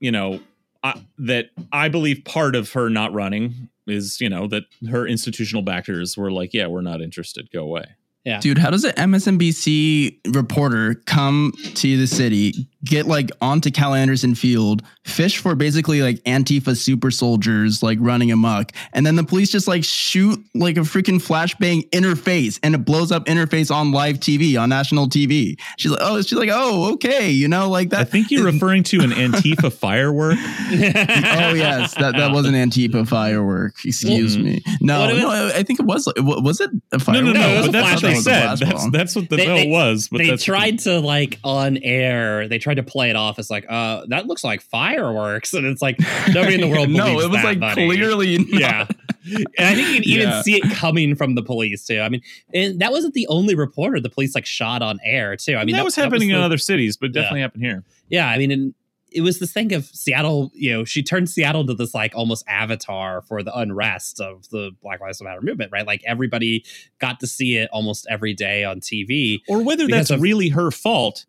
you 0.00 0.10
know 0.10 0.40
I, 0.82 1.00
that 1.18 1.50
I 1.72 1.88
believe 1.88 2.24
part 2.24 2.56
of 2.56 2.72
her 2.72 2.88
not 2.88 3.12
running 3.12 3.68
is 3.86 4.20
you 4.20 4.28
know 4.28 4.46
that 4.48 4.64
her 4.90 5.06
institutional 5.06 5.62
backers 5.62 6.16
were 6.16 6.32
like, 6.32 6.54
yeah, 6.54 6.66
we're 6.66 6.80
not 6.80 7.00
interested, 7.00 7.50
go 7.52 7.62
away. 7.62 7.84
Yeah. 8.24 8.40
Dude, 8.40 8.56
how 8.56 8.70
does 8.70 8.84
an 8.84 8.92
MSNBC 8.92 10.34
reporter 10.34 10.94
come 11.06 11.52
to 11.74 11.96
the 11.98 12.06
city, 12.06 12.66
get 12.84 13.06
like 13.06 13.30
onto 13.40 13.70
Cal 13.70 13.94
Anderson 13.94 14.34
Field, 14.34 14.82
fish 15.04 15.38
for 15.38 15.54
basically 15.54 16.02
like 16.02 16.16
Antifa 16.24 16.76
super 16.76 17.10
soldiers 17.10 17.82
like 17.82 17.98
running 18.00 18.30
amok, 18.30 18.72
and 18.92 19.06
then 19.06 19.16
the 19.16 19.24
police 19.24 19.50
just 19.50 19.66
like 19.66 19.84
shoot 19.84 20.38
like 20.54 20.76
a 20.76 20.80
freaking 20.80 21.20
flashbang 21.20 21.88
interface 21.90 22.58
and 22.62 22.74
it 22.74 22.84
blows 22.84 23.10
up 23.12 23.26
interface 23.26 23.74
on 23.74 23.92
live 23.92 24.16
TV, 24.16 24.60
on 24.60 24.68
national 24.68 25.08
TV. 25.08 25.58
She's 25.78 25.90
like, 25.90 26.00
oh, 26.02 26.20
she's 26.22 26.32
like, 26.38 26.50
oh, 26.52 26.92
okay, 26.94 27.30
you 27.30 27.48
know, 27.48 27.68
like 27.70 27.90
that. 27.90 28.00
I 28.00 28.04
think 28.04 28.30
you're 28.30 28.44
referring 28.44 28.82
to 28.84 29.00
an 29.00 29.10
Antifa 29.10 29.72
firework. 29.84 30.36
oh 30.38 31.54
yes, 31.54 31.94
that, 31.94 32.14
that 32.16 32.32
was 32.32 32.46
an 32.46 32.54
Antifa 32.54 33.06
firework. 33.08 33.74
Excuse 33.84 34.36
Well, 34.36 34.44
me. 34.44 34.62
No, 34.80 35.00
what 35.00 35.10
it 35.14 35.18
no, 35.18 35.30
I 35.54 35.62
think 35.62 35.80
it 35.80 35.86
was. 35.86 36.12
Was 36.16 36.60
it 36.60 36.70
a 36.92 36.96
No, 36.96 36.98
firework? 36.98 37.34
no, 37.34 37.40
No, 37.40 37.48
it 37.48 37.54
no. 37.54 37.62
But 37.66 37.72
that's 37.72 37.94
what 37.94 38.02
they 38.02 38.12
It 38.12 38.16
was 38.16 38.26
a 38.26 38.30
said. 38.30 38.56
That's 38.58 38.90
that's 38.90 39.16
what 39.16 39.28
the 39.30 39.36
They- 39.36 39.46
no 39.46 39.54
they- 39.56 39.68
was. 39.68 40.08
But 40.08 40.18
they 40.18 40.30
that's 40.30 40.44
tried 40.44 40.78
to 40.80 41.00
like 41.00 41.38
on 41.44 41.78
air. 41.78 42.48
They 42.48 42.58
tried 42.58 42.73
to 42.74 42.82
play 42.82 43.10
it 43.10 43.16
off 43.16 43.38
as 43.38 43.50
like, 43.50 43.64
uh, 43.68 44.04
that 44.08 44.26
looks 44.26 44.44
like 44.44 44.60
fireworks, 44.62 45.52
and 45.54 45.66
it's 45.66 45.82
like 45.82 45.98
nobody 46.32 46.54
in 46.54 46.60
the 46.60 46.68
world. 46.68 46.88
no, 46.90 47.06
it 47.20 47.30
was 47.30 47.30
that, 47.32 47.44
like 47.44 47.60
buddy. 47.60 47.86
clearly. 47.88 48.38
not. 48.38 48.60
yeah. 48.60 48.86
And 49.26 49.68
I 49.68 49.74
think 49.74 49.88
you 49.88 49.94
can 49.94 50.04
even 50.04 50.28
Yeah. 50.28 50.42
see 50.42 50.56
it 50.56 50.70
coming 50.74 51.14
from 51.14 51.34
the 51.34 51.42
police 51.42 51.86
too. 51.86 52.00
I 52.00 52.08
mean, 52.10 52.20
and 52.52 52.78
that 52.80 52.92
wasn't 52.92 53.14
the 53.14 53.26
only 53.28 53.54
reporter 53.54 53.98
the 54.00 54.10
police 54.10 54.34
like 54.34 54.44
shot 54.46 54.82
on 54.82 54.98
air 55.04 55.34
too. 55.36 55.56
I 55.56 55.64
mean, 55.64 55.74
that, 55.76 55.84
was 55.84 55.96
happening 55.96 56.28
in 56.30 56.36
the- 56.36 56.42
other 56.44 56.58
cities, 56.58 56.96
but 56.98 57.06
Yeah. 57.14 57.22
definitely 57.22 57.40
happened 57.40 57.62
here. 57.64 57.84
Yeah, 58.10 58.28
I 58.28 58.36
mean, 58.38 58.50
and 58.50 58.74
it 59.10 59.22
was 59.22 59.38
this 59.38 59.52
thing 59.52 59.72
of 59.72 59.84
Seattle. 59.86 60.50
You 60.54 60.72
know, 60.72 60.84
she 60.84 61.02
turned 61.02 61.30
Seattle 61.30 61.60
into 61.62 61.72
this 61.74 61.94
like 61.94 62.12
almost 62.16 62.44
avatar 62.48 63.22
for 63.22 63.42
the 63.44 63.56
unrest 63.56 64.20
of 64.20 64.46
the 64.50 64.72
Black 64.82 65.00
Lives 65.00 65.22
Matter 65.22 65.40
movement, 65.40 65.70
right? 65.72 65.86
Like 65.86 66.02
everybody 66.04 66.64
got 66.98 67.20
to 67.20 67.26
see 67.28 67.56
it 67.56 67.70
almost 67.72 68.06
every 68.10 68.34
day 68.34 68.64
on 68.64 68.80
TV. 68.80 69.38
Or 69.48 69.62
whether 69.62 69.86
that's 69.86 70.10
of- 70.10 70.20
really 70.20 70.48
her 70.50 70.70
fault, 70.72 71.26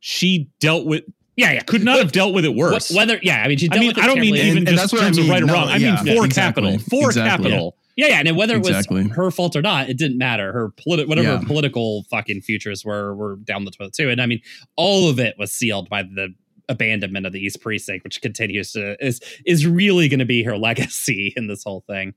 she 0.00 0.50
dealt 0.60 0.86
with 0.86 1.04
Yeah, 1.36 1.52
yeah. 1.52 1.60
could 1.62 1.84
not 1.84 1.98
have 1.98 2.12
dealt 2.12 2.34
with 2.34 2.44
it 2.44 2.54
worse. 2.54 2.90
Wh- 2.92 2.96
Whether, 2.96 3.18
yeah, 3.22 3.42
I 3.42 3.48
mean, 3.48 3.58
she 3.58 3.66
I 3.66 3.74
dealt 3.74 3.80
mean, 3.80 3.88
with 3.88 3.98
it 3.98 4.04
I 4.04 4.06
don't 4.06 4.20
mean 4.20 4.34
even 4.36 4.48
And- 4.48 4.58
and 4.58 4.66
just 4.68 4.82
that's 4.82 4.92
what 4.92 4.98
in 5.00 5.04
I 5.04 5.08
terms 5.08 5.18
of 5.18 5.24
mean. 5.24 5.32
right 5.32 5.42
or 5.42 5.46
No, 5.46 5.52
wrong. 5.54 5.68
I 5.68 5.76
yeah, 5.76 6.02
mean 6.02 6.16
for 6.16 6.24
exactly. 6.24 6.62
capital, 6.62 6.78
for 7.00 7.08
Exactly. 7.08 7.50
capital. 7.50 7.76
Yeah, 7.96 8.08
yeah, 8.08 8.22
and 8.26 8.36
whether 8.36 8.54
it 8.56 8.58
was 8.58 8.68
Exactly. 8.68 9.04
her 9.08 9.30
fault 9.30 9.56
or 9.56 9.62
not, 9.62 9.88
it 9.88 9.96
didn't 9.96 10.18
matter. 10.18 10.52
Her 10.52 10.70
politi- 10.70 11.06
whatever 11.08 11.28
Yeah. 11.28 11.38
her 11.40 11.46
political 11.46 12.04
fucking 12.10 12.42
futures 12.42 12.84
were 12.84 13.14
were 13.16 13.36
down 13.36 13.64
the 13.64 13.70
toilet 13.70 13.94
too. 13.94 14.10
And 14.10 14.20
I 14.20 14.26
mean, 14.26 14.40
all 14.76 15.08
of 15.08 15.18
it 15.18 15.34
was 15.38 15.50
sealed 15.52 15.88
by 15.88 16.02
the 16.02 16.28
abandonment 16.68 17.24
of 17.26 17.32
the 17.32 17.40
East 17.40 17.60
Precinct, 17.62 18.04
which 18.04 18.20
continues 18.20 18.72
to 18.72 18.96
is 19.04 19.20
is 19.46 19.66
really 19.66 20.08
going 20.08 20.18
to 20.20 20.26
be 20.26 20.42
her 20.42 20.58
legacy 20.68 21.32
in 21.36 21.46
this 21.46 21.62
whole 21.64 21.84
thing. 21.86 22.12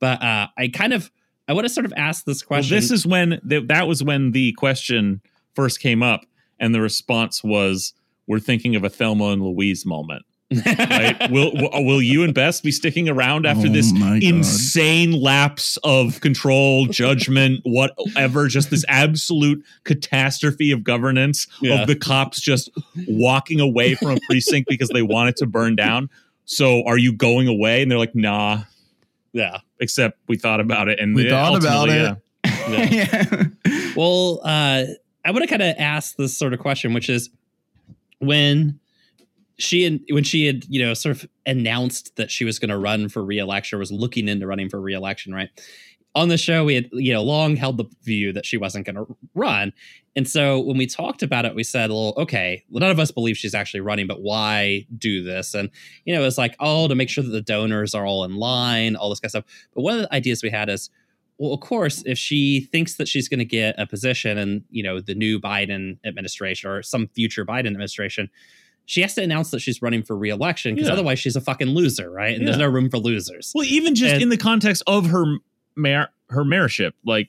But 0.00 0.22
uh, 0.22 0.48
I 0.56 0.68
kind 0.68 0.92
of 0.92 1.10
I 1.48 1.52
want 1.54 1.66
to 1.66 1.72
sort 1.72 1.86
of 1.86 1.92
ask 1.96 2.24
this 2.24 2.42
Well, 2.42 2.58
question. 2.58 2.76
this 2.76 2.90
is 2.90 3.06
when 3.06 3.40
th- 3.48 3.64
that 3.68 3.88
was 3.88 4.02
when 4.04 4.32
the 4.32 4.52
question 4.52 5.20
first 5.54 5.80
came 5.80 6.02
up, 6.02 6.24
and 6.58 6.74
the 6.74 6.80
response 6.80 7.42
was, 7.44 7.92
"We're 8.26 8.40
thinking 8.40 8.76
of 8.76 8.84
a 8.84 8.88
Thelma 8.90 9.26
and 9.30 9.42
Louise 9.42 9.84
moment." 9.86 10.24
Right? 10.64 11.16
will, 11.30 11.52
will 11.54 11.84
will 11.84 12.00
you 12.02 12.22
and 12.22 12.32
Best 12.32 12.62
be 12.62 12.70
sticking 12.70 13.08
around 13.08 13.46
after 13.46 13.66
Oh 13.66 13.72
this 13.72 13.90
insane 14.22 15.12
lapse 15.20 15.76
of 15.82 16.20
control, 16.20 16.86
judgment, 16.86 17.60
whatever? 17.64 18.46
Just 18.46 18.70
this 18.70 18.84
absolute 18.88 19.64
catastrophe 19.84 20.70
of 20.70 20.84
governance 20.84 21.48
Yeah. 21.60 21.80
of 21.82 21.88
the 21.88 21.96
cops 21.96 22.40
just 22.40 22.70
walking 23.08 23.58
away 23.60 23.96
from 23.96 24.10
a 24.10 24.18
precinct 24.28 24.68
because 24.68 24.88
they 24.90 25.02
want 25.02 25.30
it 25.30 25.36
to 25.38 25.46
burn 25.46 25.74
down. 25.74 26.10
So, 26.44 26.84
are 26.86 26.96
you 26.98 27.12
going 27.12 27.48
away? 27.48 27.82
And 27.82 27.90
they're 27.90 27.98
like, 27.98 28.14
"Nah." 28.14 28.62
yeah. 29.32 29.58
Except 29.80 30.16
we 30.28 30.36
thought 30.38 30.60
about 30.60 30.88
it, 30.88 30.98
and 31.00 31.14
We 31.14 31.28
thought 31.28 31.56
about 31.60 31.88
ultimately, 31.90 32.16
it. 32.44 32.90
yeah. 32.92 33.36
Yeah. 33.66 33.90
Well, 33.96 34.40
uh, 34.44 34.84
I 35.26 35.32
want 35.32 35.42
to 35.42 35.48
kind 35.48 35.62
of 35.62 35.74
ask 35.76 36.16
this 36.16 36.36
sort 36.36 36.54
of 36.54 36.60
question, 36.60 36.94
which 36.94 37.08
is 37.08 37.30
when 38.20 38.78
she 39.58 39.82
had 39.82 40.00
when 40.10 40.22
she 40.22 40.46
had 40.46 40.64
you 40.68 40.84
know 40.84 40.94
sort 40.94 41.16
of 41.16 41.28
announced 41.44 42.14
that 42.16 42.30
she 42.30 42.44
was 42.44 42.58
going 42.58 42.70
to 42.70 42.78
run 42.78 43.08
for 43.08 43.24
reelection, 43.24 43.76
or 43.76 43.80
was 43.80 43.90
looking 43.90 44.28
into 44.28 44.46
running 44.46 44.68
for 44.68 44.80
reelection, 44.80 45.34
right? 45.34 45.48
On 46.14 46.28
the 46.28 46.38
show, 46.38 46.64
we 46.64 46.76
had 46.76 46.88
you 46.92 47.12
know 47.12 47.22
long 47.22 47.56
held 47.56 47.76
the 47.76 47.86
view 48.02 48.32
that 48.32 48.46
she 48.46 48.56
wasn't 48.56 48.86
going 48.86 48.96
to 48.96 49.16
run, 49.34 49.72
and 50.14 50.28
so 50.28 50.60
when 50.60 50.76
we 50.76 50.86
talked 50.86 51.22
about 51.22 51.44
it, 51.44 51.56
we 51.56 51.64
said, 51.64 51.90
"Well, 51.90 52.14
okay, 52.16 52.64
none 52.70 52.90
of 52.90 53.00
us 53.00 53.10
believe 53.10 53.36
she's 53.36 53.54
actually 53.54 53.80
running, 53.80 54.06
but 54.06 54.22
why 54.22 54.86
do 54.96 55.24
this?" 55.24 55.54
And 55.54 55.70
you 56.04 56.14
know, 56.14 56.24
it's 56.24 56.38
like, 56.38 56.54
oh, 56.60 56.86
to 56.86 56.94
make 56.94 57.08
sure 57.08 57.24
that 57.24 57.30
the 57.30 57.42
donors 57.42 57.94
are 57.94 58.06
all 58.06 58.22
in 58.24 58.36
line, 58.36 58.94
all 58.94 59.10
this 59.10 59.18
kind 59.18 59.28
of 59.28 59.30
stuff. 59.30 59.68
But 59.74 59.82
one 59.82 59.94
of 59.94 60.00
the 60.02 60.14
ideas 60.14 60.42
we 60.42 60.50
had 60.50 60.68
is, 60.68 60.88
well, 61.38 61.52
of 61.52 61.60
course, 61.60 62.02
if 62.06 62.18
she 62.18 62.60
thinks 62.72 62.96
that 62.96 63.08
she's 63.08 63.28
going 63.28 63.38
to 63.40 63.44
get 63.44 63.74
a 63.78 63.86
position 63.86 64.38
in, 64.38 64.64
you 64.70 64.82
know, 64.82 65.00
the 65.00 65.14
new 65.14 65.38
Biden 65.38 65.98
administration 66.04 66.70
or 66.70 66.82
some 66.82 67.08
future 67.08 67.44
Biden 67.44 67.66
administration, 67.66 68.30
she 68.86 69.02
has 69.02 69.14
to 69.16 69.22
announce 69.22 69.50
that 69.50 69.60
she's 69.60 69.82
running 69.82 70.02
for 70.02 70.16
reelection 70.16 70.74
because 70.74 70.86
Yeah. 70.88 70.94
otherwise 70.94 71.18
she's 71.18 71.36
a 71.36 71.40
fucking 71.40 71.68
loser, 71.68 72.10
right? 72.10 72.36
And 72.36 72.46
there's 72.46 72.56
no 72.56 72.68
room 72.68 72.88
for 72.88 72.98
losers. 72.98 73.52
Well, 73.54 73.66
even 73.66 73.94
just 73.94 74.14
And- 74.14 74.22
in 74.22 74.28
the 74.30 74.36
context 74.36 74.82
of 74.86 75.06
her 75.06 75.38
mayor, 75.76 76.08
her 76.30 76.44
mayorship, 76.44 76.92
like 77.04 77.28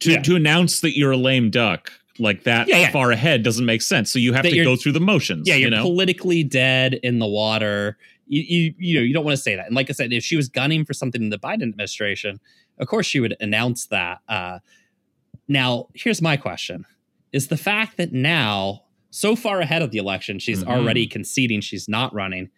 to 0.00 0.12
Yeah. 0.12 0.22
to 0.22 0.36
announce 0.36 0.80
that 0.80 0.96
you're 0.96 1.12
a 1.12 1.16
lame 1.16 1.50
duck 1.50 1.92
like 2.18 2.44
that 2.44 2.66
Yeah, 2.68 2.78
yeah. 2.80 2.90
far 2.90 3.10
ahead 3.12 3.42
doesn't 3.42 3.64
make 3.66 3.82
sense. 3.82 4.10
So 4.10 4.18
you 4.18 4.32
have 4.32 4.42
That 4.44 4.50
to 4.50 4.64
go 4.64 4.74
through 4.76 4.92
the 4.92 5.00
motions. 5.00 5.46
yeah, 5.48 5.54
you're 5.54 5.70
you 5.70 5.76
know. 5.76 5.82
politically 5.82 6.42
dead 6.42 6.94
in 7.02 7.18
the 7.20 7.26
water. 7.26 7.96
You, 8.26 8.42
you 8.42 8.74
you 8.78 8.94
know 8.94 9.02
you 9.02 9.12
don't 9.12 9.24
want 9.24 9.36
to 9.36 9.42
say 9.42 9.54
that. 9.56 9.66
And 9.66 9.74
like 9.76 9.90
I 9.90 9.92
said, 9.92 10.12
if 10.12 10.24
she 10.24 10.34
was 10.36 10.48
gunning 10.48 10.84
for 10.84 10.94
something 10.94 11.22
in 11.22 11.28
the 11.30 11.38
Biden 11.38 11.62
administration, 11.62 12.40
of 12.78 12.86
course 12.88 13.06
she 13.06 13.20
would 13.20 13.36
announce 13.40 13.86
that. 13.86 14.18
Uh, 14.28 14.58
now, 15.48 15.88
here's 15.94 16.22
my 16.22 16.36
question: 16.36 16.84
Is 17.32 17.48
the 17.48 17.56
fact 17.56 17.96
that 17.96 18.12
now, 18.12 18.82
so 19.10 19.36
far 19.36 19.60
ahead 19.60 19.82
of 19.82 19.90
the 19.90 19.98
election, 19.98 20.38
she's 20.38 20.64
Mhm. 20.64 20.68
already 20.68 21.06
conceding 21.06 21.60
she's 21.60 21.88
not 21.88 22.12
running? 22.14 22.48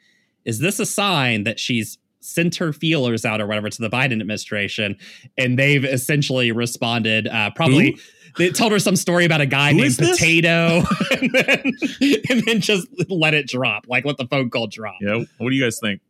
Is 0.44 0.58
this 0.60 0.78
a 0.78 0.86
sign 0.86 1.44
that 1.44 1.58
she's 1.58 1.98
sent 2.20 2.56
her 2.56 2.72
feelers 2.72 3.24
out 3.24 3.40
or 3.40 3.46
whatever 3.46 3.68
to 3.70 3.82
the 3.82 3.90
Biden 3.90 4.12
administration, 4.20 4.96
and 5.36 5.58
they've 5.58 5.84
essentially 5.84 6.52
responded? 6.52 7.26
Uh, 7.28 7.50
probably. 7.54 7.92
Who? 7.92 7.98
They 8.38 8.50
told 8.50 8.70
her 8.72 8.78
some 8.78 8.96
story 8.96 9.24
about 9.24 9.40
a 9.40 9.46
guy 9.46 9.72
Who 9.72 9.80
named? 9.80 9.96
Potato, 9.96 10.82
and, 11.10 11.30
then, 11.32 11.72
and 12.30 12.42
then 12.44 12.60
just 12.60 12.86
let 13.08 13.32
it 13.32 13.48
drop, 13.48 13.86
like 13.88 14.04
let 14.04 14.18
the 14.18 14.26
phone 14.26 14.50
call 14.50 14.66
drop. 14.66 14.96
yeah. 15.00 15.24
What 15.38 15.48
do 15.50 15.56
you 15.56 15.62
guys 15.64 15.78
think? 15.80 16.02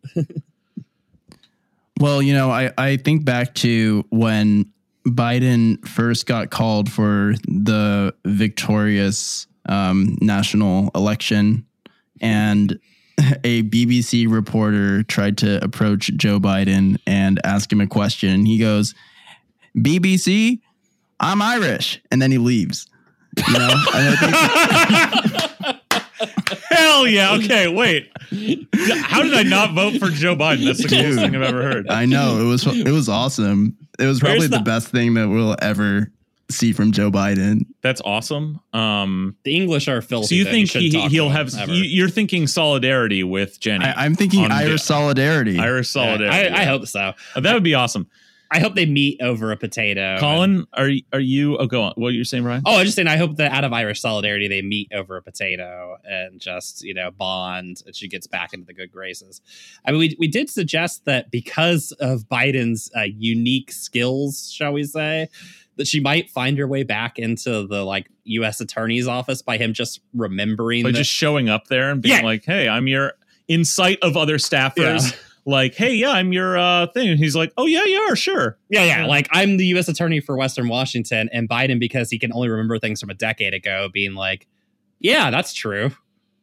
Well, 1.98 2.20
you 2.20 2.34
know, 2.34 2.50
I, 2.50 2.72
I 2.76 2.96
think 2.98 3.24
back 3.24 3.54
to 3.56 4.04
when 4.10 4.70
Biden 5.06 5.86
first 5.86 6.26
got 6.26 6.50
called 6.50 6.90
for 6.90 7.34
the 7.46 8.14
victorious 8.24 9.46
um, 9.68 10.18
national 10.20 10.90
election, 10.94 11.66
and 12.20 12.78
a 13.44 13.62
BBC 13.62 14.30
reporter 14.30 15.02
tried 15.04 15.38
to 15.38 15.62
approach 15.64 16.14
Joe 16.16 16.38
Biden 16.38 16.98
and 17.06 17.40
ask 17.44 17.72
him 17.72 17.80
a 17.80 17.86
question. 17.86 18.30
and 18.30 18.46
He 18.46 18.58
goes, 18.58 18.94
BBC, 19.76 20.60
I'm 21.20 21.40
Irish. 21.40 22.02
And 22.10 22.20
then 22.20 22.30
he 22.30 22.38
leaves. 22.38 22.88
You 23.48 23.58
know? 23.58 23.74
And 26.76 26.86
I 26.86 26.90
think- 26.92 26.92
Hell 26.92 27.06
yeah. 27.06 27.34
Okay, 27.36 27.68
wait. 27.68 28.10
How 29.04 29.22
did 29.22 29.34
I 29.34 29.42
not 29.42 29.72
vote 29.74 29.98
for 29.98 30.08
Joe 30.08 30.36
Biden? 30.36 30.64
That's 30.64 30.82
the 30.82 30.88
coolest 30.88 31.18
thing 31.18 31.34
I've 31.36 31.42
ever 31.42 31.62
heard. 31.62 31.88
I 31.88 32.06
know 32.06 32.38
it 32.40 32.44
was 32.48 32.66
it 32.66 32.90
was 32.92 33.08
awesome. 33.08 33.76
It 33.98 34.06
was 34.06 34.20
probably 34.20 34.46
the 34.46 34.58
the- 34.58 34.62
best 34.64 34.88
thing 34.88 35.14
that 35.14 35.28
we'll 35.28 35.56
ever 35.60 36.10
see 36.48 36.72
from 36.72 36.92
Joe 36.92 37.10
Biden. 37.10 37.66
That's 37.82 38.00
awesome. 38.04 38.60
Um, 38.72 39.34
The 39.44 39.56
English 39.56 39.88
are 39.88 40.00
filthy. 40.00 40.26
so 40.28 40.34
you 40.36 40.44
think 40.44 40.70
he, 40.70 40.90
he 41.08 41.20
will 41.20 41.28
have? 41.28 41.52
him. 41.52 41.70
You, 41.70 41.82
you're 41.82 42.08
thinking 42.08 42.46
solidarity 42.46 43.24
with 43.24 43.58
Jenny? 43.58 43.84
I, 43.84 44.04
I'm 44.04 44.14
thinking 44.14 44.44
Irish 44.44 44.82
solidarity. 44.82 45.58
Irish 45.58 45.88
solidarity. 45.88 46.28
I, 46.54 46.56
I 46.56 46.62
yeah. 46.62 46.64
hope 46.66 46.86
so. 46.86 47.14
That 47.34 47.52
would 47.54 47.64
be 47.64 47.74
awesome. 47.74 48.06
I 48.50 48.60
hope 48.60 48.74
they 48.76 48.86
meet 48.86 49.20
over 49.20 49.50
a 49.50 49.56
potato. 49.56 50.18
Colin, 50.20 50.66
are 50.72 50.88
you- 50.88 51.02
are 51.12 51.18
you? 51.20 51.56
Oh, 51.58 51.66
go 51.66 51.82
on. 51.82 51.92
What 51.96 52.10
you're 52.14 52.24
saying, 52.24 52.44
Ryan? 52.44 52.62
Oh, 52.64 52.74
I 52.74 52.78
was 52.78 52.84
just 52.86 52.96
saying. 52.96 53.08
I 53.08 53.16
hope 53.16 53.36
that 53.36 53.50
out 53.52 53.64
of 53.64 53.72
Irish 53.72 54.00
solidarity, 54.00 54.46
they 54.48 54.62
meet 54.62 54.92
over 54.94 55.16
a 55.16 55.22
potato 55.22 55.96
and 56.04 56.40
just 56.40 56.82
you 56.84 56.94
know 56.94 57.10
bond, 57.10 57.82
and 57.86 57.94
she 57.96 58.06
gets 58.08 58.26
back 58.26 58.52
into 58.52 58.64
the 58.66 58.72
good 58.74 58.92
graces. 58.92 59.40
I 59.84 59.90
mean, 59.90 59.98
we 60.00 60.16
we 60.18 60.28
did 60.28 60.48
suggest 60.48 61.04
that 61.06 61.30
because 61.30 61.92
of 62.00 62.28
Biden's 62.28 62.90
uh, 62.96 63.02
unique 63.02 63.72
skills, 63.72 64.52
shall 64.52 64.72
we 64.72 64.84
say, 64.84 65.28
that 65.76 65.86
she 65.88 65.98
might 66.00 66.30
find 66.30 66.56
her 66.58 66.68
way 66.68 66.84
back 66.84 67.18
into 67.18 67.66
the 67.66 67.84
like 67.84 68.08
U.S. 68.24 68.60
Attorney's 68.60 69.06
office 69.08 69.42
by 69.42 69.56
him 69.58 69.72
just 69.72 70.00
remembering. 70.14 70.82
By 70.84 70.92
that- 70.92 70.98
just 70.98 71.10
showing 71.10 71.48
up 71.48 71.66
there 71.66 71.90
and 71.90 72.00
being 72.00 72.18
Yeah. 72.20 72.24
like, 72.24 72.44
"Hey, 72.44 72.68
I'm 72.68 72.86
your," 72.86 73.14
in 73.48 73.64
sight 73.64 73.98
of 74.02 74.16
other 74.16 74.36
staffers. 74.38 75.10
Yeah. 75.12 75.18
Like, 75.48 75.76
hey, 75.76 75.94
yeah, 75.94 76.10
I'm 76.10 76.32
your 76.32 76.58
uh, 76.58 76.88
thing. 76.88 77.08
And 77.08 77.18
he's 77.20 77.36
like, 77.36 77.52
oh 77.56 77.66
yeah, 77.66 77.84
you 77.84 77.98
are 78.00 78.16
sure. 78.16 78.58
yeah, 78.68 78.84
yeah. 78.84 79.06
Like 79.06 79.28
I'm 79.30 79.56
the 79.56 79.66
U.S. 79.66 79.88
Attorney 79.88 80.18
for 80.18 80.36
Western 80.36 80.68
Washington, 80.68 81.30
and 81.32 81.48
Biden 81.48 81.78
because 81.78 82.10
he 82.10 82.18
can 82.18 82.32
only 82.32 82.48
remember 82.48 82.80
things 82.80 83.00
from 83.00 83.10
a 83.10 83.14
decade 83.14 83.54
ago, 83.54 83.88
being 83.92 84.14
like, 84.14 84.48
"Yeah, 84.98 85.30
that's 85.30 85.54
true." 85.54 85.92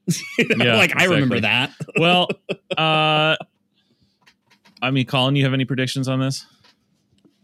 You 0.37 0.55
know, 0.55 0.65
Yeah, 0.65 0.75
like 0.75 0.95
I 0.95 1.05
remember 1.05 1.39
that. 1.41 1.71
Well, 1.97 2.27
uh, 2.77 3.35
I 4.81 4.91
mean, 4.91 5.05
Colin, 5.05 5.35
you 5.37 5.45
have 5.45 5.53
any 5.53 5.63
predictions 5.63 6.09
on 6.09 6.19
this? 6.19 6.45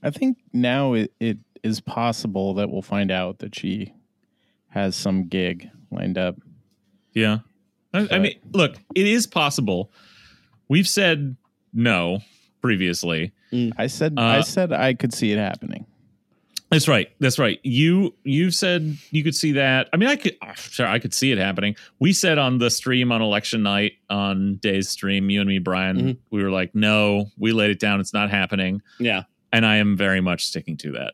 I 0.04 0.10
think 0.10 0.38
now 0.52 0.94
it, 0.94 1.14
it 1.22 1.38
is 1.64 1.80
possible 1.80 2.56
that 2.56 2.70
we'll 2.70 2.82
find 2.82 3.12
out 3.12 3.40
that 3.40 3.56
she 3.56 3.94
has 4.70 4.96
some 4.96 5.28
gig 5.28 5.70
lined 5.92 6.18
up. 6.18 6.36
Yeah. 7.14 7.40
I, 7.94 8.08
I 8.12 8.20
mean, 8.20 8.40
look, 8.52 8.76
it 8.94 9.08
is 9.08 9.26
possible. 9.26 9.92
We've 10.68 10.88
said 10.88 11.38
no 11.74 12.20
previously. 12.62 13.32
I 13.78 13.88
said 13.88 14.14
Uh, 14.18 14.22
I 14.22 14.42
said 14.42 14.72
I 14.72 14.94
could 14.94 15.14
see 15.14 15.32
it 15.32 15.38
happening. 15.38 15.86
That's 16.72 16.88
right. 16.88 17.10
That's 17.20 17.40
right. 17.40 17.60
You 17.64 18.14
you 18.24 18.52
said 18.52 18.96
you 19.10 19.24
could 19.24 19.34
see 19.34 19.54
that. 19.54 19.90
I 19.92 19.98
mean, 19.98 20.08
I 20.08 20.16
could 20.16 20.38
ah, 20.44 20.54
sure 20.54 20.86
I 20.86 21.00
could 21.00 21.16
see 21.16 21.32
it 21.32 21.40
happening. 21.40 21.76
We 22.00 22.14
said 22.14 22.38
on 22.38 22.60
the 22.60 22.70
stream 22.70 23.12
on 23.12 23.24
election 23.24 23.64
night 23.64 23.94
on 24.10 24.58
Day's 24.58 24.88
stream, 24.90 25.32
you 25.32 25.40
and 25.42 25.48
me, 25.50 25.58
Brian, 25.58 25.98
Mhm. 25.98 26.18
we 26.30 26.44
were 26.44 26.52
like, 26.52 26.76
no, 26.76 27.32
we 27.40 27.54
laid 27.54 27.72
it 27.72 27.80
down. 27.80 28.00
It's 28.00 28.14
not 28.14 28.30
happening, 28.30 28.82
Yeah. 29.00 29.24
and 29.52 29.66
I 29.66 29.78
am 29.78 29.98
very 29.98 30.22
much 30.22 30.46
sticking 30.46 30.78
to 30.78 30.92
that. 30.92 31.14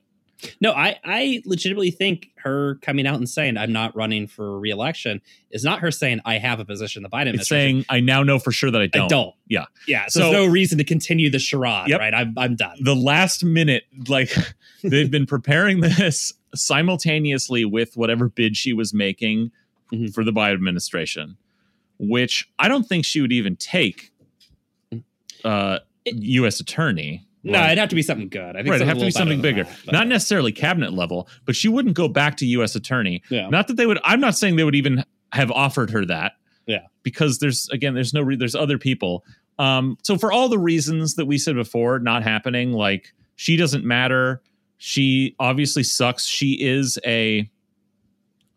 No, 0.59 0.73
I, 0.73 0.97
I 1.03 1.41
legitimately 1.45 1.91
think 1.91 2.31
her 2.37 2.75
coming 2.81 3.07
out 3.07 3.15
and 3.15 3.27
saying 3.27 3.57
I'm 3.57 3.71
not 3.71 3.95
running 3.95 4.27
for 4.27 4.59
reelection 4.59 5.21
is 5.49 5.63
not 5.63 5.79
her 5.79 5.91
saying 5.91 6.19
I 6.25 6.37
have 6.37 6.59
a 6.59 6.65
position 6.65 6.99
in 6.99 7.03
the 7.03 7.09
Biden 7.09 7.21
It's 7.33 7.49
administration. 7.49 7.83
saying 7.83 7.85
I 7.89 7.99
now 8.01 8.21
know 8.21 8.37
for 8.37 8.51
sure 8.51 8.69
that 8.69 8.81
I 8.81 8.87
don't. 8.87 9.05
I 9.05 9.07
don't. 9.07 9.33
Yeah. 9.47 9.65
Yeah. 9.87 10.05
So, 10.07 10.19
So- 10.19 10.31
there's 10.31 10.45
no 10.45 10.51
reason 10.51 10.77
to 10.77 10.83
continue 10.83 11.29
the 11.29 11.39
charade, 11.39 11.87
Yep. 11.87 11.99
right? 11.99 12.13
I'm, 12.13 12.33
I'm 12.37 12.55
done. 12.55 12.77
the 12.81 12.95
last 12.95 13.43
minute, 13.43 13.83
like 14.07 14.31
they've 14.83 15.09
been 15.09 15.25
preparing 15.25 15.79
this 15.79 16.33
simultaneously 16.53 17.65
with 17.65 17.95
whatever 17.97 18.29
bid 18.29 18.55
she 18.57 18.73
was 18.73 18.93
making 18.93 19.51
Mhm. 19.93 20.13
for 20.13 20.23
the 20.23 20.31
Biden 20.31 20.53
administration, 20.53 21.37
which 21.99 22.47
I 22.59 22.67
don't 22.67 22.83
think 22.83 23.05
she 23.05 23.21
would 23.21 23.31
even 23.31 23.55
take 23.55 24.11
uh, 25.43 25.79
It- 26.05 26.15
U.S. 26.15 26.59
attorney. 26.59 27.24
No, 27.51 27.63
it'd 27.65 27.77
have 27.77 27.89
to 27.89 27.95
be 27.95 28.01
something 28.01 28.29
good. 28.29 28.55
I 28.55 28.59
think 28.59 28.69
right, 28.69 28.75
it'd 28.75 28.87
have 28.87 28.97
to 28.97 29.05
be 29.05 29.11
something 29.11 29.41
bigger, 29.41 29.63
that, 29.63 29.91
not 29.91 30.07
necessarily 30.07 30.51
cabinet 30.51 30.93
level, 30.93 31.29
but 31.45 31.55
she 31.55 31.69
wouldn't 31.69 31.95
go 31.95 32.07
back 32.07 32.37
to 32.37 32.45
U.S. 32.47 32.75
attorney. 32.75 33.21
Yeah. 33.29 33.49
Not 33.49 33.67
that 33.67 33.77
they 33.77 33.85
would. 33.85 33.99
I'm 34.03 34.19
not 34.19 34.35
saying 34.35 34.55
they 34.55 34.63
would 34.63 34.75
even 34.75 35.03
have 35.31 35.51
offered 35.51 35.89
her 35.91 36.05
that. 36.05 36.33
Yeah. 36.65 36.79
because 37.03 37.37
there's 37.39 37.69
again, 37.69 37.93
there's 37.93 38.13
no. 38.13 38.21
Re- 38.21 38.35
there's 38.35 38.55
other 38.55 38.77
people. 38.77 39.23
Um, 39.59 39.97
so 40.03 40.17
for 40.17 40.31
all 40.31 40.49
the 40.49 40.59
reasons 40.59 41.15
that 41.15 41.25
we 41.25 41.37
said 41.37 41.55
before, 41.55 41.99
not 41.99 42.23
happening. 42.23 42.73
Like 42.73 43.13
she 43.35 43.55
doesn't 43.55 43.85
matter. 43.85 44.41
She 44.77 45.35
obviously 45.39 45.83
sucks. 45.83 46.25
She 46.25 46.61
is 46.61 46.97
a. 47.05 47.49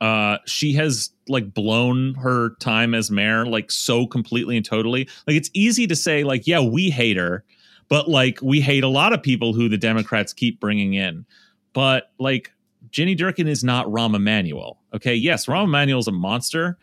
Uh, 0.01 0.39
she 0.47 0.75
has 0.75 1.11
like 1.29 1.53
blown 1.53 2.15
her 2.15 2.51
time 2.61 2.95
as 2.95 3.11
mayor 3.11 3.45
like 3.45 3.71
so 3.71 4.07
completely 4.07 4.57
and 4.57 4.65
totally. 4.65 5.09
Like 5.27 5.37
it's 5.37 5.51
easy 5.55 5.87
to 5.89 5.97
say 5.97 6.25
like, 6.25 6.47
yeah, 6.47 6.61
we 6.61 6.89
hate 6.89 7.17
her, 7.17 7.45
but 7.89 8.09
like 8.09 8.39
we 8.43 8.61
hate 8.61 8.85
a 8.85 8.89
lot 8.89 9.13
of 9.13 9.23
people 9.23 9.53
who 9.53 9.69
the 9.69 9.79
Democrats 9.79 10.33
keep 10.33 10.61
bringing 10.61 10.95
in. 10.95 11.25
But 11.73 12.11
like 12.19 12.53
Jenny 12.91 13.17
Durkan 13.17 13.49
is 13.49 13.65
not 13.65 13.87
Rahm 13.87 14.15
Emanuel. 14.15 14.79
Okay, 14.95 15.15
yes, 15.15 15.47
Rahm 15.47 15.65
Emanuel 15.65 15.99
is 15.99 16.09
a 16.09 16.13
monster, 16.13 16.79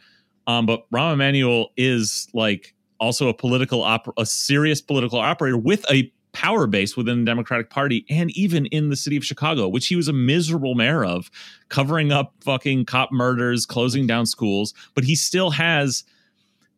um, 0.48 0.66
but 0.66 0.90
Rahm 0.92 1.14
Emanuel 1.14 1.72
is 1.78 2.28
like 2.34 2.76
also 3.00 3.28
a 3.28 3.34
political 3.34 3.84
op- 3.84 4.14
a 4.18 4.26
serious 4.26 4.82
political 4.82 5.20
operator 5.20 5.58
with 5.58 5.86
a 5.92 6.12
power 6.34 6.68
base 6.68 6.98
within 6.98 7.20
the 7.20 7.26
Democratic 7.26 7.70
Party 7.70 8.06
and 8.10 8.30
even 8.32 8.66
in 8.68 8.90
the 8.90 8.96
city 8.96 9.16
of 9.16 9.24
Chicago, 9.24 9.70
which 9.70 9.88
he 9.88 9.96
was 9.96 10.10
a 10.10 10.14
miserable 10.14 10.76
mayor 10.76 11.06
of, 11.06 11.32
covering 11.70 12.12
up 12.12 12.34
fucking 12.42 12.86
cop 12.86 13.10
murders, 13.12 13.66
closing 13.66 14.06
down 14.06 14.26
schools. 14.26 14.74
But 14.96 15.06
he 15.06 15.16
still 15.16 15.52
has, 15.52 16.04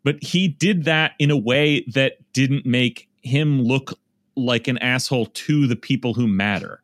but 0.03 0.23
he 0.23 0.47
did 0.47 0.85
that 0.85 1.13
in 1.17 1.31
a 1.31 1.37
way 1.37 1.83
that 1.93 2.17
didn't 2.33 2.67
make 2.67 3.09
him 3.23 3.63
look 3.63 3.93
like 4.37 4.67
an 4.67 4.77
asshole 4.77 5.25
to 5.25 5.67
the 5.67 5.75
people 5.75 6.13
who 6.13 6.27
matter. 6.27 6.81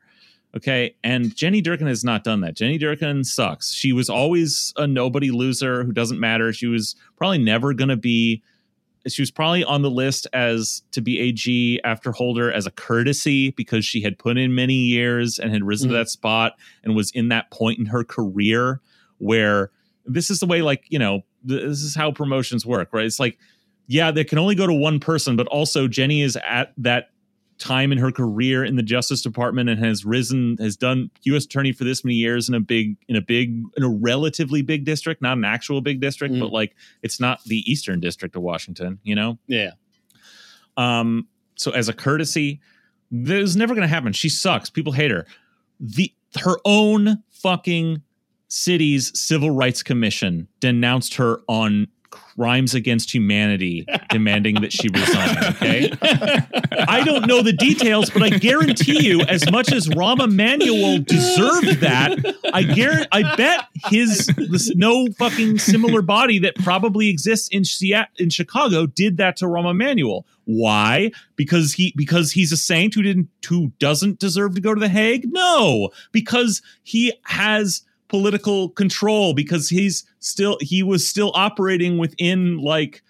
Okay. 0.55 0.95
And 1.03 1.35
Jenny 1.35 1.61
Durkan 1.61 1.87
has 1.87 2.03
not 2.03 2.23
done 2.23 2.41
that. 2.41 2.55
Jenny 2.55 2.77
Durkan 2.77 3.25
sucks. 3.25 3.73
She 3.73 3.91
was 3.93 4.09
always 4.09 4.73
a 4.77 4.85
nobody 4.85 5.31
loser 5.31 5.83
who 5.83 5.91
doesn't 5.91 6.19
matter. 6.19 6.51
She 6.53 6.67
was 6.67 6.95
probably 7.15 7.39
never 7.39 7.73
going 7.73 7.89
to 7.89 7.97
be, 7.97 8.43
she 9.07 9.21
was 9.21 9.31
probably 9.31 9.63
on 9.63 9.81
the 9.81 9.89
list 9.89 10.27
as 10.31 10.83
to 10.91 11.01
be 11.01 11.19
AG 11.19 11.79
after 11.83 12.11
Holder 12.11 12.51
as 12.51 12.67
a 12.67 12.71
courtesy 12.71 13.49
because 13.51 13.83
she 13.83 14.01
had 14.01 14.19
put 14.19 14.37
in 14.37 14.53
many 14.53 14.75
years 14.75 15.39
and 15.39 15.51
had 15.51 15.63
risen 15.63 15.89
to 15.89 15.95
Mhm. 15.95 15.99
that 15.99 16.09
spot 16.09 16.53
and 16.83 16.95
was 16.95 17.09
in 17.11 17.29
that 17.29 17.49
point 17.49 17.79
in 17.79 17.85
her 17.87 18.03
career 18.03 18.79
where 19.17 19.71
this 20.05 20.29
is 20.29 20.39
the 20.39 20.45
way, 20.45 20.61
like, 20.61 20.83
you 20.89 20.99
know, 20.99 21.21
this 21.43 21.81
is 21.81 21.95
how 21.95 22.11
promotions 22.11 22.65
work, 22.65 22.93
right? 22.93 23.05
It's 23.05 23.19
like, 23.19 23.37
yeah, 23.87 24.11
they 24.11 24.23
can 24.23 24.37
only 24.37 24.55
go 24.55 24.67
to 24.67 24.73
one 24.73 24.99
person, 24.99 25.35
but 25.35 25.47
also 25.47 25.87
Jenny 25.87 26.21
is 26.21 26.37
at 26.47 26.73
that 26.77 27.09
time 27.63 27.91
in 27.91 27.97
her 27.97 28.11
career 28.11 28.63
in 28.63 28.75
the 28.75 28.83
Justice 28.83 29.21
Department 29.21 29.69
and 29.69 29.83
has 29.83 30.03
risen, 30.05 30.57
has 30.59 30.75
done 30.75 31.09
U.S. 31.23 31.45
Attorney 31.45 31.71
for 31.71 31.83
this 31.83 32.03
many 32.03 32.15
years 32.15 32.49
in 32.49 32.55
a 32.55 32.59
big, 32.59 32.97
in 33.07 33.15
a 33.15 33.21
big, 33.21 33.63
in 33.77 33.83
a 33.83 33.89
relatively 33.89 34.61
big 34.61 34.83
district, 34.85 35.21
not 35.21 35.37
an 35.37 35.45
actual 35.45 35.81
big 35.81 35.99
district, 36.01 36.33
Mm. 36.35 36.39
but 36.41 36.51
like 36.51 36.75
it's 37.01 37.19
not 37.19 37.43
the 37.45 37.59
Eastern 37.71 37.99
District 37.99 38.35
of 38.35 38.41
Washington, 38.41 38.99
you 39.03 39.15
know. 39.15 39.37
Yeah. 39.47 39.71
Um, 40.77 41.27
so 41.55 41.71
as 41.71 41.87
a 41.89 41.93
courtesy, 41.93 42.59
this 43.11 43.43
is 43.49 43.55
never 43.55 43.73
going 43.75 43.87
to 43.87 43.93
happen. 43.93 44.11
She 44.13 44.29
sucks. 44.29 44.69
People 44.69 44.93
hate 44.93 45.11
her. 45.11 45.25
The 45.79 46.11
her 46.41 46.57
own 46.65 47.23
fucking 47.29 48.01
city's 48.47 49.17
civil 49.19 49.51
rights 49.51 49.83
commission 49.83 50.47
denounced 50.59 51.15
her 51.15 51.41
on 51.47 51.87
crimes 52.35 52.73
against 52.73 53.13
humanity, 53.13 53.85
demanding 54.09 54.61
that 54.61 54.71
she 54.71 54.89
resign. 54.89 55.37
Okay. 55.55 55.91
I 56.87 57.03
don't 57.03 57.27
know 57.27 57.41
the 57.41 57.53
details, 57.53 58.09
but 58.09 58.23
I 58.23 58.29
guarantee 58.29 59.05
you, 59.05 59.21
as 59.21 59.49
much 59.51 59.71
as 59.71 59.87
Rahm 59.89 60.21
Emanuel 60.21 60.99
deserved 60.99 61.81
that, 61.81 62.17
I 62.53 62.63
guarantee, 62.63 63.07
I 63.11 63.35
bet 63.35 63.65
his 63.85 64.27
this 64.37 64.73
no 64.75 65.07
fucking 65.17 65.59
similar 65.59 66.01
body 66.01 66.39
that 66.39 66.55
probably 66.55 67.09
exists 67.09 67.49
in 67.49 67.65
Seattle, 67.65 68.13
in 68.17 68.29
Chicago, 68.29 68.85
did 68.85 69.17
that 69.17 69.37
to 69.37 69.45
Rahm 69.45 69.69
Emanuel. 69.69 70.25
Why? 70.45 71.11
Because 71.35 71.73
he 71.73 71.93
because 71.95 72.31
he's 72.31 72.51
a 72.51 72.57
saint 72.57 72.93
who 72.93 73.01
didn't 73.01 73.29
who 73.47 73.71
doesn't 73.79 74.19
deserve 74.19 74.55
to 74.55 74.61
go 74.61 74.73
to 74.73 74.79
the 74.79 74.89
Hague? 74.89 75.31
No, 75.31 75.89
because 76.11 76.61
he 76.83 77.13
has 77.23 77.83
political 78.13 78.69
control 78.69 79.33
because 79.33 79.69
he's 79.69 80.05
still 80.19 80.55
he 80.61 80.83
was 80.83 81.07
still 81.07 81.31
operating 81.33 81.97
within 81.97 82.59
like 82.59 83.01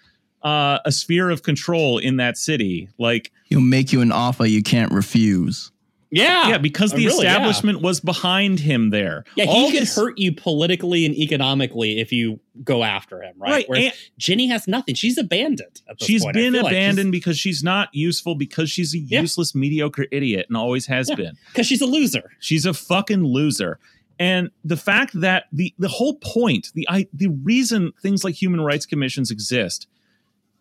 uh, 0.42 0.78
a 0.86 0.90
sphere 0.90 1.28
of 1.28 1.42
control 1.42 1.98
in 1.98 2.16
that 2.16 2.38
city. 2.38 2.88
Like 2.98 3.30
He'll 3.50 3.60
make 3.60 3.92
you 3.92 4.00
an 4.00 4.10
offer 4.12 4.46
you 4.46 4.62
can't 4.62 4.90
refuse. 4.92 5.70
Yeah. 6.10 6.48
yeah, 6.50 6.58
because 6.58 6.92
the 6.92 7.04
really, 7.06 7.24
yeah. 7.24 7.32
establishment 7.32 7.82
was 7.82 7.98
behind 7.98 8.60
him 8.60 8.90
there. 8.90 9.24
Yeah, 9.34 9.46
All 9.46 9.66
he 9.66 9.72
could 9.72 9.82
this- 9.82 9.96
hurt 9.96 10.16
you 10.16 10.32
politically 10.32 11.04
and 11.04 11.12
economically 11.14 11.98
if 11.98 12.12
you 12.12 12.38
go 12.62 12.84
after 12.84 13.20
him, 13.20 13.34
right? 13.36 13.50
Right, 13.50 13.64
Whereas 13.68 13.84
and- 13.86 13.94
Jenny 14.16 14.46
has 14.46 14.68
nothing. 14.68 14.94
She's 14.94 15.18
abandoned. 15.18 15.82
At 15.88 15.98
this 15.98 16.06
She's 16.06 16.22
point. 16.22 16.34
Been 16.34 16.52
feel 16.52 16.62
like 16.62 16.72
abandoned 16.72 17.10
because 17.10 17.36
she's 17.36 17.64
not 17.64 17.88
useful 17.92 18.36
because 18.36 18.70
she's 18.70 18.94
a 18.94 18.98
Yeah. 18.98 19.22
useless 19.22 19.56
mediocre 19.56 20.06
idiot 20.12 20.46
and 20.48 20.56
always 20.56 20.86
has 20.86 21.08
Yeah. 21.10 21.16
been. 21.16 21.36
because 21.52 21.66
she's 21.66 21.80
a 21.82 21.86
loser. 21.86 22.30
She's 22.38 22.64
a 22.64 22.72
fucking 22.74 23.24
loser. 23.24 23.80
And 24.18 24.50
the 24.64 24.76
fact 24.76 25.18
that 25.20 25.44
the 25.52 25.74
the 25.78 25.88
whole 25.88 26.14
point, 26.14 26.70
the 26.74 26.86
I, 26.88 27.08
the 27.12 27.28
reason 27.28 27.92
things 28.00 28.24
like 28.24 28.34
human 28.34 28.60
rights 28.60 28.86
commissions 28.86 29.30
exist 29.30 29.86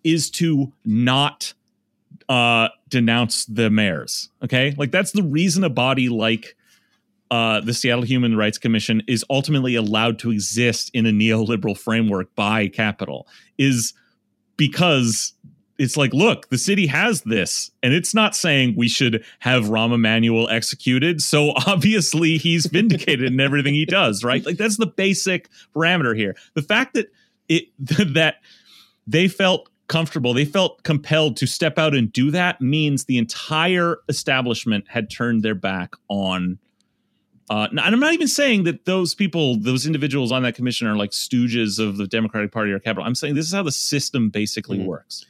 is 0.04 0.30
to 0.32 0.74
not 0.86 1.54
uh 2.30 2.70
denounce 2.90 3.46
the 3.46 3.70
mayors. 3.70 4.30
Okay? 4.44 4.74
Like 4.78 4.92
that's 4.92 5.12
the 5.12 5.24
reason 5.24 5.64
a 5.64 5.70
body 5.70 6.10
like 6.10 6.56
uh, 7.34 7.62
the 7.62 7.74
Seattle 7.74 8.04
Human 8.04 8.38
Rights 8.38 8.60
Commission 8.60 9.02
is 9.08 9.26
ultimately 9.28 9.74
allowed 9.74 10.20
to 10.20 10.30
exist 10.30 10.92
in 10.94 11.08
a 11.08 11.10
neoliberal 11.10 11.76
framework 11.76 12.34
by 12.36 12.68
capital 12.68 13.28
is 13.58 13.94
because 14.56 15.34
it's 15.80 15.98
like, 15.98 16.14
look, 16.14 16.50
the 16.50 16.58
city 16.58 16.86
has 16.88 17.22
this, 17.22 17.72
and 17.82 17.94
it's 17.94 18.14
not 18.14 18.36
saying 18.36 18.76
we 18.78 18.88
should 18.88 19.24
have 19.40 19.66
Rahm 19.66 19.94
Emanuel 19.94 20.48
executed. 20.50 21.22
So 21.22 21.54
obviously 21.68 22.38
he's 22.38 22.68
vindicated 22.68 23.32
in 23.32 23.40
everything 23.40 23.74
he 23.74 23.86
does, 23.86 24.24
right? 24.24 24.46
Like 24.46 24.58
that's 24.58 24.78
the 24.78 24.86
basic 24.88 25.50
parameter 25.76 26.16
here. 26.16 26.36
The 26.54 26.62
fact 26.62 26.94
that 26.94 27.08
it 27.50 27.66
that 28.14 28.36
they 29.08 29.28
felt 29.28 29.70
comfortable, 29.88 30.34
they 30.34 30.46
felt 30.46 30.84
compelled 30.84 31.38
to 31.38 31.46
step 31.46 31.78
out 31.78 31.94
and 31.94 32.12
do 32.14 32.32
that 32.32 32.62
means 32.62 33.06
the 33.06 33.18
entire 33.18 33.98
establishment 34.08 34.86
had 34.88 35.10
turned 35.10 35.44
their 35.44 35.56
back 35.56 35.94
on 36.08 36.58
Uh, 37.50 37.68
and 37.70 37.80
I'm 37.80 38.00
not 38.00 38.14
even 38.14 38.30
saying 38.30 38.64
that 38.64 38.86
those 38.86 39.14
people, 39.14 39.58
those 39.60 39.86
individuals 39.86 40.32
on 40.32 40.44
that 40.44 40.56
commission 40.56 40.88
are 40.88 40.96
like 40.96 41.12
stooges 41.12 41.78
of 41.78 41.98
the 41.98 42.08
Democratic 42.08 42.54
Party 42.54 42.72
or 42.72 42.80
Capitol. 42.80 43.04
I'm 43.06 43.16
saying 43.16 43.36
this 43.36 43.46
is 43.46 43.54
how 43.54 43.64
the 43.64 43.72
system 43.72 44.30
basically 44.30 44.80
Mhm. 44.80 44.86
works. 44.86 45.26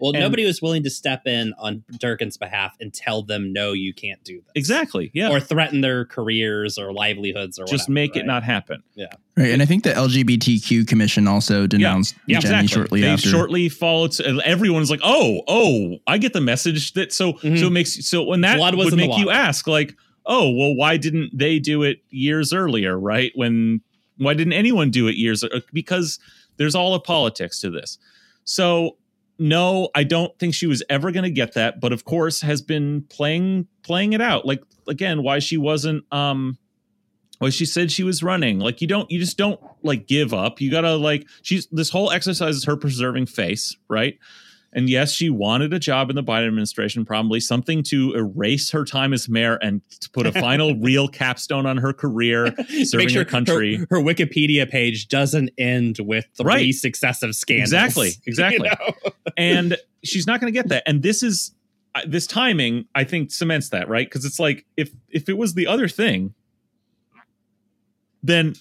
Well, 0.00 0.12
And- 0.12 0.20
nobody 0.20 0.44
was 0.44 0.62
willing 0.62 0.84
to 0.84 0.90
step 0.90 1.26
in 1.26 1.52
on 1.58 1.82
Durkan's 1.98 2.36
behalf 2.36 2.76
and 2.80 2.94
tell 2.94 3.22
them, 3.22 3.52
no, 3.52 3.72
you 3.72 3.92
can't 3.92 4.22
do 4.22 4.36
this. 4.36 4.52
Exactly. 4.54 5.10
Yeah. 5.12 5.28
Or 5.30 5.40
threaten 5.40 5.80
their 5.80 6.04
careers 6.04 6.78
or 6.78 6.92
livelihoods 6.92 7.58
or 7.58 7.64
Just 7.66 7.88
whatever, 7.88 7.92
make 7.94 8.16
it 8.16 8.24
not 8.26 8.44
happen. 8.44 8.82
Yeah. 8.94 9.06
Right, 9.36 9.50
and 9.50 9.60
I 9.60 9.64
think 9.64 9.82
the 9.84 9.90
LGBTQ 9.92 10.86
commission 10.86 11.26
also 11.26 11.66
denounced 11.66 12.14
Yeah, 12.26 12.38
Jenny 12.40 12.54
exactly. 12.64 12.68
shortly 12.68 13.00
they 13.00 13.08
after. 13.08 13.28
shortly 13.28 13.68
followed. 13.68 14.18
and 14.20 14.40
Everyone's 14.42 14.90
like, 14.90 15.00
"Oh, 15.02 15.42
oh, 15.48 15.98
I 16.06 16.18
get 16.18 16.32
the 16.32 16.40
message 16.40 16.92
that." 16.92 17.12
So, 17.12 17.34
Mhm. 17.34 17.58
so 17.58 17.66
it 17.66 17.70
makes 17.70 18.06
so 18.06 18.22
when 18.24 18.40
that 18.42 18.56
Blood 18.56 18.74
was 18.76 18.86
would 18.92 18.96
make 18.96 19.16
you 19.18 19.30
ask, 19.30 19.66
like, 19.66 19.94
"Oh, 20.26 20.50
well, 20.50 20.74
why 20.74 20.96
didn't 20.96 21.36
they 21.36 21.58
do 21.58 21.82
it 21.82 22.02
years 22.10 22.52
earlier? 22.52 22.98
Right? 22.98 23.32
When 23.34 23.80
why 24.16 24.34
didn't 24.34 24.52
anyone 24.54 24.90
do 24.90 25.06
it 25.08 25.16
years? 25.16 25.44
Because 25.72 26.18
there's 26.56 26.74
all 26.74 26.94
of 26.94 27.04
politics 27.04 27.60
to 27.60 27.70
this. 27.70 27.98
So, 28.44 28.96
no, 29.38 29.88
I 29.94 30.04
don't 30.04 30.36
think 30.38 30.54
she 30.54 30.66
was 30.66 30.82
ever 30.90 31.12
going 31.12 31.24
to 31.24 31.30
get 31.30 31.54
that. 31.54 31.80
But 31.80 31.92
of 31.92 32.04
course, 32.04 32.40
has 32.40 32.60
been 32.62 33.02
playing 33.08 33.66
playing 33.82 34.12
it 34.12 34.20
out. 34.20 34.46
Like 34.46 34.62
again, 34.86 35.22
why 35.22 35.38
she 35.38 35.56
wasn't. 35.56 36.04
um 36.12 36.58
well, 37.40 37.50
she 37.50 37.66
said 37.66 37.92
she 37.92 38.02
was 38.02 38.22
running. 38.22 38.58
Like 38.58 38.80
you 38.80 38.88
don't, 38.88 39.08
you 39.12 39.20
just 39.20 39.36
don't 39.36 39.60
like 39.84 40.08
give 40.08 40.34
up. 40.34 40.60
You 40.60 40.70
gotta 40.70 40.96
like 40.96 41.26
she's 41.42 41.68
this 41.70 41.90
whole 41.90 42.10
exercise 42.10 42.56
is 42.56 42.64
her 42.64 42.76
preserving 42.76 43.26
face, 43.26 43.76
right? 43.88 44.18
And 44.72 44.90
yes, 44.90 45.12
she 45.12 45.30
wanted 45.30 45.72
a 45.72 45.78
job 45.78 46.10
in 46.10 46.16
the 46.16 46.22
Biden 46.22 46.46
administration, 46.46 47.04
probably 47.06 47.40
something 47.40 47.82
to 47.84 48.12
erase 48.14 48.70
her 48.70 48.84
time 48.84 49.14
as 49.14 49.26
mayor 49.28 49.56
and 49.62 49.80
to 50.00 50.10
put 50.10 50.26
a 50.26 50.32
final 50.32 50.74
real 50.80 51.08
capstone 51.08 51.64
on 51.64 51.78
her 51.78 51.94
career 51.94 52.54
serving 52.84 52.98
Make 53.06 53.08
sure 53.10 53.22
her 53.22 53.30
country. 53.30 53.76
Her, 53.76 53.86
her 53.90 53.96
Wikipedia 53.98 54.68
page 54.70 55.08
doesn't 55.08 55.50
end 55.56 55.96
with 56.00 56.26
three 56.36 56.44
Right. 56.46 56.74
successive 56.74 57.34
scandals. 57.34 57.72
Exactly, 57.72 58.08
You 58.26 58.30
exactly. 58.30 58.68
know? 58.68 59.10
and 59.38 59.76
she's 60.04 60.26
not 60.26 60.38
going 60.40 60.52
to 60.52 60.56
get 60.58 60.68
that. 60.68 60.82
And 60.86 61.02
this 61.02 61.22
is 61.22 61.52
uh, 61.94 62.02
this 62.06 62.26
timing, 62.26 62.84
I 62.94 63.04
think, 63.04 63.30
cements 63.30 63.70
that 63.70 63.88
right 63.88 64.06
because 64.06 64.26
it's 64.26 64.38
like 64.38 64.66
if 64.76 64.90
if 65.08 65.30
it 65.30 65.38
was 65.38 65.54
the 65.54 65.66
other 65.66 65.88
thing, 65.88 66.34
then 68.22 68.54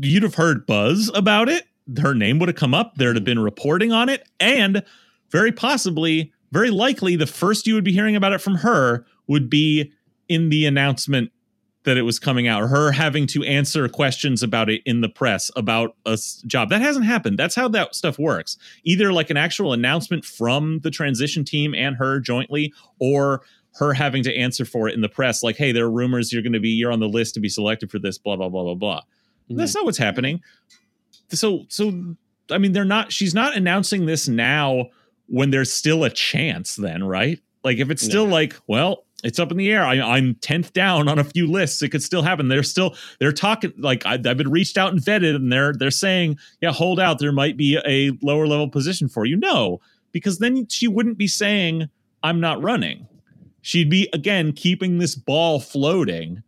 you'd 0.00 0.22
have 0.22 0.36
heard 0.36 0.66
buzz 0.66 1.10
about 1.14 1.48
it. 1.48 1.64
Her 1.98 2.14
name 2.14 2.38
would 2.38 2.48
have 2.48 2.56
come 2.56 2.74
up. 2.74 2.94
There'd 2.96 3.16
have 3.16 3.24
been 3.24 3.38
reporting 3.38 3.92
on 3.92 4.08
it, 4.08 4.28
and 4.40 4.82
very 5.30 5.52
possibly, 5.52 6.32
very 6.52 6.70
likely, 6.70 7.16
the 7.16 7.26
first 7.26 7.66
you 7.66 7.74
would 7.74 7.84
be 7.84 7.92
hearing 7.92 8.16
about 8.16 8.32
it 8.32 8.40
from 8.40 8.56
her 8.56 9.04
would 9.26 9.50
be 9.50 9.92
in 10.28 10.48
the 10.48 10.66
announcement 10.66 11.30
that 11.84 11.98
it 11.98 12.02
was 12.02 12.18
coming 12.18 12.48
out, 12.48 12.62
or 12.62 12.68
her 12.68 12.92
having 12.92 13.26
to 13.26 13.44
answer 13.44 13.86
questions 13.90 14.42
about 14.42 14.70
it 14.70 14.80
in 14.86 15.02
the 15.02 15.08
press 15.08 15.50
about 15.54 15.94
a 16.06 16.18
job. 16.46 16.70
That 16.70 16.80
hasn't 16.80 17.04
happened. 17.04 17.38
That's 17.38 17.54
how 17.54 17.68
that 17.68 17.94
stuff 17.94 18.18
works. 18.18 18.56
Either 18.84 19.12
like 19.12 19.28
an 19.28 19.36
actual 19.36 19.74
announcement 19.74 20.24
from 20.24 20.80
the 20.80 20.90
transition 20.90 21.44
team 21.44 21.74
and 21.74 21.96
her 21.96 22.20
jointly, 22.20 22.72
or 22.98 23.42
her 23.74 23.92
having 23.92 24.22
to 24.22 24.34
answer 24.34 24.64
for 24.64 24.88
it 24.88 24.94
in 24.94 25.02
the 25.02 25.08
press, 25.10 25.42
like, 25.42 25.56
hey, 25.56 25.72
there 25.72 25.84
are 25.84 25.90
rumors 25.90 26.32
you're 26.32 26.40
going 26.40 26.54
to 26.54 26.60
be, 26.60 26.70
you're 26.70 26.92
on 26.92 27.00
the 27.00 27.08
list 27.08 27.34
to 27.34 27.40
be 27.40 27.50
selected 27.50 27.90
for 27.90 27.98
this, 27.98 28.16
blah, 28.16 28.36
blah, 28.36 28.48
blah, 28.48 28.62
blah, 28.62 28.74
blah. 28.74 29.00
Mm-hmm. 29.00 29.56
That's 29.56 29.74
not 29.74 29.84
what's 29.84 29.98
happening. 29.98 30.40
So, 31.34 31.64
so, 31.68 32.14
I 32.50 32.58
mean, 32.58 32.72
they're 32.72 32.84
not, 32.84 33.12
she's 33.12 33.34
not 33.34 33.56
announcing 33.56 34.06
this 34.06 34.28
now 34.28 34.86
when 35.26 35.50
there's 35.50 35.72
still 35.72 36.04
a 36.04 36.10
chance, 36.10 36.76
then, 36.76 37.04
right? 37.04 37.38
Like, 37.62 37.78
if 37.78 37.90
it's 37.90 38.02
still 38.02 38.26
like, 38.26 38.54
well, 38.66 39.04
it's 39.22 39.38
up 39.38 39.50
in 39.50 39.56
the 39.56 39.70
air. 39.72 39.82
I, 39.84 39.98
I'm 40.00 40.34
10th 40.34 40.72
down 40.74 41.08
on 41.08 41.18
a 41.18 41.24
few 41.24 41.46
lists. 41.46 41.80
It 41.80 41.88
could 41.88 42.02
still 42.02 42.20
happen. 42.22 42.48
They're 42.48 42.62
still, 42.62 42.94
they're 43.20 43.32
talking, 43.32 43.72
like, 43.78 44.04
I, 44.04 44.14
I've 44.14 44.36
been 44.36 44.50
reached 44.50 44.76
out 44.76 44.92
and 44.92 45.00
vetted, 45.00 45.34
and 45.34 45.50
they're, 45.50 45.72
they're 45.72 45.90
saying, 45.90 46.36
yeah, 46.60 46.72
hold 46.72 47.00
out. 47.00 47.18
There 47.18 47.32
might 47.32 47.56
be 47.56 47.78
a 47.86 48.10
lower 48.22 48.46
level 48.46 48.68
position 48.68 49.08
for 49.08 49.24
you. 49.24 49.36
No, 49.36 49.80
because 50.12 50.40
then 50.40 50.66
she 50.68 50.88
wouldn't 50.88 51.16
be 51.16 51.26
saying, 51.26 51.88
I'm 52.22 52.38
not 52.38 52.62
running. 52.62 53.06
She'd 53.62 53.88
be, 53.88 54.10
again, 54.12 54.52
keeping 54.52 54.98
this 54.98 55.14
ball 55.14 55.58
floating 55.60 56.42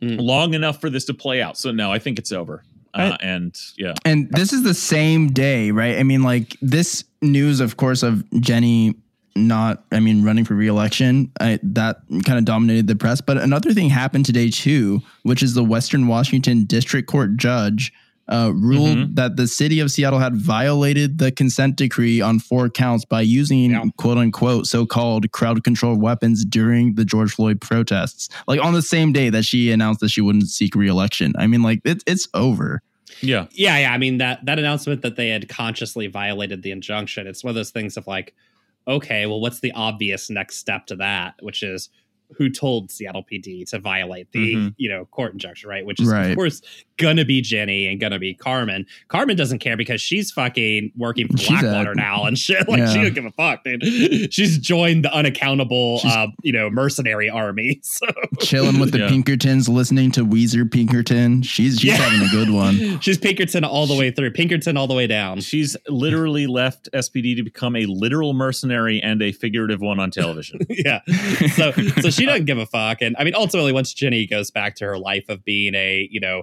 Mm. 0.00 0.20
long 0.20 0.54
enough 0.54 0.80
for 0.80 0.90
this 0.90 1.04
to 1.06 1.12
play 1.14 1.42
out. 1.42 1.58
So, 1.58 1.72
no, 1.72 1.90
I 1.90 1.98
think 1.98 2.20
it's 2.20 2.30
over. 2.30 2.62
Uh, 2.94 3.16
and 3.20 3.56
yeah, 3.76 3.94
And 4.04 4.28
this 4.30 4.52
is 4.52 4.62
the 4.62 4.74
same 4.74 5.28
day, 5.28 5.70
right? 5.70 5.98
I 5.98 6.02
mean, 6.02 6.22
like 6.22 6.56
this 6.60 7.04
news, 7.22 7.60
of 7.60 7.76
course, 7.76 8.02
of 8.02 8.28
Jenny 8.40 8.94
not, 9.36 9.84
I 9.92 10.00
mean, 10.00 10.24
running 10.24 10.44
for 10.44 10.54
reelection, 10.54 11.30
I, 11.40 11.60
that 11.62 12.00
kind 12.24 12.38
of 12.38 12.44
dominated 12.44 12.86
the 12.86 12.96
press. 12.96 13.20
But 13.20 13.38
another 13.38 13.72
thing 13.72 13.88
happened 13.88 14.26
today 14.26 14.50
too, 14.50 15.00
which 15.22 15.42
is 15.42 15.54
the 15.54 15.64
Western 15.64 16.08
Washington 16.08 16.64
District 16.64 17.06
Court 17.06 17.36
judge 17.36 17.92
uh, 18.28 18.52
ruled 18.54 18.96
Mhm. 18.98 19.14
that 19.14 19.36
the 19.36 19.46
city 19.46 19.80
of 19.80 19.90
Seattle 19.90 20.18
had 20.18 20.36
violated 20.36 21.18
the 21.18 21.30
consent 21.32 21.76
decree 21.76 22.20
on 22.20 22.38
four 22.38 22.68
counts 22.68 23.04
by 23.04 23.20
using 23.22 23.70
Yeah. 23.70 23.84
quote 23.96 24.18
unquote 24.18 24.66
so 24.66 24.84
called 24.84 25.30
crowd 25.32 25.64
control 25.64 25.96
weapons 25.96 26.44
during 26.44 26.94
the 26.94 27.04
George 27.04 27.32
Floyd 27.32 27.60
protests. 27.60 28.28
Like 28.46 28.62
on 28.62 28.74
the 28.74 28.82
same 28.82 29.12
day 29.12 29.30
that 29.30 29.44
she 29.44 29.70
announced 29.70 30.00
that 30.00 30.10
she 30.10 30.20
wouldn't 30.20 30.48
seek 30.48 30.74
reelection. 30.74 31.32
I 31.38 31.46
mean, 31.46 31.62
like 31.62 31.80
it's 31.84 32.04
it's 32.06 32.28
over. 32.34 32.82
yeah, 33.22 33.46
Yeah, 33.54 33.78
yeah. 33.78 33.92
I 33.92 33.98
mean 33.98 34.18
that 34.18 34.44
that 34.44 34.58
announcement 34.58 35.02
that 35.02 35.16
they 35.16 35.28
had 35.30 35.48
consciously 35.48 36.06
violated 36.06 36.62
the 36.62 36.70
injunction. 36.70 37.26
It's 37.26 37.42
one 37.42 37.50
of 37.50 37.54
those 37.56 37.70
things 37.70 37.96
of 37.96 38.06
like, 38.06 38.34
okay, 38.86 39.26
well, 39.26 39.40
what's 39.40 39.60
the 39.60 39.72
obvious 39.72 40.30
next 40.30 40.56
step 40.58 40.86
to 40.86 40.96
that? 40.96 41.34
Which 41.40 41.62
is 41.62 41.88
who 42.36 42.48
told 42.50 42.90
Seattle 42.90 43.24
PD 43.24 43.64
to 43.70 43.78
violate 43.78 44.30
the 44.32 44.54
Mhm. 44.54 44.74
you 44.76 44.88
know 44.88 45.06
court 45.06 45.32
injunction, 45.32 45.68
right? 45.68 45.84
Which 45.84 46.00
is 46.00 46.08
Right. 46.08 46.30
of 46.30 46.36
course 46.36 46.60
gonna 46.98 47.24
be 47.24 47.40
Jenny 47.40 47.86
and 47.86 48.00
gonna 48.00 48.18
be 48.18 48.34
Carmen. 48.34 48.84
Carmen 49.08 49.36
doesn't 49.36 49.60
care 49.60 49.76
because 49.76 50.00
she's 50.00 50.30
fucking 50.32 50.92
working 50.96 51.28
for 51.28 51.36
She's 51.38 51.48
Blackwater 51.48 51.92
a- 51.92 51.96
now 51.96 52.24
and 52.24 52.36
shit. 52.38 52.68
Like 52.68 52.86
she 52.88 52.96
Yeah. 52.96 53.02
don't 53.04 53.14
give 53.14 53.24
a 53.24 53.30
fuck, 53.32 53.64
dude. 53.64 54.32
She's 54.34 54.58
joined 54.58 55.04
the 55.04 55.14
unaccountable, 55.14 56.00
uh, 56.04 56.26
you 56.42 56.52
know, 56.52 56.68
mercenary 56.70 57.30
army. 57.30 57.80
So 57.88 58.06
chilling 58.40 58.78
with 58.78 58.92
the 58.92 58.98
Yeah. 59.00 59.08
Pinkertons, 59.08 59.68
listening 59.68 60.10
to 60.12 60.24
Weezer 60.24 60.70
Pinkerton. 60.70 61.42
She's 61.42 61.74
she's 61.78 61.84
Yeah. 61.84 61.96
having 61.96 62.26
a 62.26 62.30
good 62.30 62.50
one. 62.50 62.98
she's 63.00 63.16
Pinkerton 63.18 63.64
all 63.64 63.86
the 63.86 63.94
way 63.94 64.10
through. 64.10 64.30
Pinkerton 64.32 64.76
all 64.76 64.86
the 64.86 64.94
way 64.94 65.06
down. 65.06 65.40
she's 65.40 65.76
literally 65.88 66.46
left 66.46 66.88
SPD 66.92 67.34
to 67.36 67.42
become 67.42 67.74
a 67.76 67.86
literal 67.86 68.34
mercenary 68.34 69.00
and 69.02 69.22
a 69.22 69.32
figurative 69.32 69.80
one 69.80 69.98
on 69.98 70.10
television. 70.10 70.60
yeah. 70.68 71.00
So 71.54 71.72
so 72.00 72.10
she 72.18 72.26
doesn't 72.30 72.44
give 72.44 72.58
a 72.58 72.66
fuck. 72.66 73.00
And 73.02 73.16
I 73.18 73.24
mean, 73.24 73.34
ultimately, 73.34 73.72
once 73.72 73.92
Jenny 73.94 74.26
goes 74.26 74.50
back 74.50 74.74
to 74.76 74.84
her 74.86 74.98
life 74.98 75.28
of 75.28 75.44
being 75.44 75.74
a, 75.74 76.08
you 76.10 76.20
know, 76.20 76.42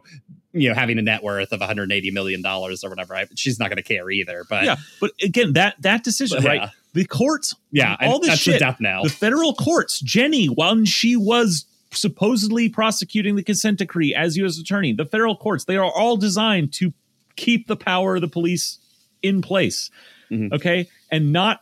you 0.54 0.70
know, 0.70 0.76
having 0.76 0.98
a 0.98 1.02
net 1.02 1.22
worth 1.22 1.52
of 1.52 1.60
180 1.60 2.12
million 2.12 2.42
dollars 2.42 2.84
or 2.84 2.90
whatever, 2.90 3.16
I, 3.16 3.28
she's 3.36 3.60
not 3.60 3.70
going 3.70 3.78
to 3.78 3.84
care 3.84 4.10
either. 4.10 4.44
But 4.50 4.64
yeah, 4.66 4.76
but 5.02 5.12
again, 5.22 5.54
that 5.54 5.76
that 5.82 6.04
decision, 6.04 6.38
But, 6.42 6.48
right? 6.48 6.62
yeah. 6.62 6.70
The 6.94 7.04
courts, 7.06 7.54
yeah, 7.72 7.98
all 8.00 8.20
this 8.20 8.40
shit, 8.40 8.54
the 8.54 8.60
death 8.60 8.78
knell. 8.80 9.04
the 9.04 9.10
federal 9.10 9.54
courts, 9.54 10.00
Jenny, 10.00 10.46
when 10.48 10.86
she 10.86 11.18
was 11.18 11.66
supposedly 11.92 12.70
prosecuting 12.70 13.36
the 13.36 13.44
consent 13.44 13.80
decree 13.80 14.16
as 14.16 14.38
U.S. 14.38 14.58
attorney, 14.58 14.94
the 14.94 15.04
federal 15.06 15.36
courts, 15.36 15.66
they 15.66 15.76
are 15.76 15.92
all 15.92 16.16
designed 16.16 16.72
to 16.74 16.94
keep 17.36 17.68
the 17.68 17.76
power 17.76 18.16
of 18.16 18.22
the 18.22 18.28
police 18.30 18.80
in 19.22 19.42
place, 19.42 19.90
Mhm. 20.32 20.54
okay, 20.54 20.88
and 21.12 21.34
not 21.34 21.60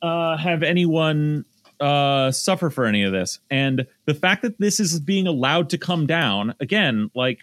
uh, 0.00 0.36
have 0.38 0.62
anyone 0.62 1.44
uh, 1.82 2.30
suffer 2.30 2.70
for 2.70 2.84
any 2.86 3.02
of 3.02 3.12
this. 3.12 3.40
And 3.50 3.86
the 4.06 4.14
fact 4.14 4.42
that 4.42 4.58
this 4.58 4.78
is 4.80 5.00
being 5.00 5.26
allowed 5.26 5.68
to 5.70 5.78
come 5.78 6.06
down 6.06 6.54
again, 6.60 7.10
like, 7.14 7.40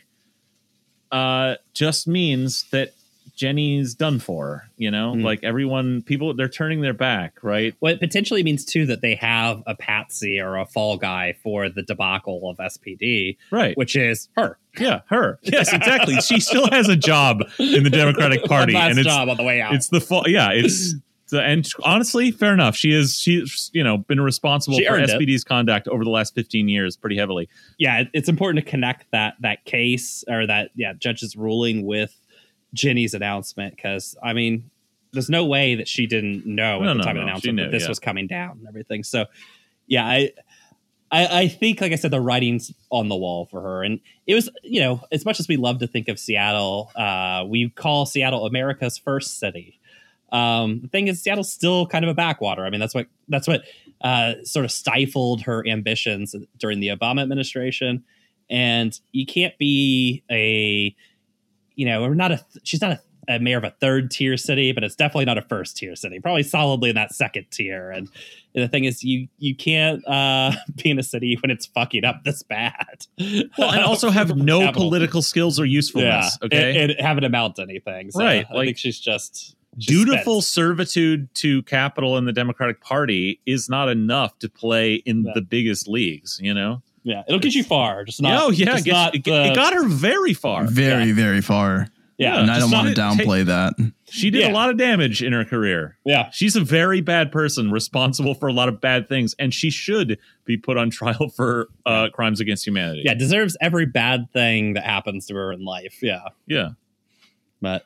uh, 1.12 1.56
just 1.74 2.08
means 2.08 2.66
that 2.72 2.94
Jenny's 3.36 3.96
done 3.96 4.20
for. 4.20 4.70
You 4.78 4.92
know, 4.92 5.14
Mhm. 5.14 5.24
like 5.24 5.44
everyone, 5.44 6.02
people, 6.04 6.34
they're 6.34 6.48
turning 6.50 6.82
their 6.82 6.94
back, 6.94 7.42
right? 7.44 7.74
Well, 7.82 7.94
it 7.94 8.00
potentially 8.00 8.44
means 8.44 8.64
too 8.66 8.86
that 8.88 9.02
they 9.02 9.16
have 9.16 9.62
a 9.68 9.76
patsy 9.76 10.40
or 10.40 10.58
a 10.58 10.66
fall 10.66 10.98
guy 10.98 11.34
for 11.44 11.68
the 11.70 11.82
debacle 11.82 12.50
of 12.50 12.60
SPD, 12.60 13.38
Right. 13.52 13.76
which 13.78 13.96
is 13.96 14.30
her. 14.38 14.58
Yeah, 14.80 15.02
her. 15.08 15.40
Yes, 15.44 15.74
exactly. 15.74 16.16
she 16.22 16.40
still 16.40 16.70
has 16.72 16.88
a 16.90 16.96
job 16.96 17.42
in 17.60 17.84
the 17.84 17.90
Democratic 17.90 18.44
Party, 18.46 18.76
and 18.76 18.98
it's 19.00 19.08
job 19.08 19.30
on 19.30 19.38
the 19.38 19.44
way 19.44 19.62
out. 19.62 19.74
it's 19.74 19.88
the 19.88 20.00
fall. 20.02 20.26
Yeah, 20.28 20.52
it's 20.52 20.96
the 21.30 21.42
and 21.42 21.68
honestly, 21.84 22.32
fair 22.32 22.54
enough. 22.54 22.76
She 22.76 22.92
is 22.92 23.18
she's 23.18 23.70
you 23.74 23.84
know 23.84 23.98
been 23.98 24.22
responsible 24.22 24.78
She 24.78 24.86
for 24.86 24.94
earned 24.94 25.10
it. 25.10 25.20
SPD's 25.20 25.44
conduct 25.44 25.88
over 25.88 26.04
the 26.04 26.10
last 26.10 26.36
fifteen 26.36 26.68
years 26.70 26.96
pretty 26.98 27.18
heavily. 27.18 27.50
yeah, 27.78 28.04
it's 28.14 28.30
important 28.30 28.64
to 28.66 28.70
connect 28.70 29.10
that 29.12 29.36
that 29.42 29.66
case 29.66 30.24
or 30.28 30.46
that 30.48 30.72
yeah 30.76 30.94
judge's 30.94 31.36
ruling 31.36 31.86
with 31.86 32.16
Jenny's 32.74 33.14
announcement 33.14 33.76
because 33.76 34.16
I 34.24 34.34
mean, 34.34 34.70
there's 35.12 35.30
no 35.30 35.46
way 35.46 35.76
that 35.76 35.88
she 35.88 36.06
didn't 36.08 36.46
know 36.46 36.80
No, 36.82 36.92
at 36.92 36.94
the 36.94 36.98
no, 37.00 37.04
time 37.04 37.16
no, 37.16 37.22
of 37.22 37.26
the 37.26 37.30
announcement 37.32 37.56
knew, 37.56 37.64
that 37.64 37.72
this 37.72 37.84
yeah. 37.84 37.90
was 37.90 38.00
coming 38.00 38.28
down 38.28 38.58
and 38.60 38.68
everything. 38.68 39.04
So 39.04 39.26
yeah, 39.88 40.06
I. 40.06 40.32
I, 41.12 41.40
I 41.40 41.48
think, 41.48 41.82
like 41.82 41.92
I 41.92 41.96
said, 41.96 42.12
the 42.12 42.22
writing's 42.22 42.72
on 42.92 43.10
the 43.10 43.16
wall 43.16 43.48
for 43.48 43.62
her, 43.62 43.82
and 43.82 44.00
it 44.28 44.36
was, 44.36 44.48
you 44.62 44.80
know, 44.80 45.02
as 45.12 45.26
much 45.26 45.40
as 45.40 45.48
we 45.48 45.58
love 45.58 45.80
to 45.80 45.88
think 45.88 46.08
of 46.08 46.20
Seattle, 46.20 46.92
uh, 46.96 47.46
we 47.48 47.70
call 47.72 48.06
Seattle 48.06 48.46
America's 48.46 49.00
first 49.00 49.40
city. 49.40 49.79
Um, 50.32 50.82
the 50.82 50.88
thing 50.88 51.08
is, 51.08 51.22
Seattle's 51.22 51.52
still 51.52 51.86
kind 51.88 52.06
of 52.06 52.10
a 52.10 52.14
backwater. 52.14 52.66
I 52.66 52.70
mean, 52.70 52.80
that's 52.80 52.94
what 52.96 53.08
that's 53.28 53.48
what 53.48 53.64
uh, 54.02 54.34
sort 54.44 54.66
of 54.66 54.72
stifled 54.72 55.42
her 55.44 55.68
ambitions 55.68 56.36
during 56.58 56.80
the 56.80 56.88
Obama 56.90 57.22
administration. 57.22 58.04
and 58.50 59.00
you 59.12 59.26
can't 59.26 59.58
be 59.58 60.24
a, 60.32 60.96
you 61.76 61.86
know, 61.86 62.02
we're 62.02 62.14
not 62.14 62.32
a. 62.32 62.46
She's 62.64 62.82
not 62.82 62.92
a 62.94 63.02
a 63.28 63.38
mayor 63.38 63.60
of 63.60 63.64
a 63.64 63.70
third 63.80 64.10
tier 64.10 64.36
city, 64.38 64.72
but 64.72 64.84
it's 64.84 64.96
definitely 64.96 65.26
not 65.26 65.38
a 65.38 65.44
first 65.44 65.78
tier 65.78 65.96
city. 65.96 66.20
Probably 66.20 66.42
solidly 66.42 66.90
in 66.90 66.96
that 66.96 67.14
second 67.14 67.46
tier. 67.52 67.92
And, 67.92 68.10
and 68.56 68.64
the 68.64 68.68
thing 68.68 68.86
is, 68.86 69.04
you 69.04 69.28
you 69.38 69.56
can't 69.56 70.02
uh, 70.08 70.52
be 70.84 70.90
in 70.90 70.98
a 70.98 71.04
city 71.04 71.38
when 71.44 71.52
it's 71.52 71.68
fucking 71.68 72.06
up 72.06 72.24
this 72.24 72.42
bad. 72.42 73.06
Well, 73.58 73.70
and 73.72 73.82
also 73.84 74.10
have 74.20 74.36
no 74.36 74.72
political 74.72 75.22
skills 75.22 75.60
or 75.60 75.66
usefulness. 75.66 76.40
okay, 76.42 76.82
and, 76.82 76.92
and 76.92 77.00
haven't 77.00 77.24
amount 77.24 77.58
to 77.58 77.62
anything. 77.62 78.10
So 78.10 78.20
Right, 78.20 78.48
I 78.50 78.54
like- 78.56 78.66
think 78.70 78.78
she's 78.80 79.00
just 79.00 79.56
dutiful 79.88 80.42
spent. 80.42 80.54
servitude 80.54 81.34
to 81.36 81.64
capital 81.64 82.18
and 82.18 82.28
the 82.28 82.34
Democratic 82.34 82.82
Party 82.82 83.40
is 83.46 83.70
not 83.70 83.90
enough 83.90 84.38
to 84.40 84.50
play 84.50 84.96
in 84.96 85.24
Yeah. 85.24 85.32
the 85.36 85.42
biggest 85.42 85.88
leagues. 85.88 86.40
You 86.42 86.54
know? 86.54 86.82
Yeah, 87.04 87.24
it'll 87.28 87.40
get 87.40 87.56
you 87.56 87.64
far. 87.64 88.04
Just 88.04 88.22
not. 88.22 88.44
oh 88.44 88.50
yeah, 88.52 88.72
it, 88.78 88.84
gets- 88.84 88.88
not 88.88 89.16
it, 89.16 89.24
the- 89.24 89.46
it 89.52 89.56
got 89.56 89.74
her 89.74 89.88
very 89.88 90.34
far. 90.34 90.66
Very, 90.66 91.12
very 91.14 91.42
far. 91.42 91.88
yeah, 92.18 92.42
and 92.42 92.52
I 92.52 92.60
don't 92.60 92.70
want 92.72 92.94
to 92.94 93.02
not- 93.02 93.18
downplay 93.18 93.46
that. 93.46 93.74
She 94.12 94.30
did 94.32 94.42
Yeah. 94.42 94.52
a 94.52 94.54
lot 94.54 94.70
of 94.70 94.78
damage 94.78 95.24
in 95.24 95.32
her 95.34 95.46
career. 95.46 95.98
yeah. 96.04 96.30
She's 96.32 96.56
a 96.58 96.62
very 96.62 97.00
bad 97.00 97.32
person, 97.32 97.72
responsible 97.72 98.34
for 98.34 98.50
a 98.50 98.54
lot 98.54 98.68
of 98.68 98.82
bad 98.82 99.08
things, 99.08 99.34
and 99.40 99.54
she 99.54 99.70
should 99.70 100.18
be 100.46 100.58
put 100.58 100.76
on 100.78 100.90
trial 100.90 101.30
for 101.36 101.70
uh, 101.86 102.10
crimes 102.12 102.40
against 102.42 102.66
humanity. 102.68 103.04
Yeah, 103.06 103.14
deserves 103.14 103.56
every 103.62 103.86
bad 103.86 104.32
thing 104.34 104.74
that 104.74 104.84
happens 104.84 105.28
to 105.28 105.36
her 105.36 105.54
in 105.54 105.64
life. 105.64 106.00
Yeah, 106.02 106.22
yeah. 106.48 106.70
but 107.62 107.86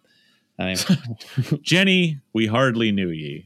I 0.59 0.65
mean, 0.75 1.59
Jenny, 1.61 2.19
we 2.33 2.45
hardly 2.47 2.91
knew 2.91 3.09
ye. 3.09 3.45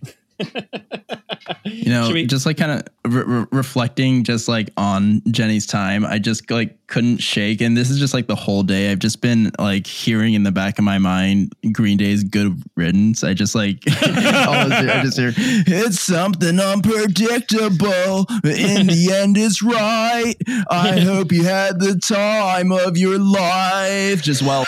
You 1.64 1.90
know, 1.92 2.10
we- 2.12 2.26
just 2.28 2.46
like 2.46 2.58
kind 2.58 2.72
of 2.72 3.12
re- 3.12 3.24
re- 3.24 3.46
reflecting 3.52 4.24
just 4.24 4.48
like 4.48 4.70
on 4.78 5.22
Jenny's 5.32 5.66
time, 5.66 6.06
I 6.06 6.20
just 6.20 6.50
like 6.52 6.78
couldn't 6.88 7.18
shake. 7.18 7.60
And 7.60 7.76
this 7.76 7.90
is 7.90 8.00
just 8.00 8.14
like 8.14 8.28
the 8.28 8.36
whole 8.36 8.64
day. 8.64 8.92
I've 8.92 9.00
just 9.00 9.20
been 9.22 9.52
like 9.60 9.86
hearing 9.88 10.34
in 10.36 10.44
the 10.44 10.52
back 10.52 10.78
of 10.80 10.86
my 10.86 10.98
mind 11.00 11.54
Green 11.74 11.98
Day's 11.98 12.24
Good 12.24 12.62
Riddance. 12.76 13.24
I 13.24 13.34
just 13.34 13.56
like, 13.56 13.80
always 13.88 14.78
hear- 14.80 14.90
I 14.92 15.02
just 15.04 15.18
hear, 15.18 15.34
it's 15.36 16.00
something 16.00 16.60
unpredictable. 16.60 18.26
but 18.42 18.58
In 18.58 18.88
the 18.88 19.10
end, 19.22 19.38
it's 19.38 19.62
right. 19.64 20.36
I 20.70 21.00
hope 21.00 21.32
you 21.32 21.44
had 21.44 21.80
the 21.80 21.96
time 21.98 22.72
of 22.72 22.98
your 22.98 23.18
life. 23.20 24.22
Just 24.22 24.42
while 24.44 24.66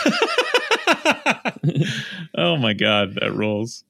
oh 2.36 2.56
my 2.56 2.72
god, 2.72 3.14
that 3.20 3.32
rolls. 3.34 3.84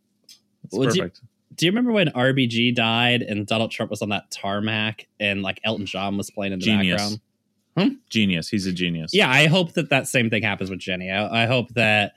It's 0.65 0.77
Well, 0.77 0.89
do 0.91 0.97
you- 0.97 1.03
perfect. 1.03 1.21
do 1.55 1.67
you 1.67 1.73
remember 1.73 1.93
when 1.93 2.09
RBG 2.09 2.75
died 2.75 3.23
and 3.23 3.47
Donald 3.47 3.71
Trump 3.71 3.91
was 3.91 4.03
on 4.03 4.09
that 4.11 4.31
tarmac 4.31 5.07
and 5.19 5.43
like 5.43 5.61
Elton 5.65 5.87
John 5.87 6.17
was 6.17 6.31
playing 6.31 6.53
in 6.53 6.59
the 6.59 6.65
Genius. 6.67 7.01
background? 7.03 7.21
Genius. 8.11 8.49
He's 8.49 8.67
a 8.67 8.73
genius. 8.73 9.13
Yeah, 9.15 9.31
I 9.31 9.47
hope 9.47 9.73
that 9.73 9.89
that 9.91 10.07
same 10.07 10.29
thing 10.29 10.43
happens 10.43 10.69
with 10.69 10.81
Jenny. 10.81 11.11
I, 11.11 11.45
I 11.45 11.47
hope 11.47 11.69
that 11.71 12.13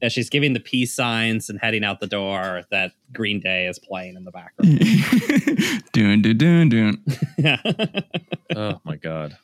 as 0.00 0.12
she's 0.12 0.30
giving 0.30 0.52
the 0.54 0.60
peace 0.60 0.94
signs 0.94 1.50
and 1.50 1.60
heading 1.60 1.84
out 1.84 2.00
the 2.00 2.06
door, 2.06 2.62
that 2.70 2.92
Green 3.12 3.38
Day 3.38 3.66
is 3.66 3.78
playing 3.78 4.16
in 4.16 4.24
the 4.24 4.30
background. 4.30 4.78
doon, 5.92 6.22
doon, 6.22 6.38
doon, 6.38 6.68
doon. 6.68 7.04
yeah. 7.38 7.56
Oh 8.56 8.80
my 8.84 8.96
god. 8.96 9.36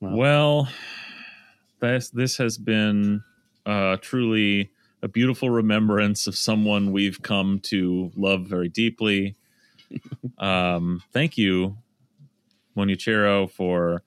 Well. 0.00 0.16
well, 0.16 0.68
this 1.82 2.10
this 2.10 2.36
has 2.38 2.56
been 2.58 3.22
uh, 3.66 3.96
truly 4.00 4.70
a 5.02 5.08
beautiful 5.08 5.50
remembrance 5.50 6.26
of 6.26 6.36
someone 6.36 6.92
we've 6.92 7.20
come 7.22 7.58
to 7.60 8.10
love 8.16 8.46
very 8.46 8.68
deeply. 8.68 9.34
um, 10.38 11.02
thank 11.12 11.36
you, 11.36 11.76
Monichero, 12.76 13.50
for 13.50 14.02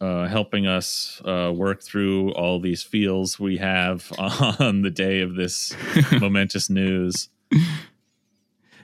uh, 0.00 0.26
helping 0.26 0.66
us 0.66 1.20
uh, 1.26 1.52
work 1.54 1.82
through 1.82 2.32
all 2.32 2.58
these 2.58 2.82
feels 2.82 3.38
we 3.38 3.58
have 3.58 4.10
on 4.18 4.80
the 4.82 4.90
day 4.90 5.20
of 5.20 5.34
this 5.34 5.74
momentous 6.20 6.70
news. 6.70 7.28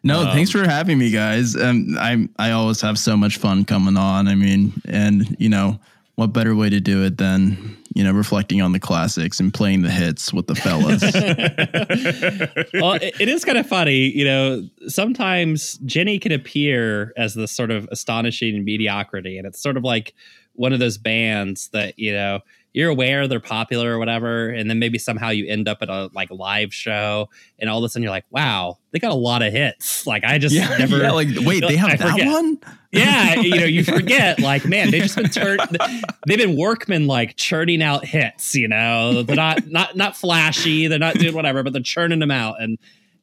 No, 0.03 0.21
Um, 0.21 0.27
thanks 0.33 0.51
for 0.51 0.69
having 0.69 0.99
me, 0.99 1.11
guys. 1.11 1.57
Um, 1.57 1.97
I 1.99 2.29
I 2.39 2.51
always 2.51 2.83
have 2.83 2.99
so 2.99 3.17
much 3.17 3.39
fun 3.39 3.65
coming 3.65 3.97
on. 3.97 4.29
I 4.29 4.35
mean, 4.35 4.75
and 4.85 5.35
you 5.41 5.49
know, 5.49 5.81
what 6.17 6.33
better 6.33 6.57
way 6.57 6.71
to 6.71 6.81
do 6.81 7.05
it 7.05 7.19
than 7.19 7.77
you 7.95 8.03
know 8.03 8.13
reflecting 8.13 8.61
on 8.61 8.73
the 8.73 8.81
classics 8.81 9.39
and 9.39 9.55
playing 9.55 9.83
the 9.83 9.91
hits 9.91 10.33
with 10.33 10.47
the 10.47 10.55
fellas? 10.55 11.03
well, 12.75 12.95
it, 12.95 13.21
it 13.21 13.29
is 13.29 13.45
kind 13.45 13.59
of 13.59 13.67
funny, 13.67 14.11
you 14.17 14.25
know. 14.25 14.69
Sometimes 14.89 15.75
Jenny 15.85 16.19
can 16.19 16.33
appear 16.33 17.13
as 17.17 17.35
this 17.35 17.53
sort 17.53 17.71
of 17.71 17.87
astonishing 17.93 18.65
mediocrity, 18.65 19.39
and 19.39 19.47
it's 19.47 19.61
sort 19.61 19.77
of 19.77 19.85
like 19.85 20.15
one 20.55 20.73
of 20.73 20.79
those 20.79 20.99
bands 20.99 21.69
that 21.69 21.99
you 21.99 22.13
know 22.13 22.41
you're 22.77 22.91
aware 22.91 23.27
they're 23.27 23.41
popular 23.41 23.95
or 23.95 23.99
whatever, 23.99 24.51
and 24.51 24.69
then 24.69 24.79
maybe 24.79 24.99
somehow 24.99 25.31
you 25.31 25.47
end 25.47 25.67
up 25.67 25.79
at 25.81 25.89
a 25.89 26.11
like 26.13 26.31
live 26.31 26.75
show, 26.75 27.31
and 27.59 27.71
all 27.71 27.79
of 27.79 27.85
a 27.85 27.89
sudden 27.89 28.03
you're 28.03 28.13
like, 28.13 28.27
wow, 28.29 28.77
they 28.91 28.99
got 28.99 29.13
a 29.13 29.15
lot 29.15 29.41
of 29.41 29.51
hits. 29.51 30.07
Like 30.07 30.25
I 30.25 30.37
just 30.37 30.55
yeah, 30.55 30.77
never, 30.77 30.99
yeah, 30.99 31.11
like 31.13 31.29
wait, 31.41 31.65
they 31.67 31.77
have 31.77 31.89
I 31.89 31.97
that 31.97 32.11
forget. 32.11 32.27
one. 32.27 32.59
yeah, 32.93 33.35
you 33.41 33.57
know, 33.57 33.65
you 33.65 33.83
forget, 33.83 34.41
like, 34.41 34.67
man, 34.67 34.91
they've 34.91 35.05
just 35.05 35.17
been 35.17 35.31
turn 35.31 35.59
they've 36.27 36.37
been 36.37 36.59
workmen 36.59 37.07
like 37.07 37.37
churning 37.37 37.81
out 37.83 38.05
hits, 38.05 38.55
you 38.55 38.69
know. 38.69 39.23
They're 39.23 39.37
not 39.37 39.67
not 39.69 39.97
not 39.97 40.15
flashy, 40.15 40.87
they're 40.87 40.99
not 40.99 41.15
doing 41.15 41.35
whatever, 41.35 41.63
but 41.63 41.73
they're 41.73 41.81
churning 41.81 42.19
them 42.19 42.31
out 42.31 42.61
and 42.61 42.77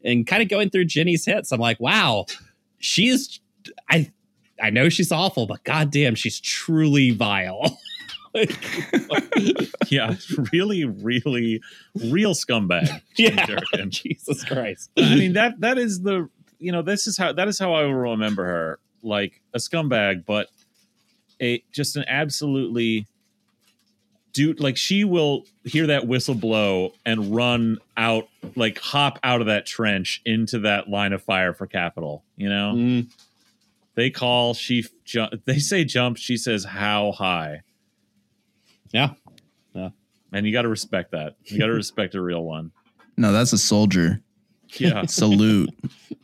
and 0.04 0.26
kind 0.26 0.42
of 0.42 0.50
going 0.50 0.72
through 0.72 0.86
Jenny's 0.86 1.26
hits. 1.26 1.52
I'm 1.52 1.60
like, 1.60 1.80
wow, 1.80 2.26
she's 2.80 3.40
I 3.88 4.12
I 4.60 4.72
know 4.72 4.90
she's 4.90 5.12
awful, 5.12 5.46
but 5.46 5.64
goddamn, 5.64 6.16
she's 6.16 6.40
truly 6.40 7.12
vile. 7.12 7.78
yeah, 9.90 10.16
really, 10.52 10.86
really, 10.86 11.62
real 11.96 12.34
scumbag. 12.34 13.02
Yeah, 13.18 13.46
Durkan. 13.46 13.90
Jesus 13.90 14.44
Christ. 14.44 14.90
I 14.98 15.16
mean 15.16 15.34
that 15.34 15.60
that 15.62 15.78
is 15.78 16.02
the 16.02 16.30
you 16.60 16.72
know 16.72 16.82
this 16.82 17.06
is 17.08 17.18
how 17.18 17.34
that 17.34 17.48
is 17.48 17.60
how 17.60 17.74
I 17.74 17.84
will 17.84 17.94
remember 17.94 18.44
her 18.46 18.80
like 19.04 19.42
a 19.54 19.60
scumbag, 19.60 20.26
but 20.26 20.48
a 21.42 21.64
just 21.72 21.96
an 21.96 22.06
absolutely 22.08 23.06
dude 24.34 24.60
like 24.60 24.78
she 24.78 25.04
will 25.04 25.46
hear 25.64 25.88
that 25.88 26.08
whistle 26.08 26.34
blow 26.34 26.92
and 27.06 27.36
run 27.36 27.78
out 27.98 28.28
like 28.56 28.80
hop 28.80 29.20
out 29.24 29.42
of 29.42 29.48
that 29.48 29.66
trench 29.66 30.22
into 30.26 30.60
that 30.60 30.90
line 30.90 31.14
of 31.14 31.22
fire 31.22 31.54
for 31.54 31.68
capital. 31.68 32.24
You 32.36 32.50
know 32.50 32.74
Mm, 32.76 33.08
they 33.96 34.10
call 34.10 34.56
she 34.56 34.86
ju- 35.06 35.28
they 35.46 35.60
say 35.60 35.84
jump 35.84 36.18
she 36.18 36.36
says 36.38 36.64
how 36.66 37.12
high 37.12 37.62
yeah. 38.94 39.10
Yeah. 39.74 39.90
And 40.32 40.46
you 40.46 40.54
got 40.54 40.62
to 40.64 40.70
respect 40.70 41.12
that 41.12 41.36
you 41.46 41.60
got 41.60 41.66
to 41.68 41.74
respect 41.74 42.16
a 42.16 42.22
real 42.22 42.44
one 42.44 42.72
No, 43.18 43.32
that's 43.34 43.52
a 43.54 43.58
soldier. 43.58 44.22
yeah 44.78 45.06
Salute. 45.08 45.70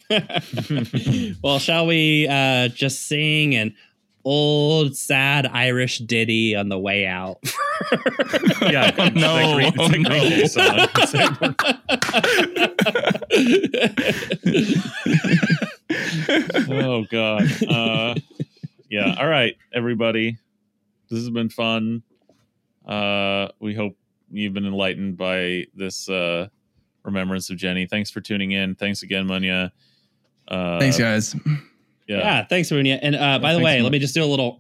well, 1.44 1.60
shall 1.60 1.86
we 1.86 2.28
uh 2.28 2.68
just 2.70 3.08
sing 3.08 3.54
an 3.56 3.76
old 4.26 4.96
sad 4.98 5.46
Irish 5.48 6.00
ditty 6.00 6.56
on 6.56 6.68
the 6.70 6.80
way 6.80 7.06
out? 7.06 7.38
yeah 8.64 8.92
Oh, 8.98 9.10
no. 9.10 9.58
It's 9.60 9.76
that 9.76 9.76
Green- 9.86 10.08
it's 10.08 10.56
that 10.56 10.90
Green 10.94 11.10
Day 11.22 12.00
song. 16.66 16.72
Oh 16.72 17.06
god 17.10 17.44
uh 17.70 18.16
yeah 18.90 19.16
all 19.20 19.28
right 19.28 19.56
everybody 19.74 20.38
this 21.10 21.20
has 21.20 21.30
been 21.30 21.50
fun 21.50 22.04
uh 22.90 23.48
we 23.60 23.74
hope 23.76 23.96
you've 24.32 24.54
been 24.54 24.66
enlightened 24.66 25.16
by 25.16 25.64
this 25.76 26.10
uh 26.10 26.48
remembrance 27.04 27.50
of 27.50 27.56
jenny 27.58 27.86
thanks 27.86 28.10
for 28.12 28.20
tuning 28.22 28.52
in 28.52 28.76
thanks 28.76 29.04
again 29.04 29.26
munya 29.28 29.72
uh 30.50 30.80
Thanks, 30.80 30.98
guys. 30.98 31.36
yeah, 32.08 32.18
Yeah, 32.18 32.46
thanks, 32.46 32.70
Munya. 32.72 32.98
And 33.04 33.16
uh, 33.16 33.38
by 33.38 33.54
the 33.54 33.60
way, 33.60 33.78
so 33.78 33.84
let 33.84 33.92
me 33.92 34.00
just 34.00 34.16
do 34.16 34.24
a 34.24 34.26
little 34.26 34.58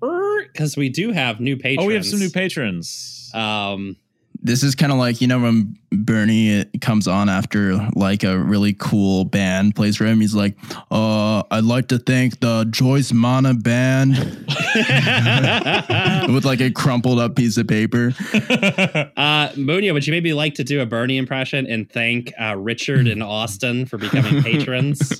because 0.53 0.77
we 0.77 0.87
do 0.89 1.11
have 1.11 1.39
new 1.39 1.57
patrons. 1.57 1.83
oh 1.83 1.87
we 1.87 1.95
have 1.95 2.05
some 2.05 2.19
new 2.19 2.29
patrons 2.29 3.31
Um, 3.33 3.97
This 4.41 4.63
is 4.63 4.75
kind 4.75 4.91
of 4.91 4.97
like 4.97 5.21
you 5.21 5.27
know 5.27 5.39
when 5.39 5.77
Bernie 5.91 6.65
comes 6.81 7.07
on 7.07 7.29
after 7.29 7.75
like 7.95 8.23
a 8.23 8.37
really 8.37 8.73
cool 8.73 9.25
band 9.25 9.75
plays 9.75 9.97
for 9.97 10.05
him. 10.05 10.21
He's 10.21 10.35
like, 10.35 10.57
"Uh, 10.89 11.43
I'd 11.51 11.63
like 11.63 11.87
to 11.89 11.99
thank 11.99 12.39
the 12.39 12.65
Joyce 12.69 13.11
Mana 13.11 13.53
band." 13.53 14.17
with 16.33 16.45
like 16.45 16.61
a 16.61 16.71
crumpled 16.71 17.19
up 17.19 17.35
piece 17.35 17.57
of 17.57 17.67
paper. 17.67 18.07
uh, 18.33 19.49
Munya, 19.55 19.93
would 19.93 20.05
you 20.05 20.11
maybe 20.11 20.33
like 20.33 20.55
to 20.55 20.63
do 20.63 20.81
a 20.81 20.85
Bernie 20.85 21.17
impression 21.17 21.65
and 21.67 21.89
thank 21.91 22.33
uh, 22.39 22.55
Richard 22.57 23.07
and 23.07 23.23
Austin 23.23 23.85
for 23.85 23.97
becoming 23.97 24.43
patrons? 24.43 25.13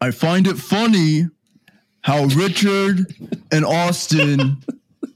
I 0.00 0.10
find 0.10 0.46
it 0.46 0.56
funny 0.56 1.26
how 2.02 2.24
Richard 2.24 3.14
and 3.52 3.64
Austin 3.64 4.56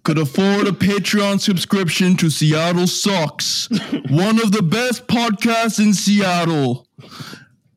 could 0.05 0.19
afford 0.19 0.67
a 0.69 0.73
Patreon 0.73 1.41
subscription 1.41 2.17
to 2.17 2.29
Seattle 2.31 2.87
Sucks, 2.87 3.69
one 4.11 4.39
of 4.41 4.53
the 4.53 4.63
best 4.63 5.07
podcasts 5.07 5.79
in 5.83 5.95
Seattle. 5.95 6.87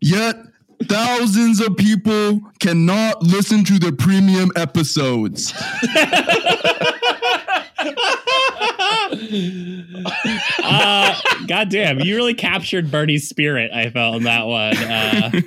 Yet 0.02 0.36
thousands 0.84 1.60
of 1.62 1.76
people 1.78 2.42
cannot 2.60 3.24
listen 3.24 3.64
to 3.66 3.80
the 3.80 3.92
premium 3.94 4.52
episodes. 4.56 5.54
uh, 10.64 11.20
God 11.48 11.70
damn, 11.70 12.00
you 12.00 12.16
really 12.16 12.34
captured 12.34 12.92
Bernie's 12.92 13.28
spirit. 13.28 13.72
I 13.74 13.90
felt 13.90 14.18
in 14.18 14.24
that 14.24 14.46
one. 14.46 14.78
Uh, 14.78 15.32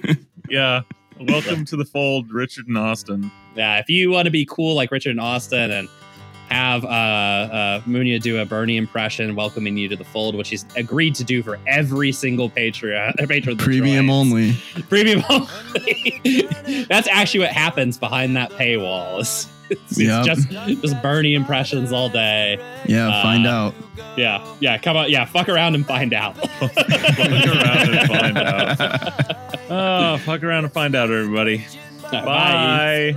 Yeah. 0.48 0.80
Welcome 1.20 1.64
to 1.66 1.76
the 1.76 1.84
fold, 1.84 2.32
Richard 2.32 2.66
and 2.66 2.76
Austin. 2.76 3.30
yeah, 3.54 3.78
if 3.78 3.88
you 3.88 4.10
want 4.10 4.24
to 4.24 4.32
be 4.32 4.44
cool 4.50 4.74
like 4.74 4.90
Richard 4.90 5.10
and 5.10 5.20
Austin 5.20 5.70
and 5.70 5.88
have 6.50 6.84
uh, 6.84 6.88
uh, 6.88 7.80
Munya 7.82 8.20
do 8.20 8.38
a 8.40 8.44
Bernie 8.44 8.76
impression, 8.76 9.34
welcoming 9.36 9.76
you 9.76 9.88
to 9.88 9.96
the 9.96 10.04
fold, 10.04 10.34
which 10.34 10.48
he's 10.50 10.64
agreed 10.76 11.14
to 11.16 11.24
do 11.24 11.42
for 11.42 11.58
every 11.66 12.12
single 12.12 12.50
Patreon. 12.50 13.16
Patron 13.28 13.56
Premium 13.56 14.10
only. 14.10 14.54
Premium 14.88 15.22
only. 15.30 16.48
That's 16.88 17.08
actually 17.08 17.40
what 17.40 17.50
happens 17.50 17.98
behind 17.98 18.36
that 18.36 18.50
paywall. 18.52 19.20
It's, 19.20 19.48
it's 19.70 20.00
Yep. 20.00 20.24
just 20.26 20.50
just 20.82 21.00
Bernie 21.02 21.34
impressions 21.34 21.92
all 21.92 22.08
day. 22.08 22.58
Yeah, 22.86 23.08
Uh, 23.08 23.22
find 23.22 23.46
out. 23.46 23.74
Yeah, 24.16 24.44
yeah. 24.58 24.78
Come 24.78 24.96
on, 24.96 25.08
yeah. 25.10 25.24
Fuck 25.24 25.48
around 25.48 25.76
and 25.76 25.86
find 25.86 26.12
out. 26.12 26.36
Fuck 26.58 26.76
around 26.76 27.94
and 27.94 28.08
find 28.08 28.38
out. 28.38 29.36
Oh, 29.72 30.18
fuck 30.24 30.42
around 30.42 30.64
and 30.64 30.72
find 30.72 30.96
out, 30.96 31.10
everybody. 31.12 31.64
Bye. 32.10 33.16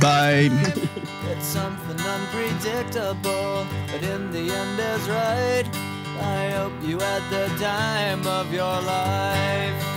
Bye. 0.00 0.50
It's 1.30 1.46
something 1.46 1.98
unpredictable, 2.00 3.66
but 3.90 4.02
in 4.02 4.30
the 4.30 4.52
end 4.52 4.78
is 4.78 5.08
right. 5.08 5.64
I 6.20 6.50
hope 6.50 6.72
you 6.82 6.98
had 6.98 7.22
the 7.30 7.46
time 7.58 8.26
of 8.26 8.52
your 8.52 8.80
life. 8.82 9.93